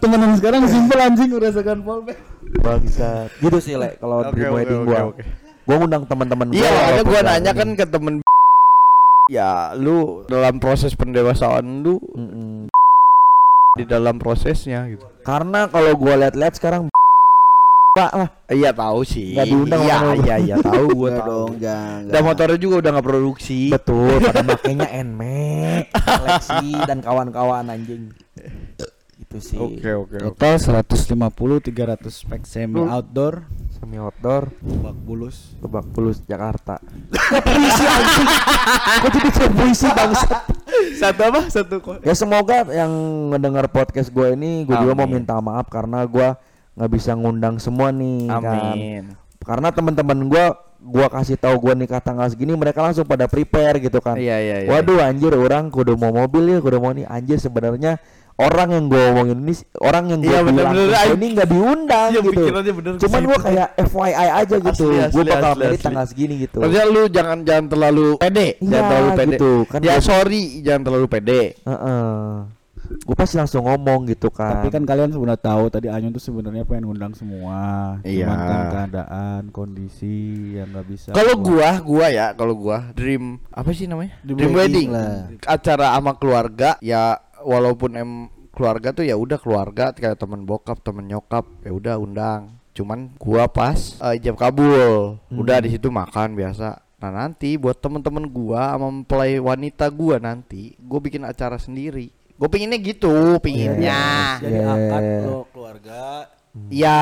temenan 0.01 0.33
sekarang 0.35 0.65
simpel 0.65 0.99
anjing 0.99 1.29
merasakan 1.31 1.77
polbek 1.85 2.17
bangsat 2.65 3.29
gitu 3.37 3.57
sih 3.61 3.77
le 3.77 3.93
kalau 4.01 4.25
dream 4.33 4.49
oke, 4.49 4.57
wedding 4.57 4.81
gue 4.89 4.99
oke. 5.13 5.21
gue 5.63 5.75
ngundang 5.77 6.03
teman-teman 6.09 6.49
Iya, 6.49 6.65
makanya 6.65 6.81
walaupun 6.81 7.05
gua 7.05 7.13
nggak 7.21 7.29
nanya 7.29 7.51
kan 7.53 7.69
ke 7.77 7.85
temen 7.87 8.13
ya 9.31 9.71
lu 9.73 10.27
dalam 10.27 10.59
proses 10.59 10.91
pendewasaan 10.93 11.79
lu 11.79 11.95
Mm-mm. 12.11 12.67
di 13.73 13.83
dalam 13.87 14.19
prosesnya 14.19 14.85
gitu. 14.91 15.05
Karena 15.23 15.65
kalau 15.65 15.95
gua 15.95 16.19
lihat-lihat 16.19 16.55
sekarang 16.59 16.91
Pak 17.93 18.11
lah 18.11 18.29
Iya 18.49 18.73
tahu 18.73 19.05
sih. 19.05 19.37
Nggak 19.37 19.47
diundang 19.47 19.81
Iya, 19.85 19.97
iya, 20.17 20.35
iya 20.41 20.55
tahu 20.59 20.85
gua 20.97 21.09
tahu. 21.13 21.29
dong, 21.29 21.49
enggak, 21.55 21.77
enggak. 22.01 22.13
Dan 22.13 22.21
motornya 22.25 22.57
juga 22.57 22.75
udah 22.81 22.91
nggak 22.97 23.07
produksi. 23.07 23.59
betul 23.69 24.13
pada 24.27 24.41
makainya 24.41 24.87
Nmax, 25.05 25.85
Galaxy 25.93 26.69
dan 26.83 26.97
kawan-kawan 26.99 27.69
anjing. 27.69 28.09
Itu 29.21 29.37
sih. 29.39 29.57
Oke, 29.57 29.93
oke, 29.93 30.17
oke. 30.25 30.41
total 30.41 30.83
150 30.83 31.69
300 31.69 32.29
pack 32.29 32.43
semi 32.43 32.81
outdoor 32.81 33.45
Semi 33.83 33.99
outdoor 33.99 34.47
bak 34.63 34.95
bulus 34.95 35.59
Lebak 35.59 35.83
Bulus 35.91 36.23
Jakarta. 36.23 36.79
puisi 37.43 37.83
anjing. 37.83 38.27
Kok 39.03 39.09
jadi 39.11 39.29
kayak 39.35 39.51
puisi 39.59 39.87
bangsat. 39.91 40.31
satu 41.03 41.21
apa 41.27 41.39
satu 41.51 41.75
kok 41.83 41.99
Ya 41.99 42.15
semoga 42.15 42.63
yang 42.71 42.87
ngedengar 43.35 43.67
podcast 43.67 44.07
gue 44.07 44.39
ini 44.39 44.63
gue 44.63 44.71
juga 44.71 44.95
mau 44.95 45.03
minta 45.03 45.35
maaf 45.43 45.67
karena 45.67 46.07
gua 46.07 46.39
nggak 46.79 46.91
bisa 46.95 47.11
ngundang 47.11 47.59
semua 47.59 47.91
nih 47.91 48.31
kan. 48.31 48.71
Amin. 48.71 49.03
Karena 49.43 49.67
teman-teman 49.75 50.31
gua 50.31 50.55
gua 50.79 51.11
kasih 51.11 51.35
tahu 51.35 51.59
gua 51.59 51.75
nikah 51.75 51.99
tanggal 51.99 52.31
segini 52.31 52.55
mereka 52.55 52.79
langsung 52.87 53.03
pada 53.03 53.27
prepare 53.27 53.83
gitu 53.83 53.99
kan. 53.99 54.15
Iya, 54.15 54.39
iya, 54.39 54.55
iya. 54.63 54.69
Waduh 54.71 55.03
anjir 55.03 55.35
orang 55.35 55.67
kudu 55.67 55.99
mau 55.99 56.15
mobil 56.15 56.55
ya 56.55 56.63
kudu 56.63 56.79
mau 56.79 56.95
nih 56.95 57.03
anjir 57.03 57.35
sebenarnya 57.35 57.99
orang 58.35 58.67
yang 58.67 58.85
gue 58.87 59.03
omongin 59.09 59.37
ini 59.39 59.53
orang 59.77 60.03
yang 60.07 60.19
gue 60.19 60.27
Iya, 60.27 60.41
bilang 60.41 60.47
bener-bener, 60.49 60.87
info 60.89 60.97
ay- 60.99 61.13
ini 61.13 61.27
nggak 61.31 61.47
diundang 61.47 62.09
Iya, 62.09 62.19
gitu 62.19 62.31
pikirannya 62.33 62.73
bener 62.73 62.91
cuman 62.97 63.21
gue 63.23 63.39
kayak 63.39 63.67
FYI 63.85 64.13
aja 64.33 64.55
gitu 64.59 64.85
gue 64.89 65.23
bakal 65.23 65.51
asli, 65.53 65.77
tanggal 65.77 66.05
segini 66.05 66.33
gitu 66.41 66.57
Maksudnya 66.57 66.85
lu 66.85 67.01
jangan 67.07 67.37
jangan 67.41 67.65
terlalu 67.67 68.07
pede, 68.17 68.47
Iya, 68.55 68.67
jangan 68.67 68.85
terlalu 68.87 69.09
pede. 69.13 69.29
gitu, 69.31 69.51
kan 69.67 69.79
ya 69.79 69.93
gua- 69.93 70.01
sorry, 70.03 70.41
jangan 70.59 70.81
terlalu 70.83 71.07
pede. 71.07 71.41
gue 72.83 73.15
pasti 73.15 73.35
langsung 73.35 73.63
ngomong 73.63 74.05
gitu 74.07 74.27
kan 74.27 74.59
Tapi 74.59 74.67
kan 74.69 74.83
kalian 74.83 75.09
sudah 75.09 75.33
tahu 75.33 75.65
tadi 75.67 75.87
Anyun 75.87 76.11
tuh 76.11 76.21
sebenarnya 76.21 76.61
pengen 76.63 76.83
ngundang 76.85 77.13
semua. 77.13 77.95
Iya. 78.01 78.27
Cuman 78.27 78.37
kan 78.37 78.61
keadaan, 78.69 79.41
kondisi 79.49 80.15
yang 80.53 80.67
nggak 80.69 80.85
bisa. 80.85 81.09
Kalau 81.09 81.37
gua, 81.37 81.79
gua 81.79 82.07
ya, 82.07 82.33
kalau 82.33 82.53
gua 82.53 82.91
dream 82.91 83.39
apa 83.49 83.71
sih 83.71 83.85
namanya? 83.85 84.19
Dream 84.19 84.37
Dream, 84.37 84.51
wedding. 84.51 84.89
wedding 84.89 84.89
lah. 84.91 85.31
Acara 85.47 85.95
sama 85.95 86.11
keluarga 86.13 86.75
ya 86.79 87.17
walaupun 87.43 87.91
em 87.95 88.11
keluarga 88.53 88.93
tuh 88.93 89.05
ya 89.05 89.17
udah 89.17 89.37
keluarga 89.41 89.91
kayak 89.91 90.17
teman 90.17 90.45
bokap, 90.47 90.79
temen 90.81 91.05
nyokap, 91.09 91.45
ya 91.65 91.71
udah 91.73 91.95
undang. 91.99 92.57
Cuman 92.73 93.13
gua 93.21 93.45
pas 93.45 93.97
eh, 94.01 94.17
ijab 94.17 94.39
kabul, 94.39 95.17
udah 95.29 95.57
di 95.61 95.69
situ 95.75 95.91
makan 95.93 96.33
biasa. 96.33 96.81
Nah 97.03 97.11
nanti 97.11 97.59
buat 97.59 97.77
temen-temen 97.77 98.25
gua 98.31 98.73
sama 98.73 98.87
mempelai 98.89 99.37
wanita 99.37 99.85
gua 99.91 100.17
nanti, 100.17 100.73
gua 100.79 100.99
bikin 101.03 101.27
acara 101.27 101.59
sendiri. 101.59 102.09
Gue 102.33 102.49
pinginnya 102.49 102.81
gitu, 102.81 103.37
pinginnya. 103.39 104.41
jadi 104.41 104.57
Iya. 104.65 104.73
akad 104.73 105.03
lo 105.29 105.45
keluarga 105.53 106.27
Ya, 106.69 107.01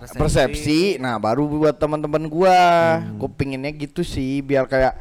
Persepsi. 0.00 0.16
persepsi. 0.16 0.80
Nah, 0.96 1.20
baru 1.20 1.44
buat 1.44 1.76
teman-teman 1.76 2.24
gua. 2.32 2.56
Gue 3.20 3.28
pinginnya 3.28 3.68
gitu 3.76 4.00
sih, 4.00 4.40
biar 4.40 4.64
kayak 4.64 4.96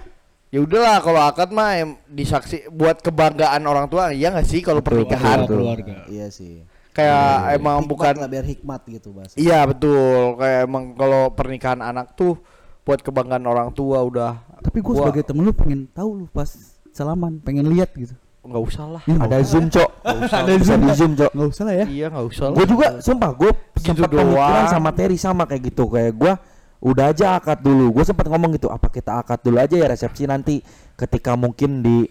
ya 0.50 0.60
udahlah 0.60 0.98
kalau 1.00 1.22
akad 1.22 1.50
mah 1.50 1.70
em, 1.76 1.90
disaksi 2.06 2.66
buat 2.68 3.00
kebanggaan 3.00 3.62
orang 3.64 3.86
tua. 3.86 4.10
Iya 4.10 4.32
nggak 4.32 4.46
sih 4.46 4.60
kalau 4.60 4.82
pernikahan? 4.82 5.44
betul. 5.44 5.62
keluarga. 5.62 5.96
Iya 6.06 6.28
sih. 6.30 6.66
Kayak 6.90 7.30
emang 7.56 7.80
Hikmat 7.80 7.88
bukan 7.88 8.14
lah 8.18 8.28
biar 8.28 8.46
hikmat 8.46 8.82
gitu 8.90 9.10
bahasa. 9.12 9.36
Iya, 9.36 9.62
betul. 9.64 10.36
Kayak 10.36 10.60
emang 10.66 10.84
kalau 10.94 11.22
pernikahan 11.30 11.80
anak 11.80 12.12
tuh 12.14 12.36
buat 12.82 13.00
kebanggaan 13.00 13.46
orang 13.46 13.70
tua 13.70 14.02
udah 14.02 14.32
Tapi 14.60 14.78
gue 14.78 14.90
Gua- 14.90 15.06
sebagai 15.06 15.24
temen 15.24 15.42
lu 15.42 15.54
pengen 15.54 15.88
tahu 15.88 16.10
lu 16.16 16.26
pas 16.28 16.50
salaman, 16.90 17.40
pengen 17.40 17.70
lihat 17.70 17.94
gitu. 17.94 18.12
nggak 18.42 18.64
usah 18.66 18.86
lah. 18.90 19.04
ada 19.06 19.38
zoom 19.42 19.70
cok 19.70 19.90
Ada 20.02 20.54
Zoom, 20.58 20.80
di 20.82 20.92
zoom 20.92 21.12
cok 21.14 21.32
Nggak 21.32 21.50
usah 21.50 21.64
lah 21.64 21.76
ya. 21.76 21.86
Iya, 21.86 22.06
nggak 22.10 22.26
usah 22.26 22.46
lah. 22.46 22.56
gue 22.56 22.66
juga 22.68 22.88
sumpah 23.00 23.32
gue 23.32 23.52
Gitu 23.52 23.80
sempat 23.86 24.10
pemikiran 24.10 24.34
doang. 24.34 24.68
sama 24.68 24.90
Terry 24.90 25.16
sama 25.16 25.44
kayak 25.46 25.62
gitu 25.70 25.84
kayak 25.86 26.12
gue 26.12 26.34
udah 26.80 27.12
aja 27.12 27.36
akad 27.36 27.60
dulu 27.60 27.92
gue 27.92 28.04
sempat 28.08 28.24
ngomong 28.32 28.56
gitu 28.56 28.72
apa 28.72 28.88
kita 28.88 29.20
akad 29.20 29.44
dulu 29.44 29.60
aja 29.60 29.76
ya 29.76 29.88
resepsi 29.92 30.24
nanti 30.24 30.64
ketika 30.96 31.36
mungkin 31.36 31.84
di 31.84 32.08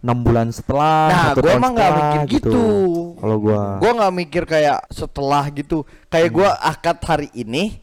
enam 0.00 0.18
bulan 0.24 0.48
setelah 0.50 1.12
Nah, 1.12 1.24
tahun 1.36 1.60
emang 1.60 1.72
nggak 1.76 1.92
mikir 1.94 2.20
gitu. 2.40 2.66
kalau 3.20 3.36
gue 3.38 3.60
Gua 3.78 3.90
nggak 4.00 4.14
mikir 4.16 4.42
kayak 4.48 4.78
setelah 4.88 5.44
gitu. 5.52 5.84
Kayak 6.08 6.30
gua 6.32 6.50
akad 6.56 6.98
hari 7.04 7.28
ini. 7.36 7.78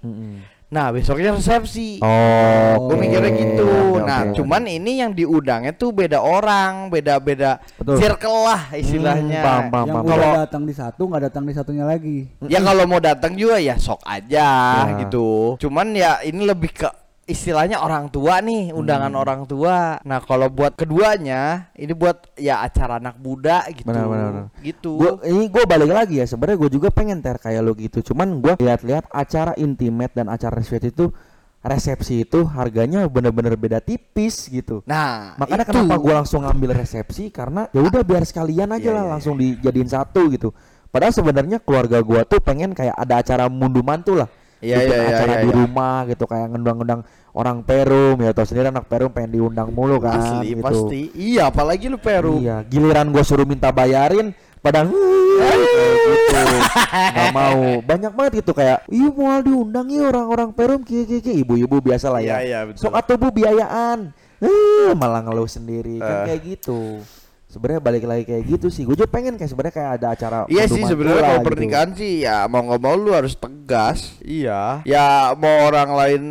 Nah, 0.68 0.92
besoknya 0.92 1.32
resepsi. 1.32 2.04
oh 2.04 2.92
Gue 2.92 3.00
mikirnya 3.00 3.32
gitu. 3.32 3.64
oke, 3.64 4.04
nah, 4.04 4.28
oke. 4.28 4.36
cuman 4.36 4.68
ini 4.68 5.00
yang 5.00 5.16
diundangnya 5.16 5.72
tuh 5.72 5.96
beda 5.96 6.20
orang, 6.20 6.92
beda-beda 6.92 7.64
Betul. 7.80 7.96
circle 7.98 8.40
lah 8.44 8.62
istilahnya. 8.76 9.40
Hmm, 9.40 9.48
paham, 9.48 9.64
paham, 9.72 9.86
Yang 9.88 9.96
paham. 9.96 10.04
udah 10.04 10.12
Kalau 10.14 10.30
datang 10.38 10.64
di 10.64 10.74
satu 10.76 11.02
nggak 11.08 11.24
datang 11.24 11.44
di 11.44 11.54
satunya 11.56 11.86
lagi. 11.88 12.18
ya 12.46 12.60
kalau 12.60 12.84
mau 12.84 13.00
datang 13.00 13.32
juga 13.34 13.56
ya 13.58 13.80
sok 13.80 14.04
aja 14.04 14.48
Ya. 14.86 15.00
gitu. 15.02 15.56
Cuman 15.58 15.96
ya 15.96 16.20
ini 16.22 16.44
lebih 16.44 16.76
ke 16.76 16.92
istilahnya 17.28 17.84
orang 17.84 18.08
tua 18.08 18.40
nih, 18.40 18.72
undangan 18.72 19.12
Hmm. 19.12 19.22
orang 19.22 19.42
tua. 19.44 20.00
Nah, 20.02 20.24
kalau 20.24 20.48
buat 20.48 20.80
keduanya 20.80 21.68
ini 21.76 21.92
buat 21.92 22.32
ya 22.40 22.64
acara 22.64 22.98
anak 22.98 23.20
muda 23.20 23.68
gitu. 23.70 23.92
Benar, 23.92 24.08
benar, 24.08 24.28
benar. 24.32 24.46
Gitu. 24.64 24.92
Gua, 24.96 25.20
ini 25.28 25.46
gue 25.52 25.64
balik 25.68 25.92
lagi 25.92 26.16
ya 26.18 26.26
sebenarnya 26.26 26.58
gue 26.64 26.72
juga 26.80 26.88
pengen 26.88 27.20
ter 27.20 27.36
kayak 27.36 27.60
lo 27.60 27.76
gitu 27.76 28.00
cuman 28.02 28.40
gue 28.40 28.56
lihat-lihat 28.58 29.12
acara 29.12 29.52
intimate 29.60 30.16
dan 30.16 30.32
acara 30.32 30.56
resepsi 30.56 30.90
itu 30.90 31.12
resepsi 31.60 32.24
itu 32.24 32.48
harganya 32.48 33.04
bener-bener 33.12 33.60
beda 33.60 33.84
tipis 33.84 34.48
gitu 34.48 34.80
nah, 34.88 35.36
makanya 35.36 35.68
itu. 35.68 35.72
kenapa 35.76 35.96
gue 36.00 36.14
langsung 36.16 36.48
ngambil 36.48 36.80
resepsi 36.80 37.28
karena 37.28 37.68
ya 37.76 37.84
udah 37.84 38.08
biar 38.08 38.24
sekalian 38.24 38.72
aja 38.72 38.88
Iya, 38.88 38.96
lah 38.96 39.04
iya, 39.04 39.12
langsung 39.12 39.36
dijadiin 39.36 39.90
satu 39.92 40.32
gitu 40.32 40.56
padahal 40.88 41.12
sebenarnya 41.12 41.60
keluarga 41.60 42.00
gue 42.00 42.22
tuh 42.24 42.40
pengen 42.40 42.72
kayak 42.72 42.96
ada 42.96 43.20
acara 43.20 43.52
mundu 43.52 43.84
mantu 43.84 44.16
lah 44.16 44.30
Iya, 44.58 44.82
Bikin 44.82 44.90
iya, 44.90 44.98
iya, 44.98 45.10
acara 45.14 45.34
iya, 45.38 45.42
di 45.46 45.50
iya. 45.50 45.58
rumah 45.62 45.98
gitu 46.10 46.24
kayak 46.26 46.48
ngundang-ngundang 46.50 47.02
orang 47.38 47.62
Perum 47.62 48.18
ya 48.18 48.34
tau 48.34 48.44
sendiri 48.44 48.68
anak 48.68 48.90
Perum 48.90 49.14
pengen 49.14 49.30
diundang 49.32 49.70
mulu 49.70 50.02
kan 50.02 50.18
asli 50.18 50.58
gitu. 50.58 50.66
pasti. 50.66 51.02
Iya, 51.14 51.48
apalagi 51.48 51.86
lu 51.86 52.02
Peru. 52.02 52.42
Iya, 52.42 52.66
giliran 52.66 53.14
gue 53.14 53.22
suruh 53.22 53.46
minta 53.46 53.70
bayarin, 53.70 54.34
pada 54.58 54.82
kayak 54.84 55.58
gitu, 56.02 56.42
nggak 57.14 57.32
mau. 57.32 57.62
Banyak 57.80 58.12
banget 58.12 58.32
gitu 58.42 58.52
kayak, 58.52 58.90
iya 58.90 59.08
mau 59.08 59.38
diundang 59.38 59.88
ya 59.88 60.10
orang-orang 60.10 60.50
Perum, 60.52 60.82
kiki 60.82 61.22
kiki, 61.22 61.46
ibu-ibu 61.46 61.78
biasa 61.78 62.10
lah 62.10 62.22
ya. 62.22 62.42
Iya, 62.42 62.60
betul. 62.66 62.82
Sok 62.82 62.94
atau 62.98 63.16
bu 63.16 63.30
biayaan, 63.30 64.10
eh 64.42 64.92
malah 64.98 65.22
ngeluh 65.22 65.46
sendiri 65.46 66.02
kan 66.02 66.26
Eh. 66.26 66.34
kayak 66.34 66.42
gitu. 66.58 67.06
Sebenarnya 67.48 67.80
balik 67.80 68.04
lagi 68.04 68.28
kayak 68.28 68.44
gitu 68.44 68.68
sih. 68.68 68.84
Gue 68.84 68.94
juga 68.94 69.08
pengen 69.08 69.40
kayak 69.40 69.48
sebenarnya 69.48 69.74
kayak 69.74 69.92
ada 69.98 70.08
acara. 70.12 70.38
Iya 70.52 70.68
sih 70.68 70.84
sebenarnya 70.84 71.24
kalau 71.24 71.40
gitu. 71.40 71.48
pernikahan 71.48 71.90
sih 71.96 72.14
ya 72.22 72.44
mau 72.46 72.60
nggak 72.60 72.82
mau 72.84 72.94
lu 72.94 73.16
harus 73.16 73.40
tegas. 73.40 74.20
Iya. 74.20 74.84
Ya 74.84 75.32
mau 75.32 75.64
orang 75.64 75.90
lain 75.96 76.24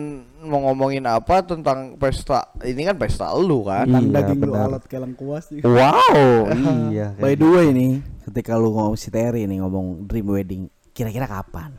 mau 0.46 0.62
ngomongin 0.70 1.04
apa 1.04 1.42
tentang 1.42 1.98
pesta 1.98 2.50
ini 2.62 2.86
kan 2.86 2.96
pesta 2.96 3.30
lu 3.34 3.66
kan. 3.66 3.86
Iya, 3.86 4.22
daging 4.22 4.38
lu 4.40 4.52
benar. 4.54 4.66
alat 4.70 4.84
kelang 4.86 5.14
kuas 5.18 5.50
juga. 5.50 5.66
Wow, 5.66 6.48
iya. 6.94 7.12
By 7.18 7.34
the 7.34 7.46
way 7.46 7.66
nih, 7.74 8.00
ketika 8.30 8.54
lu 8.54 8.72
ngomong 8.72 8.96
si 8.96 9.10
Terry 9.10 9.44
nih 9.44 9.60
ngomong 9.60 10.06
dream 10.06 10.26
wedding, 10.30 10.62
kira-kira 10.94 11.26
kapan? 11.26 11.74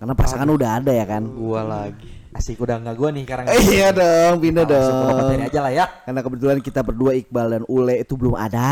Karena 0.00 0.14
pasangan 0.16 0.48
udah 0.48 0.80
ada 0.80 0.92
ya 0.96 1.04
kan? 1.04 1.24
Gua 1.28 1.60
lagi. 1.60 2.20
Asik 2.30 2.62
udah 2.62 2.78
nggak 2.78 2.94
gue 2.94 3.08
nih 3.10 3.22
sekarang. 3.26 3.44
Eh, 3.50 3.62
iya 3.74 3.88
dong, 3.90 4.38
pindah 4.38 4.62
ke 4.62 4.70
dong. 4.70 5.42
aja 5.50 5.60
lah 5.66 5.72
ya. 5.74 5.86
Karena 6.06 6.20
kebetulan 6.22 6.58
kita 6.62 6.80
berdua 6.86 7.12
Iqbal 7.18 7.46
dan 7.58 7.62
Ule 7.66 7.98
itu 8.06 8.14
belum 8.14 8.38
ada. 8.38 8.70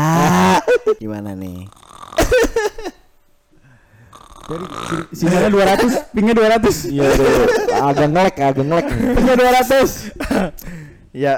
Gimana 1.03 1.35
nih? 1.35 1.67
Sinyalnya 5.13 5.51
200, 5.53 6.13
pingnya 6.15 6.33
200. 6.33 6.89
Iya, 6.89 7.07
agak 7.85 8.07
ngelek, 8.09 8.35
agak 8.41 8.65
ngelek. 8.65 8.87
Pingnya 8.89 9.35
200. 9.37 11.13
Ya 11.13 11.33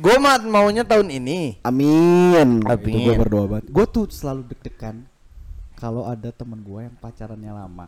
gua 0.00 0.16
mah 0.20 0.36
maunya 0.44 0.84
tahun 0.84 1.08
ini. 1.08 1.60
Amin. 1.64 2.60
Itu 2.64 2.88
gue 2.88 3.12
Amin. 3.12 3.20
berdoa 3.20 3.44
banget. 3.48 3.64
Gue 3.72 3.84
tuh 3.88 4.04
selalu 4.08 4.52
deg-degan 4.52 5.08
kalau 5.78 6.04
ada 6.04 6.28
teman 6.32 6.60
gue 6.60 6.80
yang 6.84 6.96
pacarannya 7.00 7.52
lama. 7.52 7.86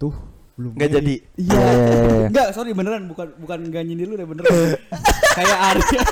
Tuh 0.00 0.14
belum 0.54 0.78
Nggak 0.78 0.90
jadi. 1.00 1.14
Iya. 1.36 1.54
Iya, 1.58 1.60
iya, 1.60 1.96
iya. 1.96 2.26
Enggak, 2.30 2.48
sorry 2.54 2.70
beneran 2.72 3.04
bukan 3.10 3.26
bukan 3.40 3.58
enggak 3.68 3.82
nyindir 3.84 4.06
lu 4.08 4.14
deh 4.16 4.28
beneran. 4.28 4.52
kayak 5.36 5.58
Arya. 5.74 6.02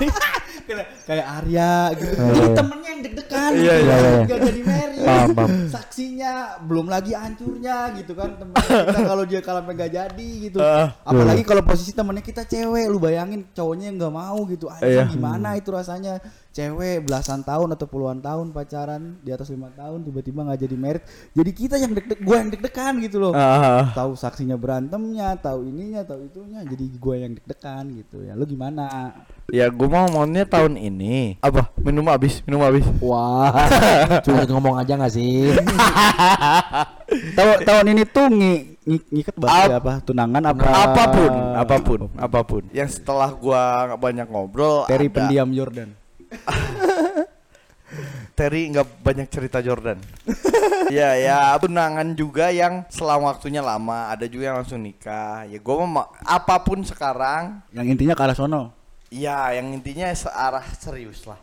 Kayak 0.64 0.86
kayak 1.04 1.26
Arya 1.26 1.72
gitu. 1.98 2.14
Iya, 2.14 2.32
Jadi 2.32 2.48
temennya 2.54 2.88
yang 2.88 3.02
deg-degan. 3.02 3.50
Iya, 3.52 3.74
iya, 3.78 3.96
iya. 3.98 4.38
Jadi 4.38 4.60
paham. 5.02 5.50
Saksinya 5.68 6.32
belum 6.62 6.86
lagi 6.86 7.12
hancurnya 7.16 7.76
gitu 7.98 8.12
kan 8.14 8.30
temen 8.38 8.54
kita 8.54 9.00
kalau 9.02 9.24
dia 9.26 9.40
sampai 9.42 9.72
nggak 9.74 9.92
jadi 9.92 10.30
gitu. 10.48 10.58
Ah. 10.62 10.94
Apalagi 11.02 11.42
kalau 11.42 11.62
posisi 11.66 11.92
temennya 11.92 12.24
kita 12.24 12.42
cewek, 12.46 12.86
lu 12.88 12.98
bayangin 13.02 13.46
cowoknya 13.52 13.90
yang 13.90 13.96
nggak 13.98 14.14
mau 14.14 14.38
gitu. 14.48 14.66
Aja 14.70 14.84
Iya. 14.86 15.02
gimana 15.10 15.58
itu 15.58 15.68
rasanya 15.74 16.22
cewek 16.52 17.02
belasan 17.02 17.40
tahun 17.40 17.72
atau 17.72 17.88
puluhan 17.88 18.20
tahun 18.20 18.52
pacaran 18.52 19.16
di 19.20 19.32
atas 19.32 19.48
lima 19.48 19.72
tahun 19.72 20.04
tiba-tiba 20.04 20.44
nggak 20.44 20.60
jadi 20.60 20.76
merit. 20.76 21.02
Jadi 21.32 21.50
kita 21.50 21.74
yang 21.76 21.92
deg-deg, 21.92 22.20
gue 22.20 22.36
yang 22.36 22.50
deg-degan 22.52 22.94
gitu 23.00 23.16
loh. 23.18 23.32
Ah. 23.32 23.88
Tahu 23.90 24.12
saksinya 24.12 24.54
berantemnya, 24.54 25.34
tahu 25.34 25.64
ininya, 25.64 26.04
tahu 26.04 26.28
itunya. 26.28 26.60
Jadi 26.62 26.84
gue 26.92 27.14
yang 27.16 27.32
deg-degan 27.32 27.84
gitu 27.96 28.20
ya. 28.22 28.36
Lu 28.36 28.44
gimana? 28.44 29.16
Ya 29.50 29.68
gua 29.68 29.88
mau 29.90 30.22
maunya 30.22 30.46
tahun 30.46 30.78
ini. 30.78 31.36
Apa? 31.42 31.74
Minum 31.82 32.06
habis, 32.06 32.40
minum 32.46 32.62
habis. 32.62 32.86
Wah, 33.02 33.50
cuma 34.24 34.46
ngomong 34.46 34.78
aja 34.78 34.94
nggak 34.94 35.12
sih? 35.12 35.50
Tahu 37.36 37.50
tahun 37.60 37.86
ini 37.92 38.02
tuh 38.08 38.26
ngi, 38.32 38.52
ngi- 38.86 39.06
ngikat 39.12 39.36
banget 39.36 39.68
Ap- 39.68 39.78
apa? 39.84 39.92
Tunangan 40.00 40.42
apa? 40.46 40.64
apa 40.64 41.02
pun, 41.10 41.32
apa 41.52 41.76
pun, 41.82 42.00
apa 42.16 42.40
pun. 42.40 42.62
Yang 42.72 43.02
setelah 43.02 43.28
gua 43.34 43.62
nggak 43.92 44.00
banyak 44.00 44.26
ngobrol, 44.30 44.88
Dari 44.88 45.10
ada. 45.10 45.14
pendiam 45.20 45.48
Jordan. 45.52 45.90
Terry 48.32 48.72
nggak 48.72 49.04
banyak 49.04 49.28
cerita 49.28 49.60
Jordan. 49.60 50.00
ya 50.96 51.12
ya 51.20 51.52
tunangan 51.60 52.16
juga 52.16 52.48
yang 52.48 52.88
selang 52.88 53.28
waktunya 53.28 53.60
lama, 53.60 54.08
ada 54.08 54.24
juga 54.24 54.48
yang 54.48 54.56
langsung 54.64 54.80
nikah. 54.80 55.44
Ya 55.44 55.60
gua 55.60 55.84
mau 55.84 56.08
apa 56.24 56.56
pun 56.64 56.80
sekarang, 56.80 57.60
Yang 57.76 57.86
intinya 57.92 58.14
ke 58.16 58.22
arah 58.24 58.36
sono. 58.36 58.72
ya 59.12 59.52
yang 59.52 59.76
intinya 59.76 60.08
searah 60.16 60.64
serius 60.80 61.28
lah. 61.28 61.36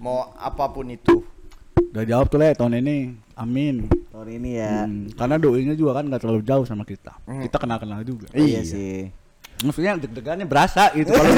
Mau 0.00 0.32
apa 0.40 0.64
pun 0.72 0.88
itu. 0.88 1.20
Udah 1.92 2.04
jawab 2.08 2.32
tuh 2.32 2.40
le 2.40 2.56
tahun 2.56 2.80
ini. 2.80 3.12
Amin. 3.36 3.92
Tahun 4.08 4.28
ini 4.32 4.50
ya. 4.56 4.88
Hmm, 4.88 5.12
karena 5.12 5.36
doinya 5.36 5.76
juga 5.76 6.00
kan 6.00 6.08
nggak 6.08 6.24
terlalu 6.24 6.40
jauh 6.40 6.64
sama 6.64 6.88
kita. 6.88 7.12
Hmm. 7.28 7.44
Kita 7.44 7.60
kenal-kenal 7.60 8.00
juga. 8.00 8.32
Iya 8.32 8.64
sih. 8.64 9.12
Maksudnya 9.60 9.94
deg-degannya 9.96 10.44
berasa 10.44 10.90
gitu 10.90 11.08
kalau 11.08 11.30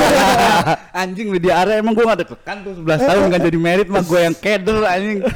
anjing 1.02 1.28
di 1.32 1.50
area 1.50 1.76
emang 1.76 1.92
gue 1.92 2.02
gak 2.02 2.20
deg-degan 2.22 2.56
tuh 2.62 2.72
11 2.80 2.96
tahun 3.02 3.24
kan 3.28 3.40
jadi 3.42 3.58
merit 3.58 3.88
mah 3.88 4.00
gue 4.00 4.20
yang 4.22 4.34
keder 4.34 4.80
anjing 4.82 5.20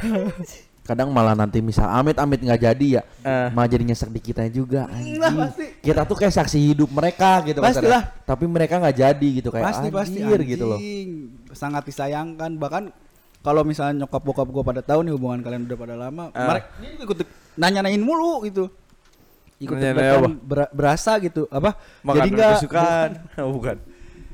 kadang 0.81 1.07
malah 1.09 1.35
nanti 1.35 1.61
misal 1.61 1.87
amit-amit 1.87 2.41
nggak 2.41 2.61
jadi 2.64 2.87
ya 2.91 3.03
Eh. 3.20 3.49
malah 3.53 3.68
jadi 3.68 3.85
nyesek 3.85 4.11
di 4.11 4.18
kita 4.18 4.43
juga 4.49 4.91
anjing. 4.91 5.20
Lah, 5.20 5.31
pasti. 5.47 5.64
kita 5.78 6.03
tuh 6.03 6.16
kayak 6.16 6.35
saksi 6.35 6.59
hidup 6.66 6.91
mereka 6.91 7.45
gitu 7.45 7.61
Pastilah. 7.61 8.11
kadang. 8.11 8.26
tapi 8.26 8.45
mereka 8.45 8.74
nggak 8.76 8.97
jadi 8.99 9.28
gitu 9.35 9.49
kayak 9.51 9.66
pasti 9.66 9.87
pasti 9.89 10.18
anjir 10.18 10.41
gitu 10.43 10.64
loh 10.66 10.81
anjing. 10.81 11.11
sangat 11.53 11.85
disayangkan 11.85 12.51
bahkan 12.57 12.85
kalau 13.39 13.62
misalnya 13.62 14.03
nyokap 14.03 14.18
bokap 14.20 14.49
gue 14.49 14.62
pada 14.64 14.81
tahu 14.81 15.01
nih 15.01 15.12
hubungan 15.14 15.39
kalian 15.41 15.62
udah 15.64 15.78
pada 15.78 15.95
lama 15.95 16.24
Ah. 16.33 16.49
mereka 16.51 16.66
ini 16.81 16.89
ikut 16.99 17.16
nanya-nanyain 17.55 18.03
mulu 18.03 18.43
gitu 18.43 18.66
ikut 19.61 19.77
deg-degan, 19.77 20.19
apa? 20.19 20.29
ber- 20.41 20.73
berasa 20.73 21.13
gitu 21.17 21.45
apa 21.47 21.77
Makanan 22.01 22.17
jadi 22.17 22.29
nggak 22.33 22.51
kesukaan. 22.57 23.11
Oh, 23.41 23.53
bukan. 23.53 23.77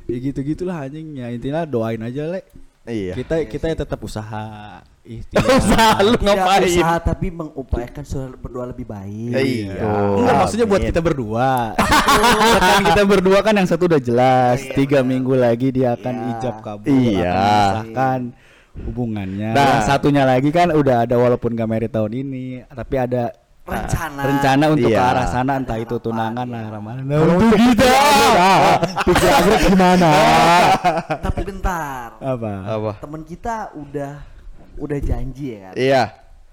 ya 0.06 0.16
gitu 0.22 0.38
gitulah 0.40 0.78
anjing 0.80 1.18
ya 1.18 1.28
intinya 1.28 1.62
doain 1.62 1.98
aja 1.98 2.24
le 2.24 2.46
Iya. 2.86 3.18
kita 3.18 3.42
kita 3.44 3.66
ya 3.66 3.76
tetap 3.76 3.98
usaha 3.98 4.78
ikhtiar 5.02 5.42
Usaha 5.58 5.98
lu 6.00 6.14
Tidak 6.14 6.22
ngapain? 6.22 6.62
usaha 6.64 6.94
tapi 7.02 7.26
mengupayakan 7.28 8.04
saudara 8.06 8.38
berdua 8.38 8.64
lebih 8.70 8.86
baik. 8.86 9.34
Iya. 9.34 9.74
Enggak 10.14 10.34
maksudnya 10.38 10.66
buat 10.66 10.82
kita 10.84 11.00
berdua. 11.00 11.74
kan 12.62 12.82
kita 12.86 13.02
berdua 13.04 13.38
kan 13.42 13.54
yang 13.54 13.66
satu 13.66 13.90
udah 13.90 13.98
jelas. 13.98 14.62
Tiga 14.70 15.02
minggu 15.02 15.34
lagi 15.34 15.74
dia 15.74 15.98
akan 15.98 16.14
ijab 16.32 16.62
kabul. 16.62 16.86
Iya. 16.86 17.34
Akan 17.82 18.20
hubungannya. 18.78 19.50
Nah. 19.50 19.66
Yang 19.72 19.82
satunya 19.84 20.22
lagi 20.22 20.50
kan 20.50 20.70
udah 20.70 21.02
ada 21.02 21.16
walaupun 21.16 21.54
gak 21.54 21.66
merit 21.66 21.90
tahun 21.90 22.12
ini, 22.16 22.44
tapi 22.68 22.94
ada 22.96 23.34
Rencana. 23.66 24.20
rencana 24.22 24.64
untuk 24.70 24.88
ke 24.88 24.94
Iya. 24.94 25.10
arah 25.10 25.26
sana 25.26 25.52
entah 25.56 25.74
itu 25.74 25.98
tunangan 25.98 26.46
lah 26.46 26.64
ramalan. 26.70 27.02
kalau 27.02 27.34
untuk 27.36 27.58
kita 27.58 27.90
pikir 29.02 29.28
agrek 29.28 29.60
gimana 29.66 30.10
Tapi 31.26 31.40
bentar. 31.42 32.08
Apa? 32.16 32.52
Apa? 32.64 32.92
Temen 32.98 33.22
kita 33.22 33.74
udah 33.74 34.22
udah 34.76 34.98
janji 34.98 35.46
ya 35.52 35.58
kan. 35.66 35.74
Iya. 35.74 36.02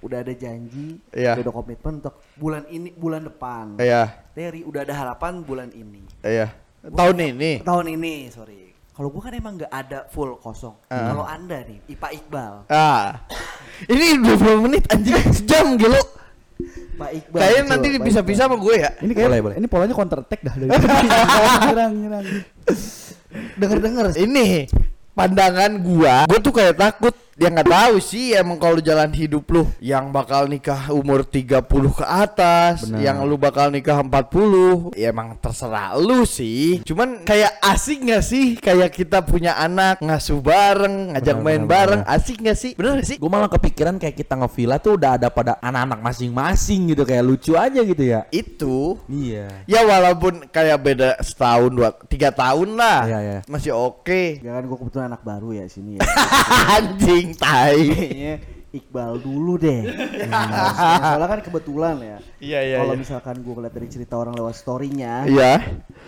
Udah 0.01 0.19
ada 0.19 0.33
janji, 0.33 0.99
Iya. 1.09 1.31
udah 1.33 1.43
ada 1.43 1.53
komitmen 1.53 1.93
untuk 1.97 2.15
bulan 2.35 2.63
ini 2.67 2.91
bulan 2.91 3.23
depan. 3.23 3.77
Iya. 3.77 4.11
Terry 4.33 4.61
udah 4.61 4.81
ada 4.81 4.93
harapan 4.93 5.39
bulan 5.39 5.69
ini. 5.71 6.03
Iya. 6.19 6.51
Tahun 6.83 7.15
ini. 7.15 7.61
Tahun 7.61 7.87
ini, 7.87 8.27
sorry. 8.27 8.75
Kalau 8.89 9.09
gua 9.09 9.25
kan 9.25 9.33
emang 9.33 9.55
nggak 9.55 9.69
ada 9.69 10.05
full 10.05 10.35
kosong. 10.35 10.75
Ah. 10.87 11.07
Kalau 11.07 11.23
anda 11.23 11.61
nih, 11.61 11.79
Ipa 11.87 12.11
Iqbal, 12.11 12.67
Ah. 12.67 13.21
Ini 13.85 14.19
20 14.19 14.59
menit 14.61 14.83
anjing 14.87 15.17
sejam 15.31 15.77
gitu. 15.77 15.97
Pak 16.93 17.09
Iqbal. 17.09 17.39
Kayaknya 17.41 17.63
nanti 17.67 17.87
bisa-bisa 17.97 18.45
sama 18.45 18.55
gue 18.57 18.75
ya. 18.77 18.89
Ini 19.01 19.11
kayak 19.17 19.27
Boleh, 19.27 19.39
boleh. 19.41 19.55
ini 19.57 19.67
polanya 19.67 19.93
counter 19.97 20.19
attack 20.21 20.41
dah 20.45 20.53
dari 20.55 20.69
nyerang 21.67 21.93
nyerang. 21.97 22.25
Denger-denger 23.57 24.05
Ini 24.17 24.69
pandangan 25.13 25.71
gua, 25.81 26.15
gua 26.29 26.39
tuh 26.41 26.53
kayak 26.53 26.77
takut 26.77 27.13
dia 27.33 27.49
nggak 27.49 27.65
tahu 27.65 27.95
sih 27.97 28.33
emang 28.33 28.57
kalau 28.57 28.77
jalan 28.77 29.09
hidup 29.09 29.45
lu 29.49 29.63
yang 29.81 30.09
bakal 30.09 30.45
nikah 30.45 30.89
umur 30.89 31.25
30 31.25 31.65
ke 31.91 32.05
atas, 32.05 32.85
Benar. 32.85 32.99
yang 33.01 33.17
lu 33.25 33.35
bakal 33.35 33.67
nikah 33.67 33.97
40, 33.99 34.93
ya 34.93 35.09
emang 35.09 35.33
terserah 35.37 35.97
lu 35.97 36.23
sih. 36.23 36.85
Cuman 36.85 37.25
kayak 37.25 37.57
asik 37.59 38.05
nggak 38.05 38.23
sih 38.23 38.45
kayak 38.55 38.93
kita 38.93 39.25
punya 39.25 39.57
anak 39.57 39.97
ngasuh 39.99 40.37
bareng, 40.39 41.17
ngajak 41.17 41.37
Benar, 41.37 41.45
main 41.45 41.63
bareng, 41.65 42.01
benar. 42.05 42.15
asik 42.15 42.37
nggak 42.37 42.57
sih? 42.57 42.71
Bener 42.77 43.01
nggak 43.01 43.07
sih? 43.09 43.17
gue 43.17 43.29
malah 43.31 43.49
kepikiran 43.49 43.95
kayak 43.97 44.15
kita 44.15 44.33
ngevilla 44.35 44.77
tuh 44.77 44.93
udah 44.95 45.17
ada 45.17 45.27
pada 45.29 45.57
anak-anak 45.57 45.99
masing-masing 46.03 46.91
gitu 46.91 47.01
kayak 47.01 47.23
lucu 47.23 47.55
aja 47.55 47.79
gitu 47.79 48.03
ya 48.03 48.27
Itu 48.29 48.99
iya 49.07 49.63
ya 49.65 49.81
walaupun 49.81 50.49
kayak 50.49 50.77
beda 50.79 51.09
setahun 51.23 51.71
dua 51.71 51.89
tiga 52.05 52.29
tahun 52.29 52.75
lah, 52.75 52.99
Iya, 53.07 53.19
iya. 53.19 53.39
masih 53.47 53.71
oke. 53.73 54.43
Ya 54.43 54.53
kan 54.53 54.63
gue 54.63 54.77
kebetulan 54.77 55.07
anak 55.09 55.21
baru 55.23 55.49
ya 55.55 55.65
sini 55.65 55.97
ya. 55.97 56.01
Anjing 56.77 57.22
tai. 57.31 57.79
Kayaknya 57.89 58.35
Iqbal 58.73 59.21
dulu 59.21 59.53
deh. 59.61 59.81
Nah, 60.33 61.13
soalnya 61.13 61.29
kan 61.29 61.41
kebetulan 61.45 61.95
ya. 62.01 62.17
Iya 62.41 62.59
iya. 62.65 62.77
Kalau 62.81 62.95
iya. 62.97 63.01
misalkan 63.05 63.35
gue 63.45 63.53
ngeliat 63.53 63.73
dari 63.75 63.87
cerita 63.87 64.17
orang 64.17 64.33
lewat 64.33 64.55
storynya, 64.57 65.29
Iya. 65.29 65.61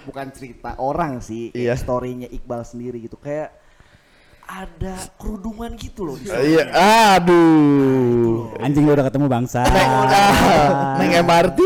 bukan 0.10 0.28
cerita 0.34 0.74
orang 0.82 1.22
sih, 1.22 1.54
Iya. 1.54 1.78
storynya 1.78 2.26
Iqbal 2.26 2.66
sendiri 2.66 3.06
gitu, 3.06 3.22
kayak 3.22 3.54
ada 4.46 4.98
kerudungan 5.22 5.78
gitu 5.78 6.10
loh 6.10 6.18
di 6.18 6.26
sana. 6.26 6.42
Iya, 6.42 6.64
aduh. 7.22 8.58
Anjing 8.62 8.86
lu 8.86 8.94
udah 8.98 9.06
ketemu 9.06 9.26
bangsa. 9.30 9.62
Neng 10.98 11.14
MRT? 11.22 11.60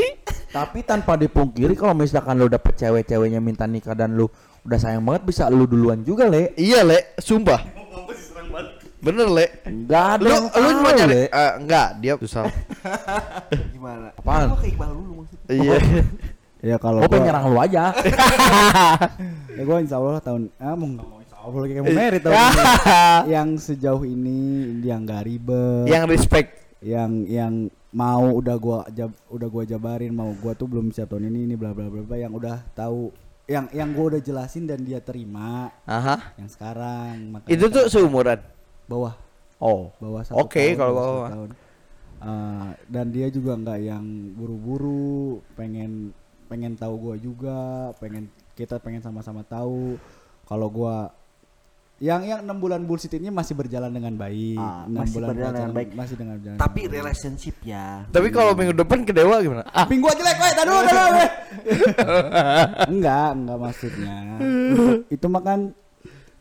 tapi 0.50 0.82
tanpa 0.82 1.14
dipungkiri 1.14 1.78
kalau 1.78 1.94
misalkan 1.94 2.34
lu 2.42 2.50
dapet 2.50 2.74
cewek-ceweknya 2.74 3.38
minta 3.38 3.70
nikah 3.70 3.94
dan 3.94 4.18
lu 4.18 4.26
udah 4.66 4.80
sayang 4.82 5.06
banget 5.06 5.22
bisa 5.30 5.46
lu 5.46 5.70
duluan 5.70 6.02
juga 6.02 6.26
le 6.26 6.58
Iya, 6.58 6.82
Le, 6.82 7.14
sumpah. 7.22 7.79
Bener, 9.00 9.28
Le. 9.28 9.46
Enggak 9.64 10.06
ada 10.16 10.22
Lu 10.22 10.30
yang 10.30 10.46
lu 10.52 10.70
mau 10.78 10.92
nyari 10.92 11.08
Le. 11.10 11.22
Eh, 11.26 11.52
enggak, 11.58 11.88
dia 11.98 12.14
susah. 12.16 12.44
Gimana? 13.74 14.12
Apaan? 14.14 14.52
Kok 14.52 14.60
ke 14.60 14.68
Iqbal 14.70 14.90
dulu 14.92 15.12
maksudnya? 15.24 15.48
Iya. 15.50 15.78
Ya 16.60 16.76
kalau 16.76 17.00
gue 17.00 17.08
pengen 17.08 17.24
gua- 17.24 17.28
nyerang 17.32 17.46
lu 17.48 17.56
aja 17.56 17.96
ya 19.56 19.64
gue 19.64 19.78
insya 19.80 19.96
Allah 19.96 20.20
tahun 20.20 20.52
ah 20.60 20.76
mau 20.76 20.92
nggak 20.92 21.08
mau 21.08 21.20
insya 21.24 21.38
Allah 21.40 21.60
kayak 21.64 21.80
mau 21.80 21.96
merit 21.96 22.20
tahun 22.20 22.36
ini. 22.36 22.60
yang 23.32 23.50
sejauh 23.56 24.04
ini 24.04 24.40
yang 24.84 25.08
gak 25.08 25.24
ribet 25.24 25.88
Yang 25.88 26.04
respect. 26.12 26.50
yang 26.84 27.24
yang 27.24 27.54
mau 27.90 28.36
udah 28.36 28.56
gua 28.56 28.84
jab, 28.92 29.08
udah 29.28 29.48
gua 29.48 29.64
jabarin 29.64 30.12
mau 30.12 30.36
gua 30.36 30.52
tuh 30.52 30.68
belum 30.68 30.92
siap 30.92 31.08
tahun 31.08 31.32
ini 31.32 31.48
ini 31.48 31.56
bla 31.56 31.72
bla 31.72 31.88
bla 31.88 32.04
bla 32.04 32.20
yang 32.20 32.36
udah 32.36 32.60
tahu 32.76 33.16
yang 33.48 33.72
yang 33.72 33.96
gua 33.96 34.12
udah 34.12 34.22
jelasin 34.22 34.68
dan 34.68 34.84
dia 34.84 35.00
terima 35.00 35.72
Aha. 35.84 36.36
yang 36.36 36.52
sekarang 36.52 37.40
makanya 37.40 37.56
Itu 37.56 37.66
tuh 37.68 37.88
seumuran. 37.88 38.59
Bawah 38.90 39.14
Oh. 39.60 39.92
bawah 39.98 40.24
satu 40.24 40.40
Oke, 40.40 40.58
tahun, 40.66 40.76
kalau 40.76 40.94
bawah 40.96 41.30
tahun. 41.30 41.50
Eh, 42.20 42.70
dan 42.90 43.06
dia 43.10 43.28
juga 43.28 43.54
nggak 43.54 43.80
yang 43.82 44.04
buru-buru 44.34 45.40
pengen 45.54 46.12
pengen 46.46 46.74
tahu 46.74 46.98
gua 46.98 47.16
juga 47.16 47.60
pengen 47.96 48.26
kita 48.54 48.76
pengen 48.76 49.00
sama-sama 49.00 49.40
tahu 49.42 49.96
kalau 50.44 50.68
gua 50.68 51.14
yang 51.98 52.24
yang 52.24 52.40
enam 52.42 52.56
bulan 52.56 52.82
bullshit 52.82 53.12
ini 53.14 53.28
masih 53.28 53.54
berjalan 53.54 53.88
dengan 53.90 54.16
baik 54.16 54.56
Ah, 54.56 54.84
masih 54.86 55.20
berjalan 55.22 55.52
dengan 55.54 55.72
baik. 55.74 55.90
masih 55.94 56.16
dengan 56.16 56.34
berjalan 56.36 56.58
Tapi 56.58 56.76
dengan 56.78 56.88
baik. 56.90 56.98
relationship 56.98 57.56
ya. 57.62 57.88
Tapi 58.10 58.28
kalau 58.30 58.52
minggu 58.54 58.72
depan 58.74 59.04
ke 59.04 59.12
Dewa 59.12 59.36
gimana? 59.38 59.64
Ah, 59.70 59.84
Ping 59.84 60.00
gua 60.00 60.12
jelek, 60.12 60.38
weh, 60.38 60.52
dulu, 60.58 60.76
dulu, 60.82 61.04
weh. 61.14 61.30
enggak, 62.86 63.30
enggak 63.34 63.58
maksudnya. 63.60 64.16
itu, 64.40 64.84
itu 65.16 65.26
mah 65.28 65.42
kan 65.42 65.60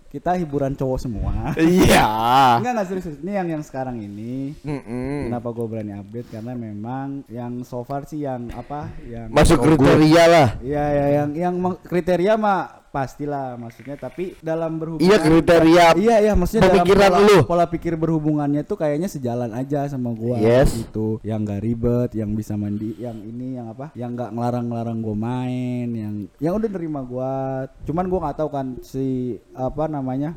kita 0.09 0.41
hiburan 0.41 0.73
cowok 0.73 0.99
semua. 0.99 1.53
iya. 1.61 2.09
Enggak, 2.57 2.73
enggak 2.73 2.87
serius. 2.89 3.05
serius. 3.05 3.21
Ini 3.21 3.33
yang 3.37 3.49
yang 3.61 3.63
sekarang 3.65 4.01
ini. 4.01 4.57
Mm-mm. 4.65 5.29
Kenapa 5.29 5.53
gue 5.53 5.67
berani 5.69 5.93
update? 6.01 6.29
Karena 6.33 6.53
memang 6.57 7.29
yang 7.29 7.61
so 7.61 7.85
far 7.85 8.09
sih 8.09 8.25
yang 8.25 8.49
apa? 8.57 8.89
Yang 9.05 9.29
Masuk 9.37 9.59
kriteria 9.61 10.25
lah. 10.25 10.49
Iya, 10.65 10.85
ya, 10.89 11.07
yang 11.21 11.29
yang 11.37 11.55
kriteria 11.85 12.41
mah 12.41 12.88
pastilah 12.99 13.55
maksudnya. 13.55 13.95
Tapi 13.95 14.35
dalam 14.43 14.75
berhubungan. 14.83 15.07
Iya 15.07 15.17
kriteria. 15.23 15.87
Iya, 15.95 16.17
iya, 16.19 16.33
maksudnya 16.35 16.67
dalam 16.67 16.83
pola, 16.83 17.07
lu. 17.23 17.39
pola 17.47 17.67
pikir 17.71 17.95
berhubungannya 17.95 18.67
tuh 18.67 18.75
kayaknya 18.75 19.07
sejalan 19.07 19.55
aja 19.55 19.87
sama 19.87 20.11
gua 20.11 20.43
Yes. 20.43 20.75
gitu. 20.75 21.23
Yang 21.23 21.41
gak 21.55 21.63
ribet, 21.63 22.11
yang 22.19 22.31
bisa 22.35 22.59
mandi, 22.59 22.99
yang 22.99 23.19
ini 23.23 23.57
yang 23.57 23.71
apa? 23.71 23.95
Yang 23.95 24.11
nggak 24.19 24.31
ngelarang-ngelarang 24.35 24.99
gua 24.99 25.17
main, 25.17 25.87
yang 25.95 26.15
yang 26.43 26.53
udah 26.59 26.69
nerima 26.69 27.01
gua. 27.07 27.33
Cuman 27.87 28.11
gua 28.11 28.21
nggak 28.29 28.39
tahu 28.43 28.51
kan 28.51 28.67
si 28.83 29.39
apa 29.55 29.87
namanya? 29.87 30.35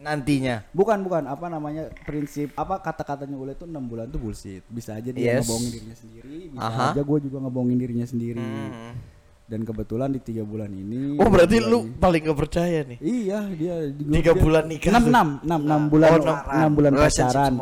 Nantinya. 0.00 0.64
Bukan 0.72 1.04
bukan 1.04 1.28
apa 1.28 1.52
namanya 1.52 1.92
prinsip 2.08 2.56
apa 2.56 2.80
kata-katanya 2.80 3.36
Ule 3.36 3.52
tuh 3.52 3.68
enam 3.68 3.84
bulan 3.84 4.08
tuh 4.08 4.16
bullshit. 4.16 4.64
Bisa 4.66 4.96
aja 4.96 5.12
dia 5.12 5.36
Yes. 5.36 5.44
ngebohongin 5.44 5.70
dirinya 5.76 5.96
sendiri, 5.96 6.36
bisa 6.48 6.64
Aha. 6.64 6.84
aja 6.96 7.02
gue 7.04 7.18
juga 7.28 7.36
ngebohongin 7.44 7.78
dirinya 7.78 8.06
sendiri. 8.08 8.40
Hmm. 8.40 8.96
Dan 9.50 9.66
kebetulan 9.66 10.14
di 10.14 10.22
tiga 10.22 10.46
bulan 10.46 10.70
ini. 10.70 11.18
Oh 11.18 11.26
berarti 11.26 11.58
lu 11.58 11.82
bulan 11.82 11.98
paling 11.98 12.22
gak 12.22 12.38
percaya 12.38 12.86
nih. 12.86 12.98
ini- 13.02 13.26
Iya 13.26 13.38
dia 13.50 13.74
Tiga 13.90 14.32
bulan 14.32 14.62
nikah 14.64 14.94
Enam 14.94 15.04
enam 15.10 15.28
enam 15.42 15.60
enam 15.66 15.82
bulan 15.90 16.08
Oh, 16.08 16.36
enam 16.48 16.70
bulan 16.70 16.92
pacaran. 16.94 17.52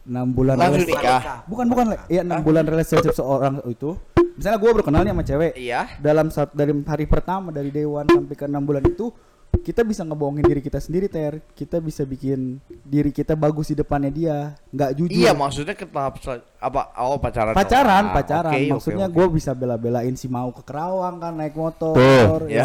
enam 0.00 0.26
bulan 0.30 0.54
Langsung 0.54 0.86
nikah. 0.86 1.20
Bukan 1.44 1.66
bukan 1.66 1.86
iya 2.06 2.22
enam 2.22 2.40
bulan 2.40 2.62
relationship 2.62 3.10
seorang 3.10 3.58
itu. 3.66 3.98
Misalnya 4.38 4.56
gue 4.56 4.70
baru 4.70 4.84
kenal 4.86 5.02
nih 5.02 5.12
sama 5.12 5.24
cewek. 5.26 5.52
Iya. 5.58 5.80
Dalam 5.98 6.26
saat 6.30 6.54
dari 6.54 6.72
hari 6.72 7.04
pertama 7.04 7.50
dari 7.50 7.68
day 7.68 7.84
one 7.84 8.06
sampai 8.06 8.34
ke 8.38 8.46
enam 8.46 8.62
bulan 8.62 8.86
itu 8.86 9.10
kita 9.50 9.82
bisa 9.82 10.06
ngebohongin 10.06 10.46
diri 10.46 10.62
kita 10.62 10.78
sendiri 10.78 11.10
ter 11.10 11.42
kita 11.52 11.82
bisa 11.82 12.06
bikin 12.06 12.62
diri 12.80 13.10
kita 13.10 13.34
bagus 13.34 13.66
di 13.66 13.74
depannya 13.74 14.08
dia 14.08 14.36
nggak 14.70 14.90
jujur 14.94 15.10
Iya 15.12 15.34
maksudnya 15.34 15.74
ke 15.74 15.84
tahap 15.84 16.22
apa? 16.60 16.92
Oh 17.00 17.16
pacaran. 17.16 17.50
pacaran 17.50 18.04
doang. 18.04 18.14
pacaran 18.14 18.52
Oke, 18.52 18.60
oke, 18.60 18.70
maksudnya 18.70 19.06
oke. 19.06 19.16
gue 19.16 19.26
bisa 19.32 19.50
bela-belain 19.52 20.12
si 20.12 20.26
mau 20.26 20.48
ke 20.50 20.60
Kerawang 20.60 21.16
kan 21.16 21.32
naik 21.32 21.52
motor 21.54 21.96
Tuh. 21.96 22.44
ya, 22.46 22.62
Ya. 22.62 22.64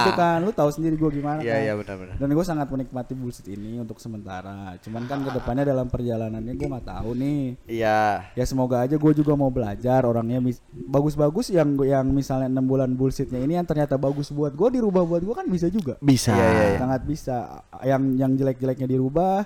gitu 0.00 0.12
kan 0.14 0.40
lu 0.40 0.50
tahu 0.50 0.70
sendiri 0.70 0.94
gue 0.94 1.10
gimana 1.12 1.38
Iya 1.38 1.52
kan 1.52 1.60
iya 1.60 1.72
benar-benar. 1.74 2.14
dan 2.16 2.28
gue 2.30 2.42
sangat 2.42 2.66
menikmati 2.66 3.12
bullshit 3.12 3.44
ini 3.46 3.76
untuk 3.76 3.96
sementara 3.98 4.34
cuman 4.78 5.04
kan 5.04 5.20
ke 5.20 5.30
depannya 5.30 5.64
dalam 5.66 5.86
perjalanannya 5.86 6.52
gue 6.52 6.66
nggak 6.66 6.88
tahu 6.88 7.10
nih 7.14 7.42
Iya. 7.66 8.32
ya 8.32 8.44
semoga 8.44 8.80
aja 8.80 8.96
gue 8.96 9.12
juga 9.12 9.32
mau 9.34 9.48
belajar 9.48 10.02
orangnya 10.02 10.40
mis- 10.40 10.64
bagus-bagus 10.72 11.50
yang 11.50 11.68
yang 11.78 12.06
misalnya 12.06 12.48
enam 12.48 12.64
bulan 12.64 12.90
bullshitnya 12.90 13.38
ini 13.38 13.54
yang 13.54 13.64
ternyata 13.64 13.94
bagus 13.94 14.30
buat 14.30 14.50
gue 14.50 14.68
dirubah 14.72 15.04
buat 15.04 15.20
gue 15.20 15.34
kan 15.34 15.44
bisa 15.46 15.68
juga 15.68 16.00
Bisa. 16.00 16.32
Iya, 16.32 16.46
iya, 16.46 16.64
iya. 16.66 16.78
sangat 16.78 17.02
bisa 17.04 17.36
yang 17.82 18.02
yang 18.14 18.32
jelek-jeleknya 18.32 18.88
dirubah 18.88 19.44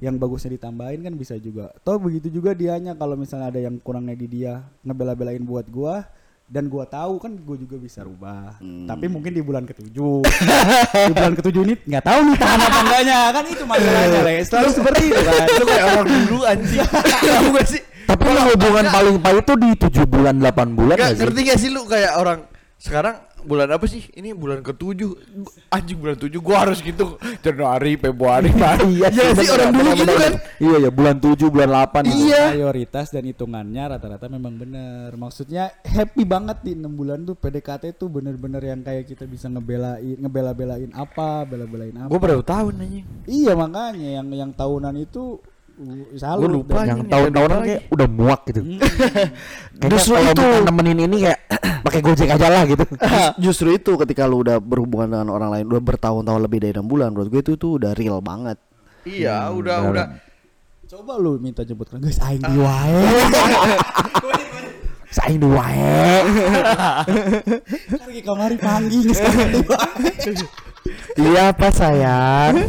yang 0.00 0.16
bagusnya 0.16 0.56
ditambahin 0.56 1.00
kan 1.00 1.12
bisa 1.12 1.36
juga 1.36 1.70
toh 1.80 1.96
begitu 1.96 2.32
juga 2.32 2.52
dianya 2.52 2.92
kalau 2.92 3.14
misalnya 3.14 3.48
ada 3.48 3.60
yang 3.60 3.76
kurangnya 3.78 4.16
di 4.16 4.26
dia 4.26 4.64
ngebela-belain 4.80 5.44
buat 5.44 5.68
gua 5.68 6.08
dan 6.44 6.66
gua 6.66 6.82
tahu 6.82 7.20
kan 7.20 7.36
gua 7.36 7.54
juga 7.54 7.76
bisa 7.76 8.00
rubah 8.00 8.58
tapi 8.60 9.06
mungkin 9.06 9.30
di 9.30 9.38
bulan 9.38 9.62
ketujuh 9.62 10.24
di 11.08 11.12
bulan 11.12 11.34
ketujuh 11.36 11.62
ini 11.62 11.74
nggak 11.84 12.02
tahu 12.02 12.18
nih 12.26 12.36
tahan 12.36 12.58
apa 12.58 12.78
enggaknya 12.80 13.18
kan 13.30 13.44
itu 13.46 13.64
masalahnya 13.64 14.20
Le. 14.24 14.34
selalu 14.42 14.68
seperti 14.72 15.02
itu 15.06 15.20
kan 15.20 15.46
Lu 15.46 15.64
kayak 15.64 15.86
orang 15.86 16.06
dulu 16.26 16.38
anjing. 16.42 16.80
Tahu 17.30 17.46
gak 17.52 17.66
sih? 17.68 17.82
Tapi 18.08 18.22
lu 18.26 18.40
hubungan 18.42 18.84
paling 18.90 19.16
pahit 19.22 19.44
itu 19.44 19.54
di 19.54 19.70
7 19.78 20.10
bulan 20.10 20.34
8 20.42 20.74
bulan 20.74 20.96
Gak 20.96 21.04
gak 21.04 21.12
sih? 21.14 21.20
ngerti 21.22 21.40
gak 21.46 21.58
sih 21.60 21.70
lu 21.70 21.80
kayak 21.86 22.12
orang 22.18 22.40
sekarang 22.80 23.14
bulan 23.42 23.68
apa 23.72 23.84
sih? 23.86 24.06
Ini 24.12 24.32
bulan 24.32 24.60
ketujuh. 24.60 25.10
Anjing 25.70 25.98
bulan 25.98 26.16
tujuh. 26.16 26.40
Gua 26.40 26.66
harus 26.66 26.80
gitu. 26.80 27.16
Januari, 27.40 27.96
Februari, 27.96 28.50
Maret. 28.60 28.88
Iya, 28.90 29.08
Iya 29.10 29.24
sih 29.36 29.48
orang 29.50 29.70
dulu 29.74 29.90
gitu 29.96 30.14
kan? 30.14 30.32
Iya 30.60 30.76
ya 30.80 30.90
bulan 30.92 31.16
7 31.16 31.48
bulan 31.48 31.68
8 31.88 32.04
gitu. 32.08 32.20
Iya. 32.30 32.44
prioritas 32.52 33.06
dan 33.08 33.24
hitungannya 33.24 33.82
rata-rata 33.96 34.26
memang 34.28 34.54
benar 34.56 35.10
maksudnya 35.16 35.72
happy 35.82 36.22
banget 36.28 36.60
di 36.60 36.72
enam 36.76 36.92
bulan 36.92 37.24
tuh 37.24 37.36
PDKT 37.36 37.96
tuh 37.96 38.08
bener-bener 38.12 38.60
yang 38.60 38.80
kayak 38.84 39.08
kita 39.08 39.24
bisa 39.24 39.48
ngebelain 39.48 40.20
ngebela-belain 40.20 40.90
apa 40.92 41.48
bela-belain 41.48 41.94
apa 41.96 42.10
Gua 42.12 42.20
baru 42.20 42.42
tahun 42.44 42.74
anjing. 42.80 43.06
Iya 43.24 43.52
makanya 43.56 44.08
yang 44.20 44.28
yang 44.32 44.50
tahunan 44.52 44.94
itu 45.00 45.40
salut. 46.16 46.40
Gua 46.44 46.50
lupa 46.50 46.78
Yang 46.84 47.08
tahun-tahunan 47.08 47.58
kayak 47.64 47.82
udah 47.90 48.08
muak 48.08 48.40
gitu. 48.52 48.60
Kayaknya 48.62 49.88
Justru 49.90 50.12
kalau 50.16 50.32
itu. 50.32 50.46
nemenin 50.68 50.98
ini 51.08 51.16
kayak 51.24 51.40
pakai 51.86 52.00
Gojek 52.04 52.28
aja 52.28 52.46
lah 52.52 52.62
gitu. 52.68 52.84
Justru 53.44 53.68
itu 53.74 53.92
ketika 54.00 54.28
lu 54.28 54.44
udah 54.44 54.60
berhubungan 54.60 55.08
dengan 55.16 55.28
orang 55.32 55.50
lain 55.54 55.64
udah 55.68 55.82
bertahun-tahun 55.82 56.40
lebih 56.44 56.58
dari 56.62 56.72
enam 56.76 56.86
bulan 56.88 57.12
menurut 57.12 57.28
gue 57.32 57.40
itu 57.40 57.52
tuh 57.56 57.80
udah 57.80 57.92
real 57.96 58.20
banget. 58.20 58.60
Iya 59.08 59.48
udah 59.50 59.76
benar. 59.80 59.92
udah 59.92 60.06
Coba 60.90 61.22
lu 61.22 61.38
minta 61.38 61.62
jemput 61.62 61.86
guys 61.86 62.18
aing 62.18 62.42
di 62.42 62.58
wae. 62.58 62.98
Saing 65.14 65.42
dua 65.42 65.66
wae. 65.66 66.22
Lagi 67.90 68.20
kamari 68.22 68.54
panggil 68.54 69.10
di. 69.10 69.14
Iya 71.16 71.42
apa 71.50 71.68
sayang? 71.72 72.54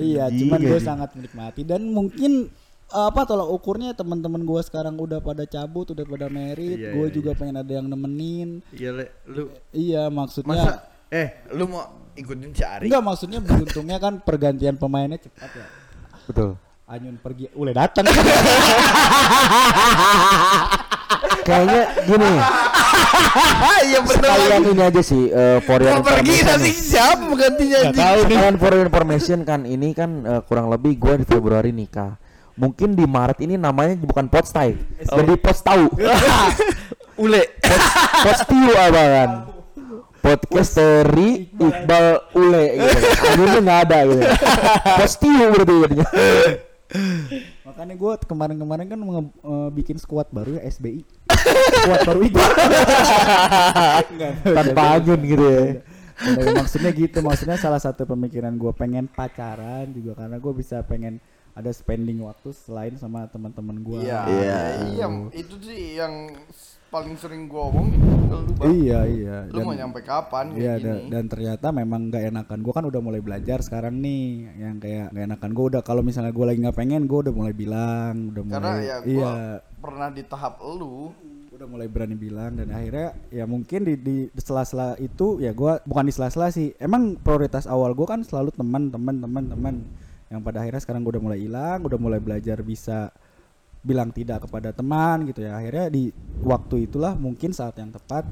Iya, 0.00 0.32
cuman 0.32 0.60
gue 0.64 0.80
sangat 0.80 1.12
menikmati 1.12 1.62
dan 1.62 1.84
mungkin 1.92 2.48
apa 2.90 3.22
tolak 3.22 3.46
ukurnya 3.52 3.94
teman-teman 3.94 4.42
gue 4.42 4.60
sekarang 4.66 4.98
udah 4.98 5.22
pada 5.22 5.46
cabut, 5.46 5.94
udah 5.94 6.02
pada 6.02 6.26
merit, 6.26 6.80
Iya, 6.80 6.90
gue 6.96 7.06
iya, 7.06 7.14
juga 7.14 7.30
pengen 7.38 7.60
ada 7.60 7.70
yang 7.70 7.86
nemenin. 7.86 8.64
Iya 8.74 8.90
le 8.96 9.04
Lu 9.28 9.52
Iya, 9.70 10.10
maksudnya 10.10 10.56
Masa 10.56 10.90
Eh 11.10 11.42
lu 11.58 11.66
mau 11.66 12.06
ikutin 12.14 12.54
si 12.54 12.62
Ari 12.62 12.86
enggak 12.86 13.02
maksudnya 13.02 13.42
beruntungnya 13.42 13.98
kan 13.98 14.22
pergantian 14.22 14.78
pemainnya 14.78 15.18
cepat 15.18 15.50
ya. 15.58 15.66
Betul. 16.30 16.54
Anyun 16.86 17.18
pergi, 17.18 17.50
udah 17.54 17.74
datang. 17.74 18.06
Kayaknya 21.46 21.82
gini. 22.06 22.32
Iya 23.90 23.98
bener 24.04 24.28
Sekalian 24.28 24.62
ini 24.70 24.82
aja 24.84 25.02
sih 25.02 25.22
eh, 25.32 25.58
for 25.64 25.78
your 25.80 25.98
Mau 25.98 26.04
pergi 26.04 26.36
information 26.36 26.46
nanti 26.46 26.70
siapa 26.76 27.24
gantinya 27.32 27.78
tahu. 27.90 28.18
Sekalian 28.24 28.54
for 28.60 28.70
your 28.76 28.86
information 28.86 29.38
kan 29.44 29.60
ini 29.64 29.88
kan 29.96 30.10
eh, 30.24 30.40
kurang 30.44 30.66
lebih 30.68 30.96
gua 31.00 31.14
di 31.16 31.26
Februari 31.26 31.72
nikah. 31.72 32.16
Mungkin 32.60 32.92
di 32.92 33.08
Maret 33.08 33.40
ini 33.40 33.56
namanya 33.56 33.96
bukan 33.96 34.28
Potstai, 34.28 34.76
jadi 35.00 35.32
Pots 35.40 35.64
tahu. 35.64 35.88
Ule 37.20 37.42
Postiu 38.24 38.72
apa 38.76 39.02
kan? 39.12 39.30
Podcasteri 40.20 41.48
Iqbal 41.56 42.06
Ule 42.36 42.64
gitu. 42.76 42.98
Akhirnya 43.24 43.60
nggak 43.64 43.80
ada 43.88 43.98
gitu. 44.04 44.24
Postiu 45.00 45.44
berarti 45.56 45.74
jadinya. 45.84 46.06
Makanya 47.70 47.94
gue 47.94 48.12
kemarin-kemarin 48.26 48.86
kan 48.86 48.98
nge- 48.98 49.34
eh, 49.40 49.68
bikin 49.70 49.96
squad 49.96 50.26
baru 50.28 50.58
ya 50.58 50.62
SBI. 50.66 51.00
squad 51.80 52.00
baru 52.04 52.20
itu. 52.20 52.36
Tanpa 54.56 54.82
Anyun 54.98 55.20
gitu 55.24 55.44
ya. 55.44 55.62
Nah, 56.20 56.44
maksudnya 56.60 56.90
gitu, 56.92 57.18
maksudnya 57.20 57.56
salah 57.56 57.78
satu 57.78 58.04
pemikiran 58.04 58.52
gue 58.52 58.72
pengen 58.74 59.08
pacaran 59.08 59.88
juga 59.90 60.18
karena 60.18 60.36
gue 60.36 60.52
bisa 60.52 60.82
pengen 60.84 61.16
ada 61.50 61.70
spending 61.70 62.20
waktu 62.20 62.52
selain 62.52 62.94
sama 62.94 63.24
teman-teman 63.26 63.80
gue. 63.80 64.04
Iya 64.04 64.20
Iya. 64.28 64.60
Iya 64.90 65.06
itu 65.32 65.54
sih 65.64 65.96
yang 65.96 66.28
paling 66.90 67.14
sering 67.14 67.46
gua 67.46 67.70
omongin 67.70 68.02
Lu 68.30 68.52
Bang. 68.54 68.70
Iya 68.70 69.00
iya. 69.06 69.36
Lu 69.50 69.66
mau 69.66 69.74
nyampe 69.74 70.02
kapan 70.02 70.54
Iya 70.54 70.74
kayak 70.74 70.82
da- 70.82 70.98
gini 71.02 71.10
dan 71.10 71.24
ternyata 71.26 71.66
memang 71.70 72.00
nggak 72.10 72.24
enakan. 72.30 72.58
Gue 72.62 72.72
kan 72.74 72.84
udah 72.86 73.00
mulai 73.02 73.20
belajar 73.22 73.58
sekarang 73.62 73.98
nih, 73.98 74.54
yang 74.58 74.76
kayak 74.78 75.10
nggak 75.10 75.24
enakan. 75.34 75.50
Gue 75.50 75.64
udah 75.74 75.82
kalau 75.82 76.02
misalnya 76.02 76.30
gue 76.30 76.46
lagi 76.46 76.58
nggak 76.62 76.78
pengen, 76.78 77.10
gue 77.10 77.18
udah 77.26 77.34
mulai 77.34 77.54
bilang, 77.54 78.30
udah 78.34 78.42
mulai. 78.42 78.54
Karena 78.58 78.72
ya 78.78 78.96
iya. 79.06 79.32
pernah 79.82 80.08
di 80.14 80.22
tahap 80.26 80.62
lu 80.62 81.10
udah 81.50 81.66
mulai 81.68 81.92
berani 81.92 82.16
bilang 82.16 82.56
dan 82.56 82.72
akhirnya 82.72 83.12
ya 83.28 83.44
mungkin 83.44 83.84
di 83.84 83.92
di 84.00 84.32
sela-sela 84.32 84.96
itu 84.96 85.44
ya 85.44 85.52
gua 85.52 85.76
bukan 85.84 86.08
di 86.08 86.12
sela-sela 86.16 86.48
sih 86.48 86.72
emang 86.80 87.20
prioritas 87.20 87.68
awal 87.68 87.92
gua 87.92 88.16
kan 88.16 88.24
selalu 88.24 88.48
teman 88.56 88.88
teman 88.88 89.20
teman 89.20 89.44
teman 89.44 89.74
yang 90.32 90.40
pada 90.40 90.64
akhirnya 90.64 90.80
sekarang 90.80 91.04
gua 91.04 91.20
udah 91.20 91.24
mulai 91.28 91.44
hilang 91.44 91.84
udah 91.84 92.00
mulai 92.00 92.16
belajar 92.16 92.64
bisa 92.64 93.12
bilang 93.80 94.12
tidak 94.12 94.44
kepada 94.48 94.70
teman 94.76 95.24
gitu 95.28 95.44
ya. 95.44 95.56
Akhirnya 95.56 95.88
di 95.88 96.12
waktu 96.44 96.88
itulah 96.88 97.16
mungkin 97.16 97.52
saat 97.56 97.76
yang 97.80 97.92
tepat 97.92 98.28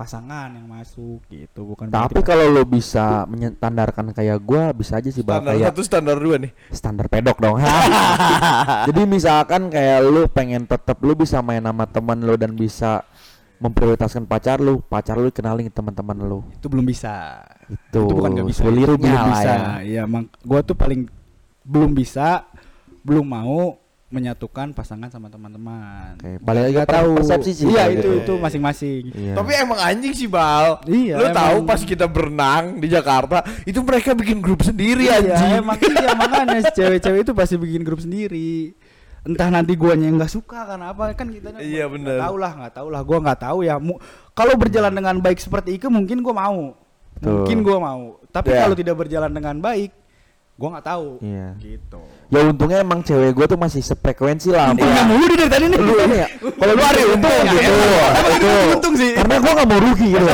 pasangan 0.00 0.48
yang 0.56 0.64
masuk 0.64 1.20
gitu. 1.28 1.76
Bukan 1.76 1.92
Tapi 1.92 2.24
kalau 2.24 2.48
lo 2.48 2.64
bisa 2.64 3.28
menyandarkan 3.28 4.16
kayak 4.16 4.40
gua 4.40 4.72
bisa 4.72 4.96
aja 4.96 5.12
sih 5.12 5.20
standar 5.20 5.52
kayak 5.52 5.68
satu 5.68 5.82
standar 5.84 6.16
dua 6.16 6.40
nih. 6.40 6.52
Standar 6.72 7.06
pedok 7.12 7.36
dong. 7.36 7.60
Jadi 8.88 9.02
misalkan 9.04 9.68
kayak 9.68 10.00
lu 10.08 10.24
pengen 10.32 10.64
tetap 10.64 10.96
lu 11.04 11.12
bisa 11.12 11.44
main 11.44 11.60
sama 11.60 11.84
teman 11.84 12.16
lu 12.16 12.32
dan 12.40 12.56
bisa 12.56 13.04
memprioritaskan 13.60 14.24
pacar 14.24 14.56
lu, 14.56 14.80
pacar 14.80 15.20
lu 15.20 15.28
kenalin 15.28 15.68
ke 15.68 15.74
teman-teman 15.76 16.16
lu. 16.16 16.40
itu 16.56 16.64
belum 16.64 16.88
bisa. 16.88 17.44
Itu, 17.68 18.08
itu 18.08 18.14
bukan 18.16 18.30
nggak 18.32 18.48
bisa. 18.48 18.60
Sulirunya 18.64 19.12
belum 19.12 19.30
bisa 19.36 19.52
ya. 19.52 19.68
iya 19.84 20.00
emang 20.08 20.32
gua 20.40 20.64
tuh 20.64 20.72
paling 20.72 21.12
belum 21.60 21.92
bisa 21.92 22.48
belum 23.04 23.28
mau 23.28 23.76
menyatukan 24.10 24.74
pasangan 24.74 25.06
sama 25.06 25.30
teman-teman 25.30 26.18
Oke, 26.18 26.42
balik 26.42 26.62
lagi 26.68 26.82
tahu 26.84 27.10
persepsi 27.16 27.50
sih 27.54 27.64
iya 27.66 27.86
itu 27.86 28.02
gitu. 28.02 28.10
itu 28.20 28.32
masing-masing 28.36 29.02
Iya. 29.08 29.34
tapi 29.34 29.50
emang 29.54 29.78
anjing 29.78 30.12
sih 30.12 30.26
bal 30.26 30.82
Iya, 30.82 31.14
lu 31.14 31.24
emang. 31.24 31.38
tahu 31.38 31.56
pas 31.62 31.80
kita 31.80 32.04
berenang 32.04 32.76
di 32.76 32.86
Jakarta 32.86 33.38
itu 33.62 33.78
mereka 33.80 34.10
bikin 34.12 34.38
grup 34.38 34.60
sendiri 34.60 35.06
iya 35.06 35.22
anjing 35.22 35.52
emang 35.60 35.78
iya 35.78 36.10
makanya 36.20 36.58
cewek-cewek 36.68 37.22
itu 37.22 37.32
pasti 37.32 37.54
bikin 37.54 37.82
grup 37.82 37.98
sendiri 37.98 38.74
entah 39.20 39.46
nanti 39.46 39.72
guanya 39.74 40.04
yang 40.04 40.16
nggak 40.16 40.32
suka 40.32 40.64
kan 40.64 40.80
apa 40.80 41.12
kan 41.12 41.28
kita 41.28 41.54
Iya, 41.56 41.86
bener. 41.86 42.18
tahu 42.18 42.34
lah 42.34 42.52
nggak 42.56 42.72
tahu 42.74 42.88
lah 42.88 43.00
gua 43.00 43.18
nggak 43.20 43.40
tahu 43.42 43.58
ya 43.62 43.78
kalau 44.32 44.54
berjalan 44.56 44.90
dengan 44.90 45.16
baik 45.16 45.38
seperti 45.38 45.78
itu 45.78 45.86
mungkin 45.86 46.18
gua 46.20 46.34
mau 46.40 46.74
Betul. 47.14 47.46
mungkin 47.46 47.58
gua 47.60 47.78
mau 47.78 48.02
tapi 48.26 48.50
Ya. 48.50 48.64
kalau 48.64 48.74
tidak 48.74 48.96
berjalan 48.96 49.30
dengan 49.30 49.60
baik 49.60 49.92
gua 50.60 50.68
nggak 50.70 50.86
tahu 50.86 51.08
Iya. 51.18 51.48
gitu 51.58 52.00
Ya 52.30 52.46
untungnya 52.46 52.78
emang 52.78 53.00
cewek 53.00 53.32
gue 53.32 53.42
tuh 53.44 53.58
masih 53.58 53.80
sefrekuensi 53.80 54.52
lah. 54.52 54.70
sama- 54.70 54.78
Untungnya 54.78 55.02
mulu 55.02 55.24
dari 55.26 55.48
tadi 55.48 55.64
nih. 55.66 55.78
Lu 55.80 55.94
ini 55.98 56.14
ya. 56.14 56.28
Kalau 56.30 56.72
lu 56.72 56.82
ada 56.84 57.02
untung 57.08 57.32
Ya, 57.32 57.50
gitu. 57.50 57.72
Itu. 57.74 58.30
itu 58.30 58.50
untung 58.70 58.94
sih. 58.94 59.10
Karena 59.18 59.34
gua 59.36 59.52
gak 59.52 59.66
mau 59.66 59.80
rugi 59.80 60.08
gitu. 60.12 60.26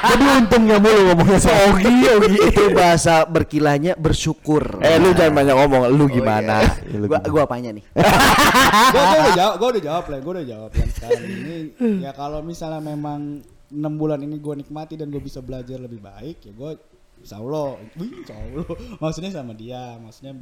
Jadi 0.00 0.24
untungnya 0.38 0.76
mulu 0.78 1.00
ngomongnya 1.04 1.38
Ogi, 1.66 1.94
ogi. 2.08 2.36
itu 2.40 2.62
bahasa 2.72 3.14
berkilahnya 3.26 3.92
bersyukur. 3.96 4.80
eh 4.80 4.96
lu 4.96 5.12
jangan 5.12 5.34
banyak 5.36 5.54
ngomong 5.56 5.82
lu 5.90 6.04
gimana 6.06 6.56
Ya, 6.62 6.96
lu 6.96 7.04
gua 7.04 7.18
gimana? 7.18 7.28
gua 7.28 7.42
apanya 7.44 7.70
nih? 7.70 7.84
gua, 8.94 9.02
gua 9.02 9.18
udah 9.20 9.34
jawab, 9.34 9.54
gua 9.56 9.68
udah 9.68 9.82
jawab 9.82 10.04
lah, 10.06 10.18
gua 10.20 10.32
udah 10.32 10.46
jawab 10.46 10.70
yang 10.72 10.90
sekarang 10.90 11.22
ini. 11.26 11.56
Ya 12.00 12.10
kalau 12.12 12.40
misalnya 12.40 12.80
memang 12.80 13.20
enam 13.68 13.92
bulan 13.94 14.18
ini 14.18 14.36
gua 14.36 14.54
nikmati 14.54 14.94
dan 14.94 15.08
gua 15.08 15.20
bisa 15.20 15.38
belajar 15.38 15.76
lebih 15.76 16.00
baik, 16.00 16.42
ya 16.42 16.52
gua 16.52 16.80
Insya 17.20 17.36
Allah, 17.36 17.76
wih, 17.94 18.10
insya 18.16 18.34
Allah. 18.34 18.64
Maksudnya 18.96 19.30
sama 19.30 19.52
dia, 19.52 19.96
maksudnya 19.96 20.32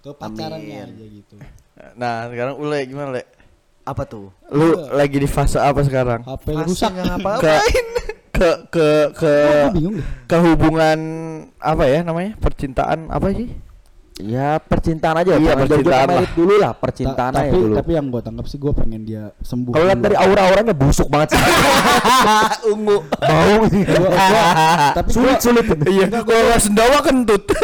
ke 0.00 0.10
pacarannya 0.10 0.78
Amin. 0.80 0.94
aja 0.96 1.06
gitu. 1.06 1.36
nah 1.92 2.24
sekarang 2.26 2.56
ule 2.56 2.78
gimana 2.84 3.08
le 3.12 3.22
Apa 3.82 4.04
tuh? 4.04 4.32
lu 4.48 4.72
lagi 4.90 5.16
di 5.16 5.26
fase 5.26 5.56
apa 5.56 5.80
sekarang 5.80 6.20
HP 6.22 6.46
lu 6.50 6.64
rusak. 6.64 6.88
nggak 6.88 7.06
ngapa 7.10 7.32
ke 7.36 7.54
ke 8.30 8.48
ke 8.70 8.86
ke 9.12 9.32
deh. 9.70 10.00
ke 10.24 10.36
hubungan 10.40 10.98
apa 11.56 11.84
ya 11.84 12.00
namanya 12.00 12.32
percintaan 12.36 13.08
apa 13.08 13.28
sih 13.30 13.52
Ya 14.22 14.56
percintaan 14.56 15.16
aja. 15.18 15.32
Iya, 15.34 15.52
percintaan 15.54 16.06
merit 16.10 16.32
dulu 16.32 16.54
lah, 16.54 16.72
percintaan 16.72 17.32
Ta- 17.32 17.40
aja 17.40 17.48
tapi 17.48 17.56
dulu. 17.56 17.74
tapi 17.74 17.90
yang 17.92 18.06
gue 18.06 18.20
tangkap 18.20 18.46
sih 18.46 18.56
gue 18.56 18.72
pengen 18.72 19.02
dia 19.02 19.22
sembuh 19.38 19.70
Kalau 19.70 19.86
lihat 19.86 20.00
dari 20.00 20.14
aura-auranya 20.14 20.72
busuk 20.72 21.06
banget 21.06 21.32
sih. 21.32 21.40
Ungu. 22.72 22.96
Bau 23.08 23.56
ini. 23.66 23.80
Gua- 23.82 24.10
gua- 24.10 24.92
tapi 24.94 25.08
sulit 25.10 25.38
sulit. 25.38 25.64
Iya, 25.82 26.04
kalau 26.12 26.42
nggak 26.46 26.60
sendawa 26.60 26.98
kentut. 27.00 27.44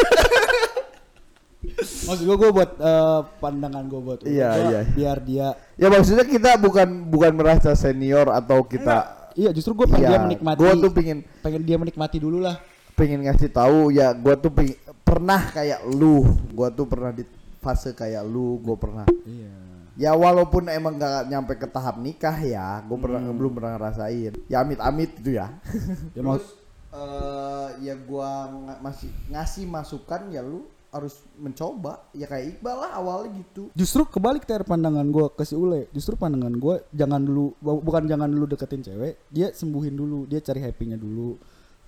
maksud 1.77 2.23
gue 2.23 2.37
gue 2.37 2.51
buat 2.51 2.71
eh, 2.75 3.19
pandangan 3.37 3.83
gue 3.85 3.99
buat 3.99 4.19
Iya, 4.23 4.49
gua 4.49 4.65
iya. 4.65 4.79
biar 4.87 5.17
dia 5.19 5.47
Ya 5.75 5.87
maksudnya 5.87 6.25
kita 6.25 6.57
bukan 6.57 7.05
bukan 7.05 7.31
merasa 7.33 7.75
senior 7.75 8.31
atau 8.31 8.63
kita 8.63 9.29
iya 9.35 9.51
justru 9.51 9.75
gue 9.75 9.85
pengen 9.85 10.01
Iya, 10.01 10.09
dia 10.09 10.19
menikmati 10.23 10.57
gua 10.57 10.71
tuh 10.73 10.89
pengen- 10.89 11.25
pengen 11.37 11.61
dia 11.61 11.77
menikmati 11.77 12.17
dulu 12.17 12.39
lah 12.39 12.57
pengen 12.93 13.21
ngasih 13.21 13.51
tahu 13.51 13.91
ya 13.91 14.09
gua 14.09 14.33
tuh 14.33 14.49
pengen, 14.49 14.73
pernah 15.07 15.41
kayak 15.47 15.87
lu. 15.87 16.27
Gua 16.51 16.67
tuh 16.67 16.83
pernah 16.83 17.15
di 17.15 17.23
fase 17.57 17.95
kayak 17.95 18.27
lu 18.27 18.59
gua 18.59 18.75
pernah. 18.75 19.07
Iya. 19.23 19.55
Ya 19.97 20.11
walaupun 20.13 20.67
emang 20.67 20.93
nggak 20.93 21.25
nyampe 21.25 21.55
ke 21.55 21.65
tahap 21.65 21.97
nikah 21.97 22.35
ya 22.37 22.83
gua 22.83 22.97
pernah 22.99 23.23
belum 23.23 23.55
pernah 23.55 23.79
ngerasain. 23.79 24.35
Ya 24.45 24.61
amit 24.61 24.77
amit 24.77 25.15
gitu 25.17 25.33
ya. 25.33 25.47
Ya 26.15 26.21
terus 26.21 26.45
eh, 26.91 27.67
ya 27.81 27.95
gua 27.97 28.29
nga- 28.51 28.79
masih 28.83 29.09
ngasih 29.27 29.65
masukan 29.65 30.27
ya 30.29 30.41
lu 30.41 30.63
harus 30.87 31.19
mencoba. 31.35 32.07
Ya 32.11 32.25
kayak 32.25 32.57
Iqbal 32.57 32.77
lah 32.77 32.91
awalnya 32.95 33.41
gitu. 33.41 33.69
Justru 33.73 34.05
kebalik 34.05 34.45
ter 34.45 34.63
pandangan 34.63 35.03
gue 35.03 35.27
ke 35.29 35.43
si 35.43 35.53
Ule. 35.53 35.91
Justru 35.91 36.15
pandangan 36.15 36.53
gue 36.53 36.75
jangan 36.91 37.19
dulu 37.19 37.53
bu- 37.57 37.81
bukan 37.81 38.05
jangan 38.05 38.25
dulu 38.27 38.45
deketin 38.47 38.81
cewek 38.81 39.17
dia 39.27 39.51
sembuhin 39.51 39.93
dulu 39.93 40.25
dia 40.25 40.39
cari 40.39 40.63
happynya 40.63 40.95
dulu 40.95 41.35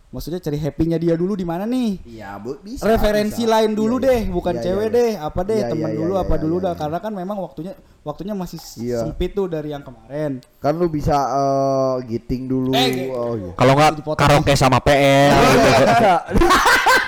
maksudnya 0.10 0.42
cari 0.42 0.58
happynya 0.58 0.98
dia 0.98 1.14
dulu 1.14 1.38
di 1.38 1.46
mana 1.46 1.64
nih 1.64 2.02
iya 2.04 2.34
bu 2.36 2.58
bisa 2.60 2.82
referensi 2.82 3.46
bisa. 3.46 3.54
lain 3.54 3.78
dulu 3.78 4.02
Iya, 4.02 4.06
deh 4.10 4.20
iya. 4.26 4.34
bukan 4.34 4.54
Iya, 4.58 4.64
cewek 4.66 4.82
iya, 4.82 4.90
iya. 4.90 4.98
deh 4.98 5.12
apa 5.22 5.40
deh 5.46 5.58
Iya, 5.58 5.68
teman 5.70 5.90
iya, 5.90 5.98
dulu 5.98 6.12
iya, 6.12 6.20
apa 6.20 6.34
iya, 6.34 6.42
dulu 6.42 6.56
iya, 6.56 6.64
dah 6.66 6.74
iya. 6.74 6.80
karena 6.82 6.98
kan 6.98 7.12
memang 7.14 7.38
waktunya 7.38 7.74
waktunya 8.02 8.34
masih 8.34 8.60
Iya. 8.76 9.00
sempit 9.04 9.32
tuh 9.32 9.46
dari 9.46 9.70
yang 9.70 9.86
kemarin 9.86 10.32
kan 10.58 10.74
lu 10.74 10.90
bisa 10.90 11.14
eh, 11.14 11.96
giting 12.08 12.44
dulu 12.46 12.74
Eh, 12.74 13.06
oh 13.14 13.38
iya 13.38 13.52
Kalau 13.54 13.74
nggak 13.74 13.92
karaoke 14.18 14.54
sama 14.54 14.82
PL 14.82 15.30
gitu. 15.54 15.70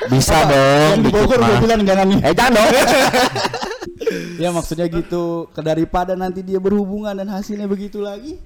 Bisa 0.09 0.37
dong. 0.45 0.89
yang 0.93 1.01
di 1.01 1.09
Bogor 1.09 1.39
gue 1.39 1.57
bilang 1.57 1.81
jangan 1.81 2.05
nih 2.05 2.19
Eh 2.21 2.33
jangan 2.33 2.51
dong. 2.53 2.69
ya 4.43 4.49
maksudnya 4.49 4.85
gitu 4.85 5.23
daripada 5.55 6.13
nanti 6.13 6.41
dia 6.41 6.57
berhubungan 6.57 7.13
dan 7.13 7.29
hasilnya 7.29 7.65
begitu 7.65 8.01
lagi 8.01 8.37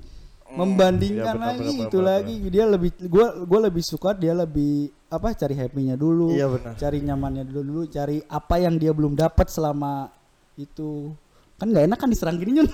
membandingkan 0.56 1.36
iya, 1.36 1.36
benar, 1.36 1.52
lagi 1.54 1.68
benar, 1.68 1.86
itu 1.88 1.98
benar, 2.00 2.12
lagi. 2.16 2.34
dia 2.48 2.66
lebih 2.66 2.92
gua 3.12 3.28
gua 3.44 3.60
lebih 3.68 3.84
suka 3.84 4.10
dia 4.16 4.34
lebih 4.34 4.90
apa 5.12 5.36
cari 5.36 5.56
happynya 5.56 5.96
dulu 5.96 6.32
Iya, 6.32 6.48
benar. 6.52 6.74
cari 6.80 6.98
nyamannya 7.04 7.44
dulu 7.48 7.62
dulu 7.64 7.84
cari 7.92 8.18
apa 8.26 8.56
yang 8.60 8.76
dia 8.80 8.92
belum 8.96 9.14
dapat 9.16 9.48
selama 9.52 10.10
itu 10.56 11.12
kan 11.56 11.72
nggak 11.72 11.88
enak 11.88 11.96
kan 11.96 12.12
diserang 12.12 12.36
gini 12.36 12.60
nyun 12.60 12.68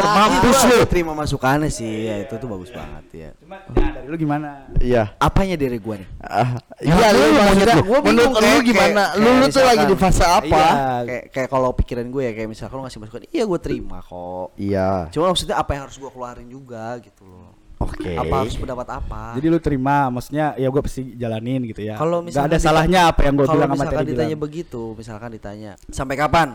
Mampus 0.00 0.58
lu. 0.64 0.78
Terima 0.88 1.12
masukannya 1.12 1.68
sih. 1.68 2.08
Ya 2.08 2.24
itu 2.24 2.32
tuh 2.40 2.48
bagus 2.48 2.72
banget 2.72 3.04
ya. 3.12 3.30
cuma 3.36 3.60
nah, 3.68 3.92
dari 3.92 4.06
lu 4.08 4.16
gimana 4.16 4.48
Iya. 4.80 5.12
Apanya 5.20 5.60
dari 5.60 5.76
gua 5.76 6.00
nih? 6.00 6.08
Ah, 6.24 6.56
Ya, 6.80 6.96
iya, 6.96 7.08
lu 7.12 7.20
lu 7.20 7.36
maksudnya 7.36 7.76
menurut 7.84 8.02
bingung, 8.08 8.32
lu 8.40 8.58
gimana? 8.64 9.02
Lu 9.20 9.28
lu 9.36 9.46
tuh 9.52 9.60
lagi 9.60 9.84
di 9.84 9.96
fase 10.00 10.24
apa? 10.24 10.48
Iya, 10.48 10.80
kayak 11.04 11.24
kayak 11.36 11.48
kalau 11.52 11.70
pikiran 11.76 12.08
gue 12.08 12.22
ya 12.24 12.32
kayak 12.32 12.48
misalkan 12.48 12.80
lu 12.80 12.82
ngasih 12.88 13.00
masukan, 13.04 13.22
iya 13.28 13.44
gue 13.44 13.58
terima 13.60 14.00
kok. 14.00 14.56
Iya. 14.56 15.12
Cuma 15.12 15.28
maksudnya 15.28 15.60
apa 15.60 15.70
yang 15.76 15.82
harus 15.84 16.00
gue 16.00 16.08
keluarin 16.08 16.48
juga 16.48 16.96
gitu 17.04 17.28
loh. 17.28 17.59
Oke. 17.80 18.12
Apa 18.12 18.44
harus 18.44 18.56
mendapat 18.60 18.88
apa? 18.92 19.22
jadi 19.40 19.46
lu 19.48 19.58
terima 19.58 20.12
maksudnya 20.12 20.52
ya 20.60 20.68
gue 20.68 20.82
pasti 20.84 21.16
jalanin 21.16 21.64
gitu 21.64 21.80
ya 21.80 21.96
kalau 21.96 22.20
nggak 22.20 22.32
misalkan 22.32 22.50
ada 22.52 22.58
salahnya 22.60 23.00
apa 23.08 23.20
yang 23.24 23.34
gue 23.40 23.46
kalau 23.48 23.56
bilang 23.56 23.70
sama 23.72 23.76
misalkan 23.80 23.96
tadi 23.96 24.10
ditanya 24.12 24.36
bilang 24.36 24.44
begitu, 24.44 24.82
misalkan 24.98 25.30
ditanya 25.32 25.72
sampai 25.88 26.16
kapan? 26.18 26.48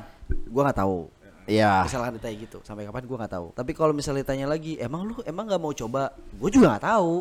Gua 0.49 0.61
nggak 0.69 0.79
tahu. 0.81 0.99
Iya. 1.45 1.85
Misalkan 1.85 2.17
ditanya 2.17 2.35
gitu, 2.41 2.57
sampai 2.65 2.83
kapan 2.89 3.03
gua 3.05 3.17
nggak 3.25 3.33
tahu. 3.37 3.47
Tapi 3.53 3.71
kalau 3.77 3.93
misalnya 3.93 4.25
ditanya 4.25 4.47
lagi, 4.49 4.77
emang 4.81 5.05
lu 5.05 5.13
emang 5.25 5.45
nggak 5.45 5.61
mau 5.61 5.73
coba? 5.73 6.13
Gue 6.37 6.49
juga 6.49 6.75
nggak 6.75 6.85
tahu. 6.89 7.13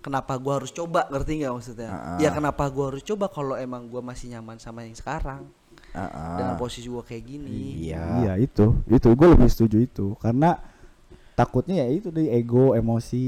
Kenapa 0.00 0.32
gua 0.40 0.60
harus 0.60 0.72
coba? 0.72 1.08
Ngerti 1.08 1.44
nggak 1.44 1.52
maksudnya? 1.52 1.90
Ah. 1.92 2.18
Ya 2.20 2.28
kenapa 2.32 2.64
gua 2.68 2.92
harus 2.92 3.04
coba 3.04 3.28
kalau 3.28 3.56
emang 3.56 3.88
gua 3.88 4.00
masih 4.04 4.32
nyaman 4.32 4.60
sama 4.60 4.84
yang 4.84 4.96
sekarang 4.96 5.48
Ah, 5.90 6.38
dengan 6.38 6.54
posisi 6.54 6.86
gua 6.86 7.02
kayak 7.02 7.24
gini. 7.26 7.90
Iya. 7.90 8.04
Iya 8.22 8.32
itu, 8.38 8.78
itu 8.86 9.08
gue 9.10 9.26
lebih 9.26 9.50
setuju 9.50 9.76
itu 9.82 10.06
karena 10.22 10.54
takutnya 11.40 11.80
ya 11.80 11.88
itu 11.90 12.08
di 12.08 12.28
ego, 12.28 12.72
emosi 12.72 13.24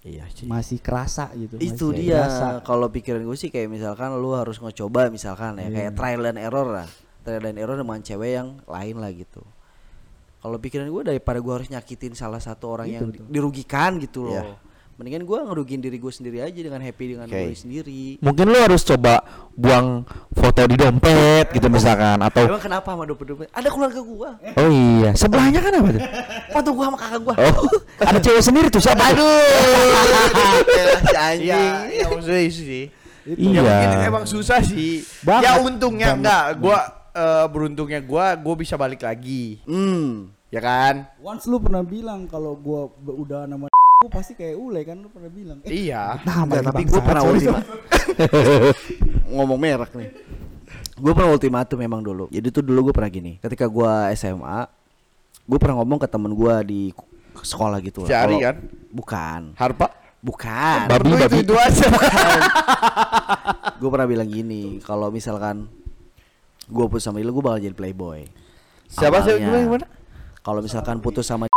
Iya 0.00 0.22
sih. 0.30 0.46
masih 0.46 0.78
kerasa 0.78 1.34
gitu. 1.34 1.58
Itu 1.58 1.90
masih 1.90 1.98
dia. 1.98 2.22
Kalau 2.62 2.86
pikiran 2.86 3.20
gue 3.20 3.34
sih 3.34 3.50
kayak 3.50 3.66
misalkan 3.66 4.14
lu 4.14 4.30
harus 4.32 4.56
ngecoba 4.56 5.10
misalkan 5.10 5.58
ya 5.58 5.66
kayak 5.68 5.92
trial 5.92 6.22
and 6.24 6.38
error 6.38 6.62
lah. 6.64 6.86
Trial 7.20 7.42
and 7.44 7.58
error 7.58 7.74
dengan 7.74 7.98
cewek 7.98 8.30
yang 8.32 8.48
lain 8.62 8.96
lah 8.96 9.10
gitu. 9.10 9.42
Kalau 10.38 10.56
pikiran 10.56 10.86
gue 10.86 11.02
daripada 11.04 11.42
gue 11.42 11.50
harus 11.52 11.66
nyakitin 11.66 12.14
salah 12.14 12.38
satu 12.38 12.70
orang 12.70 12.86
yang 12.88 13.10
di- 13.10 13.18
dirugikan 13.26 13.98
gitu 13.98 14.30
loh. 14.30 14.38
Iya. 14.38 14.44
Mendingan 14.96 15.28
gue 15.28 15.38
ngerugiin 15.44 15.84
diri 15.84 16.00
gue 16.00 16.08
sendiri 16.08 16.40
aja 16.40 16.56
dengan 16.56 16.80
happy 16.80 17.04
dengan 17.12 17.28
Oke. 17.28 17.36
gue 17.36 17.52
sendiri. 17.52 18.16
Mungkin 18.24 18.48
lu 18.48 18.56
harus 18.56 18.80
coba 18.80 19.20
buang 19.52 20.08
foto 20.32 20.64
di 20.64 20.72
dompet 20.72 21.52
gitu 21.52 21.68
misalkan 21.68 22.16
atau 22.16 22.48
Emang 22.48 22.64
kenapa 22.64 22.96
sama 22.96 23.04
dompet-dompet? 23.04 23.52
Ada 23.52 23.68
keluarga 23.68 24.00
gua. 24.00 24.30
Oh 24.56 24.68
iya, 24.72 25.12
sebelahnya 25.12 25.60
kan 25.60 25.72
apa 25.84 25.88
tuh? 26.00 26.02
Foto 26.48 26.68
gua 26.72 26.84
sama 26.88 26.96
kakak 26.96 27.20
gua. 27.28 27.34
Oh, 27.36 27.68
ada 28.00 28.18
cewek 28.24 28.40
sendiri 28.40 28.68
tuh 28.72 28.80
siapa? 28.80 29.04
Aduh. 29.12 29.28
si 31.04 31.16
anjing. 31.28 31.44
Iya, 31.44 31.60
iya 31.92 32.04
maksudnya 32.08 32.40
itu 32.40 32.62
sih. 32.64 32.84
Iya. 33.28 33.60
Ya 33.60 33.72
mungkin 33.84 34.00
emang 34.00 34.24
susah 34.24 34.64
sih. 34.64 35.04
Banget. 35.20 35.44
Ya 35.44 35.52
untungnya 35.60 36.06
Banget. 36.16 36.20
enggak, 36.24 36.44
gua 36.56 36.78
eh, 37.12 37.46
beruntungnya 37.52 38.00
gua 38.00 38.32
gua 38.32 38.54
bisa 38.56 38.80
balik 38.80 39.04
lagi. 39.04 39.60
Hmm. 39.68 40.32
Ya 40.48 40.64
kan? 40.64 41.04
Once 41.20 41.44
lu 41.44 41.60
pernah 41.60 41.84
bilang 41.84 42.24
kalau 42.24 42.56
gua 42.56 42.88
udah 43.04 43.44
nama 43.44 43.68
gua 43.96 44.10
pasti 44.12 44.36
kayak 44.36 44.56
ule 44.60 44.84
kan 44.84 45.00
lu 45.00 45.08
pernah 45.08 45.32
bilang. 45.32 45.58
Eh, 45.64 45.72
Iya. 45.88 46.20
nah, 46.20 46.44
Enggak, 46.44 46.60
bagi 46.60 46.66
tapi 46.68 46.82
gue 46.84 47.00
pernah 47.00 47.22
sorry, 47.24 47.32
ultima 47.40 47.60
ngomong 49.34 49.58
merek 49.58 49.92
nih. 49.96 50.08
Gue 50.96 51.12
pernah 51.12 51.30
ultimatum 51.32 51.78
memang 51.80 52.00
dulu. 52.04 52.24
Jadi 52.28 52.46
tuh 52.50 52.60
dulu 52.60 52.88
gue 52.88 52.94
pernah 52.94 53.08
gini. 53.08 53.40
Ketika 53.40 53.64
gue 53.64 53.90
SMA, 54.12 54.68
gue 55.44 55.58
pernah 55.58 55.80
ngomong 55.80 55.96
ke 55.96 56.08
temen 56.08 56.32
gue 56.32 56.54
di 56.64 56.80
sekolah 57.36 57.80
gitu. 57.80 58.04
lah. 58.04 58.08
Si 58.08 58.12
Ari 58.12 58.36
Kalau- 58.36 58.44
kan? 58.44 58.56
Bukan. 58.92 59.40
Harpa? 59.56 59.86
Bukan. 60.20 60.78
Babi, 60.88 61.06
Lu 61.06 61.16
babi. 61.16 61.36
itu, 61.40 61.52
itu 61.52 61.54
aja. 61.56 61.86
gue 63.80 63.88
pernah 63.88 64.06
bilang 64.06 64.28
gini. 64.28 64.76
Kalau 64.80 65.08
misalkan 65.08 65.68
gue 66.66 66.84
putus 66.84 67.00
sama 67.02 67.16
dia, 67.16 67.28
gue 67.28 67.44
bakal 67.44 67.60
jadi 67.62 67.72
playboy. 67.72 68.28
Siapa 68.88 69.24
sih 69.24 69.36
Awalnya. 69.36 69.48
gue 69.48 69.58
yang 69.58 69.72
mana? 69.72 69.86
Kalau 70.40 70.60
misalkan 70.60 71.00
putus 71.00 71.24
sama 71.24 71.48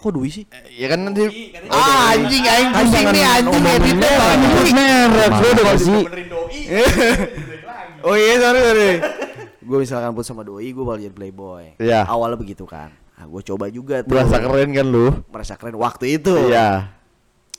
kok 0.00 0.12
Dwi 0.16 0.28
sih? 0.32 0.44
Ya 0.74 0.88
kan 0.88 1.04
nanti 1.04 1.28
ah, 1.68 2.16
anjing 2.16 2.44
aing 2.44 2.70
pusing 2.72 3.06
nih 3.12 3.24
anjing 3.24 3.64
editnya 3.64 4.08
merek. 4.08 4.16
Bang. 4.16 4.36
Nyebut 4.40 4.68
merek, 4.72 5.30
lu 5.30 5.48
udah 5.52 5.74
sih? 5.76 6.02
Oh 8.00 8.16
iya 8.16 8.34
sorry 8.40 8.60
sorry. 8.64 8.90
Gue 9.60 9.78
misalkan 9.84 10.10
putus 10.16 10.32
sama 10.32 10.42
Doi, 10.42 10.72
gue 10.72 10.82
bakal 10.82 10.98
jadi 11.04 11.14
playboy. 11.14 11.76
Iya. 11.76 12.08
Awalnya 12.08 12.40
begitu 12.40 12.64
kan. 12.64 12.90
Nah, 13.20 13.28
gue 13.28 13.42
coba 13.44 13.68
juga 13.68 14.00
tuh. 14.00 14.16
Berasa 14.16 14.40
keren 14.40 14.72
kan 14.72 14.86
lu? 14.88 15.12
merasa 15.28 15.54
keren 15.60 15.76
waktu 15.76 16.16
itu. 16.16 16.34
Iya. 16.48 16.96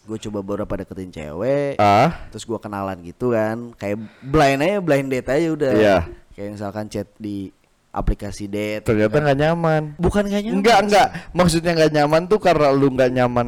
Gue 0.01 0.17
coba 0.17 0.41
beberapa 0.41 0.73
deketin 0.81 1.13
cewek, 1.13 1.77
Ah, 1.77 2.25
terus 2.33 2.41
gue 2.41 2.57
kenalan 2.57 2.97
gitu 3.05 3.37
kan, 3.37 3.69
kayak 3.77 4.01
blind 4.25 4.59
aja, 4.65 4.77
blind 4.81 5.07
date 5.13 5.29
aja 5.29 5.47
udah. 5.53 5.71
Iya. 5.77 5.97
Kayak 6.33 6.49
misalkan 6.57 6.89
chat 6.89 7.05
di 7.21 7.53
aplikasi 7.91 8.47
date. 8.47 8.87
ternyata 8.87 9.19
nggak 9.19 9.37
nyaman. 9.37 9.83
Bukan 9.99 10.23
gak 10.31 10.41
nyaman. 10.41 10.57
Enggak 10.57 10.77
enggak, 10.87 11.07
maksudnya 11.35 11.71
nggak 11.75 11.91
nyaman 11.91 12.21
tuh 12.31 12.39
karena 12.39 12.67
lu 12.71 12.87
nggak 12.95 13.11
nyaman 13.11 13.47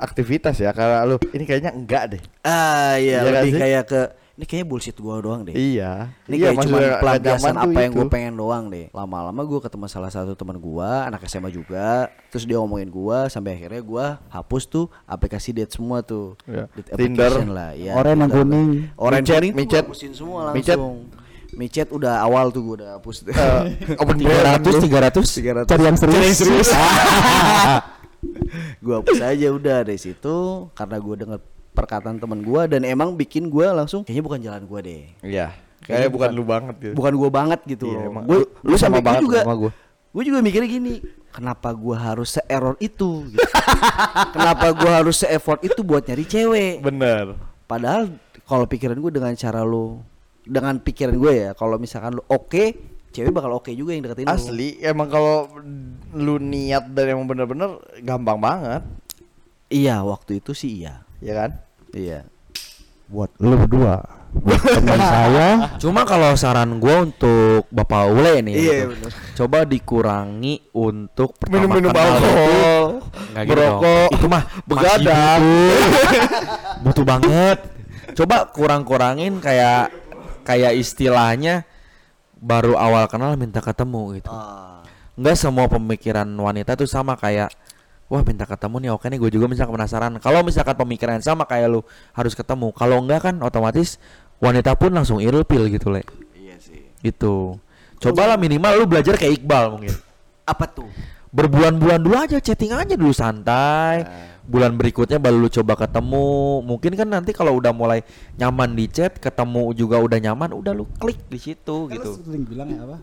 aktivitas 0.00 0.56
ya, 0.56 0.72
karena 0.72 1.04
lu 1.04 1.20
ini 1.36 1.44
kayaknya 1.44 1.72
enggak 1.76 2.16
deh. 2.16 2.22
Ah 2.42 2.96
iya, 2.96 3.20
Iya 3.20 3.28
kan 3.28 3.32
lebih 3.44 3.52
kayak 3.60 3.84
ke 3.86 4.00
ini 4.32 4.48
kayaknya 4.48 4.66
bullshit 4.66 4.96
gua 4.96 5.20
doang 5.20 5.44
deh. 5.44 5.52
Iya. 5.52 6.08
Ini 6.24 6.34
iya, 6.40 6.56
kayak 6.56 6.64
cuma 6.64 6.76
nggak 6.80 7.02
pelampiasan 7.04 7.52
tuh 7.52 7.68
apa 7.68 7.80
yang 7.84 7.92
gue 7.92 8.08
pengen 8.08 8.34
doang 8.40 8.64
deh. 8.72 8.88
Lama-lama 8.96 9.40
gue 9.44 9.60
ketemu 9.60 9.86
salah 9.92 10.08
satu 10.08 10.32
teman 10.32 10.56
gua, 10.56 11.04
anak 11.04 11.28
SMA 11.28 11.52
juga. 11.52 12.08
Terus 12.32 12.48
dia 12.48 12.56
ngomongin 12.56 12.88
gua 12.88 13.28
sampai 13.28 13.60
akhirnya 13.60 13.84
gua 13.84 14.06
hapus 14.32 14.64
tuh 14.72 14.88
aplikasi 15.04 15.52
date 15.52 15.76
semua 15.76 16.00
tuh. 16.00 16.40
Iya. 16.48 16.64
Date 16.72 16.96
Tinder. 16.96 17.28
application 17.28 17.52
lah, 17.52 17.70
ya. 17.76 17.92
Oren 17.92 18.24
yang 18.24 18.32
kuning. 18.32 18.70
Oren 18.96 19.20
Micet, 19.20 19.36
kuning 19.36 19.54
micet. 19.54 19.84
hapusin 19.84 20.12
semua 20.16 20.40
langsung. 20.48 20.56
Micet 20.56 20.80
udah 21.52 22.14
awal 22.20 22.48
tuh 22.48 22.60
gua 22.62 22.74
udah 22.80 22.88
hapus. 22.96 23.16
Eh, 23.28 23.96
open 24.00 24.16
Tiga 24.18 24.30
plan 24.32 24.44
ratus, 24.56 24.72
lu. 24.72 24.80
tiga 24.82 24.98
ratus. 25.04 25.26
Cari 25.68 25.82
yang 25.84 25.96
serius. 25.96 26.68
gua 28.84 28.94
hapus 29.02 29.18
aja 29.20 29.46
udah 29.50 29.76
dari 29.82 29.98
situ 29.98 30.36
karena 30.72 30.96
gua 30.98 31.14
denger 31.18 31.40
perkataan 31.72 32.16
temen 32.16 32.40
gua 32.40 32.64
dan 32.66 32.84
emang 32.84 33.12
bikin 33.12 33.48
gua 33.48 33.72
langsung 33.72 34.04
kayaknya 34.04 34.24
bukan 34.24 34.40
jalan 34.40 34.62
gua 34.64 34.80
deh. 34.80 35.04
Iya. 35.20 35.52
Kayaknya 35.82 36.06
Kayak 36.06 36.12
bukan 36.14 36.30
bukan- 36.30 36.38
lu 36.38 36.44
banget 36.46 36.74
gitu. 36.78 36.94
bukan 36.94 37.12
gua 37.16 37.30
banget 37.32 37.60
gitu 37.66 37.84
Iya, 37.88 37.98
loh. 37.98 38.06
emang. 38.06 38.24
Gua, 38.24 38.36
Lu- 38.38 38.48
lu 38.62 38.76
sama 38.78 38.98
banget 39.02 39.22
juga, 39.22 39.40
sama 39.42 39.56
gua. 39.58 39.70
Gue 40.12 40.22
juga 40.28 40.38
mikirnya 40.38 40.68
gini, 40.68 40.94
kenapa 41.32 41.72
gua 41.72 41.96
harus 41.98 42.36
se-error 42.36 42.76
itu? 42.78 43.26
gitu. 43.26 43.40
kenapa 44.36 44.70
gua 44.70 45.00
harus 45.00 45.16
se-effort 45.18 45.58
itu 45.62 45.80
buat 45.80 46.04
nyari 46.04 46.22
cewek? 46.22 46.74
Bener. 46.78 47.34
Padahal 47.64 48.12
kalau 48.44 48.68
pikiran 48.68 48.94
gue 48.94 49.08
dengan 49.08 49.32
cara 49.32 49.64
lu, 49.64 50.04
dengan 50.42 50.78
pikiran 50.78 51.14
gue 51.14 51.32
ya, 51.32 51.50
kalau 51.52 51.76
misalkan 51.76 52.18
lu 52.18 52.22
oke, 52.26 52.64
cewek 53.10 53.30
bakal 53.30 53.56
oke 53.56 53.70
juga 53.70 53.94
yang 53.94 54.02
deketin 54.02 54.26
lu. 54.26 54.32
Asli, 54.32 54.68
emang 54.80 55.06
kalau 55.06 55.46
lu 56.12 56.36
niat 56.36 56.90
dan 56.90 57.14
emang 57.14 57.26
bener-bener 57.26 57.76
gampang 58.00 58.38
banget, 58.38 58.82
Iya, 59.68 60.04
waktu 60.04 60.44
itu 60.44 60.52
sih 60.52 60.84
iya. 60.84 61.00
ya 61.16 61.32
kan? 61.32 61.50
Iya. 61.96 62.28
Buat 63.08 63.32
lu 63.40 63.56
berdua. 63.56 64.04
Buat 64.32 64.60
teman 64.76 65.00
saya. 65.00 65.48
Cuma 65.80 66.04
kalau 66.04 66.36
saran 66.36 66.76
gua 66.76 67.08
untuk 67.08 67.64
Bapak 67.72 68.12
Ule 68.12 68.44
nih 68.44 68.52
Iya, 68.52 68.72
gitu, 68.76 68.84
bener. 68.92 69.10
Coba 69.32 69.58
dikurangi 69.64 70.54
untuk 70.76 71.40
kenal 71.40 71.72
itu 71.72 71.88
alkohol, 71.88 72.84
gitu 73.32 73.48
merokok, 73.48 73.80
dong. 73.80 74.10
Itu 74.12 74.26
mah 74.28 74.42
begadang. 74.68 75.40
butuh 76.84 77.04
banget. 77.08 77.58
Coba 78.12 78.36
kurang-kurangin 78.52 79.40
kayak 79.40 79.88
kayak 80.42 80.76
istilahnya 80.76 81.66
baru 82.42 82.74
awal 82.74 83.06
kenal 83.06 83.38
minta 83.38 83.62
ketemu 83.62 84.18
gitu. 84.18 84.30
Ah. 84.30 84.82
Nggak 85.14 85.36
semua 85.38 85.70
pemikiran 85.70 86.26
wanita 86.26 86.74
tuh 86.74 86.90
sama 86.90 87.14
kayak 87.14 87.54
wah 88.10 88.20
minta 88.26 88.44
ketemu 88.44 88.76
nih 88.82 88.90
oke 88.92 89.06
nih 89.08 89.18
gue 89.22 89.30
juga 89.32 89.46
misalkan 89.48 89.78
penasaran. 89.78 90.12
Kalau 90.18 90.44
misalkan 90.44 90.76
pemikiran 90.76 91.22
sama 91.22 91.46
kayak 91.46 91.66
lu 91.72 91.80
harus 92.12 92.34
ketemu. 92.36 92.74
Kalau 92.74 93.00
enggak 93.00 93.30
kan 93.30 93.34
otomatis 93.40 93.96
wanita 94.42 94.74
pun 94.74 94.90
langsung 94.92 95.22
ilpil 95.22 95.70
gitu 95.70 95.88
le. 95.88 96.02
Iya 96.34 96.58
sih. 96.58 96.82
Gitu. 97.00 97.56
Cobalah 98.02 98.34
minimal 98.34 98.82
lu 98.82 98.84
belajar 98.90 99.14
kayak 99.14 99.40
Iqbal 99.40 99.78
mungkin. 99.78 99.94
Apa 100.42 100.66
tuh? 100.66 100.90
Berbulan-bulan 101.32 102.02
dulu 102.02 102.16
aja 102.18 102.36
chatting 102.42 102.74
aja 102.74 102.98
dulu 102.98 103.14
santai. 103.14 104.04
Bulan 104.52 104.76
berikutnya 104.76 105.16
baru 105.16 105.40
lu 105.40 105.48
coba 105.48 105.80
ketemu. 105.80 106.60
Mungkin 106.60 106.92
kan 106.92 107.08
nanti 107.08 107.32
kalau 107.32 107.56
udah 107.56 107.72
mulai 107.72 108.04
nyaman 108.36 108.76
di 108.76 108.84
chat, 108.92 109.16
ketemu 109.16 109.72
juga 109.72 109.96
udah 109.96 110.20
nyaman, 110.20 110.52
udah 110.52 110.76
lu 110.76 110.84
klik 111.00 111.16
di 111.32 111.40
situ 111.40 111.88
Kan 111.88 111.96
gitu. 111.96 112.10
lu 112.12 112.20
sering 112.20 112.44
bilang 112.44 112.68
ya 112.68 112.84
apa? 112.84 113.00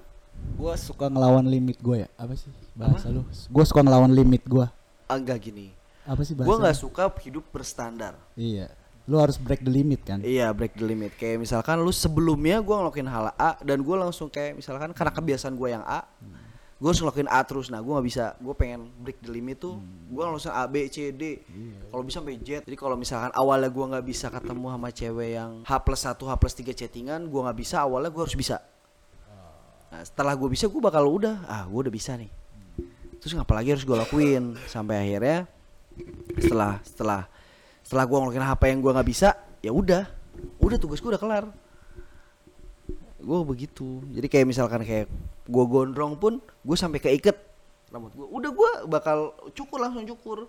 Gua 0.53 0.77
suka 0.77 1.09
ngelawan 1.09 1.49
limit 1.49 1.81
gue 1.81 2.05
ya. 2.05 2.09
Apa 2.21 2.38
sih 2.38 2.53
bahasa 2.77 3.09
lu? 3.09 3.26
Gua 3.49 3.65
suka 3.65 3.81
ngelawan 3.81 4.13
limit 4.13 4.45
gua. 4.45 4.69
Enggak 5.09 5.49
gini. 5.49 5.73
Apa 6.05 6.21
sih 6.21 6.38
bahasa? 6.38 6.47
Gue 6.47 6.55
nggak 6.61 6.77
suka 6.77 7.03
hidup 7.26 7.45
berstandar. 7.49 8.13
Iya. 8.38 8.69
Lu 9.09 9.17
harus 9.17 9.41
break 9.41 9.65
the 9.65 9.73
limit 9.73 10.05
kan? 10.05 10.21
Iya 10.21 10.53
break 10.53 10.77
the 10.77 10.85
limit. 10.85 11.17
Kayak 11.17 11.41
misalkan 11.41 11.81
lu 11.81 11.89
sebelumnya 11.89 12.61
gue 12.61 12.76
ngelakuin 12.77 13.09
hal 13.09 13.34
A 13.34 13.57
dan 13.65 13.81
gue 13.81 13.95
langsung 13.97 14.30
kayak 14.30 14.53
misalkan 14.53 14.93
karena 14.93 15.09
kebiasaan 15.09 15.57
gue 15.57 15.69
yang 15.73 15.81
A, 15.81 16.05
gue 16.80 16.88
harus 16.88 17.03
ngelakuin 17.03 17.27
A 17.27 17.43
terus. 17.43 17.68
Nah 17.68 17.84
gue 17.84 17.91
nggak 17.91 18.07
bisa. 18.07 18.26
Gue 18.39 18.56
pengen 18.56 18.88
break 19.03 19.19
the 19.19 19.30
limit 19.30 19.60
tuh. 19.60 19.76
Gue 20.07 20.23
langsung 20.23 20.56
A 20.56 20.64
B 20.64 20.88
C 20.88 21.11
D. 21.11 21.43
Kalau 21.91 22.03
bisa 22.07 22.23
sampai 22.23 22.39
Z. 22.39 22.64
Jadi 22.64 22.77
kalau 22.80 22.95
misalkan 22.95 23.31
awalnya 23.35 23.68
gue 23.68 23.85
nggak 23.85 24.06
bisa 24.07 24.31
ketemu 24.31 24.65
sama 24.72 24.89
cewek 24.95 25.30
yang 25.35 25.51
H 25.68 25.72
plus 25.84 26.01
1 26.07 26.15
H 26.15 26.31
plus 26.39 26.53
3 26.56 26.80
chattingan, 26.80 27.22
gue 27.27 27.41
nggak 27.43 27.57
bisa. 27.60 27.84
Awalnya 27.84 28.10
gue 28.15 28.23
harus 28.23 28.38
bisa. 28.39 28.64
Nah, 29.91 30.01
setelah 30.07 30.34
gue 30.39 30.47
bisa 30.47 30.72
gue 30.72 30.81
bakal 30.81 31.03
udah. 31.03 31.43
Ah 31.45 31.68
gue 31.68 31.80
udah 31.84 31.91
bisa 31.91 32.15
nih. 32.15 32.31
Terus 33.19 33.35
ngapa 33.35 33.51
lagi 33.60 33.76
harus 33.76 33.84
gue 33.84 33.97
lakuin 33.99 34.56
sampai 34.72 34.95
akhirnya 35.03 35.43
setelah 36.39 36.80
setelah 36.88 37.22
setelah 37.84 38.06
gue 38.07 38.18
ngelakuin 38.23 38.45
apa 38.47 38.65
yang 38.72 38.80
gue 38.80 38.91
nggak 38.95 39.10
bisa 39.10 39.35
ya 39.60 39.76
udah 39.76 40.07
udah 40.64 40.77
tugas 40.80 41.03
gue 41.03 41.11
udah 41.11 41.19
kelar 41.19 41.45
gue 43.19 43.39
begitu 43.43 43.99
jadi 44.15 44.27
kayak 44.31 44.47
misalkan 44.47 44.81
kayak 44.88 45.11
gue 45.49 45.65
gondrong 45.65 46.13
pun 46.13 46.34
gue 46.38 46.77
sampai 46.77 47.01
keiket 47.01 47.34
rambut 47.89 48.13
gue 48.13 48.21
udah 48.23 48.51
gue 48.53 48.69
bakal 48.85 49.17
cukur 49.51 49.81
langsung 49.81 50.05
cukur. 50.05 50.45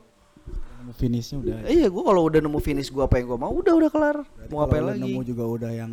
Finishnya 0.93 1.36
udah. 1.39 1.56
iya 1.68 1.89
gue 1.89 2.02
kalau 2.02 2.24
udah 2.24 2.40
nemu 2.40 2.56
finish 2.59 2.89
gue 2.89 3.01
apa 3.01 3.16
yang 3.16 3.28
gue 3.28 3.39
mau 3.39 3.52
udah 3.52 3.72
udah 3.77 3.90
kelar. 3.90 4.16
Mau 4.20 4.24
Kalau 4.47 4.59
ngapain 4.60 4.81
lu 4.81 4.89
lagi? 4.89 5.01
nemu 5.02 5.20
juga 5.24 5.44
udah 5.44 5.70
yang 5.70 5.93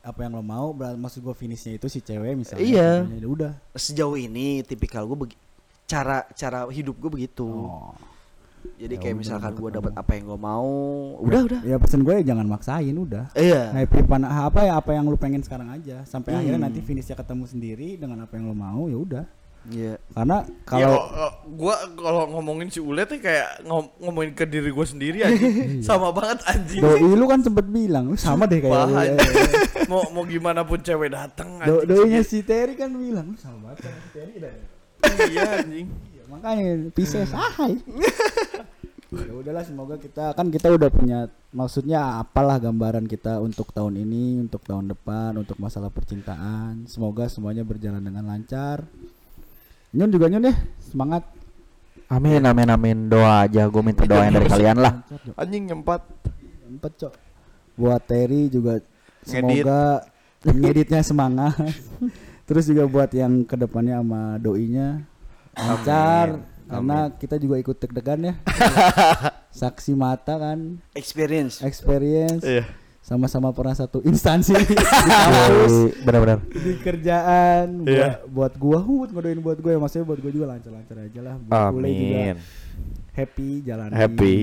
apa 0.00 0.20
yang 0.20 0.32
lo 0.32 0.44
mau 0.44 0.72
berarti 0.72 1.00
maksud 1.00 1.20
gua 1.20 1.32
finishnya 1.32 1.76
itu 1.76 1.88
si 1.88 2.00
cewek 2.00 2.36
misalnya 2.36 2.60
Iya. 2.60 2.90
ya 3.08 3.24
udah. 3.26 3.52
Sejauh 3.72 4.16
ini 4.16 4.60
tipikal 4.60 5.04
gue 5.04 5.32
cara 5.84 6.28
cara 6.32 6.68
hidup 6.68 6.96
gue 7.00 7.10
begitu. 7.20 7.48
Oh 7.48 7.96
jadi 8.74 8.90
Ya 8.90 9.00
kayak 9.00 9.14
udah, 9.14 9.20
misalkan 9.20 9.52
gue 9.54 9.70
dapat 9.72 9.92
apa 9.94 10.10
yang 10.12 10.24
gue 10.26 10.38
mau 10.38 10.68
udah 11.18 11.40
udah 11.44 11.60
ya 11.62 11.76
pesan 11.76 12.00
gue 12.00 12.14
jangan 12.20 12.44
maksain 12.44 12.92
udah 12.92 13.24
iya 13.34 13.72
happy 13.72 14.02
pana 14.02 14.26
apa 14.44 14.60
ya 14.62 14.72
apa 14.74 14.90
yang 14.90 15.04
lu 15.04 15.14
pengen 15.14 15.40
sekarang 15.40 15.68
aja 15.68 16.02
sampai 16.02 16.30
Hmm. 16.30 16.40
akhirnya 16.40 16.60
nanti 16.62 16.80
finishnya 16.80 17.14
ketemu 17.14 17.44
sendiri 17.44 17.88
dengan 17.94 18.20
apa 18.20 18.32
yang 18.32 18.46
lo 18.46 18.54
mau 18.54 18.84
ya 18.84 18.96
udah 18.96 19.24
iya 19.66 19.96
karena 20.10 20.44
Kalau 20.62 21.08
kalau 21.08 21.30
gua 21.50 21.74
kalau 21.90 22.22
ngomongin 22.30 22.68
si 22.68 22.78
Ule 22.78 23.02
tuh 23.02 23.16
kayak 23.16 23.62
ngom- 23.62 23.96
ngomongin 23.98 24.32
ke 24.32 24.44
diri 24.44 24.68
gua 24.68 24.84
sendiri 24.84 25.22
aja. 25.22 25.40
Sama 25.88 26.10
banget 26.10 26.44
anjing. 26.44 26.80
doi 26.80 27.00
lu 27.00 27.24
kan 27.24 27.40
sempet 27.40 27.64
bilang 27.66 28.04
lu 28.06 28.14
sama 28.14 28.44
deh 28.44 28.58
kayak 28.58 28.76
lu, 28.76 28.92
ya. 28.94 29.16
mau 29.90 30.04
mau 30.10 30.20
gimana 30.22 30.60
pun 30.62 30.76
cewek 30.78 31.08
datang 31.10 31.56
Do 31.58 31.80
anjing. 31.80 31.88
doinya 31.88 32.20
si 32.20 32.40
Terry 32.40 32.74
kan 32.74 32.92
bilang 32.92 33.32
lu 33.32 33.36
sama 33.36 33.72
banget 33.72 33.84
sama 33.84 33.96
si 33.96 34.08
Terry 34.10 34.34
dah. 34.38 34.52
iya 35.26 35.48
anjing. 35.58 35.86
Ya, 36.12 36.22
makanya 36.26 36.64
Pisces 36.90 37.32
ahai 37.32 37.80
ya 39.16 39.32
udahlah 39.34 39.64
semoga 39.64 39.94
kita 39.96 40.34
kan 40.34 40.50
kita 40.50 40.74
udah 40.74 40.90
punya 40.90 41.30
maksudnya 41.54 42.18
apalah 42.18 42.58
gambaran 42.58 43.06
kita 43.06 43.38
untuk 43.38 43.70
tahun 43.70 44.02
ini 44.02 44.42
untuk 44.42 44.66
tahun 44.66 44.90
depan 44.90 45.38
untuk 45.38 45.56
masalah 45.62 45.88
percintaan. 45.88 46.90
Semoga 46.90 47.30
semuanya 47.30 47.62
berjalan 47.62 48.02
dengan 48.02 48.26
lancar. 48.26 48.82
Nyun 49.94 50.10
juga 50.10 50.26
Nyun 50.26 50.50
ya. 50.50 50.54
Semangat. 50.82 51.22
Amin 52.10 52.42
amin 52.42 52.68
amin. 52.68 52.98
Doa 53.06 53.46
aja 53.46 53.70
gue 53.70 53.82
minta 53.82 54.02
doa 54.04 54.26
yang 54.26 54.34
dari 54.36 54.48
kalian 54.50 54.78
lah. 54.82 54.92
Anjing 55.38 55.70
nyempat. 55.70 56.02
empat 56.64 56.92
cok. 56.98 57.14
Buat 57.78 58.02
Terry 58.08 58.50
juga 58.50 58.82
Ngedit. 58.82 59.30
semoga 59.30 59.82
ngeditnya 60.42 61.00
semangat. 61.06 61.54
Terus 62.50 62.68
juga 62.68 62.84
buat 62.84 63.08
yang 63.14 63.46
ke 63.46 63.54
depannya 63.56 64.02
sama 64.02 64.36
doinya. 64.42 65.00
Lancar 65.54 66.53
karena 66.66 66.98
kita 67.12 67.36
juga 67.36 67.56
ikut 67.56 67.76
deg-degan 67.76 68.20
ya 68.22 68.34
saksi 69.60 69.92
mata 69.92 70.34
kan 70.34 70.58
experience 70.92 71.60
experience 71.60 72.42
Iya. 72.42 72.64
sama-sama 73.00 73.50
pernah 73.50 73.72
satu 73.72 74.00
instansi 74.00 74.56
di 74.62 74.72
kampus 74.72 75.92
Benar-benar. 76.00 76.40
di 76.42 76.72
kerjaan 76.78 77.66
buat, 77.80 77.92
Iya. 77.92 78.08
buat 78.26 78.52
gua 78.54 78.78
hut 78.78 79.08
ngodoin 79.10 79.38
buat 79.38 79.58
gua 79.58 79.70
ya 79.70 79.78
maksudnya 79.78 80.04
buat 80.04 80.18
gua 80.18 80.32
juga 80.32 80.46
lancar-lancar 80.48 80.96
aja 81.02 81.20
lah 81.20 81.34
buat 81.38 81.70
Ule 81.70 81.88
juga 81.90 82.16
Amin. 82.24 82.36
happy 83.12 83.50
jalan 83.62 83.88
Happy. 83.92 84.36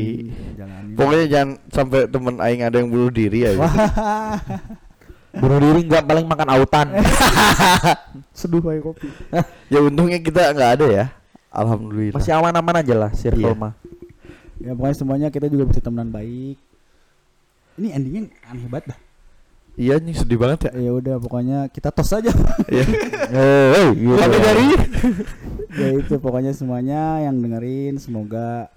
jalanin 0.55 0.93
Pokoknya 0.95 1.25
jangan 1.27 1.49
sampai 1.67 1.99
temen 2.05 2.35
aing 2.37 2.61
ada 2.61 2.77
yang 2.77 2.87
bunuh 2.87 3.09
diri 3.09 3.39
aja. 3.45 3.57
wah 3.57 3.73
Bunuh 5.31 5.57
diri 5.57 5.87
nggak 5.87 6.03
paling 6.05 6.27
makan 6.27 6.49
autan. 6.51 6.87
seduh 8.31 8.59
aja 8.61 8.81
kopi 8.81 9.07
ya 9.67 9.79
untungnya 9.79 10.19
kita 10.19 10.51
nggak 10.51 10.71
ada 10.75 10.85
ya. 10.87 11.05
Alhamdulillah. 11.51 12.15
Masih 12.15 12.31
aman-aman 12.31 12.75
aja 12.77 12.95
lah 12.97 13.11
circle 13.11 13.43
Iya. 13.45 13.59
mah. 13.59 13.73
ya 14.57 14.71
pokoknya 14.71 14.93
semuanya 14.95 15.27
kita 15.27 15.45
juga 15.45 15.65
bisa 15.65 15.81
temenan 15.81 16.09
baik 16.09 16.53
ini 17.75 17.87
endingnya 17.89 18.21
aneh 18.45 18.67
banget 18.67 18.93
dah 18.93 18.99
Iya 19.73 19.97
nih 19.97 20.13
sedih 20.13 20.37
banget 20.37 20.67
ya. 20.67 20.71
ya 20.77 20.91
udah 20.93 21.15
pokoknya 21.17 21.65
kita 21.67 21.89
tos 21.89 22.11
aja 22.11 22.29
Iya. 22.67 22.85
Eh, 23.31 23.87
gitu. 23.95 24.13
Tapi 24.13 24.37
dari 24.37 24.67
ya 25.73 25.87
itu 25.97 26.13
pokoknya 26.15 26.51
semuanya 26.51 27.01
yang 27.21 27.39
dengerin 27.39 27.95
semoga 27.97 28.67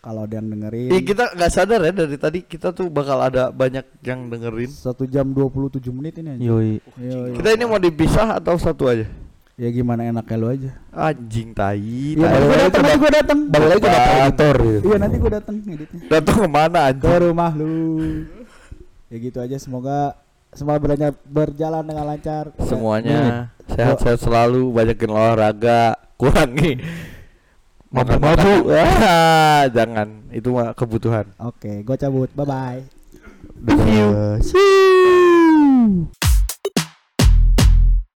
kalau 0.00 0.24
ada 0.24 0.38
yang 0.38 0.48
dengerin 0.48 0.88
Iya 0.88 1.00
kita 1.04 1.24
nggak 1.34 1.50
sadar 1.50 1.80
ya 1.82 1.92
dari 1.92 2.16
tadi 2.16 2.38
kita 2.40 2.72
tuh 2.72 2.88
bakal 2.88 3.20
ada 3.20 3.50
banyak 3.50 3.84
yang 4.00 4.26
dengerin. 4.26 4.70
satu 4.70 5.04
jam 5.04 5.28
27 5.28 5.84
menit 5.90 6.16
ini 6.16 6.30
aja. 6.32 6.42
Yoi. 6.42 6.80
Yoi. 6.96 7.30
Kita 7.34 7.48
ini 7.50 7.64
mau 7.66 7.76
dipisah 7.76 8.34
atau 8.34 8.56
satu 8.56 8.88
aja? 8.88 9.04
Ya 9.58 9.68
gimana 9.70 10.06
enaknya 10.06 10.36
lu 10.36 10.46
aja 10.50 10.70
Anjing 10.90 11.54
tai. 11.54 12.14
Tai. 12.14 12.20
nanti 12.20 12.46
gua 12.46 12.58
datang, 12.58 12.82
nanti 12.82 12.98
gua 12.98 13.12
datang. 13.12 13.38
Balik 13.46 13.68
lagi 13.68 13.80
ke 13.80 13.90
editor 13.90 14.56
gitu. 14.58 14.86
Iya, 14.90 14.96
nanti 14.98 15.16
gua 15.16 15.32
datang 15.38 15.54
ngeditnya. 15.62 16.00
Datang 16.10 16.36
ke 16.36 16.48
mana 16.50 16.80
Ke 16.80 16.86
anjing? 16.90 17.20
rumah 17.24 17.50
lu. 17.54 17.74
Ya 19.10 19.16
gitu 19.18 19.38
aja, 19.38 19.56
semoga 19.58 19.98
semua 20.50 20.78
berjalan 20.82 21.14
berjalan 21.26 21.82
dengan 21.86 22.04
lancar. 22.10 22.44
Semuanya 22.62 23.54
sehat-sehat 23.70 24.18
selalu, 24.18 24.70
banyakin 24.70 25.10
olahraga, 25.10 25.94
kurangi 26.18 26.82
Mabuk-mabuk. 27.90 28.70
Ah, 28.70 29.66
jangan, 29.76 30.30
itu 30.30 30.46
mah 30.54 30.70
kebutuhan. 30.78 31.26
Oke, 31.42 31.82
gua 31.82 31.98
cabut. 31.98 32.30
Bye 32.38 32.46
bye. 32.46 32.80
See 33.66 33.98
you. 33.98 34.08
See 34.46 34.58
you. 34.58 36.19